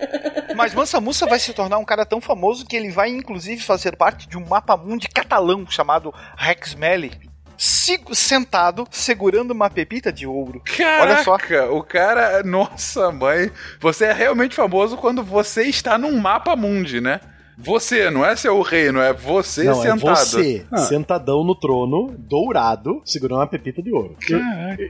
Mas 0.57 0.74
Mansa 0.74 1.01
Musa 1.01 1.27
vai 1.27 1.39
se 1.39 1.53
tornar 1.53 1.78
um 1.78 1.85
cara 1.85 2.05
tão 2.05 2.20
famoso 2.20 2.66
que 2.66 2.77
ele 2.77 2.90
vai 2.90 3.09
inclusive 3.11 3.62
fazer 3.62 3.97
parte 3.97 4.28
de 4.28 4.36
um 4.36 4.45
mapa 4.47 4.77
mundi 4.77 5.09
catalão 5.09 5.65
chamado 5.69 6.12
Rex 6.36 6.74
Melli. 6.74 7.12
Se- 7.57 8.01
Sentado, 8.12 8.86
segurando 8.90 9.51
uma 9.51 9.69
pepita 9.69 10.12
de 10.12 10.27
ouro. 10.27 10.62
Olha 11.01 11.24
só. 11.24 11.36
Caraca, 11.36 11.73
o 11.73 11.82
cara. 11.82 12.43
Nossa, 12.45 13.11
mãe. 13.11 13.51
Você 13.81 14.05
é 14.05 14.12
realmente 14.12 14.55
famoso 14.55 14.97
quando 14.97 15.24
você 15.24 15.65
está 15.65 15.99
num 15.99 16.16
mapa 16.20 16.55
mundi, 16.55 17.01
né? 17.01 17.20
Você, 17.61 18.09
não 18.11 18.25
é 18.25 18.37
seu 18.37 18.61
reino, 18.63 19.01
é 19.01 19.13
você 19.13 19.65
não, 19.65 19.75
sentado. 19.83 20.09
é 20.11 20.15
você, 20.15 20.67
Ah. 20.71 20.77
sentadão 20.79 21.43
no 21.43 21.55
trono, 21.57 22.15
dourado, 22.17 23.03
segurando 23.05 23.41
uma 23.41 23.47
pepita 23.49 23.83
de 23.83 23.93
ouro. 23.93 24.17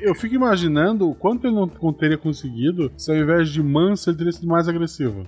Eu 0.03 0.15
fico 0.15 0.35
imaginando 0.35 1.09
o 1.09 1.15
quanto 1.15 1.47
ele 1.47 1.55
não 1.57 1.93
teria 1.93 2.19
conseguido 2.19 2.93
se 2.97 3.11
ao 3.11 3.16
invés 3.16 3.49
de 3.49 3.62
manso 3.62 4.11
ele 4.11 4.19
teria 4.19 4.32
sido 4.32 4.47
mais 4.47 4.69
agressivo. 4.69 5.27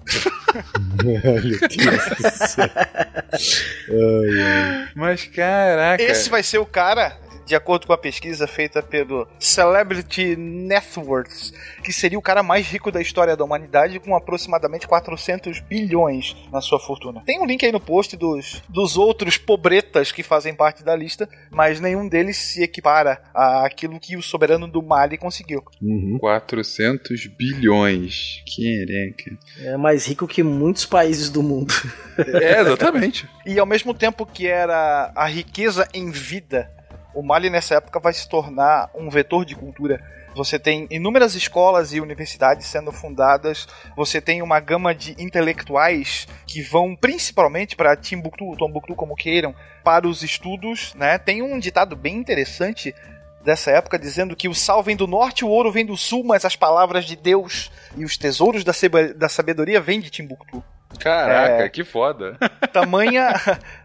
Meu 1.03 1.21
Deus 1.43 1.61
do 1.61 2.47
céu. 2.49 2.69
Ai, 3.33 4.43
ai. 4.43 4.89
Mas 4.95 5.25
caraca. 5.25 6.03
Esse 6.03 6.29
vai 6.29 6.43
ser 6.43 6.59
o 6.59 6.67
cara, 6.67 7.17
de 7.51 7.56
acordo 7.56 7.85
com 7.85 7.93
a 7.93 7.98
pesquisa 7.98 8.47
feita 8.47 8.81
pelo 8.81 9.27
Celebrity 9.36 10.36
Networks, 10.36 11.52
que 11.82 11.93
seria 11.93 12.16
o 12.16 12.22
cara 12.22 12.44
mais 12.44 12.68
rico 12.68 12.93
da 12.93 13.02
história 13.02 13.36
da 13.36 13.44
humanidade, 13.44 13.98
com 13.98 14.14
aproximadamente 14.14 14.86
400 14.86 15.59
bilhões 15.59 16.36
na 16.52 16.60
sua 16.60 16.78
fortuna. 16.78 17.24
Tem 17.27 17.40
um 17.40 17.44
link 17.44 17.66
aí 17.66 17.72
no 17.72 17.81
post 17.81 18.16
dos, 18.16 18.62
dos 18.68 18.97
outros 18.97 19.36
pobretas 19.36 20.12
que 20.12 20.22
fazem 20.22 20.55
parte 20.55 20.85
da 20.85 20.94
lista, 20.94 21.28
mas 21.51 21.81
nenhum 21.81 22.09
deles 22.09 22.36
se 22.36 22.62
equipara 22.62 23.20
àquilo 23.35 23.98
que 23.98 24.16
o 24.16 24.22
soberano 24.22 24.68
do 24.68 24.81
Mali 24.81 25.18
conseguiu. 25.18 25.64
Uhum. 25.82 26.18
400 26.20 27.27
bilhões. 27.27 28.44
Quereca. 28.47 29.36
É 29.59 29.77
mais 29.77 30.06
rico 30.06 30.28
que 30.28 30.44
muitos 30.44 30.86
países 30.86 31.28
do 31.28 31.43
mundo. 31.43 31.74
É, 32.16 32.60
exatamente. 32.60 33.28
E 33.44 33.59
ao 33.59 33.66
mesmo 33.66 33.93
tempo 33.93 34.24
que 34.24 34.47
era 34.47 35.10
a 35.16 35.27
riqueza 35.27 35.89
em 35.93 36.12
vida, 36.12 36.70
o 37.15 37.23
Mali 37.23 37.51
nessa 37.51 37.74
época 37.74 37.99
vai 38.01 38.12
se 38.12 38.28
tornar 38.28 38.91
um 38.95 39.09
vetor 39.11 39.45
de 39.45 39.55
cultura. 39.55 40.03
Você 40.35 40.59
tem 40.59 40.87
inúmeras 40.91 41.35
escolas 41.35 41.93
e 41.93 42.01
universidades 42.01 42.66
sendo 42.66 42.93
fundadas, 42.93 43.66
você 43.97 44.20
tem 44.20 44.43
uma 44.43 44.61
gama 44.61 44.95
de 44.95 45.12
intelectuais 45.19 46.28
que 46.47 46.62
vão 46.62 46.95
principalmente 46.95 47.74
para 47.74 47.97
Timbuktu, 47.97 48.57
Tombuktu, 48.57 48.95
como 48.95 49.16
queiram, 49.16 49.55
para 49.82 50.07
os 50.07 50.23
estudos, 50.23 50.95
né? 50.95 51.19
Tem 51.19 51.43
um 51.43 51.59
ditado 51.59 51.97
bem 51.97 52.16
interessante 52.16 52.95
dessa 53.43 53.70
época 53.70 53.99
dizendo 53.99 54.37
que 54.37 54.49
o 54.49 54.55
sal 54.55 54.82
vem 54.82 54.95
do 54.95 55.07
norte, 55.07 55.45
o 55.45 55.49
ouro 55.49 55.73
vem 55.73 55.85
do 55.85 55.97
sul, 55.97 56.23
mas 56.23 56.45
as 56.45 56.55
palavras 56.55 57.05
de 57.05 57.16
Deus 57.16 57.73
e 57.97 58.05
os 58.05 58.16
tesouros 58.16 58.62
da, 58.62 59.28
sabedoria 59.28 59.81
vêm 59.81 60.01
de 60.01 60.11
Timbuktu 60.11 60.62
Caraca, 60.99 61.65
É. 61.65 61.69
que 61.69 61.85
foda. 61.85 62.37
tamanha, 62.73 63.33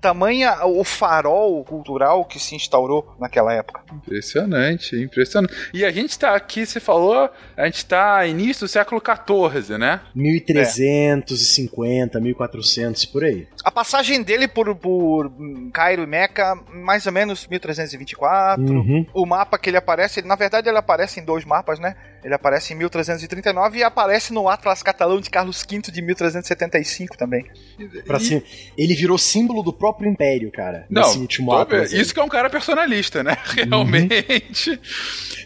tamanha 0.01 0.65
o 0.65 0.83
farol 0.83 1.63
cultural 1.63 2.25
que 2.25 2.39
se 2.39 2.55
instaurou 2.55 3.15
naquela 3.19 3.53
época. 3.53 3.81
Impressionante, 3.93 4.95
impressionante. 5.01 5.53
E 5.73 5.85
a 5.85 5.91
gente 5.91 6.17
tá 6.17 6.35
aqui, 6.35 6.65
você 6.65 6.79
falou, 6.79 7.29
a 7.55 7.65
gente 7.65 7.85
tá 7.85 8.25
início 8.25 8.65
do 8.65 8.69
século 8.69 9.01
XIV, 9.01 9.77
né? 9.77 10.01
1350, 10.15 12.19
1400, 12.19 13.05
por 13.05 13.23
aí. 13.23 13.47
A 13.63 13.71
passagem 13.71 14.21
dele 14.23 14.47
por, 14.47 14.73
por 14.75 15.31
Cairo 15.73 16.03
e 16.03 16.07
Meca, 16.07 16.55
mais 16.73 17.05
ou 17.05 17.11
menos 17.11 17.47
1324. 17.47 18.63
Uhum. 18.63 19.05
O 19.13 19.25
mapa 19.25 19.57
que 19.57 19.69
ele 19.69 19.77
aparece, 19.77 20.19
ele- 20.19 20.27
na 20.27 20.35
verdade 20.35 20.69
ele 20.69 20.77
aparece 20.77 21.19
em 21.19 21.23
dois 21.25 21.45
mapas, 21.45 21.79
né? 21.79 21.95
Ele 22.23 22.33
aparece 22.33 22.73
em 22.73 22.77
1339 22.77 23.79
e 23.79 23.83
aparece 23.83 24.33
no 24.33 24.49
Atlas 24.49 24.81
Catalão 24.81 25.19
de 25.21 25.29
Carlos 25.29 25.63
V 25.69 25.79
de 25.91 26.01
1375 26.01 26.94
também. 27.17 27.45
Pra 28.05 28.19
cima. 28.19 28.41
Ele 28.77 28.95
virou 28.95 29.17
símbolo 29.17 29.61
do 29.61 29.73
próprio 29.73 30.09
império, 30.09 30.51
cara. 30.51 30.85
Não, 30.89 31.01
nesse 31.03 31.17
último 31.19 31.51
isso 32.01 32.13
que 32.13 32.19
é 32.19 32.23
um 32.23 32.29
cara 32.29 32.49
personalista, 32.49 33.23
né? 33.23 33.37
Realmente. 33.55 34.79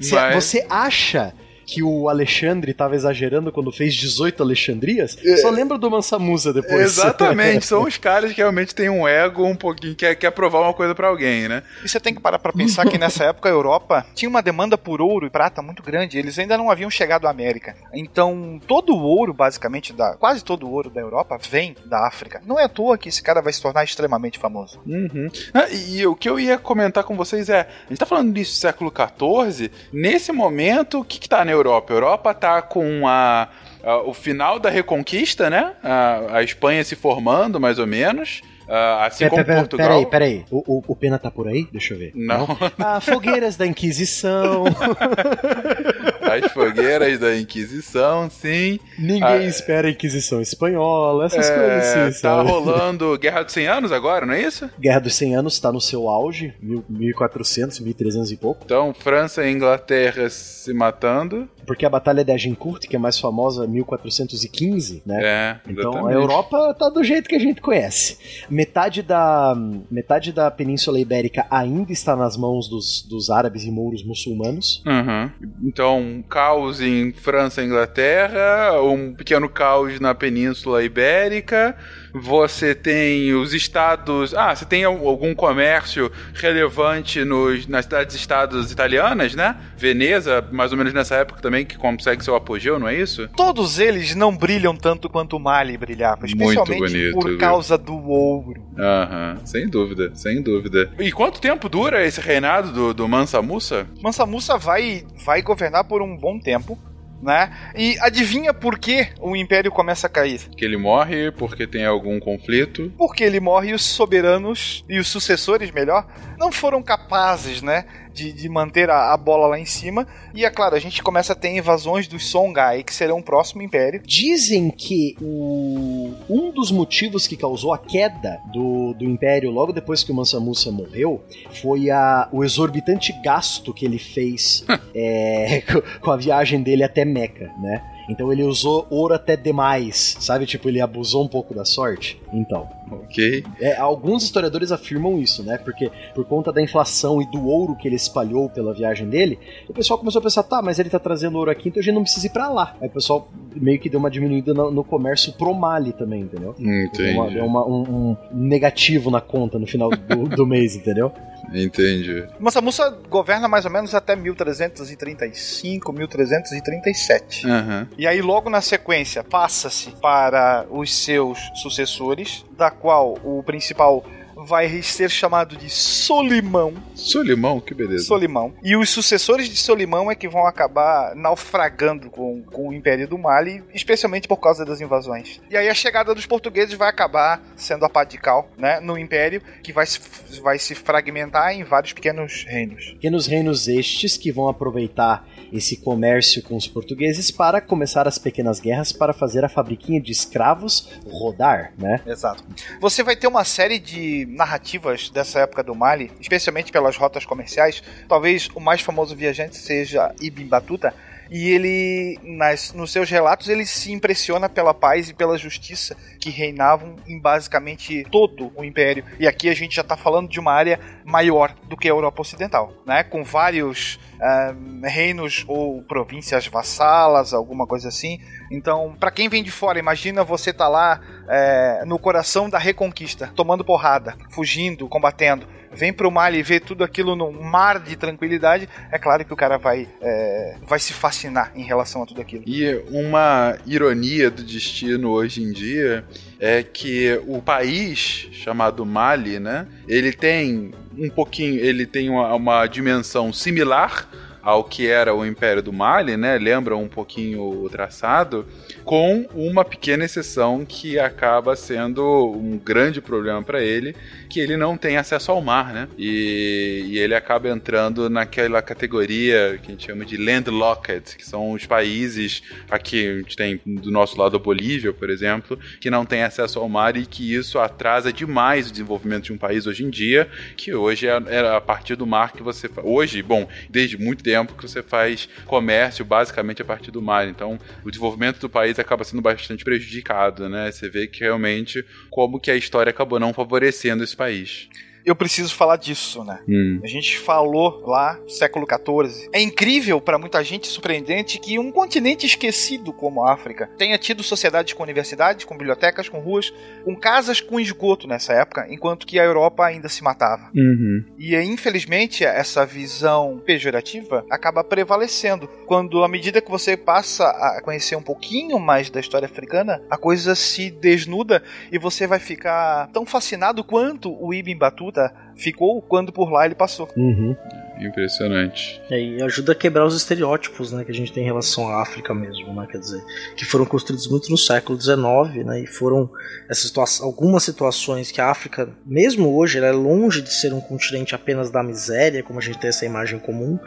Cê- 0.02 0.16
Mas- 0.16 0.44
Você 0.44 0.66
acha 0.70 1.34
que 1.70 1.84
o 1.84 2.10
Alexandre 2.10 2.74
tava 2.74 2.96
exagerando 2.96 3.52
quando 3.52 3.72
fez 3.72 3.94
18 3.94 4.42
Alexandrias, 4.42 5.16
só 5.40 5.52
lembra 5.52 5.78
do 5.78 5.92
Mansa 5.92 6.18
Musa 6.18 6.52
depois. 6.52 6.82
Exatamente, 6.82 7.66
são 7.66 7.84
os 7.88 7.98
caras 7.98 8.32
que 8.34 8.38
realmente 8.38 8.74
têm 8.74 8.90
um 8.90 9.08
ego 9.08 9.46
um 9.46 9.56
pouquinho, 9.56 9.96
quer, 9.96 10.16
quer 10.16 10.32
provar 10.32 10.62
uma 10.62 10.74
coisa 10.74 10.96
pra 10.96 11.08
alguém, 11.08 11.48
né? 11.48 11.62
E 11.84 11.88
você 11.88 12.00
tem 12.00 12.14
que 12.14 12.20
parar 12.20 12.40
pra 12.40 12.52
pensar 12.52 12.88
que 12.88 12.98
nessa 12.98 13.26
época 13.30 13.48
a 13.48 13.52
Europa 13.52 14.06
tinha 14.16 14.28
uma 14.28 14.42
demanda 14.42 14.78
por 14.78 15.00
ouro 15.00 15.28
e 15.28 15.30
prata 15.30 15.62
muito 15.62 15.84
grande. 15.84 16.18
Eles 16.18 16.40
ainda 16.40 16.58
não 16.58 16.72
haviam 16.72 16.90
chegado 16.90 17.28
à 17.28 17.30
América. 17.30 17.76
Então, 17.94 18.60
todo 18.66 18.94
o 18.96 19.02
ouro, 19.02 19.34
basicamente, 19.34 19.94
da, 19.94 20.16
quase 20.16 20.44
todo 20.44 20.66
o 20.66 20.72
ouro 20.72 20.90
da 20.90 21.02
Europa 21.02 21.38
vem 21.50 21.76
da 21.86 22.08
África. 22.08 22.42
Não 22.46 22.60
é 22.60 22.64
à 22.64 22.70
toa 22.70 22.98
que 22.98 23.10
esse 23.10 23.22
cara 23.22 23.42
vai 23.42 23.54
se 23.54 23.62
tornar 23.62 23.84
extremamente 23.84 24.40
famoso. 24.40 24.80
Uhum. 24.88 25.30
Ah, 25.54 25.70
e 25.70 26.06
o 26.08 26.16
que 26.16 26.28
eu 26.28 26.40
ia 26.40 26.58
comentar 26.58 27.04
com 27.04 27.16
vocês 27.16 27.48
é: 27.50 27.62
a 27.86 27.90
gente 27.90 28.00
tá 28.00 28.06
falando 28.06 28.34
disso 28.34 28.54
do 28.54 28.62
século 28.62 28.92
XIV. 28.92 29.72
Nesse 29.94 30.32
momento, 30.32 31.00
o 31.00 31.06
que, 31.06 31.20
que 31.20 31.30
tá 31.30 31.46
na 31.46 31.52
Europa? 31.60 31.94
A 31.94 31.96
Europa 31.96 32.34
tá 32.34 32.62
com 32.62 33.08
a. 33.08 33.48
a- 33.84 33.98
o 34.04 34.14
final 34.14 34.60
da 34.60 34.70
Reconquista, 34.70 35.50
né? 35.50 35.74
A, 35.84 36.38
a 36.38 36.44
Espanha 36.44 36.84
se 36.84 36.96
formando, 36.96 37.60
mais 37.60 37.80
ou 37.80 37.88
menos. 37.88 38.42
Ah, 38.72 39.06
assim 39.08 39.24
Pera, 39.24 39.30
como 39.32 39.46
pera, 39.46 39.60
Portugal. 39.62 39.88
Peraí, 39.88 40.06
peraí. 40.06 40.46
O, 40.52 40.78
o, 40.78 40.84
o 40.90 40.96
Pena 40.96 41.18
tá 41.18 41.32
por 41.32 41.48
aí? 41.48 41.68
Deixa 41.72 41.96
eu 41.96 41.98
ver. 41.98 42.12
Não. 42.14 42.46
Ah, 42.78 43.02
fogueiras 43.02 43.56
da 43.56 43.66
Inquisição. 43.66 44.66
As 46.34 46.52
fogueiras 46.52 47.20
da 47.20 47.36
Inquisição, 47.38 48.30
sim. 48.30 48.80
Ninguém 48.98 49.24
Ah, 49.24 49.44
espera 49.44 49.88
a 49.88 49.92
Inquisição 49.92 50.42
Espanhola, 50.42 51.26
essas 51.26 51.50
É, 51.50 51.56
coisas 51.56 51.88
assim, 51.88 52.22
tá 52.22 52.36
sabe? 52.38 52.50
rolando 52.50 53.18
Guerra 53.18 53.44
dos 53.44 53.54
100 53.54 53.68
Anos 53.68 53.92
agora, 53.92 54.26
não 54.26 54.34
é 54.34 54.42
isso? 54.42 54.70
Guerra 54.80 55.00
dos 55.00 55.16
100 55.16 55.36
Anos 55.36 55.60
tá 55.60 55.72
no 55.72 55.82
seu 55.82 56.08
auge, 56.10 56.54
mil- 56.62 56.84
1400, 56.90 57.80
1300 57.80 58.32
e 58.32 58.38
pouco. 58.38 58.62
Então, 58.66 58.94
França 58.94 59.46
e 59.46 59.52
Inglaterra 59.52 60.30
se 60.30 60.74
matando. 60.74 61.48
Porque 61.70 61.86
a 61.86 61.90
Batalha 61.90 62.26
de 62.26 62.32
Agincourt, 62.32 62.88
que 62.88 62.96
é 62.96 63.00
mais 63.00 63.20
famosa, 63.20 63.68
1415, 63.68 65.04
né? 65.06 65.20
É, 65.22 65.60
Então 65.70 65.92
exatamente. 65.92 66.16
a 66.16 66.20
Europa 66.20 66.74
tá 66.74 66.90
do 66.90 67.04
jeito 67.04 67.30
que 67.30 67.36
a 67.36 67.40
gente 67.40 67.62
conhece. 67.62 68.18
Metade 68.50 69.04
da, 69.04 69.56
metade 69.92 70.34
da 70.34 70.50
Península 70.50 71.00
Ibérica 71.00 71.46
ainda 71.48 71.94
está 71.94 72.16
nas 72.16 72.36
mãos 72.36 72.68
dos, 72.68 73.06
dos 73.08 73.30
árabes 73.30 73.66
e 73.66 73.72
mouros 73.72 74.04
muçulmanos. 74.04 74.82
Uhum. 74.84 75.30
Então, 75.62 76.00
um 76.00 76.24
caos 76.24 76.82
em 76.82 77.14
França 77.14 77.62
e 77.62 77.68
Inglaterra, 77.68 78.82
um 78.82 79.14
pequeno 79.14 79.48
caos 79.48 80.00
na 80.00 80.16
Península 80.16 80.84
Ibérica. 80.84 81.78
Você 82.14 82.74
tem 82.76 83.34
os 83.34 83.54
estados. 83.54 84.34
Ah, 84.34 84.56
você 84.56 84.66
tem 84.66 84.84
al- 84.84 85.08
algum 85.08 85.34
comércio 85.36 86.12
relevante 86.34 87.24
nos, 87.24 87.68
nas 87.68 87.86
cidades-estados 87.86 88.72
italianas, 88.72 89.36
né? 89.36 89.56
Veneza, 89.78 90.46
mais 90.52 90.72
ou 90.72 90.78
menos 90.78 90.94
nessa 90.94 91.16
época 91.16 91.42
também, 91.42 91.66
que 91.66 91.78
consegue 91.78 92.24
seu 92.24 92.36
apogeu, 92.36 92.80
não 92.80 92.88
é 92.88 92.96
isso? 92.96 93.28
Todos 93.36 93.80
eles 93.80 94.16
não 94.16 94.36
brilham 94.36 94.76
tanto 94.76 95.10
quanto 95.10 95.38
o 95.38 95.40
Mali 95.40 95.78
brilhava, 95.78 96.26
especialmente 96.26 96.80
bonito, 96.80 97.14
por 97.14 97.30
viu? 97.30 97.38
causa 97.38 97.78
do 97.78 97.96
ouro. 98.10 98.62
Aham, 98.78 99.38
sem 99.46 99.68
dúvida, 99.68 100.12
sem 100.16 100.42
dúvida. 100.42 100.90
E 101.00 101.12
quanto 101.12 101.40
tempo 101.42 101.70
dura 101.70 102.06
esse 102.06 102.20
reinado 102.22 102.72
do, 102.72 102.94
do 102.94 103.08
Mansa 103.08 103.42
Musa? 103.42 103.88
Mansa 104.02 104.26
Musa 104.26 104.58
vai, 104.58 105.04
vai 105.26 105.42
governar 105.42 105.84
por 105.84 106.02
um 106.02 106.16
bom 106.18 106.40
tempo, 106.40 106.78
né? 107.22 107.52
E 107.76 107.98
adivinha 108.00 108.54
por 108.54 108.78
que 108.78 109.10
o 109.20 109.36
Império 109.36 109.72
começa 109.72 110.08
a 110.08 110.10
cair? 110.10 110.42
Que 110.56 110.66
ele 110.66 110.78
morre 110.78 111.32
porque 111.32 111.68
tem 111.68 111.86
algum 111.86 112.20
conflito? 112.20 112.92
Porque 112.98 113.24
ele 113.24 113.40
morre 113.40 113.70
e 113.70 113.74
os 113.74 113.84
soberanos 113.84 114.84
e 114.90 115.00
os 115.00 115.08
sucessores, 115.08 115.72
melhor, 115.72 116.08
não 116.38 116.52
foram 116.52 116.82
capazes, 116.82 117.62
né? 117.62 117.86
De, 118.14 118.34
de 118.34 118.50
manter 118.50 118.90
a, 118.90 119.14
a 119.14 119.18
bola 119.18 119.48
lá 119.48 119.60
em 119.60 119.66
cima. 119.66 120.08
E 120.34 120.44
é 120.44 120.50
claro, 120.50 120.76
a 120.76 120.80
gente 120.80 121.02
começa 121.02 121.34
a 121.34 121.36
ter 121.36 121.56
invasões 121.56 122.08
dos 122.08 122.26
Songhai, 122.28 122.84
que 122.84 122.94
serão 122.94 123.20
o 123.20 123.24
próximo 123.24 123.62
império. 123.62 124.02
Dizem 124.06 124.70
que 124.72 125.16
o, 125.22 126.14
um 126.30 126.52
dos 126.52 126.72
motivos 126.72 127.28
que 127.28 127.38
causou 127.38 127.72
a 127.74 127.78
queda 127.78 128.40
do, 128.52 128.94
do 128.94 129.06
Império 129.06 129.52
logo 129.52 129.72
depois 129.72 130.04
que 130.04 130.12
o 130.12 130.16
Mansa 130.16 130.40
Musa 130.40 130.72
morreu 130.72 131.24
foi 131.62 131.90
a, 131.90 132.28
o 132.32 132.44
exorbitante 132.44 133.14
gasto 133.24 133.74
que 133.74 133.86
ele 133.86 134.00
fez 134.00 134.66
é, 134.94 135.62
com- 135.72 135.82
com 136.02 136.12
a 136.12 136.18
viagem 136.18 136.62
dele 136.62 136.84
até 136.84 137.06
Meca, 137.06 137.52
né? 137.60 137.82
Então 138.10 138.32
ele 138.34 138.44
usou 138.44 138.88
ouro 138.90 139.14
até 139.14 139.36
demais, 139.38 140.18
sabe? 140.20 140.46
Tipo, 140.46 140.68
ele 140.68 140.82
abusou 140.82 141.24
um 141.24 141.28
pouco 141.28 141.54
da 141.54 141.64
sorte. 141.64 142.20
Então, 142.34 142.68
Ok. 142.92 143.44
é, 143.62 143.76
alguns 143.78 144.24
historiadores 144.24 144.72
afirmam 144.72 145.20
isso, 145.20 145.44
né? 145.44 145.58
Porque 145.60 145.92
por 146.16 146.26
conta 146.26 146.52
da 146.52 146.62
inflação 146.62 147.22
e 147.22 147.30
do 147.32 147.48
ouro 147.48 147.76
que 147.76 147.88
ele 147.88 147.96
espalhou 147.96 148.50
pela 148.50 148.74
viagem 148.74 149.08
dele, 149.08 149.38
o 149.70 149.74
pessoal 149.74 150.00
começou 150.00 150.20
a 150.20 150.24
pensar, 150.24 150.42
tá, 150.44 150.62
mas 150.62 150.80
ele 150.80 150.90
tá 150.90 150.98
trazendo 151.00 151.38
ouro 151.38 151.52
aqui, 151.52 151.70
então 151.70 151.80
a 151.80 151.84
gente 151.84 151.94
não 151.94 152.02
precisa 152.04 152.26
ir 152.26 152.32
pra 152.32 152.50
lá. 152.50 152.76
Aí 152.82 152.88
o 152.88 152.92
pessoal 152.92 153.28
meio 153.56 153.80
que 153.80 153.90
deu 153.90 154.00
uma 154.00 154.10
diminuída 154.10 154.54
no, 154.54 154.72
no 154.72 154.84
comércio 154.84 155.32
pro 155.34 155.54
Mali 155.54 155.94
também, 155.94 156.22
entendeu? 156.22 156.56
Deu, 156.58 156.66
uma- 156.68 156.84
Entendi. 156.86 157.34
deu 157.36 157.46
uma- 157.46 157.66
um, 157.68 158.12
um 158.12 158.18
negativo 158.34 159.12
na 159.12 159.22
conta 159.22 159.60
no 159.60 159.68
final 159.68 159.90
do, 159.92 160.30
do 160.30 160.46
mês, 160.48 160.76
entendeu? 160.76 161.12
Entendi. 161.54 162.26
Mansa 162.40 162.62
Musa 162.62 162.90
governa 163.10 163.48
mais 163.48 163.66
ou 163.66 163.72
menos 163.72 163.96
até 163.96 164.16
1335, 164.16 165.92
1337. 165.92 167.48
Aham. 167.48 167.88
E 167.98 168.08
aí, 168.08 168.22
logo 168.22 168.50
na 168.50 168.62
sequência, 168.62 169.24
passa-se 169.24 169.92
para 169.92 170.66
os 170.70 170.94
seus 170.94 171.40
sucessores, 171.56 172.46
da 172.58 172.70
qual 172.70 173.18
o 173.24 173.42
principal 173.44 174.04
vai 174.46 174.82
ser 174.82 175.10
chamado 175.10 175.56
de 175.56 175.70
Solimão. 175.70 176.74
Solimão, 176.96 177.60
que 177.60 177.74
beleza. 177.74 178.06
Solimão. 178.06 178.54
E 178.64 178.76
os 178.76 178.90
sucessores 178.90 179.50
de 179.50 179.56
Solimão 179.56 180.10
é 180.10 180.16
que 180.16 180.28
vão 180.28 180.46
acabar 180.46 181.16
naufragando 181.16 182.10
com, 182.10 182.44
com 182.44 182.70
o 182.70 182.74
Império 182.74 183.08
do 183.08 183.18
Mali, 183.18 183.64
especialmente 183.74 184.28
por 184.28 184.38
causa 184.38 184.66
das 184.66 184.82
invasões. 184.82 185.42
E 185.50 185.58
aí 185.58 185.70
a 185.70 185.74
chegada 185.74 186.14
dos 186.14 186.26
portugueses 186.26 186.74
vai 186.76 186.90
acabar 186.90 187.42
sendo 187.56 187.86
a 187.86 187.90
pá 187.90 188.04
de 188.04 188.18
cal, 188.18 188.50
né, 188.58 188.80
no 188.80 188.98
Império, 188.98 189.42
que 189.64 189.74
vai 189.74 189.86
se, 189.86 190.00
vai 190.42 190.60
se 190.60 190.76
fragmentar 190.76 191.54
em 191.54 191.64
vários 191.64 191.94
pequenos 191.94 192.46
reinos. 192.48 192.92
Pequenos 192.92 193.28
reinos 193.28 193.68
estes 193.68 194.18
que 194.18 194.32
vão 194.32 194.48
aproveitar 194.48 195.26
esse 195.52 195.78
comércio 195.78 196.42
com 196.44 196.56
os 196.56 196.68
portugueses 196.68 197.32
para 197.32 197.62
começar 197.62 198.08
as 198.08 198.18
pequenas 198.18 198.60
guerras 198.60 198.92
para 198.92 199.14
fazer 199.14 199.44
a 199.44 199.50
fabriquinha 199.50 200.00
de 200.02 200.12
escravos 200.12 200.90
rodar, 201.10 201.74
né? 201.78 202.02
Exato. 202.06 202.44
Você 202.80 203.04
vai 203.04 203.16
ter 203.16 203.28
uma 203.28 203.44
série 203.44 203.80
de 203.80 204.28
narrativas 204.30 205.10
dessa 205.10 205.40
época 205.40 205.64
do 205.64 205.76
Mali, 205.76 206.12
especialmente 206.20 206.72
pelas 206.72 206.98
rotas 206.98 207.26
comerciais. 207.26 207.82
Talvez 208.08 208.50
o 208.54 208.60
mais 208.60 208.82
famoso 208.82 209.16
viajante 209.16 209.58
seja 209.58 210.14
Ibn 210.22 210.46
Battuta. 210.46 210.94
E 211.30 211.50
ele, 211.50 212.20
nas, 212.24 212.74
nos 212.74 212.92
seus 212.92 213.10
relatos, 213.10 213.50
ele 213.50 213.66
se 213.66 213.92
impressiona 213.92 214.50
pela 214.50 214.74
paz 214.74 215.10
e 215.10 215.14
pela 215.14 215.38
justiça 215.38 215.96
que 216.20 216.30
reinavam 216.30 216.96
em 217.08 217.20
basicamente 217.20 218.04
todo 218.12 218.52
o 218.56 218.64
império. 218.64 219.06
E 219.20 219.28
aqui 219.28 219.48
a 219.50 219.54
gente 219.54 219.76
já 219.76 219.82
está 219.82 219.96
falando 219.96 220.28
de 220.28 220.40
uma 220.40 220.52
área 220.52 220.80
maior 221.06 221.54
do 221.68 221.78
que 221.78 221.88
a 221.88 221.92
Europa 221.92 222.22
Ocidental, 222.22 222.74
né? 222.86 223.04
Com 223.04 223.24
vários 223.24 224.00
ah, 224.20 224.54
reinos 224.84 225.46
ou 225.48 225.84
províncias 225.84 226.48
vassalas, 226.48 227.34
alguma 227.34 227.68
coisa 227.68 227.90
assim. 227.90 228.20
Então, 228.52 228.96
para 229.00 229.12
quem 229.12 229.30
vem 229.30 229.44
de 229.44 229.52
fora, 229.52 229.78
imagina 229.78 230.24
você 230.24 230.52
tá 230.52 230.68
lá 230.68 231.00
é, 231.28 231.84
no 231.86 232.00
coração 232.00 232.50
da 232.50 232.58
reconquista, 232.58 233.32
tomando 233.36 233.64
porrada, 233.64 234.18
fugindo, 234.32 234.88
combatendo. 234.88 235.48
Vem 235.74 235.94
pro 235.94 236.12
Mali 236.12 236.40
e 236.40 236.44
vê 236.44 236.60
tudo 236.60 236.84
aquilo 236.84 237.16
num 237.16 237.32
mar 237.32 237.80
de 237.80 237.96
tranquilidade. 237.96 238.68
É 238.92 238.98
claro 238.98 239.24
que 239.24 239.34
o 239.34 239.36
cara 239.36 239.58
vai, 239.58 239.88
é, 240.02 240.56
vai 240.64 240.80
se 240.80 240.94
fascinar 240.94 241.52
em 241.56 241.64
relação 241.64 242.04
a 242.04 242.06
tudo 242.06 242.22
aquilo. 242.22 242.44
E 242.46 242.82
uma 242.90 243.58
ironia 243.66 244.30
do 244.30 244.44
destino 244.44 245.10
hoje 245.10 245.44
em 245.44 245.52
dia 245.52 246.04
é 246.40 246.64
que 246.64 247.22
o 247.28 247.42
país 247.42 248.28
chamado 248.32 248.86
Mali, 248.86 249.40
né? 249.40 249.68
Ele 249.88 250.12
tem 250.12 250.72
um 250.98 251.10
pouquinho, 251.10 251.60
ele 251.60 251.86
tem 251.86 252.10
uma, 252.10 252.34
uma 252.34 252.68
dimensão 252.68 253.32
similar 253.32 254.08
ao 254.42 254.64
que 254.64 254.88
era 254.88 255.14
o 255.14 255.26
Império 255.26 255.62
do 255.62 255.74
Mali, 255.74 256.18
né? 256.18 256.38
Lembra 256.38 256.76
um 256.76 256.88
pouquinho 256.88 257.42
o 257.42 257.70
traçado, 257.70 258.46
com 258.84 259.28
uma 259.34 259.64
pequena 259.66 260.06
exceção 260.06 260.66
que 260.66 260.98
acaba 260.98 261.56
sendo 261.56 262.04
um 262.32 262.58
grande 262.58 263.02
problema 263.02 263.44
para 263.44 263.62
ele, 263.62 263.96
que 264.30 264.40
ele 264.40 264.56
não 264.56 264.78
tem 264.78 264.96
acesso 264.96 265.32
ao 265.32 265.42
mar, 265.42 265.74
né? 265.74 265.88
E, 265.98 266.86
e 266.88 267.00
ele 267.00 267.16
acaba 267.16 267.50
entrando 267.50 268.10
naquela 268.10 268.62
categoria 268.62 269.60
que 269.62 269.70
a 269.70 269.72
gente 269.72 269.88
chama 269.88 270.06
de 270.06 270.18
landlocked, 270.18 271.18
que 271.18 271.26
são 271.26 271.52
os 271.52 271.66
países 271.66 272.44
aqui 272.70 273.08
a 273.08 273.18
gente 273.18 273.36
tem 273.36 273.60
do 273.66 273.92
nosso 273.92 274.18
lado 274.20 274.38
a 274.38 274.40
Bolívia, 274.40 274.94
por 274.94 275.10
exemplo, 275.10 275.58
que 275.82 275.90
não 275.90 276.06
tem 276.06 276.24
acesso 276.24 276.60
ao 276.60 276.70
mar 276.70 276.96
e 276.96 277.06
que 277.06 277.34
isso 277.34 277.58
atrasa 277.60 278.14
demais 278.14 278.70
o 278.70 278.72
desenvolvimento 278.72 279.26
de 279.26 279.34
um 279.34 279.38
país 279.38 279.66
hoje 279.66 279.84
em 279.84 279.90
dia, 279.90 280.30
que 280.56 280.74
hoje 280.74 281.08
é, 281.08 281.22
é 281.28 281.56
a 281.56 281.62
partir 281.62 281.96
do 281.96 282.06
mar 282.06 282.32
que 282.32 282.44
você 282.44 282.70
hoje, 282.84 283.24
bom, 283.24 283.48
desde 283.70 283.98
muito 283.98 284.24
tempo 284.24 284.54
que 284.54 284.62
você 284.62 284.84
faz 284.84 285.28
comércio 285.46 286.06
basicamente 286.06 286.62
a 286.62 286.66
partir 286.66 286.92
do 286.92 287.02
mar. 287.02 287.28
Então, 287.28 287.58
o 287.84 287.90
desenvolvimento 287.90 288.40
do 288.40 288.50
país 288.50 288.78
acaba 288.78 289.04
sendo 289.04 289.22
bastante 289.22 289.64
prejudicado, 289.64 290.48
né? 290.48 290.72
Você 290.72 290.90
vê 290.90 291.08
que 291.08 291.22
realmente 291.22 291.84
como 292.10 292.40
que 292.40 292.52
a 292.52 292.56
história 292.56 292.90
acabou 292.90 293.20
não 293.20 293.34
favorecendo 293.34 294.04
esse 294.04 294.16
país. 294.20 294.70
Eu 295.06 295.16
preciso 295.16 295.54
falar 295.56 295.78
disso, 295.78 296.24
né? 296.24 296.40
Hum. 296.48 296.80
A 296.84 296.88
gente 296.88 297.18
falou 297.18 297.84
lá, 297.86 298.20
século 298.28 298.66
XIV. 298.66 299.30
É 299.34 299.42
incrível 299.42 300.00
para 300.00 300.18
muita 300.18 300.44
gente, 300.44 300.68
surpreendente, 300.68 301.40
que 301.40 301.58
um 301.58 301.72
continente 301.72 302.26
esquecido 302.26 302.94
como 302.94 303.24
a 303.24 303.34
África 303.34 303.70
tenha 303.78 303.98
tido 303.98 304.24
sociedades 304.24 304.74
com 304.74 304.84
universidades, 304.84 305.46
com 305.46 305.58
bibliotecas, 305.58 306.10
com 306.10 306.20
ruas, 306.20 306.54
com 306.84 306.96
casas 306.96 307.42
com 307.42 307.60
esgoto 307.60 308.08
nessa 308.08 308.34
época, 308.34 308.68
enquanto 308.70 309.06
que 309.06 309.20
a 309.20 309.24
Europa 309.24 309.66
ainda 309.66 309.90
se 309.90 310.04
matava. 310.04 310.50
Uhum. 310.56 311.04
E 311.18 311.36
infelizmente 311.36 312.24
essa 312.24 312.66
visão 312.66 313.42
pejorativa 313.46 314.26
acaba 314.30 314.64
prevalecendo 314.64 315.48
quando, 315.66 316.04
à 316.04 316.08
medida 316.08 316.42
que 316.42 316.52
você 316.52 316.76
passa 316.76 317.26
a 317.26 317.62
conhecer 317.64 317.96
um 317.96 318.02
pouquinho 318.02 318.60
mais 318.60 318.90
da 318.90 319.00
história 319.00 319.26
africana, 319.26 319.82
a 319.90 319.98
coisa 319.98 320.36
se 320.36 320.70
desnuda 320.70 321.44
e 321.72 321.78
você 321.78 322.08
vai 322.08 322.20
ficar 322.20 322.88
tão 322.92 323.06
fascinado 323.06 323.64
quanto 323.64 324.12
o 324.24 324.34
Ibn 324.34 324.56
Batuta 324.90 325.14
ficou 325.36 325.82
quando 325.82 326.12
por 326.12 326.32
lá 326.32 326.46
ele 326.46 326.56
passou. 326.56 326.90
Uhum. 326.98 327.36
Impressionante. 327.80 328.82
É, 328.92 329.02
e 329.02 329.24
ajuda 329.24 329.54
a 329.54 329.56
quebrar 329.56 329.86
os 329.86 329.96
estereótipos 329.96 330.74
né, 330.74 330.84
que 330.84 330.92
a 330.92 330.94
gente 330.94 331.14
tem 331.14 331.24
em 331.24 331.26
relação 331.26 331.70
à 331.70 331.82
África 331.82 332.14
mesmo, 332.14 332.54
né, 332.54 332.68
quer 332.70 332.78
dizer, 332.78 333.02
que 333.38 333.46
foram 333.46 333.66
construídos 333.66 334.06
muito 334.10 334.30
no 334.30 334.38
século 334.38 334.80
XIX, 334.80 335.46
né, 335.46 335.62
e 335.62 335.66
foram 335.66 336.10
essas 336.50 336.66
situa 336.66 336.84
algumas 337.02 337.44
situações 337.44 338.12
que 338.12 338.20
a 338.20 338.30
África, 338.30 338.70
mesmo 338.86 339.34
hoje, 339.34 339.60
ela 339.60 339.68
é 339.68 339.72
longe 339.72 340.22
de 340.22 340.34
ser 340.34 340.54
um 340.54 340.60
continente 340.60 341.16
apenas 341.16 341.50
da 341.50 341.64
miséria, 341.64 342.22
como 342.22 342.40
a 342.40 342.42
gente 342.42 342.60
tem 342.60 342.68
essa 342.68 342.86
imagem 342.86 343.18
comum. 343.18 343.58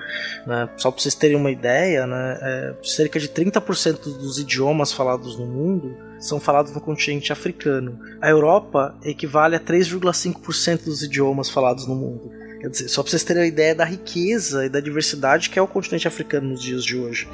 Né, 0.46 0.68
só 0.76 0.90
para 0.90 1.00
vocês 1.00 1.14
terem 1.14 1.38
uma 1.38 1.50
ideia, 1.50 2.06
né, 2.06 2.38
é, 2.42 2.74
cerca 2.82 3.18
de 3.18 3.30
30% 3.30 4.18
dos 4.18 4.38
idiomas 4.38 4.92
falados 4.92 5.38
no 5.38 5.46
mundo 5.46 6.11
são 6.22 6.38
falados 6.38 6.72
no 6.72 6.80
continente 6.80 7.32
africano. 7.32 7.98
A 8.20 8.30
Europa 8.30 8.94
equivale 9.04 9.56
a 9.56 9.60
3,5% 9.60 10.84
dos 10.84 11.02
idiomas 11.02 11.50
falados 11.50 11.86
no 11.86 11.94
mundo. 11.96 12.30
Quer 12.60 12.68
dizer, 12.68 12.88
só 12.88 13.02
pra 13.02 13.10
vocês 13.10 13.24
terem 13.24 13.42
uma 13.42 13.48
ideia 13.48 13.74
da 13.74 13.84
riqueza 13.84 14.64
e 14.64 14.68
da 14.68 14.78
diversidade 14.78 15.50
que 15.50 15.58
é 15.58 15.62
o 15.62 15.66
continente 15.66 16.06
africano 16.06 16.50
nos 16.50 16.62
dias 16.62 16.84
de 16.84 16.96
hoje. 16.96 17.28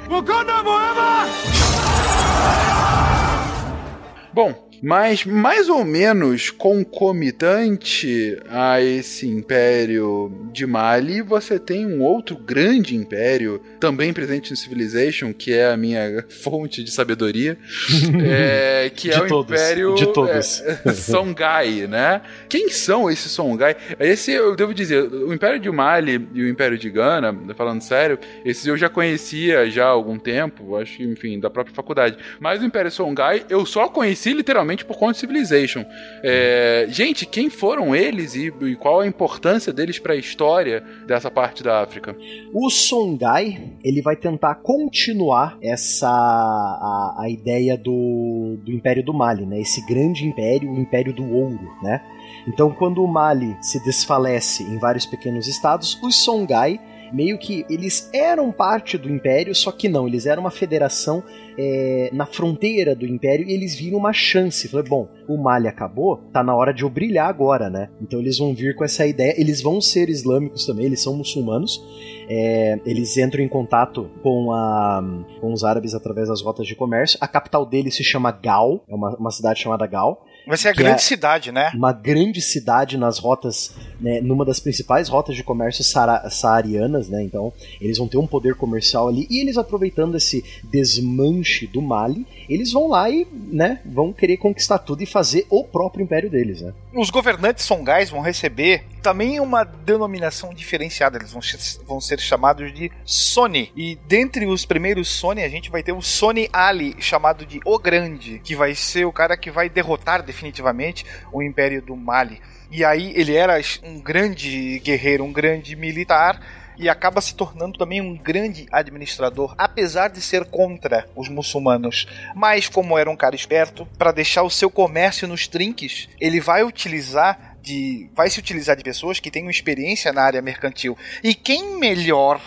Bom, 4.33 4.68
mas 4.81 5.25
mais 5.25 5.69
ou 5.69 5.83
menos 5.83 6.49
concomitante 6.49 8.37
a 8.49 8.81
esse 8.81 9.27
império 9.27 10.31
de 10.51 10.65
Mali, 10.65 11.21
você 11.21 11.59
tem 11.59 11.85
um 11.85 12.01
outro 12.01 12.35
grande 12.35 12.95
império, 12.95 13.61
também 13.79 14.13
presente 14.13 14.51
no 14.51 14.57
Civilization, 14.57 15.33
que 15.33 15.53
é 15.53 15.71
a 15.71 15.77
minha 15.77 16.25
fonte 16.29 16.83
de 16.83 16.91
sabedoria, 16.91 17.57
é, 18.23 18.89
que 18.93 19.09
é 19.11 19.15
De 19.15 19.21
o 19.21 19.27
todos, 19.27 19.51
império 19.59 19.95
de 19.95 20.07
todos. 20.13 20.61
é, 20.61 20.91
Songhai, 20.93 21.87
né? 21.87 22.21
Quem 22.47 22.69
são 22.69 23.09
esses 23.09 23.31
Songhai? 23.31 23.75
Esse 23.99 24.31
eu 24.31 24.55
devo 24.55 24.73
dizer, 24.73 25.03
o 25.03 25.33
império 25.33 25.59
de 25.59 25.69
Mali 25.69 26.27
e 26.33 26.43
o 26.43 26.49
império 26.49 26.77
de 26.77 26.89
Gana, 26.89 27.35
falando 27.55 27.81
sério, 27.81 28.17
esses 28.45 28.65
eu 28.65 28.77
já 28.77 28.89
conhecia 28.89 29.69
já 29.69 29.85
há 29.85 29.89
algum 29.89 30.17
tempo, 30.17 30.75
acho 30.75 30.97
que, 30.97 31.03
enfim, 31.03 31.39
da 31.39 31.49
própria 31.49 31.75
faculdade. 31.75 32.17
Mas 32.39 32.61
o 32.61 32.65
império 32.65 32.91
Songhai 32.91 33.45
eu 33.49 33.65
só 33.65 33.87
conheci 33.87 34.33
literalmente 34.33 34.68
por 34.85 34.97
conta 34.97 35.13
de 35.13 35.19
Civilization. 35.19 35.85
É, 36.23 36.85
gente, 36.89 37.25
quem 37.25 37.49
foram 37.49 37.95
eles 37.95 38.35
e, 38.35 38.53
e 38.61 38.75
qual 38.75 39.01
a 39.01 39.07
importância 39.07 39.71
deles 39.73 39.99
para 39.99 40.13
a 40.13 40.17
história 40.17 40.83
dessa 41.05 41.29
parte 41.29 41.63
da 41.63 41.81
África? 41.81 42.15
O 42.53 42.69
Songhai, 42.69 43.61
ele 43.83 44.01
vai 44.01 44.15
tentar 44.15 44.55
continuar 44.55 45.57
essa 45.61 46.07
a, 46.07 47.15
a 47.19 47.29
ideia 47.29 47.77
do, 47.77 48.57
do 48.63 48.71
Império 48.71 49.03
do 49.03 49.13
Mali, 49.13 49.45
né? 49.45 49.59
Esse 49.59 49.85
grande 49.85 50.25
império, 50.25 50.71
o 50.71 50.79
Império 50.79 51.13
do 51.13 51.23
Ouro, 51.23 51.69
né? 51.81 52.01
Então, 52.47 52.71
quando 52.71 53.03
o 53.03 53.07
Mali 53.07 53.55
se 53.61 53.83
desfalece 53.83 54.63
em 54.63 54.77
vários 54.77 55.05
pequenos 55.05 55.47
estados, 55.47 55.99
os 56.01 56.23
Songhai 56.23 56.79
meio 57.11 57.37
que 57.37 57.65
eles 57.69 58.09
eram 58.13 58.51
parte 58.51 58.97
do 58.97 59.09
império, 59.09 59.53
só 59.55 59.71
que 59.71 59.89
não, 59.89 60.07
eles 60.07 60.25
eram 60.25 60.43
uma 60.43 60.51
federação 60.51 61.23
é, 61.57 62.09
na 62.13 62.25
fronteira 62.25 62.95
do 62.95 63.05
império 63.05 63.45
e 63.47 63.53
eles 63.53 63.75
viram 63.75 63.97
uma 63.97 64.13
chance. 64.13 64.67
Falei, 64.67 64.87
bom, 64.87 65.09
o 65.27 65.37
Mali 65.37 65.67
acabou, 65.67 66.17
tá 66.31 66.43
na 66.43 66.55
hora 66.55 66.73
de 66.73 66.83
eu 66.83 66.89
brilhar 66.89 67.29
agora, 67.29 67.69
né? 67.69 67.89
Então 68.01 68.19
eles 68.19 68.37
vão 68.37 68.53
vir 68.53 68.75
com 68.75 68.83
essa 68.83 69.05
ideia. 69.05 69.33
Eles 69.37 69.61
vão 69.61 69.81
ser 69.81 70.09
islâmicos 70.09 70.65
também, 70.65 70.85
eles 70.85 71.01
são 71.01 71.15
muçulmanos. 71.15 71.83
É, 72.29 72.79
eles 72.85 73.17
entram 73.17 73.43
em 73.43 73.49
contato 73.49 74.09
com, 74.23 74.51
a, 74.51 75.03
com 75.41 75.51
os 75.51 75.63
árabes 75.63 75.93
através 75.93 76.29
das 76.29 76.41
rotas 76.41 76.65
de 76.65 76.75
comércio. 76.75 77.17
A 77.19 77.27
capital 77.27 77.65
deles 77.65 77.95
se 77.95 78.03
chama 78.03 78.31
Gal, 78.31 78.83
é 78.87 78.95
uma, 78.95 79.15
uma 79.17 79.31
cidade 79.31 79.59
chamada 79.59 79.85
Gal. 79.85 80.25
Vai 80.47 80.57
ser 80.57 80.69
a 80.69 80.73
grande 80.73 80.95
é- 80.95 80.97
cidade, 80.99 81.51
né? 81.51 81.71
Uma 81.73 81.93
grande 81.93 82.41
cidade 82.41 82.97
nas 82.97 83.19
rotas, 83.19 83.73
né, 83.99 84.19
numa 84.21 84.43
das 84.43 84.59
principais 84.59 85.07
rotas 85.07 85.35
de 85.35 85.43
comércio 85.43 85.83
saara- 85.83 86.29
saarianas, 86.29 87.07
né? 87.09 87.21
Então, 87.23 87.53
eles 87.79 87.97
vão 87.97 88.07
ter 88.07 88.17
um 88.17 88.27
poder 88.27 88.55
comercial 88.55 89.07
ali 89.07 89.27
e 89.29 89.39
eles 89.39 89.57
aproveitando 89.57 90.15
esse 90.15 90.43
desmanche 90.63 91.67
do 91.67 91.81
Mali, 91.81 92.25
eles 92.47 92.71
vão 92.71 92.87
lá 92.87 93.09
e, 93.09 93.27
né, 93.31 93.79
vão 93.85 94.11
querer 94.11 94.37
conquistar 94.37 94.79
tudo 94.79 95.03
e 95.03 95.05
fazer 95.05 95.45
o 95.49 95.63
próprio 95.63 96.03
império 96.03 96.29
deles, 96.29 96.61
né? 96.61 96.73
Os 96.93 97.09
governantes 97.09 97.65
songais 97.65 98.09
vão 98.09 98.21
receber 98.21 98.83
também 99.03 99.39
uma 99.39 99.63
denominação 99.63 100.53
diferenciada. 100.53 101.17
Eles 101.17 101.31
vão, 101.31 101.41
vão 101.85 102.01
ser 102.01 102.19
chamados 102.19 102.73
de 102.73 102.91
Sony. 103.05 103.71
E 103.75 103.97
dentre 104.07 104.45
os 104.45 104.65
primeiros 104.65 105.07
Sony, 105.07 105.43
a 105.43 105.49
gente 105.49 105.69
vai 105.69 105.83
ter 105.83 105.91
o 105.91 106.01
Sony 106.01 106.49
Ali, 106.51 106.95
chamado 106.99 107.45
de 107.45 107.59
O 107.63 107.77
Grande, 107.77 108.39
que 108.43 108.55
vai 108.55 108.73
ser 108.75 109.05
o 109.05 109.11
cara 109.11 109.37
que 109.37 109.51
vai 109.51 109.69
derrotar 109.69 110.23
definitivamente 110.29 111.05
o 111.33 111.41
Império 111.41 111.81
do 111.81 111.95
Mali. 111.95 112.39
E 112.71 112.85
aí 112.85 113.11
ele 113.15 113.35
era 113.35 113.59
um 113.83 113.99
grande 113.99 114.79
guerreiro, 114.79 115.23
um 115.23 115.33
grande 115.33 115.75
militar. 115.75 116.39
E 116.77 116.87
acaba 116.87 117.19
se 117.19 117.35
tornando 117.35 117.77
também 117.77 117.99
um 117.99 118.15
grande 118.15 118.65
administrador, 118.71 119.53
apesar 119.57 120.07
de 120.07 120.21
ser 120.21 120.45
contra 120.45 121.09
os 121.13 121.27
muçulmanos. 121.27 122.07
Mas, 122.33 122.69
como 122.69 122.97
era 122.97 123.11
um 123.11 123.17
cara 123.17 123.35
esperto, 123.35 123.85
para 123.97 124.13
deixar 124.13 124.43
o 124.43 124.49
seu 124.49 124.69
comércio 124.69 125.27
nos 125.27 125.45
trinques, 125.45 126.07
ele 126.21 126.39
vai 126.39 126.63
utilizar 126.63 127.57
de. 127.61 128.09
vai 128.15 128.29
se 128.29 128.39
utilizar 128.39 128.77
de 128.77 128.83
pessoas 128.83 129.19
que 129.19 129.29
tenham 129.29 129.49
experiência 129.49 130.13
na 130.13 130.21
área 130.21 130.41
mercantil. 130.41 130.97
E 131.21 131.35
quem 131.35 131.77
melhor 131.77 132.39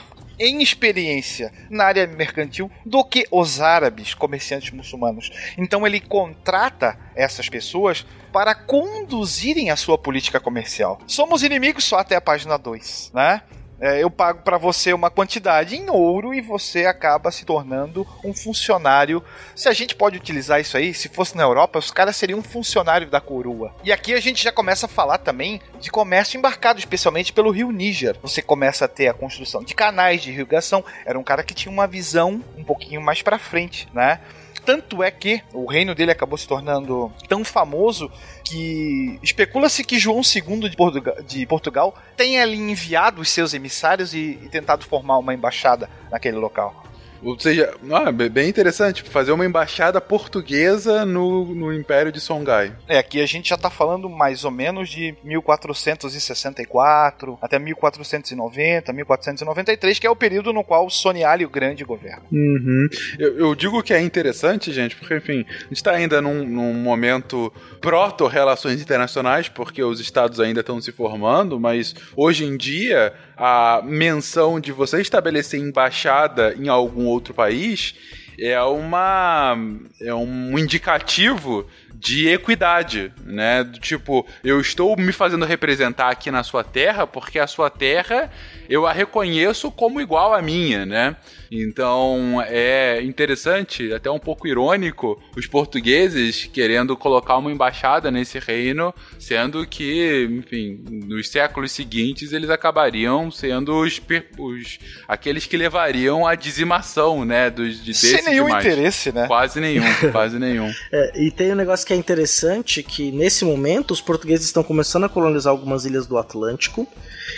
em 0.43 0.61
experiência 0.61 1.53
na 1.71 1.85
área 1.85 2.05
mercantil 2.05 2.69
do 2.85 3.05
que 3.05 3.25
os 3.31 3.61
árabes 3.61 4.13
comerciantes 4.13 4.73
muçulmanos. 4.73 5.31
Então 5.57 5.87
ele 5.87 6.01
contrata 6.01 6.99
essas 7.15 7.49
pessoas 7.49 8.05
para 8.33 8.53
conduzirem 8.53 9.71
a 9.71 9.77
sua 9.77 9.97
política 9.97 10.41
comercial. 10.41 11.01
Somos 11.07 11.45
inimigos 11.45 11.85
só 11.85 11.99
até 11.99 12.17
a 12.17 12.21
página 12.21 12.59
2, 12.59 13.13
né? 13.15 13.43
É, 13.83 14.01
eu 14.01 14.09
pago 14.09 14.43
para 14.43 14.57
você 14.57 14.93
uma 14.93 15.11
quantidade 15.11 15.75
em 15.75 15.91
ouro 15.91 16.33
e 16.33 16.41
você 16.41 16.87
acaba 16.87 17.33
se 17.33 17.45
tornando 17.45 18.07
um 18.25 18.33
funcionário. 18.33 19.21
Se 19.57 19.69
a 19.69 19.73
gente 19.73 19.97
pode 19.97 20.17
utilizar 20.17 20.61
isso 20.61 20.77
aí, 20.77 20.95
se 20.95 21.09
fosse 21.09 21.37
na 21.37 21.43
Europa, 21.43 21.81
os 21.81 21.91
caras 21.91 22.15
seriam 22.15 22.39
um 22.39 22.45
funcionário 22.45 23.11
da 23.11 23.21
coroa. 23.21 23.75
E 23.83 23.91
aqui 23.91 24.15
a 24.15 24.21
gente 24.21 24.45
já 24.45 24.53
começa 24.53 24.87
a 24.87 24.89
falar 24.89 25.19
também 25.19 25.61
de 25.81 25.91
comércio 25.91 26.39
embarcado, 26.39 26.79
especialmente 26.79 27.33
pelo 27.33 27.51
rio 27.51 27.73
Níger. 27.73 28.17
Você 28.23 28.41
começa 28.41 28.85
a 28.85 28.89
ter 28.89 29.09
a 29.09 29.15
construção 29.15 29.65
de 29.65 29.75
canais 29.75 30.23
de 30.23 30.31
irrigação. 30.31 30.85
Era 31.05 31.19
um 31.19 31.25
cara 31.25 31.43
que 31.43 31.53
tinha 31.53 31.73
uma 31.73 31.89
visão 31.89 32.41
um 32.57 32.63
pouquinho 32.63 33.03
mais 33.03 33.21
para 33.21 33.37
frente, 33.37 33.89
né? 33.93 34.21
Tanto 34.65 35.03
é 35.03 35.11
que 35.11 35.43
o 35.53 35.67
reino 35.67 35.95
dele 35.95 36.13
acabou 36.13 36.39
se 36.39 36.47
tornando 36.47 37.13
tão 37.29 37.45
famoso 37.45 38.11
que 38.45 39.19
especula-se 39.23 39.85
que 39.85 39.99
João 39.99 40.21
II 40.21 40.69
de 40.69 40.77
Portugal, 40.77 41.23
de 41.23 41.47
Portugal 41.47 41.95
tenha 42.17 42.43
ali 42.43 42.57
enviado 42.57 43.21
os 43.21 43.29
seus 43.29 43.55
emissários 43.55 44.15
e, 44.15 44.39
e 44.43 44.49
tentado 44.49 44.85
formar 44.85 45.19
uma 45.19 45.35
embaixada 45.35 45.91
naquele 46.11 46.37
local. 46.37 46.92
Ou 47.23 47.39
seja, 47.39 47.73
ah, 47.91 48.11
be- 48.11 48.29
bem 48.29 48.49
interessante, 48.49 49.03
fazer 49.03 49.33
uma 49.33 49.47
embaixada 49.47 50.01
portuguesa 50.01 51.05
no, 51.05 51.55
no 51.55 51.73
Império 51.73 52.11
de 52.11 52.21
Songhai. 52.21 52.75
É, 52.89 52.99
aqui 52.99 53.21
a 53.21 53.27
gente 53.27 53.49
já 53.51 53.57
tá 53.57 53.71
falando 53.71 54.09
mais 54.09 54.45
ou 54.45 54.51
menos 54.51 54.89
de 54.89 55.15
1464 55.23 57.39
até 57.41 57.59
1490, 57.59 58.93
1493, 58.93 59.99
que 59.99 60.07
é 60.07 60.11
o 60.11 60.17
período 60.17 60.53
no 60.53 60.65
qual 60.65 60.89
Soniali 60.91 61.45
o 61.45 61.51
Grande 61.51 61.85
governa. 61.85 62.23
Uhum. 62.31 62.89
Eu, 63.19 63.39
eu 63.39 63.55
digo 63.55 63.83
que 63.83 63.95
é 63.95 64.01
interessante, 64.01 64.73
gente, 64.73 64.97
porque, 64.97 65.17
enfim, 65.17 65.45
a 65.49 65.53
gente 65.65 65.73
está 65.77 65.93
ainda 65.93 66.21
num, 66.21 66.45
num 66.45 66.75
momento 66.75 67.53
proto-relações 67.81 68.81
internacionais, 68.81 69.49
porque 69.49 69.83
os 69.83 70.01
estados 70.01 70.41
ainda 70.41 70.61
estão 70.61 70.81
se 70.81 70.93
formando, 70.93 71.59
mas 71.61 71.95
hoje 72.17 72.45
em 72.45 72.57
dia 72.57 73.13
a 73.45 73.83
menção 73.83 74.61
de 74.61 74.71
você 74.71 75.01
estabelecer 75.01 75.59
embaixada 75.59 76.55
em 76.57 76.69
algum 76.69 77.07
outro 77.07 77.35
país 77.35 77.93
é 78.39 78.61
uma 78.63 79.57
é 80.01 80.15
um 80.15 80.59
indicativo 80.59 81.67
de 82.03 82.29
equidade, 82.29 83.13
né? 83.25 83.63
Do 83.63 83.79
tipo, 83.79 84.27
eu 84.43 84.61
estou 84.61 84.97
me 84.97 85.13
fazendo 85.13 85.45
representar 85.45 86.11
aqui 86.11 86.33
na 86.33 86.43
sua 86.43 86.65
terra 86.65 87.07
porque 87.07 87.39
a 87.39 87.47
sua 87.47 87.71
terra 87.71 88.29
eu 88.69 88.87
a 88.87 88.93
reconheço 88.93 89.71
como 89.71 90.01
igual 90.01 90.35
à 90.35 90.43
minha, 90.43 90.85
né? 90.85 91.17
Então 91.49 92.43
é 92.45 93.01
interessante, 93.03 93.93
até 93.93 94.11
um 94.11 94.19
pouco 94.19 94.49
irônico, 94.49 95.23
os 95.37 95.47
portugueses 95.47 96.47
querendo 96.47 96.97
colocar 96.97 97.37
uma 97.37 97.53
embaixada 97.53 98.11
nesse 98.11 98.39
reino, 98.39 98.93
sendo 99.19 99.65
que, 99.67 100.27
enfim, 100.31 100.83
nos 101.07 101.29
séculos 101.29 101.71
seguintes 101.71 102.33
eles 102.33 102.51
acabariam 102.51 103.31
sendo 103.31 103.79
os, 103.79 104.01
os 104.39 104.79
aqueles 105.07 105.47
que 105.47 105.57
levariam 105.57 106.27
à 106.27 106.35
dizimação, 106.35 107.25
né, 107.25 107.51
dos 107.51 107.85
de 107.85 107.93
Sem 108.23 108.33
nenhum 108.35 108.47
demais. 108.47 108.65
interesse, 108.65 109.13
né? 109.13 109.27
Quase 109.27 109.61
nenhum, 109.61 109.85
quase 110.13 110.39
nenhum. 110.39 110.73
É, 110.93 111.13
e 111.23 111.31
tem 111.31 111.53
um 111.53 111.57
negócio 111.57 111.87
que 111.87 111.93
é 111.93 111.97
interessante 111.97 112.83
que 112.83 113.11
nesse 113.13 113.45
momento 113.45 113.93
os 113.93 114.01
portugueses 114.01 114.47
estão 114.47 114.63
começando 114.63 115.05
a 115.05 115.09
colonizar 115.09 115.51
algumas 115.51 115.85
ilhas 115.85 116.07
do 116.07 116.19
Atlântico. 116.19 116.87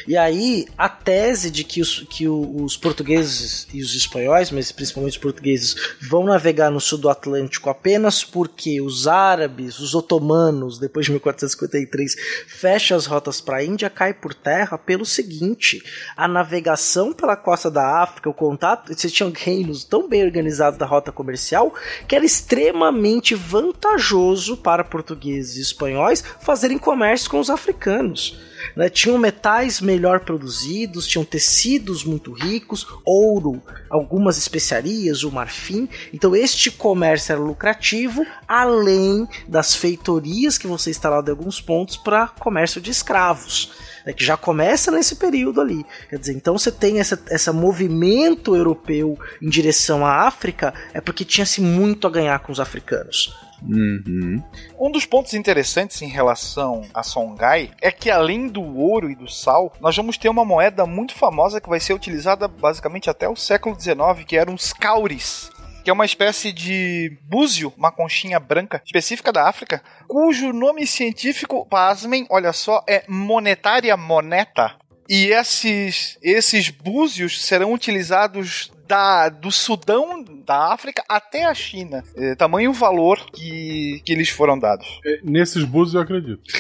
E 0.07 0.17
aí 0.17 0.67
a 0.77 0.89
tese 0.89 1.51
de 1.51 1.65
que 1.65 1.81
os, 1.81 2.07
que 2.11 2.29
os 2.29 2.77
portugueses 2.77 3.67
e 3.73 3.83
os 3.83 3.95
espanhóis, 3.95 4.51
mas 4.51 4.73
principalmente 4.73 5.13
os 5.13 5.19
portugueses, 5.19 5.75
vão 6.09 6.25
navegar 6.25 6.71
no 6.71 6.81
sul 6.81 6.99
do 6.99 7.09
Atlântico 7.09 7.71
apenas 7.71 8.25
porque 8.25 8.81
os 8.81 9.07
árabes, 9.07 9.79
os 9.79 9.95
otomanos, 9.95 10.79
depois 10.79 11.07
de 11.07 11.13
1453, 11.13 12.17
fecham 12.47 12.97
as 12.97 13.07
rotas 13.07 13.41
para 13.41 13.59
a 13.59 13.65
Índia, 13.65 13.91
cai 13.91 14.13
por 14.13 14.35
terra 14.35 14.77
pelo 14.77 15.05
seguinte: 15.05 15.83
a 16.17 16.27
navegação 16.27 17.13
pela 17.13 17.37
costa 17.37 17.71
da 17.71 18.03
África, 18.03 18.29
o 18.29 18.35
contato, 18.35 18.93
vocês 18.93 19.13
tinham 19.13 19.33
reinos 19.35 19.85
tão 19.85 20.09
bem 20.09 20.25
organizados 20.25 20.74
da 20.79 20.87
rota 20.87 21.13
comercial 21.13 21.75
que 22.07 22.15
era 22.15 22.25
extremamente 22.25 23.35
vantajoso 23.35 24.57
para 24.57 24.85
portugueses 24.85 25.57
e 25.57 25.61
espanhóis 25.61 26.23
fazerem 26.41 26.79
comércio 26.79 27.31
com 27.31 27.39
os 27.39 27.51
africanos. 27.51 28.39
Né? 28.77 28.89
Tinham 28.89 29.19
metais 29.19 29.81
melhor 29.81 30.21
produzidos, 30.21 31.07
tinham 31.07 31.25
tecidos 31.25 32.05
muito 32.05 32.33
ricos, 32.33 32.87
ouro, 33.05 33.63
algumas 33.91 34.39
especiarias, 34.39 35.23
o 35.23 35.31
marfim. 35.31 35.89
Então 36.13 36.35
este 36.35 36.71
comércio 36.71 37.33
era 37.33 37.41
lucrativo, 37.41 38.27
além 38.47 39.27
das 39.49 39.75
feitorias 39.75 40.59
que 40.59 40.67
você 40.67 40.91
instalado 40.91 41.31
em 41.31 41.33
alguns 41.33 41.61
pontos 41.61 41.97
para 41.97 42.29
comércio 42.29 42.81
de 42.81 42.91
escravos. 42.91 43.73
Né, 44.05 44.13
que 44.13 44.25
já 44.25 44.37
começa 44.37 44.91
nesse 44.91 45.17
período 45.17 45.63
ali. 45.63 45.85
Quer 46.11 46.19
dizer, 46.19 46.35
então 46.35 46.59
você 46.59 46.71
tem 46.71 46.99
esse 46.99 47.19
essa 47.31 47.53
movimento 47.55 48.55
europeu 48.55 49.19
em 49.41 49.49
direção 49.49 50.05
à 50.05 50.27
África, 50.27 50.75
é 50.93 51.01
porque 51.01 51.25
tinha-se 51.25 51.63
muito 51.63 52.07
a 52.07 52.11
ganhar 52.11 52.39
com 52.41 52.53
os 52.53 52.61
africanos. 52.61 53.35
Uhum. 53.63 54.43
Um 54.79 54.91
dos 54.91 55.07
pontos 55.07 55.35
interessantes 55.35 56.03
em 56.03 56.09
relação 56.09 56.83
a 56.93 57.03
Songhai 57.03 57.71
é 57.81 57.91
que 57.91 58.11
além 58.11 58.49
do 58.49 58.63
ouro 58.63 59.11
e 59.11 59.15
do 59.15 59.31
sal, 59.31 59.73
nós 59.81 59.97
vamos 59.97 60.19
ter 60.19 60.29
uma 60.29 60.45
moeda 60.45 60.87
muito 60.87 61.15
famosa 61.15 61.61
que 61.61 61.69
vai 61.69 61.81
ser 61.81 61.95
utilizada 61.95 62.47
basicamente 62.49 63.09
até 63.09 63.29
o 63.29 63.37
século 63.37 63.79
XIX, 63.79 64.25
que 64.27 64.37
eram 64.37 64.55
os 64.55 64.73
cauris 64.73 65.51
que 65.85 65.91
é 65.91 65.93
uma 65.93 66.07
espécie 66.07 66.51
de 66.51 67.19
búzio, 67.25 67.71
uma 67.77 67.93
conchinha 67.93 68.41
branca 68.41 68.81
específica 68.87 69.31
da 69.31 69.47
África, 69.47 69.83
cujo 70.09 70.51
nome 70.51 70.87
científico, 70.87 71.67
pasmem, 71.67 72.27
olha 72.31 72.55
só, 72.55 72.83
é 72.89 73.05
monetária 73.07 73.95
moneta. 73.95 74.77
E 75.07 75.27
esses, 75.27 76.19
esses 76.23 76.71
búzios 76.71 77.45
serão 77.45 77.71
utilizados 77.71 78.73
da, 78.87 79.29
do 79.29 79.53
Sudão, 79.53 80.25
da 80.45 80.73
África, 80.73 81.03
até 81.09 81.45
a 81.45 81.55
China. 81.55 82.03
É, 82.17 82.35
tamanho 82.35 82.73
valor 82.73 83.19
que, 83.33 84.01
que 84.05 84.13
eles 84.13 84.29
foram 84.29 84.59
dados. 84.59 85.01
É, 85.05 85.21
nesses 85.25 85.65
búzios 85.65 85.95
eu 85.95 86.01
acredito. 86.03 86.43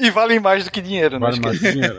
E 0.00 0.10
valem 0.10 0.40
mais 0.40 0.64
do 0.64 0.70
que 0.70 0.80
dinheiro, 0.80 1.18
né? 1.18 1.26
Vale 1.26 1.40
mais 1.40 1.58
que 1.58 1.72
dinheiro. 1.72 1.98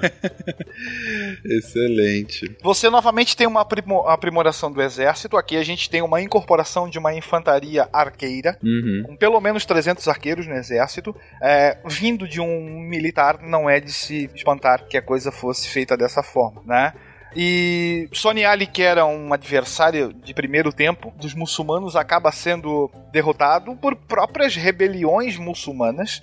Excelente. 1.45 2.57
Você 2.63 2.89
novamente 2.89 3.37
tem 3.37 3.45
uma 3.45 3.65
aprimoração 4.07 4.71
do 4.71 4.81
exército. 4.81 5.37
Aqui 5.37 5.55
a 5.55 5.63
gente 5.63 5.87
tem 5.87 6.01
uma 6.01 6.19
incorporação 6.19 6.89
de 6.89 6.97
uma 6.97 7.13
infantaria 7.13 7.87
arqueira, 7.93 8.57
uhum. 8.63 9.03
com 9.05 9.15
pelo 9.15 9.39
menos 9.39 9.65
300 9.65 10.07
arqueiros 10.07 10.47
no 10.47 10.55
exército. 10.55 11.15
É, 11.39 11.77
vindo 11.85 12.27
de 12.27 12.41
um 12.41 12.79
militar, 12.79 13.39
não 13.43 13.69
é 13.69 13.79
de 13.79 13.93
se 13.93 14.31
espantar 14.33 14.87
que 14.87 14.97
a 14.97 15.01
coisa 15.01 15.31
fosse 15.31 15.69
feita 15.69 15.95
dessa 15.95 16.23
forma, 16.23 16.63
né? 16.65 16.93
E 17.35 18.09
Sony 18.11 18.43
Ali, 18.43 18.67
que 18.67 18.81
era 18.81 19.05
um 19.05 19.31
adversário 19.33 20.11
de 20.13 20.33
primeiro 20.33 20.73
tempo 20.73 21.13
dos 21.15 21.33
muçulmanos, 21.33 21.95
acaba 21.95 22.31
sendo 22.31 22.91
derrotado 23.11 23.75
por 23.75 23.95
próprias 23.95 24.55
rebeliões 24.55 25.37
muçulmanas. 25.37 26.21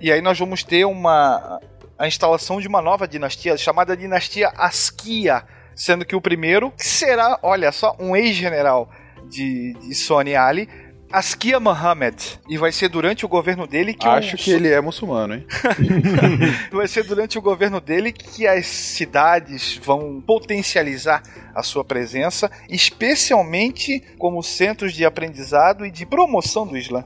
E 0.00 0.10
aí 0.10 0.20
nós 0.20 0.38
vamos 0.38 0.64
ter 0.64 0.84
uma 0.84 1.60
a 1.98 2.06
instalação 2.06 2.60
de 2.60 2.68
uma 2.68 2.80
nova 2.80 3.08
dinastia 3.08 3.56
chamada 3.56 3.96
dinastia 3.96 4.52
Askia, 4.56 5.42
sendo 5.74 6.04
que 6.04 6.14
o 6.14 6.20
primeiro 6.20 6.72
será, 6.76 7.38
olha 7.42 7.72
só, 7.72 7.96
um 7.98 8.14
ex-general 8.14 8.88
de, 9.28 9.74
de 9.74 9.94
Sony 9.94 10.36
Ali, 10.36 10.68
Askia 11.12 11.58
Mohammed. 11.58 12.40
E 12.48 12.58
vai 12.58 12.70
ser 12.72 12.88
durante 12.88 13.24
o 13.24 13.28
governo 13.28 13.66
dele 13.66 13.94
que. 13.94 14.06
Acho 14.06 14.36
que 14.36 14.50
ele 14.50 14.68
é 14.68 14.80
muçulmano, 14.80 15.34
hein? 15.34 15.46
vai 16.70 16.86
ser 16.86 17.04
durante 17.04 17.38
o 17.38 17.42
governo 17.42 17.80
dele 17.80 18.12
que 18.12 18.46
as 18.46 18.66
cidades 18.66 19.80
vão 19.82 20.20
potencializar 20.20 21.22
a 21.54 21.62
sua 21.62 21.84
presença, 21.84 22.50
especialmente 22.68 24.00
como 24.18 24.42
centros 24.42 24.92
de 24.92 25.04
aprendizado 25.04 25.84
e 25.84 25.90
de 25.90 26.04
promoção 26.04 26.66
do 26.66 26.76
Islã. 26.76 27.04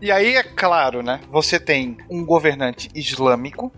E 0.00 0.10
aí, 0.10 0.34
é 0.34 0.42
claro, 0.42 1.02
né? 1.02 1.20
Você 1.30 1.60
tem 1.60 1.98
um 2.08 2.24
governante 2.24 2.88
islâmico 2.94 3.70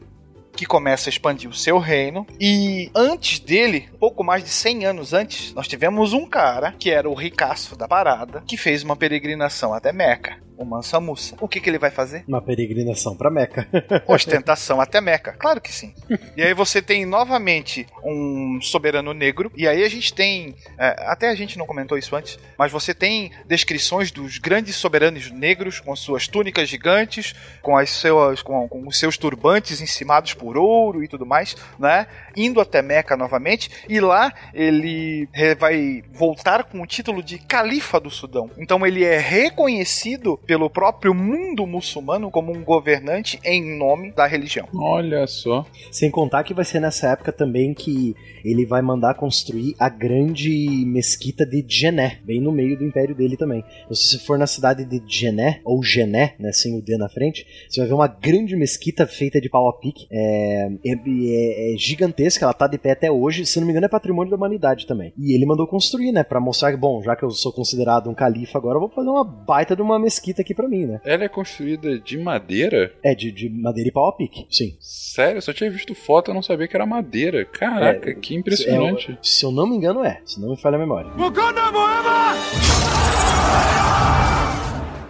que 0.62 0.66
começa 0.66 1.08
a 1.08 1.10
expandir 1.10 1.50
o 1.50 1.54
seu 1.54 1.78
reino. 1.78 2.24
E 2.40 2.88
antes 2.94 3.40
dele, 3.40 3.88
pouco 3.98 4.22
mais 4.22 4.44
de 4.44 4.50
100 4.50 4.86
anos 4.86 5.12
antes, 5.12 5.52
nós 5.54 5.66
tivemos 5.66 6.12
um 6.12 6.24
cara 6.24 6.72
que 6.78 6.88
era 6.88 7.10
o 7.10 7.14
ricaço 7.14 7.76
da 7.76 7.88
parada, 7.88 8.44
que 8.46 8.56
fez 8.56 8.84
uma 8.84 8.94
peregrinação 8.94 9.74
até 9.74 9.92
Meca 9.92 10.40
o 10.56 10.64
Mansa 10.64 11.00
Musa. 11.00 11.36
O 11.40 11.48
que, 11.48 11.60
que 11.60 11.68
ele 11.68 11.78
vai 11.78 11.90
fazer? 11.90 12.24
Uma 12.26 12.42
peregrinação 12.42 13.16
para 13.16 13.30
Meca. 13.30 13.66
Ostentação 14.06 14.80
até 14.80 15.00
Meca. 15.00 15.32
Claro 15.32 15.60
que 15.60 15.72
sim. 15.72 15.94
E 16.36 16.42
aí 16.42 16.54
você 16.54 16.80
tem 16.80 17.04
novamente 17.04 17.86
um 18.04 18.60
soberano 18.60 19.12
negro. 19.12 19.50
E 19.56 19.66
aí 19.66 19.82
a 19.82 19.88
gente 19.88 20.12
tem. 20.12 20.54
É, 20.78 20.96
até 21.06 21.28
a 21.28 21.34
gente 21.34 21.58
não 21.58 21.66
comentou 21.66 21.98
isso 21.98 22.14
antes, 22.14 22.38
mas 22.58 22.70
você 22.70 22.94
tem 22.94 23.30
descrições 23.46 24.10
dos 24.10 24.38
grandes 24.38 24.76
soberanos 24.76 25.30
negros 25.30 25.80
com 25.80 25.94
suas 25.96 26.28
túnicas 26.28 26.68
gigantes, 26.68 27.34
com, 27.60 27.76
as 27.76 27.90
suas, 27.90 28.42
com, 28.42 28.68
com 28.68 28.86
os 28.86 28.98
seus 28.98 29.16
turbantes 29.16 29.80
encimados 29.80 30.34
por 30.34 30.56
ouro 30.56 31.02
e 31.02 31.08
tudo 31.08 31.26
mais, 31.26 31.56
né? 31.78 32.06
Indo 32.36 32.60
até 32.60 32.82
Meca 32.82 33.16
novamente. 33.16 33.70
E 33.88 34.00
lá 34.00 34.32
ele 34.54 35.28
vai 35.58 36.02
voltar 36.12 36.64
com 36.64 36.80
o 36.80 36.86
título 36.86 37.22
de 37.22 37.38
Califa 37.38 37.98
do 37.98 38.10
Sudão. 38.10 38.50
Então 38.58 38.86
ele 38.86 39.04
é 39.04 39.18
reconhecido 39.18 40.40
pelo 40.46 40.68
próprio 40.68 41.14
mundo 41.14 41.66
muçulmano 41.66 42.30
como 42.30 42.52
um 42.52 42.62
governante 42.64 43.38
em 43.44 43.76
nome 43.78 44.12
da 44.12 44.26
religião. 44.26 44.68
Olha 44.74 45.26
só. 45.26 45.64
Sem 45.90 46.10
contar 46.10 46.44
que 46.44 46.54
vai 46.54 46.64
ser 46.64 46.80
nessa 46.80 47.08
época 47.08 47.32
também 47.32 47.74
que 47.74 48.14
ele 48.44 48.66
vai 48.66 48.82
mandar 48.82 49.14
construir 49.14 49.74
a 49.78 49.88
grande 49.88 50.84
mesquita 50.86 51.46
de 51.46 51.62
Djené, 51.62 52.18
bem 52.24 52.40
no 52.40 52.52
meio 52.52 52.76
do 52.76 52.84
império 52.84 53.14
dele 53.14 53.36
também. 53.36 53.64
Então, 53.84 53.94
se 53.94 54.10
você 54.10 54.18
for 54.18 54.38
na 54.38 54.46
cidade 54.46 54.84
de 54.84 54.98
Djené, 55.00 55.60
ou 55.64 55.82
Gené, 55.82 56.34
né, 56.38 56.52
sem 56.52 56.76
o 56.76 56.82
D 56.82 56.96
na 56.96 57.08
frente, 57.08 57.46
você 57.68 57.80
vai 57.80 57.88
ver 57.88 57.94
uma 57.94 58.08
grande 58.08 58.56
mesquita 58.56 59.06
feita 59.06 59.40
de 59.40 59.48
pau 59.48 59.68
a 59.68 59.78
pique. 59.78 60.06
É, 60.10 60.68
é, 60.84 60.92
é, 60.92 61.74
é 61.74 61.76
gigantesca, 61.76 62.44
ela 62.44 62.54
tá 62.54 62.66
de 62.66 62.78
pé 62.78 62.92
até 62.92 63.10
hoje, 63.10 63.46
se 63.46 63.58
não 63.58 63.66
me 63.66 63.72
engano 63.72 63.86
é 63.86 63.88
patrimônio 63.88 64.30
da 64.30 64.36
humanidade 64.36 64.86
também. 64.86 65.12
E 65.18 65.34
ele 65.34 65.46
mandou 65.46 65.66
construir, 65.66 66.12
né, 66.12 66.22
para 66.22 66.40
mostrar 66.40 66.72
que, 66.72 66.76
bom, 66.76 67.02
já 67.02 67.14
que 67.14 67.24
eu 67.24 67.30
sou 67.30 67.52
considerado 67.52 68.10
um 68.10 68.14
califa 68.14 68.58
agora, 68.58 68.76
eu 68.76 68.80
vou 68.80 68.90
fazer 68.90 69.08
uma 69.08 69.24
baita 69.24 69.76
de 69.76 69.82
uma 69.82 69.98
mesquita 69.98 70.31
aqui 70.40 70.54
para 70.54 70.68
mim, 70.68 70.86
né. 70.86 71.00
Ela 71.04 71.24
é 71.24 71.28
construída 71.28 71.98
de 71.98 72.16
madeira? 72.16 72.94
É, 73.02 73.14
de, 73.14 73.30
de 73.30 73.50
madeira 73.50 73.88
e 73.88 73.92
pau 73.92 74.08
a 74.08 74.12
pique, 74.12 74.46
sim. 74.50 74.76
Sério? 74.80 75.38
Eu 75.38 75.42
só 75.42 75.52
tinha 75.52 75.70
visto 75.70 75.94
foto, 75.94 76.30
eu 76.30 76.34
não 76.34 76.42
sabia 76.42 76.66
que 76.66 76.76
era 76.76 76.86
madeira. 76.86 77.44
Caraca, 77.44 78.10
é, 78.10 78.14
que 78.14 78.34
impressionante. 78.34 79.12
É, 79.12 79.18
se 79.22 79.44
eu 79.44 79.52
não 79.52 79.66
me 79.66 79.76
engano, 79.76 80.04
é. 80.04 80.20
Se 80.24 80.40
não 80.40 80.50
me 80.50 80.56
falha 80.56 80.76
a 80.76 80.78
memória. 80.78 81.10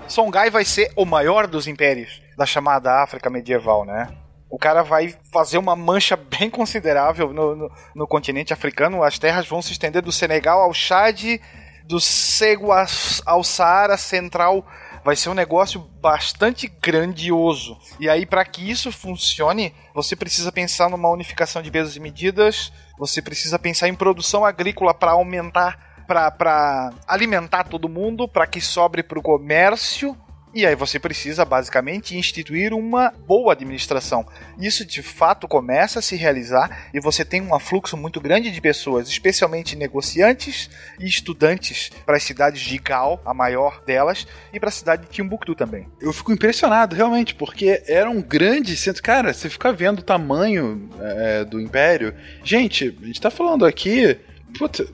Songhai 0.08 0.50
vai 0.50 0.64
ser 0.64 0.90
o 0.96 1.04
maior 1.04 1.46
dos 1.46 1.66
impérios 1.66 2.20
da 2.36 2.44
chamada 2.44 3.02
África 3.02 3.30
medieval, 3.30 3.84
né? 3.84 4.08
O 4.50 4.58
cara 4.58 4.82
vai 4.82 5.14
fazer 5.32 5.56
uma 5.56 5.74
mancha 5.74 6.14
bem 6.14 6.50
considerável 6.50 7.32
no, 7.32 7.56
no, 7.56 7.70
no 7.94 8.06
continente 8.06 8.52
africano. 8.52 9.02
As 9.02 9.18
terras 9.18 9.48
vão 9.48 9.62
se 9.62 9.72
estender 9.72 10.02
do 10.02 10.12
Senegal 10.12 10.60
ao 10.60 10.74
Chad, 10.74 11.40
do 11.86 11.98
Cego 11.98 12.68
ao 13.24 13.42
Saara 13.42 13.96
Central 13.96 14.66
vai 15.04 15.16
ser 15.16 15.28
um 15.28 15.34
negócio 15.34 15.80
bastante 16.00 16.68
grandioso. 16.80 17.78
E 17.98 18.08
aí, 18.08 18.24
para 18.24 18.44
que 18.44 18.70
isso 18.70 18.92
funcione, 18.92 19.74
você 19.94 20.14
precisa 20.14 20.52
pensar 20.52 20.88
numa 20.88 21.08
unificação 21.10 21.62
de 21.62 21.70
pesos 21.70 21.96
e 21.96 22.00
medidas, 22.00 22.72
você 22.98 23.20
precisa 23.20 23.58
pensar 23.58 23.88
em 23.88 23.94
produção 23.94 24.44
agrícola 24.44 24.94
para 24.94 25.12
aumentar 25.12 25.92
para 26.06 26.92
alimentar 27.06 27.64
todo 27.64 27.88
mundo, 27.88 28.28
para 28.28 28.46
que 28.46 28.60
sobre 28.60 29.02
para 29.02 29.18
o 29.18 29.22
comércio 29.22 30.14
e 30.54 30.66
aí 30.66 30.74
você 30.74 30.98
precisa 30.98 31.44
basicamente 31.44 32.16
instituir 32.16 32.74
uma 32.74 33.10
boa 33.26 33.52
administração. 33.52 34.26
Isso 34.58 34.84
de 34.84 35.02
fato 35.02 35.48
começa 35.48 35.98
a 35.98 36.02
se 36.02 36.14
realizar 36.16 36.88
e 36.92 37.00
você 37.00 37.24
tem 37.24 37.40
um 37.40 37.54
afluxo 37.54 37.96
muito 37.96 38.20
grande 38.20 38.50
de 38.50 38.60
pessoas, 38.60 39.08
especialmente 39.08 39.76
negociantes 39.76 40.68
e 40.98 41.06
estudantes 41.06 41.90
para 42.04 42.16
as 42.16 42.22
cidades 42.22 42.60
de 42.60 42.78
Gal, 42.78 43.20
a 43.24 43.32
maior 43.32 43.82
delas, 43.84 44.26
e 44.52 44.60
para 44.60 44.68
a 44.68 44.72
cidade 44.72 45.02
de 45.02 45.08
Timbuktu 45.08 45.54
também. 45.54 45.88
Eu 46.00 46.12
fico 46.12 46.32
impressionado, 46.32 46.94
realmente, 46.94 47.34
porque 47.34 47.82
era 47.86 48.10
um 48.10 48.20
grande 48.20 48.76
centro. 48.76 49.02
Cara, 49.02 49.32
você 49.32 49.48
fica 49.48 49.72
vendo 49.72 50.00
o 50.00 50.02
tamanho 50.02 50.88
é, 51.00 51.44
do 51.44 51.60
império. 51.60 52.14
Gente, 52.44 52.96
a 53.02 53.06
gente 53.06 53.20
tá 53.20 53.30
falando 53.30 53.64
aqui. 53.64 54.18
Puta, 54.58 54.86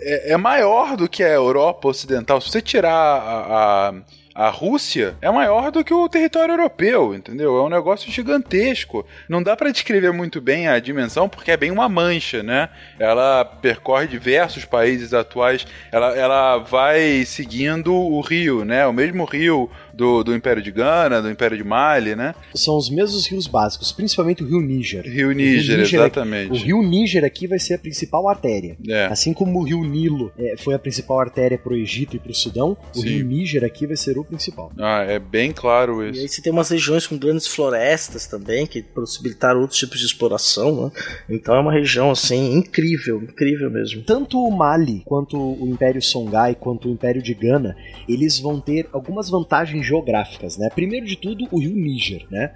é, 0.00 0.32
é 0.32 0.36
maior 0.36 0.96
do 0.96 1.08
que 1.08 1.22
a 1.22 1.28
Europa 1.28 1.88
Ocidental. 1.88 2.40
Se 2.40 2.50
você 2.50 2.62
tirar 2.62 2.92
a, 2.92 3.88
a 3.88 3.94
a 4.34 4.50
Rússia 4.50 5.16
é 5.22 5.30
maior 5.30 5.70
do 5.70 5.84
que 5.84 5.94
o 5.94 6.08
território 6.08 6.54
europeu, 6.54 7.14
entendeu? 7.14 7.56
É 7.56 7.62
um 7.62 7.68
negócio 7.68 8.10
gigantesco. 8.10 9.06
Não 9.28 9.40
dá 9.40 9.54
para 9.54 9.70
descrever 9.70 10.12
muito 10.12 10.40
bem 10.40 10.66
a 10.66 10.80
dimensão 10.80 11.28
porque 11.28 11.52
é 11.52 11.56
bem 11.56 11.70
uma 11.70 11.88
mancha, 11.88 12.42
né? 12.42 12.68
Ela 12.98 13.44
percorre 13.44 14.08
diversos 14.08 14.64
países 14.64 15.14
atuais. 15.14 15.64
Ela, 15.92 16.16
ela 16.16 16.58
vai 16.58 17.24
seguindo 17.24 17.94
o 17.94 18.20
rio, 18.20 18.64
né? 18.64 18.84
O 18.86 18.92
mesmo 18.92 19.24
rio 19.24 19.70
do, 19.96 20.22
do 20.22 20.34
Império 20.34 20.62
de 20.62 20.70
Gana, 20.70 21.22
do 21.22 21.30
Império 21.30 21.56
de 21.56 21.64
Mali, 21.64 22.14
né? 22.14 22.34
São 22.54 22.76
os 22.76 22.90
mesmos 22.90 23.26
rios 23.26 23.46
básicos, 23.46 23.92
principalmente 23.92 24.42
o 24.42 24.46
rio 24.46 24.60
Níger. 24.60 25.04
Rio 25.04 25.32
Níger, 25.32 25.76
o 25.76 25.80
Níger 25.80 25.80
exatamente. 25.80 26.50
O 26.52 26.54
rio 26.54 26.82
Níger 26.82 27.24
aqui 27.24 27.46
vai 27.46 27.58
ser 27.58 27.74
a 27.74 27.78
principal 27.78 28.28
artéria. 28.28 28.76
É. 28.88 29.06
Assim 29.06 29.32
como 29.32 29.60
o 29.60 29.62
rio 29.62 29.82
Nilo 29.84 30.32
é, 30.38 30.56
foi 30.56 30.74
a 30.74 30.78
principal 30.78 31.20
artéria 31.20 31.58
para 31.58 31.72
o 31.72 31.76
Egito 31.76 32.16
e 32.16 32.18
para 32.18 32.30
o 32.30 32.34
Sudão, 32.34 32.76
o 32.94 33.00
Sim. 33.00 33.08
rio 33.08 33.24
Níger 33.24 33.64
aqui 33.64 33.86
vai 33.86 33.96
ser 33.96 34.18
o 34.18 34.24
principal. 34.24 34.72
Ah, 34.78 35.02
é 35.02 35.18
bem 35.18 35.52
claro 35.52 36.04
isso. 36.04 36.18
E 36.18 36.22
aí 36.22 36.28
você 36.28 36.42
tem 36.42 36.52
umas 36.52 36.68
regiões 36.68 37.06
com 37.06 37.16
grandes 37.16 37.46
florestas 37.46 38.26
também, 38.26 38.66
que 38.66 38.82
possibilitaram 38.82 39.60
outros 39.60 39.78
tipos 39.78 39.98
de 39.98 40.06
exploração, 40.06 40.86
né? 40.86 40.92
Então 41.28 41.54
é 41.54 41.60
uma 41.60 41.72
região, 41.72 42.10
assim, 42.10 42.54
incrível, 42.54 43.22
incrível 43.22 43.70
mesmo. 43.70 44.02
Tanto 44.02 44.38
o 44.38 44.50
Mali, 44.50 45.02
quanto 45.04 45.36
o 45.36 45.68
Império 45.68 46.02
Songhai, 46.02 46.54
quanto 46.54 46.88
o 46.88 46.92
Império 46.92 47.22
de 47.22 47.34
Gana, 47.34 47.76
eles 48.08 48.38
vão 48.38 48.60
ter 48.60 48.88
algumas 48.92 49.28
vantagens 49.28 49.83
geográficas, 49.84 50.56
né? 50.56 50.68
Primeiro 50.74 51.06
de 51.06 51.16
tudo, 51.16 51.46
o 51.50 51.58
rio 51.58 51.74
Níger, 51.74 52.26
né? 52.30 52.52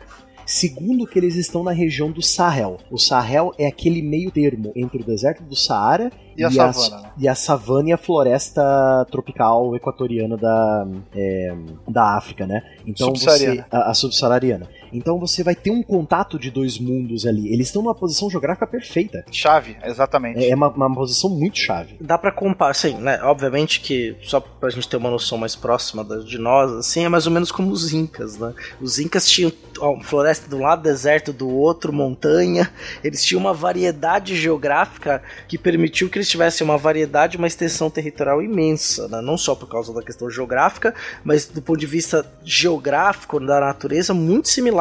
Segundo, 0.49 1.07
que 1.07 1.19
eles 1.19 1.37
estão 1.37 1.63
na 1.63 1.73
região 1.73 2.11
do 2.11 2.23
Sahel. 2.23 2.79
O 2.91 2.97
Sahel 2.97 3.53
é 3.59 3.67
aquele 3.67 4.01
meio 4.01 4.31
termo 4.31 4.73
entre 4.75 5.03
o 5.03 5.05
deserto 5.05 5.43
do 5.43 5.55
Saara 5.55 6.11
e, 6.35 6.41
e 6.41 6.45
a, 6.45 6.51
savana. 6.51 6.97
A, 6.97 7.03
né? 7.03 7.13
E 7.19 7.29
a 7.29 7.35
savana 7.35 7.89
e 7.91 7.93
a 7.93 7.99
floresta 7.99 9.07
tropical 9.11 9.77
equatoriana 9.77 10.39
da, 10.39 10.89
é, 11.15 11.55
da 11.87 12.17
África, 12.17 12.47
né? 12.47 12.63
Então 12.87 13.11
você. 13.15 13.63
A, 13.71 13.91
a 13.91 13.95
subsaariana. 13.95 14.67
Então 14.93 15.19
você 15.19 15.43
vai 15.43 15.55
ter 15.55 15.71
um 15.71 15.83
contato 15.83 16.39
de 16.39 16.51
dois 16.51 16.79
mundos 16.79 17.27
ali. 17.27 17.53
Eles 17.53 17.69
estão 17.69 17.83
numa 17.83 17.95
posição 17.95 18.31
geográfica 18.31 18.67
perfeita. 18.67 19.25
Chave, 19.31 19.77
exatamente. 19.85 20.45
É, 20.45 20.51
é 20.51 20.55
uma, 20.55 20.69
uma 20.69 20.95
posição 20.95 21.31
muito 21.31 21.59
chave. 21.59 21.97
Dá 22.01 22.17
para 22.17 22.33
comparar, 22.33 22.71
assim, 22.71 22.95
né? 22.95 23.21
Obviamente 23.23 23.81
que, 23.81 24.17
só 24.23 24.41
pra 24.41 24.71
gente 24.71 24.89
ter 24.89 24.97
uma 24.97 25.11
noção 25.11 25.39
mais 25.39 25.55
próxima 25.55 26.05
de 26.05 26.39
nós, 26.39 26.71
assim, 26.73 27.05
é 27.05 27.09
mais 27.09 27.27
ou 27.27 27.33
menos 27.33 27.51
como 27.51 27.71
os 27.71 27.93
Incas, 27.93 28.39
né? 28.39 28.55
Os 28.81 28.99
Incas 28.99 29.29
tinham 29.29 29.53
ó, 29.79 29.99
floresta 30.01 30.49
de 30.49 30.55
um 30.55 30.63
lado, 30.63 30.83
deserto 30.83 31.33
do 31.33 31.49
outro, 31.49 31.93
montanha. 31.93 32.71
Eles 33.03 33.25
tinham 33.25 33.41
uma 33.41 33.55
variedade 33.55 34.37
geográfica 34.37 35.23
que 35.47 35.59
permitiu 35.59 36.09
que 36.09 36.19
eles 36.19 36.29
tivessem 36.29 36.65
uma 36.65 36.79
variedade, 36.79 37.37
uma 37.37 37.47
extensão 37.47 37.91
territorial 37.91 38.43
imensa, 38.43 39.09
né? 39.09 39.21
Não 39.21 39.37
só 39.37 39.55
por 39.55 39.69
causa 39.69 39.93
da 39.93 40.03
questão 40.03 40.31
geográfica, 40.31 40.95
mas 41.25 41.47
do 41.47 41.61
ponto 41.63 41.79
de 41.79 41.87
vista 41.87 42.27
geográfico 42.45 43.41
da 43.41 43.61
natureza, 43.61 44.15
muito 44.15 44.49
similar 44.49 44.78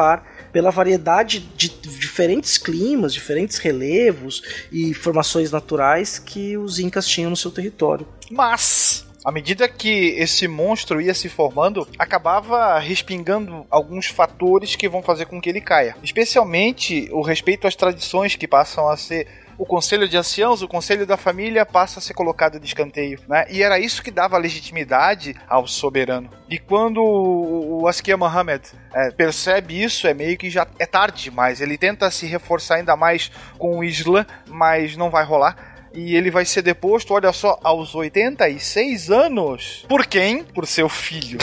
pela 0.52 0.70
variedade 0.70 1.40
de 1.40 1.68
diferentes 1.68 2.56
climas, 2.58 3.12
diferentes 3.12 3.58
relevos 3.58 4.42
e 4.72 4.94
formações 4.94 5.50
naturais 5.50 6.18
que 6.18 6.56
os 6.56 6.78
incas 6.78 7.06
tinham 7.06 7.30
no 7.30 7.36
seu 7.36 7.50
território. 7.50 8.06
Mas 8.30 9.06
à 9.24 9.32
medida 9.32 9.68
que 9.68 10.14
esse 10.16 10.48
monstro 10.48 11.00
ia 11.00 11.12
se 11.12 11.28
formando, 11.28 11.86
acabava 11.98 12.78
respingando 12.78 13.66
alguns 13.68 14.06
fatores 14.06 14.74
que 14.74 14.88
vão 14.88 15.02
fazer 15.02 15.26
com 15.26 15.40
que 15.40 15.50
ele 15.50 15.60
caia. 15.60 15.96
Especialmente 16.02 17.08
o 17.12 17.20
respeito 17.20 17.66
às 17.66 17.76
tradições 17.76 18.36
que 18.36 18.48
passam 18.48 18.88
a 18.88 18.96
ser 18.96 19.26
o 19.58 19.66
conselho 19.66 20.08
de 20.08 20.16
anciãos, 20.16 20.62
o 20.62 20.68
conselho 20.68 21.04
da 21.04 21.16
família 21.16 21.66
passa 21.66 21.98
a 21.98 22.02
ser 22.02 22.14
colocado 22.14 22.60
de 22.60 22.66
escanteio, 22.66 23.18
né? 23.28 23.44
E 23.50 23.62
era 23.62 23.78
isso 23.78 24.02
que 24.02 24.10
dava 24.10 24.38
legitimidade 24.38 25.34
ao 25.48 25.66
soberano. 25.66 26.30
E 26.48 26.58
quando 26.58 27.02
o 27.02 27.86
Askia 27.88 28.16
Muhammad 28.16 28.62
é, 28.94 29.10
percebe 29.10 29.82
isso, 29.82 30.06
é 30.06 30.14
meio 30.14 30.38
que 30.38 30.48
já 30.48 30.66
é 30.78 30.86
tarde 30.86 31.30
mas 31.30 31.60
Ele 31.60 31.76
tenta 31.76 32.10
se 32.10 32.26
reforçar 32.26 32.76
ainda 32.76 32.96
mais 32.96 33.30
com 33.58 33.78
o 33.78 33.84
Islã, 33.84 34.24
mas 34.46 34.96
não 34.96 35.10
vai 35.10 35.24
rolar 35.24 35.76
e 35.94 36.14
ele 36.14 36.30
vai 36.30 36.44
ser 36.44 36.62
deposto, 36.62 37.14
olha 37.14 37.32
só, 37.32 37.58
aos 37.62 37.94
86 37.94 39.10
anos. 39.10 39.84
Por 39.88 40.06
quem? 40.06 40.44
Por 40.44 40.66
seu 40.66 40.88
filho. 40.88 41.38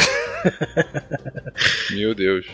Meu 1.92 2.14
Deus. 2.14 2.46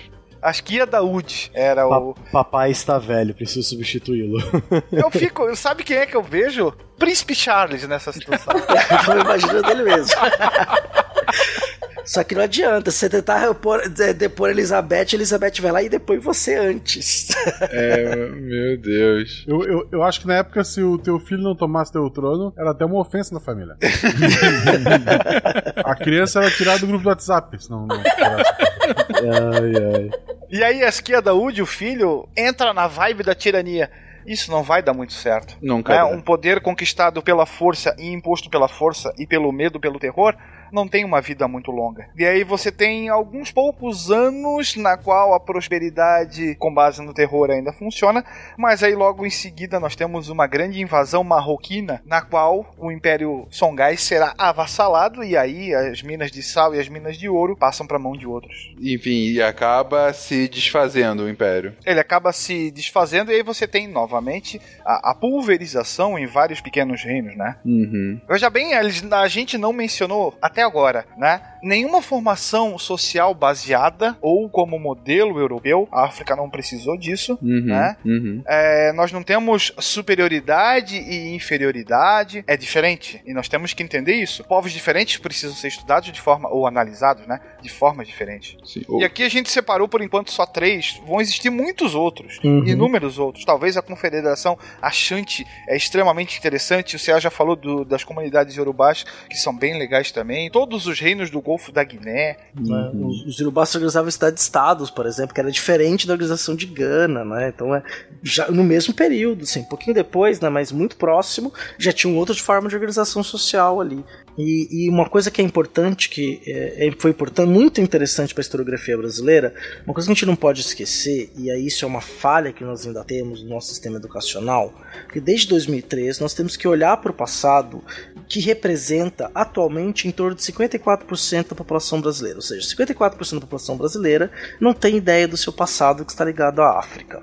Acho 0.42 0.64
que 0.64 0.76
ia 0.76 0.86
Daoud 0.88 1.52
era 1.54 1.88
pa 1.88 2.00
o. 2.00 2.16
Papai 2.32 2.72
está 2.72 2.98
velho, 2.98 3.34
preciso 3.36 3.62
substituí-lo. 3.70 4.40
Eu 4.92 5.12
fico. 5.12 5.56
Sabe 5.56 5.84
quem 5.84 5.98
é 5.98 6.06
que 6.06 6.16
eu 6.16 6.24
vejo? 6.24 6.74
Príncipe 6.98 7.36
Charles 7.36 7.88
nessa 7.88 8.12
situação. 8.14 8.54
eu 8.58 9.06
tô 9.06 9.20
imaginando 9.20 9.70
ele 9.70 9.84
mesmo. 9.84 10.16
Só 12.06 12.24
que 12.24 12.36
não 12.36 12.44
adianta, 12.44 12.92
você 12.92 13.10
tentar 13.10 13.40
repor, 13.40 13.88
depor 13.90 14.50
Elizabeth, 14.50 15.14
Elizabeth 15.14 15.62
vai 15.62 15.72
lá 15.72 15.84
e 15.84 15.90
depois 15.90 16.24
você 16.24 16.56
antes. 16.56 17.30
É, 17.72 18.16
meu 18.16 18.78
Deus. 18.78 19.46
Eu, 19.48 19.64
eu, 19.64 19.88
eu 19.92 20.04
acho 20.04 20.22
que 20.22 20.28
na 20.28 20.36
época, 20.36 20.64
se 20.64 20.82
o 20.82 20.98
teu 20.98 21.20
filho 21.20 21.42
não 21.42 21.56
tomasse 21.56 21.92
teu 21.92 22.10
trono, 22.10 22.54
era 22.58 22.72
até 22.72 22.86
uma 22.86 23.00
ofensa 23.00 23.34
na 23.34 23.40
família. 23.40 23.76
a 25.84 25.96
criança 25.96 26.40
era 26.40 26.52
tirada 26.52 26.80
do 26.80 26.88
grupo 26.88 27.04
do 27.04 27.10
WhatsApp, 27.10 27.64
senão 27.64 27.88
não. 27.88 27.98
ai, 27.98 29.72
ai. 29.96 30.10
E 30.50 30.64
aí 30.64 30.84
a 30.84 30.90
esquia 30.90 31.22
Daúde, 31.22 31.62
o 31.62 31.66
filho, 31.66 32.28
entra 32.36 32.74
na 32.74 32.88
vibe 32.88 33.24
da 33.24 33.34
tirania. 33.34 33.90
Isso 34.26 34.52
não 34.52 34.64
vai 34.64 34.82
dar 34.82 34.94
muito 34.94 35.14
certo. 35.14 35.58
Nunca. 35.62 35.94
É 35.94 36.04
um 36.04 36.22
poder 36.22 36.62
conquistado 36.62 37.22
pela 37.22 37.46
força 37.46 37.96
e 37.98 38.12
imposto 38.12 38.50
pela 38.50 38.68
força 38.68 39.14
e 39.18 39.26
pelo 39.26 39.52
medo, 39.52 39.80
pelo 39.80 40.00
terror, 40.00 40.36
não 40.72 40.88
tem 40.88 41.04
uma 41.04 41.22
vida 41.22 41.48
muito 41.48 41.72
longa. 41.72 42.10
E 42.18 42.26
aí 42.26 42.44
você 42.44 42.72
tem 42.72 43.10
alguns 43.10 43.52
poucos 43.52 44.12
anos 44.12 44.76
na 44.76 44.98
qual 44.98 45.34
a 45.34 45.40
prosperidade 45.40 46.56
com 46.56 46.74
base 46.74 47.02
no 47.02 47.14
terror 47.14 47.50
ainda 47.50 47.74
funciona, 47.74 48.24
mas 48.58 48.84
aí 48.84 48.96
logo 48.96 49.26
em 49.26 49.30
seguida 49.30 49.80
nós 49.80 49.96
temos 49.96 50.30
uma 50.30 50.48
grande 50.48 50.82
invasão 50.82 51.24
marroquina 51.24 52.02
na 52.06 52.22
qual 52.22 52.74
o 52.78 52.92
Império 52.92 53.48
Songhai 53.50 53.98
será 53.98 54.34
avassalado 54.38 55.24
e 55.24 55.36
aí 55.38 55.74
as 55.74 56.02
minas 56.02 56.32
de 56.32 56.42
sal 56.42 56.74
e 56.76 56.80
as 56.80 56.88
minas 56.88 57.18
de 57.18 57.30
ouro 57.30 57.56
passam 57.56 57.86
para 57.86 58.00
mão 58.00 58.14
de 58.14 58.28
outros. 58.28 58.74
Enfim, 58.80 59.32
e 59.32 59.42
acaba 59.42 60.12
se 60.14 60.48
desfazendo 60.48 61.24
o 61.24 61.30
Império. 61.30 61.76
Ele 61.86 62.00
acaba 62.00 62.32
se 62.32 62.72
desfazendo 62.72 63.32
e 63.32 63.36
aí 63.36 63.44
você 63.44 63.68
tem 63.68 63.88
novamente 63.88 64.62
a, 64.86 65.12
a 65.12 65.16
pulverização 65.16 66.18
em 66.18 66.26
vários 66.26 66.62
pequenos 66.62 67.04
reinos, 67.04 67.36
né? 67.36 67.58
Uhum. 67.66 68.20
Veja 68.28 68.50
bem, 68.50 68.74
a 68.74 69.28
gente 69.28 69.58
não 69.58 69.74
mencionou 69.74 70.38
até 70.42 70.61
até 70.62 70.64
agora, 70.64 71.06
né? 71.18 71.42
Nenhuma 71.62 72.02
formação 72.02 72.78
social 72.78 73.34
baseada 73.34 74.18
ou 74.22 74.50
como 74.50 74.80
modelo 74.80 75.40
europeu, 75.40 75.88
a 75.92 76.06
África 76.06 76.36
não 76.36 76.50
precisou 76.50 76.98
disso, 76.98 77.38
uhum, 77.42 77.66
né? 77.66 77.98
Uhum. 78.06 78.42
É, 78.48 78.92
nós 78.94 79.12
não 79.12 79.22
temos 79.22 79.74
superioridade 79.80 80.98
e 80.98 81.36
inferioridade, 81.36 82.44
é 82.48 82.56
diferente 82.58 83.22
e 83.26 83.34
nós 83.34 83.48
temos 83.48 83.74
que 83.74 83.84
entender 83.84 84.16
isso. 84.16 84.44
Povos 84.44 84.72
diferentes 84.72 85.18
precisam 85.18 85.56
ser 85.56 85.68
estudados 85.68 86.12
de 86.12 86.22
forma 86.22 86.50
ou 86.50 86.66
analisados, 86.68 87.28
né? 87.28 87.40
De 87.62 87.70
forma 87.70 88.04
diferente. 88.04 88.58
Sim. 88.64 88.84
E 89.00 89.04
aqui 89.04 89.24
a 89.24 89.30
gente 89.30 89.50
separou 89.50 89.88
por 89.88 90.02
enquanto 90.02 90.32
só 90.32 90.46
três, 90.46 91.00
vão 91.06 91.22
existir 91.22 91.50
muitos 91.50 91.96
outros, 91.96 92.40
uhum. 92.44 92.66
inúmeros 92.66 93.20
outros. 93.20 93.46
Talvez 93.46 93.78
a 93.78 93.82
Confederação 93.82 94.58
Achante 94.82 95.46
é 95.68 95.76
extremamente 95.76 96.38
interessante. 96.38 96.96
O 96.96 97.00
Céu 97.00 97.20
já 97.20 97.30
falou 97.30 97.56
do, 97.56 97.86
das 97.86 98.04
comunidades 98.04 98.56
yorubás 98.56 99.06
que 99.30 99.38
são 99.38 99.56
bem 99.56 99.78
legais 99.78 100.12
também 100.12 100.50
todos 100.50 100.88
os 100.88 101.00
reinos 101.00 101.30
do 101.30 101.42
Golfo 101.42 101.72
da 101.72 101.84
Guiné. 101.84 102.38
Né? 102.56 102.92
Os, 102.94 103.26
os 103.26 103.40
Yorubás 103.40 103.70
se 103.70 103.78
organizavam 103.78 104.08
em 104.08 104.12
cidades-estados, 104.12 104.90
por 104.90 105.06
exemplo, 105.06 105.34
que 105.34 105.40
era 105.40 105.52
diferente 105.52 106.08
da 106.08 106.14
organização 106.14 106.56
de 106.56 106.66
Gana, 106.66 107.24
né? 107.24 107.52
Então, 107.54 107.74
é, 107.76 107.84
já 108.22 108.50
no 108.50 108.64
mesmo 108.64 108.94
período, 108.94 109.44
assim, 109.44 109.62
um 109.62 109.66
pouquinho 109.66 109.94
depois, 109.94 110.40
né, 110.40 110.50
mas 110.50 110.72
muito 110.72 110.96
próximo, 110.96 111.54
já 111.78 111.92
tinha 111.92 112.12
um 112.12 112.18
outra 112.18 112.36
forma 112.36 112.70
de 112.70 112.76
organização 112.76 113.24
social 113.24 113.82
ali. 113.82 114.04
E, 114.38 114.86
e, 114.86 114.90
uma 114.90 115.10
coisa 115.10 115.30
que 115.30 115.42
é 115.42 115.44
importante, 115.44 116.10
que 116.10 116.42
é, 116.46 116.88
é 116.88 116.92
foi 116.98 117.12
importante, 117.12 117.50
muito 117.50 117.82
interessante 117.82 118.34
para 118.34 118.42
a 118.42 118.44
historiografia 118.44 118.98
brasileira, 118.98 119.54
uma 119.86 119.94
coisa 119.94 120.08
que 120.08 120.12
a 120.12 120.16
gente 120.16 120.26
não 120.26 120.36
pode 120.36 120.62
esquecer, 120.62 121.32
e 121.38 121.52
aí 121.52 121.68
isso 121.68 121.84
é 121.84 121.88
uma 121.88 122.02
falha 122.02 122.54
que 122.54 122.64
nós 122.64 122.86
ainda 122.86 123.04
temos 123.04 123.44
no 123.44 123.50
nosso 123.50 123.70
sistema 123.70 123.98
educacional, 123.98 124.74
que 125.12 125.20
desde 125.20 125.48
2003 125.50 126.20
nós 126.20 126.34
temos 126.34 126.56
que 126.56 126.68
olhar 126.68 126.98
para 126.98 127.12
o 127.12 127.14
passado, 127.14 127.84
que 128.28 128.40
representa 128.40 129.30
atualmente 129.36 130.08
em 130.08 130.12
torno 130.12 130.36
de 130.36 130.42
54% 130.42 131.50
da 131.50 131.56
população 131.56 132.00
brasileira. 132.00 132.38
Ou 132.38 132.42
seja, 132.42 132.76
54% 132.76 133.34
da 133.36 133.42
população 133.42 133.78
brasileira 133.78 134.32
não 134.60 134.74
tem 134.74 134.96
ideia 134.96 135.28
do 135.28 135.38
seu 135.38 135.52
passado 135.52 136.06
que 136.06 136.12
está 136.12 136.24
ligado 136.24 136.62
à 136.62 136.80
África. 136.80 137.22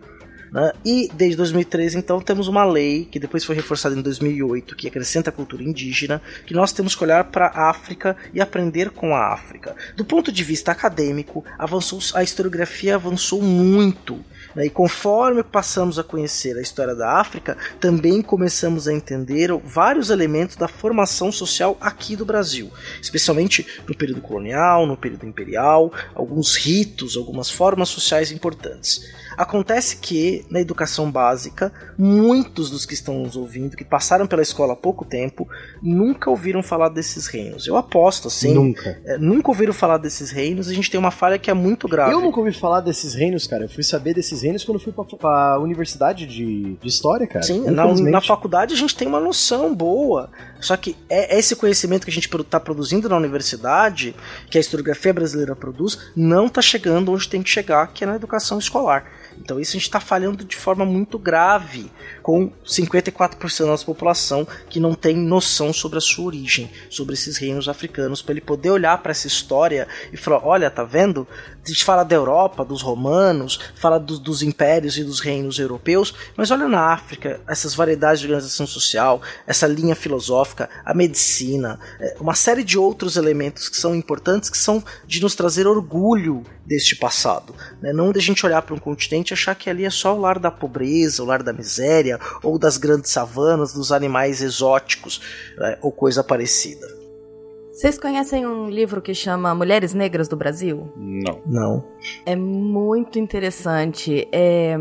Né? 0.53 0.73
E 0.85 1.11
desde 1.13 1.37
2013, 1.37 1.99
então, 1.99 2.21
temos 2.21 2.49
uma 2.49 2.65
lei 2.65 3.07
que 3.11 3.19
depois 3.19 3.45
foi 3.45 3.55
reforçada 3.55 3.95
em 3.95 4.03
2008, 4.03 4.77
que 4.77 4.89
acrescenta 4.89 5.31
a 5.31 5.33
cultura 5.33 5.63
indígena, 5.63 6.21
que 6.47 6.55
nós 6.55 6.73
temos 6.73 6.95
que 6.95 7.05
olhar 7.05 7.25
para 7.25 7.47
a 7.47 7.71
África 7.71 8.17
e 8.33 8.41
aprender 8.41 8.91
com 8.91 9.15
a 9.15 9.33
África. 9.33 9.75
Do 9.97 10.05
ponto 10.05 10.33
de 10.33 10.45
vista 10.45 10.73
acadêmico, 10.73 11.45
avançou, 11.59 12.01
a 12.15 12.23
historiografia 12.23 12.95
avançou 12.95 13.43
muito. 13.43 14.25
Né? 14.55 14.67
E 14.67 14.71
conforme 14.71 15.43
passamos 15.43 15.99
a 15.99 16.05
conhecer 16.05 16.57
a 16.57 16.61
história 16.61 16.95
da 16.95 17.19
África, 17.21 17.57
também 17.81 18.23
começamos 18.23 18.89
a 18.89 18.93
entender 18.93 19.51
vários 19.65 20.11
elementos 20.11 20.57
da 20.57 20.69
formação 20.69 21.31
social 21.31 21.77
aqui 21.81 22.17
do 22.17 22.25
Brasil, 22.25 22.71
especialmente 23.01 23.67
no 23.87 23.97
período 23.97 24.21
colonial, 24.21 24.87
no 24.87 24.97
período 24.97 25.27
imperial, 25.27 25.93
alguns 26.15 26.57
ritos, 26.57 27.17
algumas 27.17 27.51
formas 27.51 27.89
sociais 27.89 28.33
importantes. 28.33 29.03
Acontece 29.39 29.99
que, 29.99 30.45
na 30.51 30.61
educação 30.61 31.09
básica, 31.13 31.73
muitos 31.97 32.71
dos 32.71 32.85
que 32.85 32.95
estão 32.95 33.21
nos 33.21 33.37
ouvindo, 33.37 33.77
que 33.77 33.85
passaram 33.85 34.27
pela 34.27 34.43
escola 34.43 34.73
há 34.73 34.77
pouco 34.77 35.05
tempo, 35.05 35.49
nunca 35.81 36.29
ouviram 36.29 36.61
falar 36.61 36.89
desses 36.89 37.29
reinos. 37.29 37.65
Eu 37.65 37.77
aposto, 37.77 38.27
assim. 38.27 38.53
Nunca. 38.53 39.01
É, 39.05 39.17
nunca 39.17 39.49
ouviram 39.51 39.73
falar 39.73 39.99
desses 39.99 40.33
reinos. 40.33 40.69
A 40.69 40.75
gente 40.75 40.91
tem 40.91 40.99
uma 40.99 41.13
falha 41.13 41.39
que 41.39 41.49
é 41.49 41.55
muito 41.55 41.87
grave. 41.87 42.13
Eu 42.13 42.21
nunca 42.21 42.41
ouvi 42.41 42.53
falar 42.53 42.81
desses 42.81 43.15
reinos, 43.15 43.47
cara. 43.47 43.63
Eu 43.63 43.69
fui 43.69 43.85
saber 43.85 44.13
desses 44.13 44.38
reinos 44.43 44.65
quando 44.65 44.79
fui 44.79 44.93
pra, 44.93 45.05
pra 45.05 45.59
universidade 45.61 46.27
de, 46.27 46.75
de 46.75 46.89
história, 46.89 47.27
cara. 47.27 47.43
Sim, 47.43 47.71
na, 47.71 47.93
na 47.95 48.21
faculdade 48.21 48.75
a 48.75 48.77
gente 48.77 48.97
tem 48.97 49.07
uma 49.09 49.21
noção 49.21 49.75
boa. 49.75 50.31
Só 50.61 50.77
que 50.77 50.97
é 51.09 51.39
esse 51.39 51.55
conhecimento 51.57 52.05
que 52.05 52.11
a 52.11 52.15
gente 52.15 52.29
está 52.35 52.59
produzindo 52.59 53.09
na 53.09 53.17
universidade, 53.17 54.15
que 54.51 54.59
a 54.59 54.61
historiografia 54.61 55.13
brasileira 55.13 55.55
produz, 55.55 55.99
não 56.17 56.47
está 56.47 56.61
chegando 56.61 57.13
onde 57.13 57.29
tem 57.29 57.43
que 57.43 57.51
chegar, 57.51 57.89
que 57.89 58.05
é 58.05 58.07
na 58.07 58.17
educação 58.17 58.59
escolar. 58.59 59.05
Então 59.41 59.61
isso 59.61 59.73
a 59.73 59.79
gente 59.79 59.83
está 59.85 60.01
falhando 60.01 60.45
de 60.45 60.57
forma 60.57 60.85
muito 60.85 61.19
grave, 61.19 61.91
com 62.23 62.51
54% 62.67 63.61
da 63.61 63.67
nossa 63.67 63.85
população 63.85 64.47
que 64.69 64.81
não 64.81 64.95
tem 64.95 65.17
noção 65.17 65.73
sobre 65.73 65.99
a 65.99 66.01
sua 66.01 66.27
origem, 66.27 66.71
sobre 66.91 67.15
esses 67.15 67.37
reinos 67.39 67.69
africanos, 67.69 68.21
para 68.21 68.33
ele 68.33 68.41
poder 68.41 68.71
olhar 68.71 68.99
para 68.99 69.13
essa 69.13 69.27
história 69.27 69.87
e 70.13 70.17
falar: 70.17 70.45
olha, 70.45 70.71
tá 70.71 70.85
vendo? 70.85 71.27
A 71.69 71.71
gente 71.71 71.85
fala 71.85 72.03
da 72.03 72.15
Europa, 72.15 72.65
dos 72.65 72.81
romanos, 72.81 73.61
fala 73.75 74.01
do, 74.01 74.19
dos 74.19 74.43
impérios 74.43 74.97
e 74.97 75.05
dos 75.05 75.21
reinos 75.21 75.59
europeus, 75.59 76.15
mas 76.35 76.51
olha 76.51 76.67
na 76.67 76.93
África, 76.93 77.43
essas 77.47 77.75
variedades 77.75 78.21
de 78.21 78.27
organização 78.27 78.67
social, 78.67 79.21
essa 79.47 79.67
linha 79.67 79.95
filosófica, 79.95 80.71
a 80.83 80.95
medicina, 80.95 81.79
é, 82.01 82.17
uma 82.19 82.35
série 82.35 82.65
de 82.65 82.79
outros 82.79 83.19
elementos 83.19 83.69
que 83.69 83.77
são 83.77 83.95
importantes, 83.95 84.49
que 84.49 84.57
são 84.57 84.83
de 85.07 85.21
nos 85.21 85.35
trazer 85.35 85.67
orgulho 85.67 86.43
deste 86.65 86.97
passado. 86.97 87.55
Né? 87.83 87.93
Não 87.93 88.13
de 88.13 88.19
a 88.19 88.23
gente 88.23 88.47
olhar 88.47 88.63
para 88.63 88.75
um 88.75 88.79
continente 88.79 89.31
e 89.31 89.35
achar 89.35 89.55
que 89.55 89.69
ali 89.69 89.85
é 89.85 89.91
só 89.91 90.17
o 90.17 90.21
lar 90.21 90.39
da 90.39 90.51
pobreza, 90.51 91.23
o 91.23 91.27
lar 91.27 91.43
da 91.43 91.53
miséria, 91.53 92.19
ou 92.43 92.59
das 92.59 92.79
grandes 92.79 93.11
savanas, 93.11 93.75
dos 93.75 93.93
animais 93.93 94.41
exóticos, 94.41 95.21
né? 95.59 95.77
ou 95.83 95.93
coisa 95.93 96.25
parecida. 96.25 96.98
Vocês 97.79 97.97
conhecem 97.97 98.45
um 98.45 98.69
livro 98.69 99.01
que 99.01 99.15
chama 99.15 99.55
Mulheres 99.55 99.95
Negras 99.95 100.27
do 100.27 100.37
Brasil? 100.37 100.93
Não. 100.97 101.41
Não. 101.47 101.85
É 102.27 102.35
muito 102.35 103.21
interessante. 103.21 104.27
É 104.33 104.77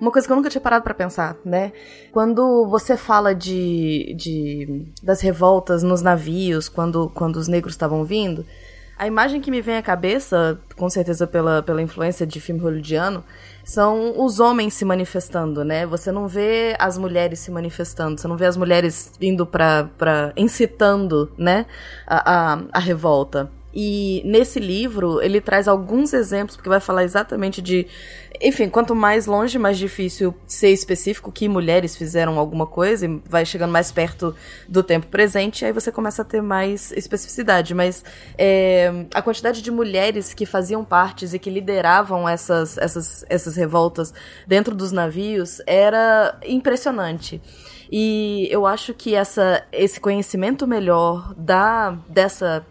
uma 0.00 0.10
coisa 0.10 0.26
que 0.26 0.32
eu 0.32 0.36
nunca 0.36 0.48
tinha 0.48 0.60
parado 0.62 0.82
para 0.82 0.94
pensar, 0.94 1.36
né? 1.44 1.72
Quando 2.10 2.66
você 2.66 2.96
fala 2.96 3.34
de, 3.34 4.14
de 4.16 4.86
das 5.02 5.20
revoltas 5.20 5.82
nos 5.82 6.00
navios, 6.00 6.70
quando, 6.70 7.10
quando 7.10 7.36
os 7.36 7.48
negros 7.48 7.74
estavam 7.74 8.02
vindo, 8.02 8.46
a 8.98 9.06
imagem 9.06 9.42
que 9.42 9.50
me 9.50 9.60
vem 9.60 9.76
à 9.76 9.82
cabeça, 9.82 10.58
com 10.74 10.88
certeza 10.88 11.26
pela, 11.26 11.62
pela 11.62 11.82
influência 11.82 12.26
de 12.26 12.40
filme 12.40 12.62
hollywoodiano, 12.62 13.22
são 13.68 14.14
os 14.18 14.40
homens 14.40 14.72
se 14.72 14.82
manifestando, 14.82 15.62
né? 15.62 15.84
Você 15.84 16.10
não 16.10 16.26
vê 16.26 16.74
as 16.78 16.96
mulheres 16.96 17.38
se 17.38 17.50
manifestando, 17.50 18.18
você 18.18 18.26
não 18.26 18.34
vê 18.34 18.46
as 18.46 18.56
mulheres 18.56 19.12
indo 19.20 19.46
pra 19.46 20.32
incitando, 20.38 21.30
né? 21.36 21.66
A, 22.06 22.54
a, 22.54 22.62
a 22.72 22.78
revolta. 22.78 23.50
E 23.72 24.22
nesse 24.24 24.58
livro 24.58 25.20
ele 25.20 25.40
traz 25.40 25.68
alguns 25.68 26.14
exemplos, 26.14 26.56
porque 26.56 26.68
vai 26.68 26.80
falar 26.80 27.04
exatamente 27.04 27.60
de. 27.60 27.86
Enfim, 28.40 28.68
quanto 28.68 28.94
mais 28.94 29.26
longe, 29.26 29.58
mais 29.58 29.76
difícil 29.76 30.34
ser 30.46 30.70
específico 30.70 31.30
que 31.30 31.48
mulheres 31.48 31.96
fizeram 31.96 32.38
alguma 32.38 32.66
coisa, 32.66 33.06
e 33.06 33.20
vai 33.28 33.44
chegando 33.44 33.70
mais 33.70 33.92
perto 33.92 34.34
do 34.68 34.82
tempo 34.82 35.06
presente, 35.08 35.64
aí 35.64 35.72
você 35.72 35.92
começa 35.92 36.22
a 36.22 36.24
ter 36.24 36.40
mais 36.40 36.92
especificidade. 36.92 37.74
Mas 37.74 38.04
é, 38.38 39.06
a 39.12 39.20
quantidade 39.20 39.60
de 39.60 39.70
mulheres 39.70 40.32
que 40.32 40.46
faziam 40.46 40.84
partes 40.84 41.34
e 41.34 41.38
que 41.38 41.50
lideravam 41.50 42.28
essas, 42.28 42.78
essas, 42.78 43.24
essas 43.28 43.56
revoltas 43.56 44.14
dentro 44.46 44.74
dos 44.74 44.92
navios 44.92 45.60
era 45.66 46.38
impressionante. 46.46 47.40
E 47.90 48.48
eu 48.50 48.66
acho 48.66 48.92
que 48.94 49.14
essa, 49.14 49.64
esse 49.72 49.98
conhecimento 49.98 50.66
melhor 50.66 51.34
da 51.34 51.96
dessa 52.08 52.64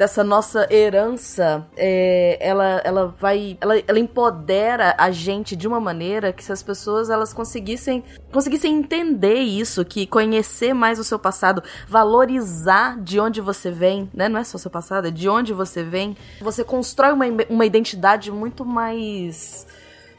dessa 0.00 0.24
nossa 0.24 0.66
herança, 0.72 1.68
é, 1.76 2.38
ela, 2.40 2.80
ela 2.82 3.06
vai, 3.20 3.58
ela, 3.60 3.74
ela 3.86 3.98
empodera 3.98 4.94
a 4.96 5.10
gente 5.10 5.54
de 5.54 5.68
uma 5.68 5.78
maneira 5.78 6.32
que 6.32 6.42
se 6.42 6.50
as 6.50 6.62
pessoas 6.62 7.10
elas 7.10 7.34
conseguissem, 7.34 8.02
conseguissem 8.32 8.72
entender 8.78 9.34
isso, 9.34 9.84
que 9.84 10.06
conhecer 10.06 10.72
mais 10.72 10.98
o 10.98 11.04
seu 11.04 11.18
passado, 11.18 11.62
valorizar 11.86 12.98
de 12.98 13.20
onde 13.20 13.42
você 13.42 13.70
vem, 13.70 14.08
né? 14.14 14.26
Não 14.26 14.40
é 14.40 14.44
só 14.44 14.56
seu 14.56 14.70
passado, 14.70 15.08
é 15.08 15.10
de 15.10 15.28
onde 15.28 15.52
você 15.52 15.84
vem. 15.84 16.16
Você 16.40 16.64
constrói 16.64 17.12
uma, 17.12 17.26
uma 17.50 17.66
identidade 17.66 18.32
muito 18.32 18.64
mais 18.64 19.66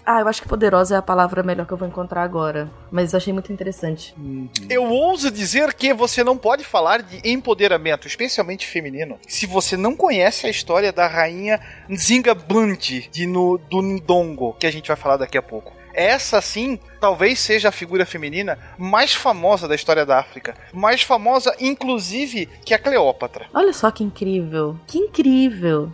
ah, 0.06 0.20
eu 0.22 0.28
acho 0.28 0.42
que 0.42 0.48
poderosa 0.48 0.96
é 0.96 0.98
a 0.98 1.02
palavra 1.02 1.44
melhor 1.44 1.66
que 1.66 1.74
eu 1.74 1.78
vou 1.78 1.88
encontrar 1.88 2.24
agora. 2.24 2.70
Mas 2.92 3.14
eu 3.14 3.18
achei 3.18 3.34
muito 3.34 3.52
interessante. 3.52 4.14
Uhum. 4.18 4.50
Eu 4.70 4.86
ouso 4.86 5.32
dizer 5.32 5.74
que 5.74 5.94
você 5.94 6.24
não 6.24 6.38
pode 6.38 6.64
falar 6.64 7.02
de 7.02 7.22
empoderamento, 7.30 8.08
especialmente 8.08 8.68
feminino, 8.68 9.20
se 9.28 9.46
você 9.46 9.78
não 9.78 9.96
conhece 9.96 10.48
a 10.48 10.50
história 10.50 10.92
da 10.92 11.08
rainha 11.08 11.60
Nzinga 11.90 12.34
Blunt 12.34 13.10
de 13.12 13.26
no, 13.26 13.58
do 13.58 13.82
Ndongo, 13.82 14.54
que 14.60 14.68
a 14.68 14.72
gente 14.72 14.88
vai 14.88 14.98
falar 14.98 15.18
daqui 15.18 15.38
a 15.38 15.42
pouco. 15.42 15.82
Essa 15.94 16.40
sim, 16.42 16.80
talvez 17.00 17.40
seja 17.40 17.70
a 17.70 17.72
figura 17.72 18.06
feminina 18.06 18.58
mais 18.78 19.14
famosa 19.14 19.68
da 19.68 19.76
história 19.76 20.06
da 20.06 20.20
África. 20.20 20.56
Mais 20.74 21.02
famosa, 21.02 21.54
inclusive, 21.60 22.48
que 22.64 22.74
a 22.74 22.80
Cleópatra. 22.80 23.48
Olha 23.54 23.74
só 23.74 23.92
que 23.92 24.04
incrível. 24.04 24.78
Que 24.88 24.98
incrível. 24.98 25.92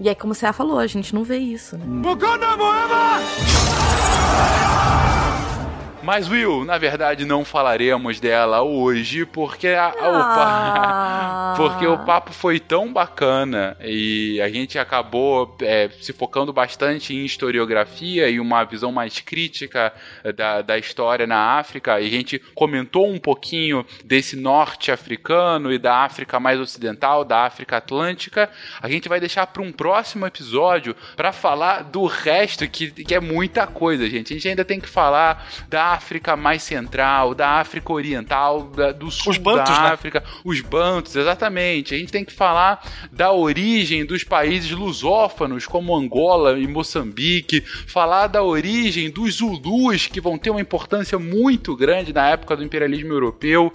E 0.00 0.08
é 0.08 0.14
como 0.14 0.34
você 0.34 0.50
falou, 0.52 0.78
a 0.78 0.86
gente 0.86 1.14
não 1.14 1.22
vê 1.22 1.36
isso, 1.36 1.76
né? 1.76 1.84
Mas, 6.10 6.28
Will, 6.28 6.64
na 6.64 6.76
verdade 6.76 7.24
não 7.24 7.44
falaremos 7.44 8.18
dela 8.18 8.62
hoje 8.62 9.24
porque 9.24 9.68
a, 9.68 9.94
ah. 9.96 11.54
porque 11.56 11.86
o 11.86 11.98
papo 11.98 12.32
foi 12.32 12.58
tão 12.58 12.92
bacana 12.92 13.76
e 13.80 14.40
a 14.40 14.48
gente 14.48 14.76
acabou 14.76 15.56
é, 15.62 15.88
se 16.00 16.12
focando 16.12 16.52
bastante 16.52 17.14
em 17.14 17.24
historiografia 17.24 18.28
e 18.28 18.40
uma 18.40 18.64
visão 18.64 18.90
mais 18.90 19.20
crítica 19.20 19.92
da, 20.34 20.62
da 20.62 20.76
história 20.76 21.28
na 21.28 21.58
África. 21.58 22.00
E 22.00 22.08
a 22.08 22.10
gente 22.10 22.40
comentou 22.56 23.08
um 23.08 23.20
pouquinho 23.20 23.86
desse 24.04 24.34
norte 24.34 24.90
africano 24.90 25.72
e 25.72 25.78
da 25.78 25.98
África 25.98 26.40
mais 26.40 26.58
ocidental, 26.58 27.24
da 27.24 27.44
África 27.44 27.76
Atlântica. 27.76 28.50
A 28.82 28.88
gente 28.88 29.08
vai 29.08 29.20
deixar 29.20 29.46
para 29.46 29.62
um 29.62 29.70
próximo 29.70 30.26
episódio 30.26 30.96
para 31.14 31.30
falar 31.30 31.84
do 31.84 32.04
resto, 32.06 32.66
que, 32.68 32.90
que 32.90 33.14
é 33.14 33.20
muita 33.20 33.64
coisa, 33.64 34.08
gente. 34.08 34.32
A 34.32 34.36
gente 34.36 34.48
ainda 34.48 34.64
tem 34.64 34.80
que 34.80 34.88
falar 34.88 35.46
da 35.68 35.99
África 36.00 36.34
mais 36.34 36.62
central, 36.62 37.34
da 37.34 37.60
África 37.60 37.92
Oriental, 37.92 38.62
da, 38.62 38.90
do 38.90 39.10
sul 39.10 39.38
Bantos, 39.38 39.76
da 39.76 39.82
né? 39.82 39.88
África, 39.90 40.24
os 40.42 40.62
Bantos, 40.62 41.14
exatamente. 41.14 41.94
A 41.94 41.98
gente 41.98 42.10
tem 42.10 42.24
que 42.24 42.32
falar 42.32 42.82
da 43.12 43.30
origem 43.32 44.06
dos 44.06 44.24
países 44.24 44.70
lusófonos, 44.70 45.66
como 45.66 45.94
Angola 45.94 46.58
e 46.58 46.66
Moçambique, 46.66 47.60
falar 47.86 48.28
da 48.28 48.42
origem 48.42 49.10
dos 49.10 49.36
Zulus, 49.36 50.06
que 50.06 50.22
vão 50.22 50.38
ter 50.38 50.48
uma 50.48 50.60
importância 50.60 51.18
muito 51.18 51.76
grande 51.76 52.14
na 52.14 52.30
época 52.30 52.56
do 52.56 52.64
imperialismo 52.64 53.12
europeu, 53.12 53.70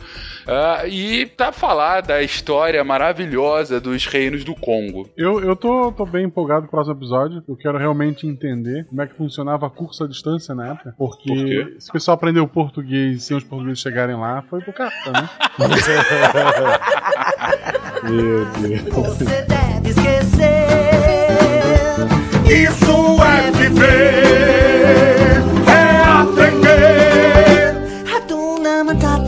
uh, 0.47 0.87
e 0.87 1.27
para 1.27 1.51
falar 1.51 2.01
da 2.01 2.23
história 2.23 2.83
maravilhosa 2.83 3.79
dos 3.79 4.07
reinos 4.07 4.43
do 4.43 4.55
Congo. 4.55 5.07
Eu, 5.15 5.39
eu 5.41 5.55
tô, 5.55 5.91
tô 5.91 6.05
bem 6.05 6.25
empolgado 6.25 6.63
com 6.63 6.67
o 6.67 6.71
próximo 6.71 6.97
episódio. 6.97 7.43
Eu 7.47 7.55
quero 7.55 7.77
realmente 7.77 8.25
entender 8.25 8.85
como 8.85 9.01
é 9.01 9.07
que 9.07 9.15
funcionava 9.15 9.67
a 9.67 9.69
curso 9.69 10.03
à 10.03 10.07
distância 10.07 10.55
na 10.55 10.71
época. 10.71 10.95
Porque 10.97 11.77
Por 11.91 12.01
pessoal 12.05 12.17
aprendeu 12.17 12.47
português 12.47 13.23
sem 13.23 13.35
os 13.35 13.43
portugueses 13.43 13.79
chegarem 13.79 14.15
lá, 14.15 14.43
foi 14.43 14.61
pro 14.61 14.71
cartão, 14.71 15.11
né? 15.11 15.27
Meu 18.03 18.45
Deus. 18.45 18.83
Você 18.93 19.41
deve 19.41 19.89
esquecer. 19.89 20.67
Isso 22.45 23.17
é 23.23 23.49
viver, 23.57 25.41
é 25.67 26.03
aprender. 26.21 27.73
Hakuna 28.15 28.83
Matata. 28.83 29.25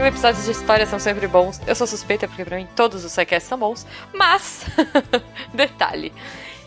Episódio. 0.00 0.06
Episódios 0.06 0.44
de 0.46 0.50
história 0.52 0.86
são 0.86 0.98
sempre 0.98 1.26
bons. 1.26 1.60
Eu 1.66 1.74
sou 1.74 1.86
suspeita 1.86 2.26
porque 2.26 2.44
pra 2.44 2.56
mim 2.56 2.66
todos 2.74 3.04
os 3.04 3.12
sidecasts 3.12 3.48
são 3.48 3.58
bons. 3.58 3.86
Mas, 4.14 4.64
detalhe. 5.52 6.12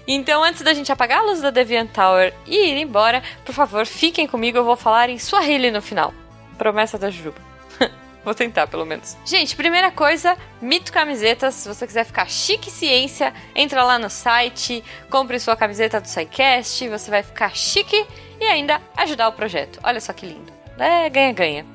Então, 0.08 0.44
antes 0.44 0.62
da 0.62 0.74
gente 0.74 0.92
apagar 0.92 1.20
a 1.20 1.24
luz 1.24 1.42
da 1.42 1.50
Deviant 1.50 1.90
Tower 1.92 2.34
e 2.46 2.56
ir 2.56 2.78
embora, 2.78 3.24
por 3.44 3.54
favor, 3.54 3.86
fiquem 3.86 4.28
comigo. 4.28 4.58
Eu 4.58 4.64
vou 4.64 4.76
falar 4.76 5.10
em 5.10 5.18
Swahili 5.18 5.72
no 5.72 5.82
final. 5.82 6.14
Promessa 6.58 6.98
da 6.98 7.10
Jujuba. 7.10 7.42
Vou 8.24 8.34
tentar, 8.36 8.68
pelo 8.68 8.86
menos. 8.86 9.18
Gente, 9.26 9.56
primeira 9.56 9.92
coisa, 9.92 10.38
Mito 10.62 10.94
Camisetas. 10.94 11.56
Se 11.56 11.68
você 11.68 11.86
quiser 11.88 12.06
ficar 12.06 12.30
chique 12.30 12.70
ciência, 12.70 13.34
entra 13.56 13.84
lá 13.84 13.98
no 13.98 14.10
site, 14.10 14.84
compre 15.10 15.40
sua 15.40 15.56
camiseta 15.56 16.00
do 16.00 16.08
SciCast, 16.08 16.88
você 16.88 17.12
vai 17.12 17.24
ficar 17.24 17.54
chique 17.54 18.06
e 18.40 18.46
ainda 18.46 18.80
ajudar 18.96 19.28
o 19.28 19.34
projeto. 19.34 19.80
Olha 19.84 20.00
só 20.00 20.14
que 20.14 20.26
lindo. 20.26 20.54
É, 20.78 21.10
ganha-ganha. 21.10 21.73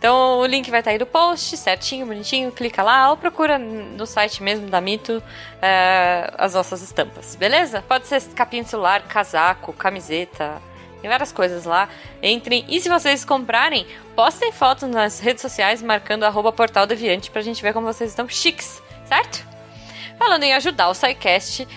Então 0.00 0.38
o 0.38 0.46
link 0.46 0.70
vai 0.70 0.80
estar 0.80 0.92
aí 0.92 0.98
no 0.98 1.04
post, 1.04 1.58
certinho, 1.58 2.06
bonitinho. 2.06 2.50
Clica 2.50 2.82
lá 2.82 3.10
ou 3.10 3.18
procura 3.18 3.58
no 3.58 4.06
site 4.06 4.42
mesmo 4.42 4.66
da 4.66 4.80
Mito 4.80 5.22
é, 5.60 6.32
as 6.38 6.54
nossas 6.54 6.80
estampas, 6.80 7.36
beleza? 7.36 7.84
Pode 7.86 8.06
ser 8.06 8.22
capinha 8.34 8.64
celular, 8.64 9.02
casaco, 9.02 9.74
camiseta, 9.74 10.58
tem 11.02 11.10
várias 11.10 11.32
coisas 11.32 11.66
lá. 11.66 11.86
Entrem 12.22 12.64
e 12.66 12.80
se 12.80 12.88
vocês 12.88 13.26
comprarem, 13.26 13.86
postem 14.16 14.50
fotos 14.50 14.88
nas 14.88 15.20
redes 15.20 15.42
sociais 15.42 15.82
marcando 15.82 16.24
arroba 16.24 16.50
portal 16.50 16.86
deviante 16.86 17.30
pra 17.30 17.42
gente 17.42 17.60
ver 17.60 17.74
como 17.74 17.86
vocês 17.86 18.08
estão 18.08 18.26
chiques, 18.26 18.82
certo? 19.04 19.46
Falando 20.18 20.44
em 20.44 20.54
ajudar 20.54 20.88
o 20.88 20.94
SciCast, 20.94 21.68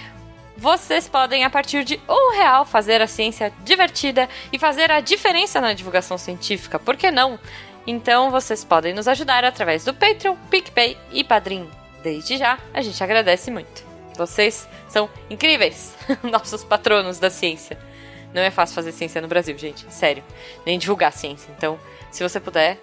vocês 0.56 1.10
podem, 1.10 1.44
a 1.44 1.50
partir 1.50 1.84
de 1.84 2.00
um 2.08 2.32
real, 2.38 2.64
fazer 2.64 3.02
a 3.02 3.08
ciência 3.08 3.52
divertida 3.66 4.30
e 4.50 4.58
fazer 4.58 4.90
a 4.92 5.02
diferença 5.02 5.60
na 5.60 5.74
divulgação 5.74 6.18
científica. 6.18 6.80
Por 6.80 6.96
que 6.96 7.12
não? 7.12 7.38
Então 7.86 8.32
vocês 8.32 8.64
podem 8.64 8.94
nos 8.94 9.08
ajudar 9.08 9.44
através 9.44 9.84
do 9.84 9.94
Patreon, 9.94 10.36
PicPay 10.50 10.98
e 11.12 11.24
Padrim. 11.24 11.70
Desde 12.02 12.38
já, 12.38 12.58
a 12.74 12.82
gente 12.82 13.02
agradece 13.04 13.52
muito. 13.52 13.84
Vocês 14.16 14.68
são 14.88 15.10
incríveis, 15.30 15.96
nossos 16.24 16.64
patronos 16.64 17.20
da 17.20 17.30
ciência. 17.30 17.78
Não 18.34 18.42
é 18.42 18.52
fácil 18.52 18.76
fazer 18.76 18.92
ciência 18.92 19.22
no 19.22 19.28
Brasil, 19.28 19.58
gente. 19.58 19.86
Sério. 19.94 20.24
Nem 20.66 20.80
divulgar 20.80 21.14
ciência. 21.14 21.54
Então, 21.56 21.80
se 22.12 22.24
você 22.24 22.40
puder, 22.40 22.80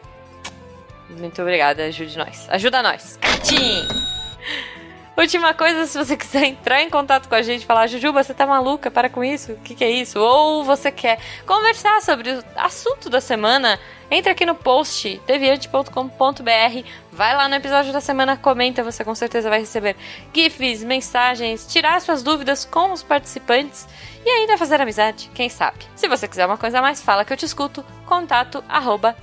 muito 1.11 1.43
obrigada. 1.43 1.85
Ajude 1.85 2.17
nós. 2.17 2.47
Ajuda 2.49 2.83
nós. 2.83 3.17
Catim! 3.17 3.87
Última 5.21 5.53
coisa, 5.53 5.85
se 5.85 5.99
você 5.99 6.17
quiser 6.17 6.45
entrar 6.45 6.81
em 6.81 6.89
contato 6.89 7.29
com 7.29 7.35
a 7.35 7.43
gente, 7.43 7.67
falar, 7.67 7.87
Jujuba, 7.87 8.25
você 8.25 8.33
tá 8.33 8.47
maluca, 8.47 8.91
para 8.91 9.11
com 9.11 9.23
isso, 9.23 9.53
o 9.53 9.57
que, 9.57 9.75
que 9.75 9.85
é 9.85 9.91
isso? 9.91 10.19
Ou 10.19 10.65
você 10.65 10.91
quer 10.91 11.19
conversar 11.47 12.01
sobre 12.01 12.31
o 12.31 12.45
assunto 12.57 13.11
da 13.11 13.21
semana, 13.21 13.79
entra 14.11 14.33
aqui 14.33 14.47
no 14.47 14.55
post, 14.55 15.21
deviante.com.br, 15.27 16.89
vai 17.13 17.37
lá 17.37 17.49
no 17.49 17.55
episódio 17.55 17.93
da 17.93 18.01
semana, 18.01 18.35
comenta, 18.35 18.83
você 18.83 19.05
com 19.05 19.15
certeza 19.15 19.51
vai 19.51 19.61
receber 19.61 19.95
gifs, 20.33 20.83
mensagens, 20.83 21.67
tirar 21.67 22.01
suas 22.01 22.23
dúvidas 22.23 22.65
com 22.65 22.91
os 22.91 23.03
participantes 23.03 23.87
e 24.25 24.31
ainda 24.31 24.57
fazer 24.57 24.81
amizade, 24.81 25.31
quem 25.35 25.51
sabe. 25.51 25.85
Se 25.97 26.09
você 26.09 26.27
quiser 26.27 26.47
uma 26.47 26.57
coisa 26.57 26.79
a 26.79 26.83
mais, 26.83 27.03
fala 27.03 27.27
que 27.27 27.33
eu 27.35 27.37
te 27.37 27.45
escuto, 27.45 27.85
contato 28.07 28.65
arroba. 28.67 29.15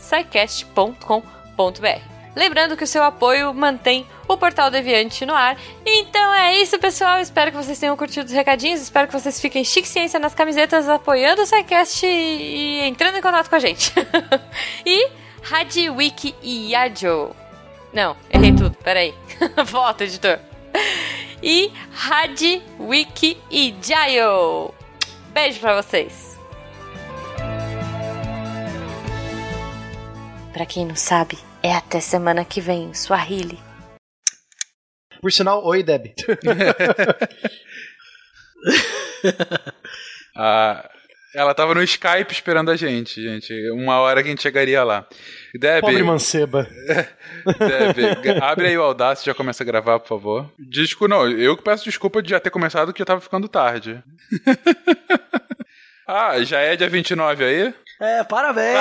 Lembrando 2.37 2.77
que 2.77 2.83
o 2.83 2.87
seu 2.87 3.03
apoio 3.03 3.51
mantém 3.51 4.05
o 4.27 4.37
Portal 4.37 4.69
Deviante 4.69 5.25
no 5.25 5.33
ar. 5.33 5.57
Então 5.83 6.31
é 6.35 6.55
isso, 6.57 6.77
pessoal. 6.77 7.19
Espero 7.19 7.49
que 7.49 7.57
vocês 7.57 7.79
tenham 7.79 7.97
curtido 7.97 8.27
os 8.27 8.31
recadinhos. 8.31 8.79
Espero 8.79 9.07
que 9.07 9.19
vocês 9.19 9.41
fiquem 9.41 9.63
chique 9.63 9.87
ciência 9.87 10.19
nas 10.19 10.35
camisetas, 10.35 10.87
apoiando 10.87 11.41
o 11.41 11.47
SciCast 11.47 12.05
e 12.05 12.81
entrando 12.81 13.17
em 13.17 13.23
contato 13.23 13.49
com 13.49 13.55
a 13.55 13.59
gente. 13.59 13.91
e 14.85 15.09
Hadiwiki 15.51 16.35
e 16.43 16.73
Yajo. 16.73 17.31
Não, 17.91 18.15
errei 18.29 18.53
tudo. 18.53 18.77
Peraí. 18.83 19.15
Volta, 19.65 20.03
editor. 20.03 20.37
E 21.41 21.73
Hadiwiki 22.07 23.41
e 23.49 23.75
Jayo. 23.81 24.75
Beijo 25.33 25.59
pra 25.59 25.81
vocês. 25.81 26.37
Pra 30.53 30.67
quem 30.67 30.85
não 30.85 30.95
sabe, 30.95 31.37
é 31.67 31.75
até 31.75 31.99
semana 31.99 32.45
que 32.45 32.61
vem, 32.61 32.93
Swahili. 32.93 33.59
Por 35.21 35.31
sinal, 35.31 35.65
oi, 35.65 35.83
Deb. 35.83 36.13
Ah, 40.39 40.87
ela 41.33 41.55
tava 41.55 41.73
no 41.73 41.81
Skype 41.81 42.31
esperando 42.31 42.69
a 42.69 42.75
gente, 42.75 43.19
gente. 43.19 43.51
Uma 43.71 43.99
hora 43.99 44.21
que 44.21 44.27
a 44.27 44.31
gente 44.31 44.43
chegaria 44.43 44.83
lá. 44.83 45.07
Deb, 45.59 45.81
Pobre 45.81 46.03
manceba. 46.03 46.67
Deb, 47.57 48.39
abre 48.39 48.67
aí 48.67 48.77
o 48.77 48.83
Audacity 48.83 49.27
e 49.27 49.31
já 49.31 49.35
começa 49.35 49.63
a 49.63 49.65
gravar, 49.65 49.99
por 49.99 50.07
favor. 50.07 50.53
Disco, 50.59 51.07
não, 51.07 51.27
eu 51.27 51.57
que 51.57 51.63
peço 51.63 51.85
desculpa 51.85 52.21
de 52.21 52.29
já 52.29 52.39
ter 52.39 52.51
começado 52.51 52.93
que 52.93 52.99
já 52.99 53.05
tava 53.05 53.19
ficando 53.19 53.47
tarde. 53.47 54.03
ah, 56.07 56.39
já 56.43 56.59
é 56.59 56.75
dia 56.75 56.87
29 56.87 57.43
aí? 57.43 57.73
É, 57.99 58.23
parabéns! 58.23 58.77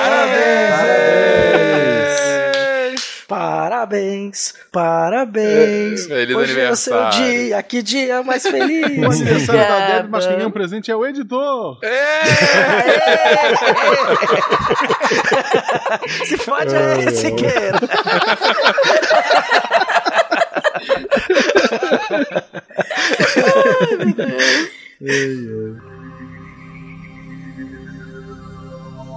Parabéns! 3.27 4.53
Parabéns! 4.71 6.09
É, 6.09 6.21
feliz 6.21 6.37
Hoje 6.37 6.61
é 6.61 6.71
o 6.71 6.75
seu 6.77 6.93
aniversário. 6.97 7.27
dia, 7.47 7.63
que 7.63 7.81
dia 7.81 8.23
mais 8.23 8.43
feliz! 8.47 8.85
O 8.99 9.05
aniversário 9.11 9.61
da 9.61 9.67
Obrigada. 9.67 10.01
Deb, 10.03 10.09
mas 10.11 10.25
quem 10.25 10.35
ganha 10.37 10.47
um 10.47 10.51
presente 10.51 10.89
é 10.91 10.95
o 10.95 11.05
editor. 11.05 11.77
Se 16.25 16.37
fode 16.37 16.73
aí, 16.75 17.11
Siqueira! 17.11 17.77
Ai, 23.37 23.97
meu 23.97 24.13
Deus. 24.13 25.96